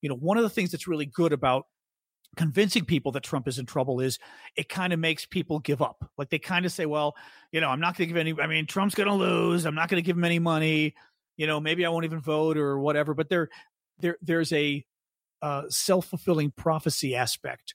You 0.00 0.08
know, 0.08 0.16
one 0.16 0.38
of 0.38 0.42
the 0.42 0.50
things 0.50 0.70
that's 0.70 0.88
really 0.88 1.06
good 1.06 1.32
about 1.32 1.66
convincing 2.36 2.84
people 2.84 3.12
that 3.12 3.22
Trump 3.22 3.48
is 3.48 3.58
in 3.58 3.66
trouble 3.66 4.00
is 4.00 4.18
it 4.56 4.68
kind 4.68 4.92
of 4.92 4.98
makes 4.98 5.26
people 5.26 5.58
give 5.58 5.82
up. 5.82 6.08
Like 6.16 6.30
they 6.30 6.38
kind 6.38 6.64
of 6.64 6.72
say, 6.72 6.86
well, 6.86 7.16
you 7.52 7.60
know, 7.60 7.68
I'm 7.68 7.80
not 7.80 7.96
going 7.96 8.08
to 8.08 8.14
give 8.14 8.16
any, 8.16 8.34
I 8.40 8.46
mean, 8.46 8.66
Trump's 8.66 8.94
going 8.94 9.08
to 9.08 9.14
lose. 9.14 9.66
I'm 9.66 9.74
not 9.74 9.88
going 9.88 10.02
to 10.02 10.06
give 10.06 10.16
him 10.16 10.24
any 10.24 10.38
money. 10.38 10.94
You 11.36 11.46
know, 11.46 11.60
maybe 11.60 11.84
I 11.84 11.88
won't 11.88 12.04
even 12.04 12.20
vote 12.20 12.56
or 12.56 12.78
whatever. 12.78 13.14
But 13.14 13.28
there, 13.28 13.50
there, 13.98 14.16
there's 14.22 14.52
a, 14.52 14.84
uh, 15.42 15.62
self 15.68 16.06
fulfilling 16.06 16.50
prophecy 16.50 17.14
aspect 17.14 17.74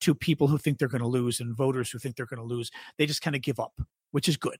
to 0.00 0.14
people 0.14 0.48
who 0.48 0.58
think 0.58 0.78
they're 0.78 0.88
going 0.88 1.02
to 1.02 1.06
lose 1.08 1.40
and 1.40 1.56
voters 1.56 1.90
who 1.90 1.98
think 1.98 2.16
they're 2.16 2.26
going 2.26 2.40
to 2.40 2.54
lose. 2.54 2.70
They 2.98 3.06
just 3.06 3.22
kind 3.22 3.36
of 3.36 3.42
give 3.42 3.60
up, 3.60 3.80
which 4.10 4.28
is 4.28 4.36
good. 4.36 4.58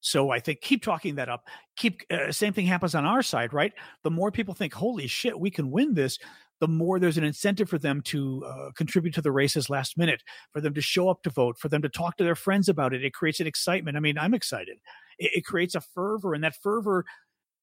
So 0.00 0.30
I 0.30 0.40
think 0.40 0.60
keep 0.60 0.82
talking 0.82 1.14
that 1.14 1.28
up. 1.28 1.46
Keep 1.76 2.02
uh, 2.10 2.32
same 2.32 2.52
thing 2.52 2.66
happens 2.66 2.94
on 2.94 3.06
our 3.06 3.22
side, 3.22 3.52
right? 3.52 3.72
The 4.02 4.10
more 4.10 4.32
people 4.32 4.52
think, 4.52 4.74
"Holy 4.74 5.06
shit, 5.06 5.38
we 5.38 5.48
can 5.48 5.70
win 5.70 5.94
this," 5.94 6.18
the 6.60 6.66
more 6.68 6.98
there's 6.98 7.18
an 7.18 7.24
incentive 7.24 7.68
for 7.70 7.78
them 7.78 8.00
to 8.02 8.44
uh, 8.44 8.70
contribute 8.76 9.14
to 9.14 9.22
the 9.22 9.30
races 9.30 9.70
last 9.70 9.96
minute, 9.96 10.22
for 10.52 10.60
them 10.60 10.74
to 10.74 10.80
show 10.80 11.08
up 11.08 11.22
to 11.22 11.30
vote, 11.30 11.56
for 11.56 11.68
them 11.68 11.82
to 11.82 11.88
talk 11.88 12.16
to 12.16 12.24
their 12.24 12.34
friends 12.34 12.68
about 12.68 12.92
it. 12.92 13.04
It 13.04 13.14
creates 13.14 13.38
an 13.38 13.46
excitement. 13.46 13.96
I 13.96 14.00
mean, 14.00 14.18
I'm 14.18 14.34
excited. 14.34 14.78
It, 15.18 15.30
it 15.36 15.44
creates 15.44 15.76
a 15.76 15.80
fervor, 15.80 16.34
and 16.34 16.42
that 16.42 16.56
fervor 16.60 17.04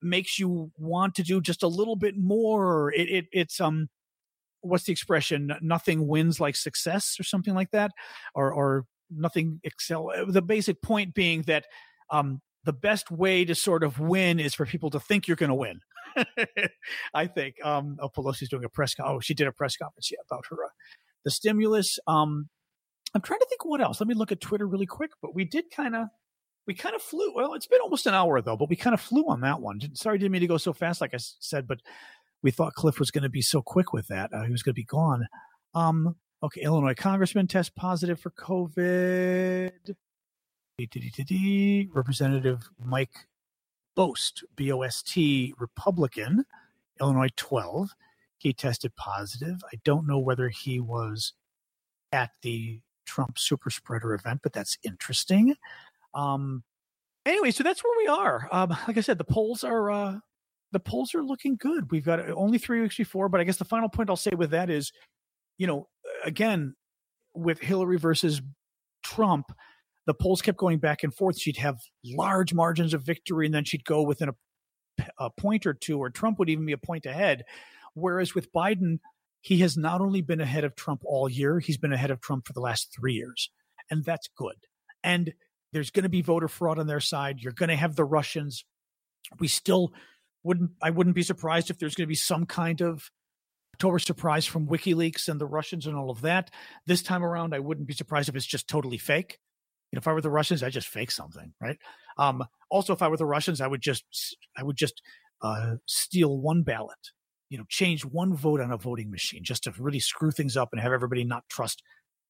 makes 0.01 0.39
you 0.39 0.71
want 0.77 1.15
to 1.15 1.23
do 1.23 1.41
just 1.41 1.61
a 1.61 1.67
little 1.67 1.97
bit 1.97 2.17
more. 2.17 2.93
It, 2.93 3.09
it 3.09 3.25
it's 3.33 3.59
um 3.59 3.89
what's 4.61 4.85
the 4.85 4.91
expression? 4.91 5.53
Nothing 5.61 6.07
wins 6.07 6.39
like 6.39 6.55
success, 6.55 7.17
or 7.19 7.23
something 7.23 7.53
like 7.53 7.71
that, 7.71 7.91
or 8.35 8.51
or 8.51 8.85
nothing 9.09 9.59
excel. 9.63 10.11
Uh, 10.15 10.25
the 10.25 10.41
basic 10.41 10.81
point 10.81 11.13
being 11.13 11.41
that 11.43 11.65
um, 12.11 12.41
the 12.63 12.73
best 12.73 13.11
way 13.11 13.45
to 13.45 13.55
sort 13.55 13.83
of 13.83 13.99
win 13.99 14.39
is 14.39 14.53
for 14.53 14.65
people 14.65 14.89
to 14.91 14.99
think 14.99 15.27
you're 15.27 15.37
going 15.37 15.49
to 15.49 15.55
win. 15.55 15.79
I 17.13 17.27
think. 17.27 17.55
Um, 17.63 17.97
oh, 17.99 18.09
Pelosi's 18.09 18.49
doing 18.49 18.65
a 18.65 18.69
press. 18.69 18.93
Con- 18.93 19.07
oh, 19.07 19.19
she 19.19 19.33
did 19.33 19.47
a 19.47 19.51
press 19.51 19.75
conference 19.77 20.11
yeah, 20.11 20.19
about 20.29 20.45
her 20.49 20.63
uh, 20.63 20.69
the 21.23 21.31
stimulus. 21.31 21.99
Um, 22.07 22.49
I'm 23.13 23.21
trying 23.21 23.39
to 23.39 23.45
think 23.47 23.65
what 23.65 23.81
else. 23.81 23.99
Let 23.99 24.07
me 24.07 24.15
look 24.15 24.31
at 24.31 24.41
Twitter 24.41 24.67
really 24.67 24.85
quick. 24.85 25.11
But 25.21 25.33
we 25.35 25.45
did 25.45 25.65
kind 25.71 25.95
of 25.95 26.07
we 26.67 26.73
kind 26.73 26.95
of 26.95 27.01
flew. 27.01 27.33
Well, 27.33 27.53
it's 27.53 27.67
been 27.67 27.81
almost 27.81 28.05
an 28.05 28.13
hour 28.13 28.41
though, 28.41 28.57
but 28.57 28.69
we 28.69 28.75
kind 28.75 28.93
of 28.93 29.01
flew 29.01 29.23
on 29.27 29.41
that 29.41 29.61
one. 29.61 29.81
Sorry, 29.95 30.17
didn't 30.17 30.31
mean 30.31 30.41
to 30.41 30.47
go 30.47 30.57
so 30.57 30.73
fast, 30.73 31.01
like 31.01 31.13
I 31.13 31.17
said, 31.17 31.67
but 31.67 31.79
we 32.41 32.51
thought 32.51 32.73
Cliff 32.73 32.99
was 32.99 33.11
going 33.11 33.23
to 33.23 33.29
be 33.29 33.41
so 33.41 33.61
quick 33.61 33.93
with 33.93 34.07
that. 34.07 34.33
Uh, 34.33 34.43
he 34.43 34.51
was 34.51 34.63
going 34.63 34.73
to 34.73 34.79
be 34.79 34.83
gone. 34.83 35.27
Um, 35.73 36.15
okay, 36.43 36.61
Illinois 36.61 36.93
congressman 36.93 37.47
test 37.47 37.75
positive 37.75 38.19
for 38.19 38.31
COVID. 38.31 39.95
Representative 41.93 42.69
Mike 42.83 43.27
Bost, 43.95 44.43
B 44.55 44.71
O 44.71 44.81
S 44.81 45.01
T, 45.01 45.53
Republican, 45.59 46.45
Illinois 47.01 47.29
12. 47.35 47.89
He 48.37 48.53
tested 48.53 48.95
positive. 48.95 49.61
I 49.65 49.79
don't 49.83 50.07
know 50.07 50.19
whether 50.19 50.47
he 50.47 50.79
was 50.79 51.33
at 52.13 52.31
the 52.41 52.79
Trump 53.05 53.37
super 53.37 53.69
spreader 53.69 54.13
event, 54.13 54.39
but 54.41 54.53
that's 54.53 54.77
interesting. 54.83 55.55
Um, 56.13 56.63
anyway, 57.25 57.51
so 57.51 57.63
that's 57.63 57.83
where 57.83 57.97
we 57.97 58.07
are. 58.07 58.47
Um, 58.51 58.69
like 58.87 58.97
I 58.97 59.01
said, 59.01 59.17
the 59.17 59.25
polls 59.25 59.63
are 59.65 59.91
uh, 59.91 60.19
the 60.71 60.79
polls 60.79 61.15
are 61.15 61.23
looking 61.23 61.55
good. 61.55 61.91
We've 61.91 62.05
got 62.05 62.19
uh, 62.19 62.33
only 62.35 62.57
three 62.57 62.81
weeks 62.81 62.97
before, 62.97 63.29
but 63.29 63.41
I 63.41 63.43
guess 63.43 63.57
the 63.57 63.65
final 63.65 63.89
point 63.89 64.09
I'll 64.09 64.15
say 64.15 64.31
with 64.35 64.51
that 64.51 64.69
is, 64.69 64.91
you 65.57 65.67
know, 65.67 65.87
again, 66.23 66.75
with 67.33 67.59
Hillary 67.59 67.97
versus 67.97 68.41
Trump, 69.03 69.51
the 70.05 70.13
polls 70.13 70.41
kept 70.41 70.57
going 70.57 70.79
back 70.79 71.03
and 71.03 71.13
forth. 71.13 71.39
She'd 71.39 71.57
have 71.57 71.77
large 72.03 72.53
margins 72.53 72.93
of 72.93 73.03
victory, 73.03 73.45
and 73.45 73.53
then 73.53 73.63
she'd 73.63 73.85
go 73.85 74.01
within 74.01 74.29
a, 74.29 75.05
a 75.19 75.29
point 75.29 75.65
or 75.65 75.73
two, 75.73 75.99
or 75.99 76.09
Trump 76.09 76.39
would 76.39 76.49
even 76.49 76.65
be 76.65 76.71
a 76.73 76.77
point 76.77 77.05
ahead. 77.05 77.43
Whereas 77.93 78.35
with 78.35 78.51
Biden, 78.51 78.99
he 79.41 79.59
has 79.59 79.77
not 79.77 80.01
only 80.01 80.21
been 80.21 80.41
ahead 80.41 80.63
of 80.63 80.75
Trump 80.75 81.01
all 81.05 81.29
year, 81.29 81.59
he's 81.59 81.77
been 81.77 81.93
ahead 81.93 82.11
of 82.11 82.21
Trump 82.21 82.47
for 82.47 82.53
the 82.53 82.59
last 82.59 82.93
three 82.93 83.13
years. 83.13 83.49
And 83.89 84.03
that's 84.03 84.29
good. 84.35 84.55
And 85.03 85.33
there's 85.71 85.91
going 85.91 86.03
to 86.03 86.09
be 86.09 86.21
voter 86.21 86.47
fraud 86.47 86.79
on 86.79 86.87
their 86.87 86.99
side. 86.99 87.39
You're 87.39 87.53
going 87.53 87.69
to 87.69 87.75
have 87.75 87.95
the 87.95 88.05
Russians. 88.05 88.65
We 89.39 89.47
still 89.47 89.93
wouldn't 90.43 90.71
I 90.81 90.89
wouldn't 90.89 91.15
be 91.15 91.23
surprised 91.23 91.69
if 91.69 91.79
there's 91.79 91.95
going 91.95 92.05
to 92.05 92.09
be 92.09 92.15
some 92.15 92.45
kind 92.45 92.81
of 92.81 93.09
October 93.75 93.99
surprise 93.99 94.45
from 94.45 94.67
WikiLeaks 94.67 95.29
and 95.29 95.39
the 95.39 95.45
Russians 95.45 95.87
and 95.87 95.95
all 95.95 96.09
of 96.09 96.21
that. 96.21 96.51
This 96.85 97.01
time 97.01 97.23
around, 97.23 97.55
I 97.55 97.59
wouldn't 97.59 97.87
be 97.87 97.93
surprised 97.93 98.27
if 98.27 98.35
it's 98.35 98.45
just 98.45 98.67
totally 98.67 98.97
fake. 98.97 99.39
You 99.91 99.95
know, 99.95 99.99
if 99.99 100.07
I 100.07 100.13
were 100.13 100.21
the 100.21 100.29
Russians, 100.29 100.61
I'd 100.61 100.73
just 100.73 100.89
fake 100.89 101.11
something, 101.11 101.53
right? 101.61 101.77
Um, 102.17 102.43
also, 102.69 102.93
if 102.93 103.01
I 103.01 103.07
were 103.07 103.17
the 103.17 103.25
Russians, 103.25 103.61
I 103.61 103.67
would 103.67 103.81
just, 103.81 104.03
I 104.57 104.63
would 104.63 104.75
just 104.75 105.01
uh, 105.41 105.75
steal 105.85 106.37
one 106.37 106.63
ballot. 106.63 106.97
You 107.49 107.57
know, 107.57 107.63
change 107.69 108.03
one 108.03 108.35
vote 108.35 108.59
on 108.59 108.71
a 108.71 108.77
voting 108.77 109.09
machine 109.09 109.43
just 109.43 109.63
to 109.63 109.73
really 109.79 109.99
screw 110.01 110.31
things 110.31 110.57
up 110.57 110.69
and 110.73 110.81
have 110.81 110.91
everybody 110.91 111.23
not 111.23 111.45
trust 111.49 111.81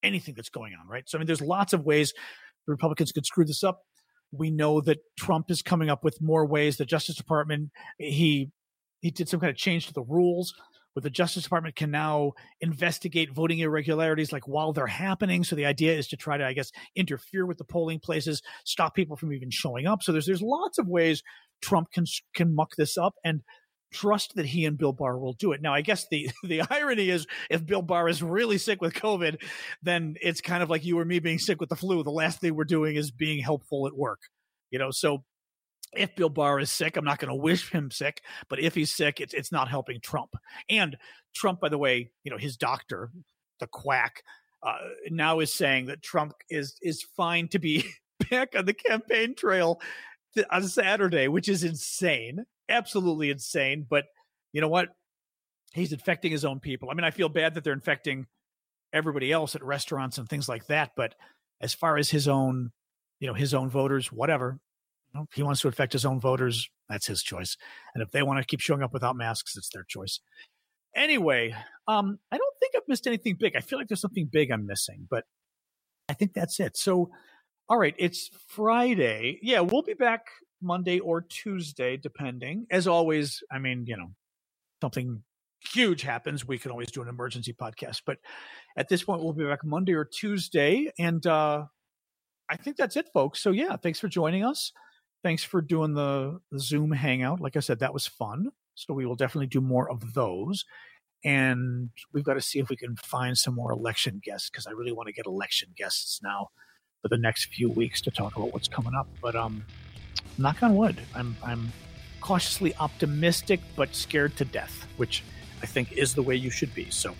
anything 0.02 0.34
that's 0.34 0.48
going 0.48 0.72
on, 0.80 0.88
right? 0.88 1.02
So, 1.08 1.18
I 1.18 1.20
mean, 1.20 1.26
there's 1.26 1.42
lots 1.42 1.72
of 1.72 1.84
ways 1.84 2.14
the 2.66 2.72
Republicans 2.72 3.12
could 3.12 3.26
screw 3.26 3.44
this 3.44 3.64
up. 3.64 3.80
We 4.32 4.50
know 4.50 4.80
that 4.82 4.98
Trump 5.18 5.50
is 5.50 5.62
coming 5.62 5.90
up 5.90 6.04
with 6.04 6.20
more 6.20 6.46
ways. 6.46 6.76
The 6.76 6.84
Justice 6.84 7.16
Department, 7.16 7.70
he 7.98 8.50
he 9.00 9.10
did 9.10 9.28
some 9.28 9.40
kind 9.40 9.50
of 9.50 9.56
change 9.56 9.86
to 9.86 9.94
the 9.94 10.02
rules 10.02 10.54
where 10.92 11.02
the 11.02 11.10
Justice 11.10 11.44
Department 11.44 11.76
can 11.76 11.90
now 11.90 12.32
investigate 12.60 13.32
voting 13.32 13.60
irregularities 13.60 14.32
like 14.32 14.48
while 14.48 14.72
they're 14.72 14.86
happening. 14.86 15.44
So 15.44 15.56
the 15.56 15.66
idea 15.66 15.96
is 15.96 16.08
to 16.08 16.16
try 16.16 16.36
to, 16.36 16.44
I 16.44 16.52
guess, 16.52 16.72
interfere 16.96 17.46
with 17.46 17.58
the 17.58 17.64
polling 17.64 18.00
places, 18.00 18.42
stop 18.64 18.94
people 18.94 19.16
from 19.16 19.32
even 19.32 19.50
showing 19.50 19.86
up. 19.86 20.02
So 20.02 20.12
there's 20.12 20.26
there's 20.26 20.42
lots 20.42 20.78
of 20.78 20.88
ways 20.88 21.22
Trump 21.62 21.92
can 21.92 22.04
can 22.34 22.54
muck 22.54 22.76
this 22.76 22.98
up 22.98 23.14
and 23.24 23.42
trust 23.92 24.36
that 24.36 24.46
he 24.46 24.64
and 24.64 24.78
Bill 24.78 24.92
Barr 24.92 25.18
will 25.18 25.32
do 25.32 25.52
it. 25.52 25.62
Now, 25.62 25.74
I 25.74 25.80
guess 25.80 26.06
the 26.08 26.30
the 26.44 26.62
irony 26.70 27.10
is 27.10 27.26
if 27.48 27.64
Bill 27.64 27.82
Barr 27.82 28.08
is 28.08 28.22
really 28.22 28.58
sick 28.58 28.80
with 28.80 28.94
COVID, 28.94 29.42
then 29.82 30.16
it's 30.20 30.40
kind 30.40 30.62
of 30.62 30.70
like 30.70 30.84
you 30.84 30.98
or 30.98 31.04
me 31.04 31.18
being 31.18 31.38
sick 31.38 31.60
with 31.60 31.68
the 31.68 31.76
flu. 31.76 32.02
The 32.02 32.10
last 32.10 32.40
thing 32.40 32.54
we're 32.54 32.64
doing 32.64 32.96
is 32.96 33.10
being 33.10 33.42
helpful 33.42 33.86
at 33.86 33.96
work. 33.96 34.20
You 34.70 34.78
know, 34.78 34.90
so 34.90 35.24
if 35.92 36.14
Bill 36.14 36.28
Barr 36.28 36.60
is 36.60 36.70
sick, 36.70 36.96
I'm 36.96 37.04
not 37.04 37.18
going 37.18 37.30
to 37.30 37.34
wish 37.34 37.70
him 37.70 37.90
sick, 37.90 38.22
but 38.48 38.60
if 38.60 38.74
he's 38.74 38.94
sick, 38.94 39.20
it's 39.20 39.34
it's 39.34 39.52
not 39.52 39.68
helping 39.68 40.00
Trump. 40.00 40.34
And 40.68 40.96
Trump, 41.34 41.60
by 41.60 41.68
the 41.68 41.78
way, 41.78 42.10
you 42.24 42.30
know 42.30 42.38
his 42.38 42.56
doctor, 42.56 43.10
the 43.58 43.66
quack, 43.66 44.22
uh, 44.62 44.78
now 45.10 45.40
is 45.40 45.52
saying 45.52 45.86
that 45.86 46.02
Trump 46.02 46.34
is 46.48 46.76
is 46.82 47.04
fine 47.16 47.48
to 47.48 47.58
be 47.58 47.84
back 48.30 48.54
on 48.56 48.66
the 48.66 48.74
campaign 48.74 49.34
trail 49.34 49.80
on 50.50 50.62
Saturday, 50.68 51.28
which 51.28 51.48
is 51.48 51.64
insane, 51.64 52.44
absolutely 52.70 53.30
insane. 53.30 53.86
But 53.88 54.04
you 54.52 54.60
know 54.60 54.68
what? 54.68 54.88
He's 55.72 55.92
infecting 55.92 56.32
his 56.32 56.44
own 56.44 56.60
people. 56.60 56.90
I 56.90 56.94
mean, 56.94 57.04
I 57.04 57.10
feel 57.10 57.28
bad 57.28 57.54
that 57.54 57.64
they're 57.64 57.72
infecting 57.72 58.26
everybody 58.92 59.30
else 59.30 59.54
at 59.54 59.62
restaurants 59.62 60.18
and 60.18 60.28
things 60.28 60.48
like 60.48 60.66
that. 60.66 60.92
But 60.96 61.14
as 61.60 61.74
far 61.74 61.96
as 61.96 62.10
his 62.10 62.26
own, 62.26 62.72
you 63.20 63.28
know, 63.28 63.34
his 63.34 63.54
own 63.54 63.70
voters, 63.70 64.10
whatever, 64.10 64.58
know, 65.14 65.26
he 65.34 65.42
wants 65.42 65.60
to 65.62 65.68
affect 65.68 65.92
his 65.92 66.04
own 66.04 66.20
voters, 66.20 66.68
that's 66.88 67.06
his 67.06 67.22
choice. 67.22 67.56
And 67.94 68.02
if 68.02 68.10
they 68.10 68.22
want 68.22 68.38
to 68.38 68.44
keep 68.44 68.60
showing 68.60 68.82
up 68.82 68.92
without 68.92 69.16
masks, 69.16 69.56
it's 69.56 69.70
their 69.70 69.84
choice. 69.84 70.20
Anyway, 70.94 71.54
um, 71.86 72.18
I 72.32 72.38
don't 72.38 72.54
think 72.58 72.74
I've 72.76 72.88
missed 72.88 73.06
anything 73.06 73.36
big. 73.38 73.56
I 73.56 73.60
feel 73.60 73.78
like 73.78 73.88
there's 73.88 74.00
something 74.00 74.28
big 74.30 74.50
I'm 74.50 74.66
missing, 74.66 75.06
but 75.08 75.24
I 76.08 76.14
think 76.14 76.34
that's 76.34 76.58
it. 76.58 76.76
So, 76.76 77.10
all 77.68 77.78
right, 77.78 77.94
it's 77.98 78.30
Friday. 78.48 79.38
Yeah, 79.42 79.60
we'll 79.60 79.82
be 79.82 79.94
back 79.94 80.26
Monday 80.62 80.98
or 80.98 81.22
Tuesday, 81.22 81.96
depending. 81.96 82.66
As 82.70 82.86
always, 82.86 83.42
I 83.50 83.58
mean, 83.58 83.86
you 83.86 83.96
know, 83.96 84.10
something 84.80 85.22
huge 85.72 86.02
happens, 86.02 86.46
we 86.46 86.58
can 86.58 86.70
always 86.70 86.90
do 86.90 87.02
an 87.02 87.08
emergency 87.08 87.52
podcast. 87.52 88.02
But 88.06 88.18
at 88.76 88.88
this 88.88 89.02
point, 89.02 89.22
we'll 89.22 89.32
be 89.32 89.44
back 89.44 89.64
Monday 89.64 89.94
or 89.94 90.04
Tuesday. 90.04 90.90
And 90.98 91.26
uh, 91.26 91.66
I 92.48 92.56
think 92.56 92.76
that's 92.76 92.96
it, 92.96 93.08
folks. 93.12 93.42
So, 93.42 93.50
yeah, 93.50 93.76
thanks 93.76 94.00
for 94.00 94.08
joining 94.08 94.44
us. 94.44 94.72
Thanks 95.22 95.44
for 95.44 95.60
doing 95.60 95.94
the, 95.94 96.40
the 96.50 96.58
Zoom 96.58 96.92
hangout. 96.92 97.40
Like 97.40 97.56
I 97.56 97.60
said, 97.60 97.80
that 97.80 97.92
was 97.92 98.06
fun. 98.06 98.50
So 98.74 98.94
we 98.94 99.04
will 99.04 99.16
definitely 99.16 99.48
do 99.48 99.60
more 99.60 99.90
of 99.90 100.14
those. 100.14 100.64
And 101.22 101.90
we've 102.14 102.24
got 102.24 102.34
to 102.34 102.40
see 102.40 102.58
if 102.60 102.70
we 102.70 102.76
can 102.76 102.96
find 102.96 103.36
some 103.36 103.54
more 103.54 103.72
election 103.72 104.20
guests 104.24 104.48
because 104.48 104.66
I 104.66 104.70
really 104.70 104.92
want 104.92 105.08
to 105.08 105.12
get 105.12 105.26
election 105.26 105.70
guests 105.76 106.20
now 106.22 106.48
for 107.02 107.08
the 107.08 107.18
next 107.18 107.52
few 107.52 107.68
weeks 107.68 108.00
to 108.02 108.10
talk 108.10 108.36
about 108.36 108.54
what's 108.54 108.68
coming 108.68 108.94
up. 108.94 109.06
But 109.20 109.36
um, 109.36 109.64
knock 110.40 110.62
on 110.62 110.74
wood, 110.74 111.00
I'm 111.14 111.36
I'm 111.42 111.72
cautiously 112.20 112.74
optimistic 112.76 113.60
but 113.76 113.94
scared 113.94 114.36
to 114.36 114.44
death, 114.44 114.86
which 114.96 115.22
I 115.62 115.66
think 115.66 115.92
is 115.92 116.14
the 116.14 116.22
way 116.22 116.34
you 116.34 116.50
should 116.50 116.74
be. 116.74 116.90
So 116.90 117.14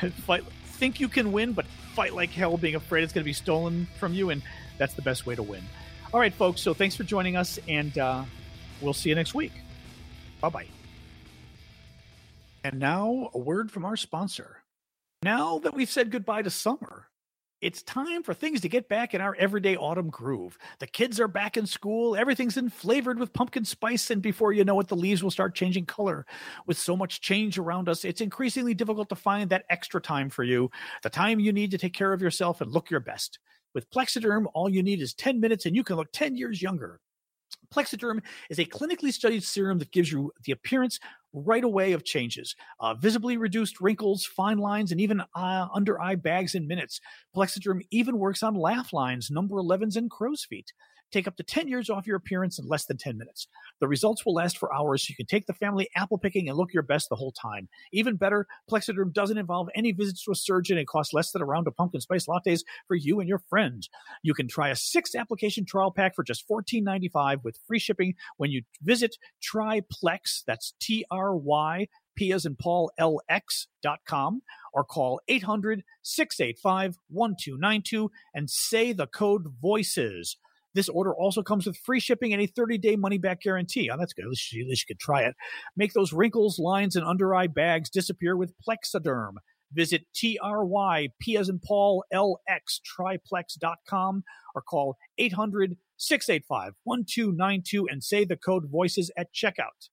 fight, 0.26 0.44
think 0.64 1.00
you 1.00 1.08
can 1.08 1.32
win, 1.32 1.52
but 1.52 1.66
fight 1.94 2.14
like 2.14 2.30
hell, 2.30 2.56
being 2.56 2.74
afraid 2.74 3.04
it's 3.04 3.12
going 3.12 3.22
to 3.22 3.28
be 3.28 3.32
stolen 3.32 3.86
from 3.98 4.12
you, 4.12 4.30
and 4.30 4.42
that's 4.78 4.94
the 4.94 5.02
best 5.02 5.26
way 5.26 5.34
to 5.34 5.42
win. 5.42 5.62
All 6.12 6.20
right, 6.20 6.32
folks. 6.32 6.60
So 6.60 6.74
thanks 6.74 6.94
for 6.94 7.04
joining 7.04 7.36
us, 7.36 7.58
and 7.68 7.96
uh, 7.98 8.24
we'll 8.80 8.94
see 8.94 9.08
you 9.08 9.14
next 9.14 9.34
week. 9.34 9.52
Bye 10.40 10.48
bye. 10.48 10.66
And 12.64 12.78
now, 12.78 13.30
a 13.32 13.38
word 13.38 13.70
from 13.70 13.84
our 13.84 13.96
sponsor. 13.96 14.62
Now 15.22 15.58
that 15.60 15.74
we've 15.74 15.90
said 15.90 16.10
goodbye 16.10 16.42
to 16.42 16.50
summer, 16.50 17.06
it's 17.60 17.82
time 17.82 18.22
for 18.22 18.34
things 18.34 18.60
to 18.60 18.68
get 18.68 18.88
back 18.88 19.14
in 19.14 19.20
our 19.20 19.34
everyday 19.36 19.76
autumn 19.76 20.10
groove. 20.10 20.58
The 20.78 20.86
kids 20.86 21.18
are 21.18 21.28
back 21.28 21.56
in 21.56 21.66
school, 21.66 22.14
everything's 22.14 22.56
in 22.56 22.68
flavored 22.68 23.18
with 23.18 23.32
pumpkin 23.32 23.64
spice, 23.64 24.10
and 24.10 24.20
before 24.20 24.52
you 24.52 24.64
know 24.64 24.78
it, 24.80 24.88
the 24.88 24.96
leaves 24.96 25.22
will 25.22 25.30
start 25.30 25.54
changing 25.54 25.86
color. 25.86 26.26
With 26.66 26.76
so 26.76 26.96
much 26.96 27.20
change 27.20 27.58
around 27.58 27.88
us, 27.88 28.04
it's 28.04 28.20
increasingly 28.20 28.74
difficult 28.74 29.08
to 29.08 29.16
find 29.16 29.48
that 29.50 29.64
extra 29.70 30.00
time 30.00 30.28
for 30.28 30.44
you, 30.44 30.70
the 31.02 31.10
time 31.10 31.40
you 31.40 31.52
need 31.52 31.70
to 31.70 31.78
take 31.78 31.94
care 31.94 32.12
of 32.12 32.20
yourself 32.20 32.60
and 32.60 32.70
look 32.70 32.90
your 32.90 33.00
best. 33.00 33.38
With 33.74 33.90
Plexiderm, 33.90 34.46
all 34.54 34.68
you 34.68 34.82
need 34.82 35.00
is 35.00 35.14
10 35.14 35.40
minutes 35.40 35.66
and 35.66 35.74
you 35.74 35.84
can 35.84 35.96
look 35.96 36.12
10 36.12 36.36
years 36.36 36.60
younger. 36.62 37.00
Plexiderm 37.70 38.22
is 38.50 38.58
a 38.58 38.64
clinically 38.64 39.12
studied 39.12 39.42
serum 39.42 39.78
that 39.78 39.92
gives 39.92 40.10
you 40.10 40.32
the 40.44 40.52
appearance 40.52 40.98
right 41.32 41.64
away 41.64 41.92
of 41.92 42.04
changes, 42.04 42.54
uh, 42.80 42.94
visibly 42.94 43.36
reduced 43.36 43.80
wrinkles, 43.80 44.24
fine 44.24 44.58
lines, 44.58 44.92
and 44.92 45.00
even 45.00 45.20
uh, 45.34 45.68
under 45.74 46.00
eye 46.00 46.14
bags 46.14 46.54
in 46.54 46.66
minutes. 46.66 47.00
Plexiderm 47.34 47.80
even 47.90 48.18
works 48.18 48.42
on 48.42 48.54
laugh 48.54 48.92
lines, 48.92 49.30
number 49.30 49.56
11s, 49.56 49.96
and 49.96 50.10
crow's 50.10 50.44
feet. 50.44 50.72
Take 51.12 51.28
up 51.28 51.36
to 51.36 51.42
10 51.42 51.68
years 51.68 51.88
off 51.88 52.06
your 52.06 52.16
appearance 52.16 52.58
in 52.58 52.68
less 52.68 52.86
than 52.86 52.96
10 52.96 53.16
minutes. 53.16 53.46
The 53.80 53.88
results 53.88 54.24
will 54.24 54.34
last 54.34 54.58
for 54.58 54.74
hours, 54.74 55.06
so 55.06 55.10
you 55.10 55.16
can 55.16 55.26
take 55.26 55.46
the 55.46 55.54
family 55.54 55.88
apple 55.96 56.18
picking 56.18 56.48
and 56.48 56.58
look 56.58 56.72
your 56.72 56.82
best 56.82 57.08
the 57.08 57.16
whole 57.16 57.32
time. 57.32 57.68
Even 57.92 58.16
better, 58.16 58.46
Plexiderm 58.70 59.12
doesn't 59.12 59.38
involve 59.38 59.68
any 59.74 59.92
visits 59.92 60.24
to 60.24 60.32
a 60.32 60.34
surgeon 60.34 60.78
and 60.78 60.86
costs 60.86 61.12
less 61.12 61.30
than 61.32 61.42
a 61.42 61.46
round 61.46 61.66
of 61.66 61.76
pumpkin 61.76 62.00
spice 62.00 62.26
lattes 62.26 62.60
for 62.88 62.96
you 62.96 63.20
and 63.20 63.28
your 63.28 63.42
friends. 63.50 63.88
You 64.22 64.34
can 64.34 64.48
try 64.48 64.70
a 64.70 64.76
six 64.76 65.14
application 65.14 65.64
trial 65.64 65.92
pack 65.92 66.14
for 66.14 66.24
just 66.24 66.48
$14.95 66.48 67.44
with 67.44 67.58
free 67.66 67.78
shipping 67.78 68.14
when 68.36 68.50
you 68.50 68.62
visit 68.82 69.16
TryPLX, 69.42 70.42
that's 70.46 70.74
T 70.80 71.04
R 71.10 71.36
Y 71.36 71.86
P 72.16 72.32
as 72.32 72.46
in 72.46 72.56
Paul, 72.56 72.90
LX.com, 72.98 74.42
or 74.72 74.84
call 74.84 75.20
800 75.28 75.84
685 76.02 76.98
1292 77.08 78.10
and 78.34 78.50
say 78.50 78.92
the 78.92 79.06
code 79.06 79.54
VOICES. 79.62 80.36
This 80.76 80.90
order 80.90 81.14
also 81.14 81.42
comes 81.42 81.66
with 81.66 81.78
free 81.78 82.00
shipping 82.00 82.34
and 82.34 82.42
a 82.42 82.46
30 82.46 82.76
day 82.76 82.96
money 82.96 83.16
back 83.16 83.40
guarantee. 83.40 83.88
Oh, 83.90 83.96
that's 83.98 84.12
good. 84.12 84.26
At 84.26 84.28
least, 84.28 84.54
at 84.54 84.68
least 84.68 84.84
you 84.86 84.94
could 84.94 85.00
try 85.00 85.22
it. 85.22 85.34
Make 85.74 85.94
those 85.94 86.12
wrinkles, 86.12 86.58
lines, 86.58 86.96
and 86.96 87.04
under 87.04 87.34
eye 87.34 87.46
bags 87.46 87.88
disappear 87.88 88.36
with 88.36 88.52
Plexiderm. 88.60 89.36
Visit 89.72 90.02
TRY, 90.14 91.08
P 91.18 91.38
as 91.38 91.48
in 91.48 91.60
Paul, 91.60 92.04
LX, 92.12 92.80
tryplx.com 93.00 94.22
or 94.54 94.62
call 94.62 94.98
800 95.16 95.78
685 95.96 96.74
1292 96.84 97.88
and 97.90 98.04
say 98.04 98.26
the 98.26 98.36
code 98.36 98.70
voices 98.70 99.10
at 99.16 99.32
checkout. 99.32 99.88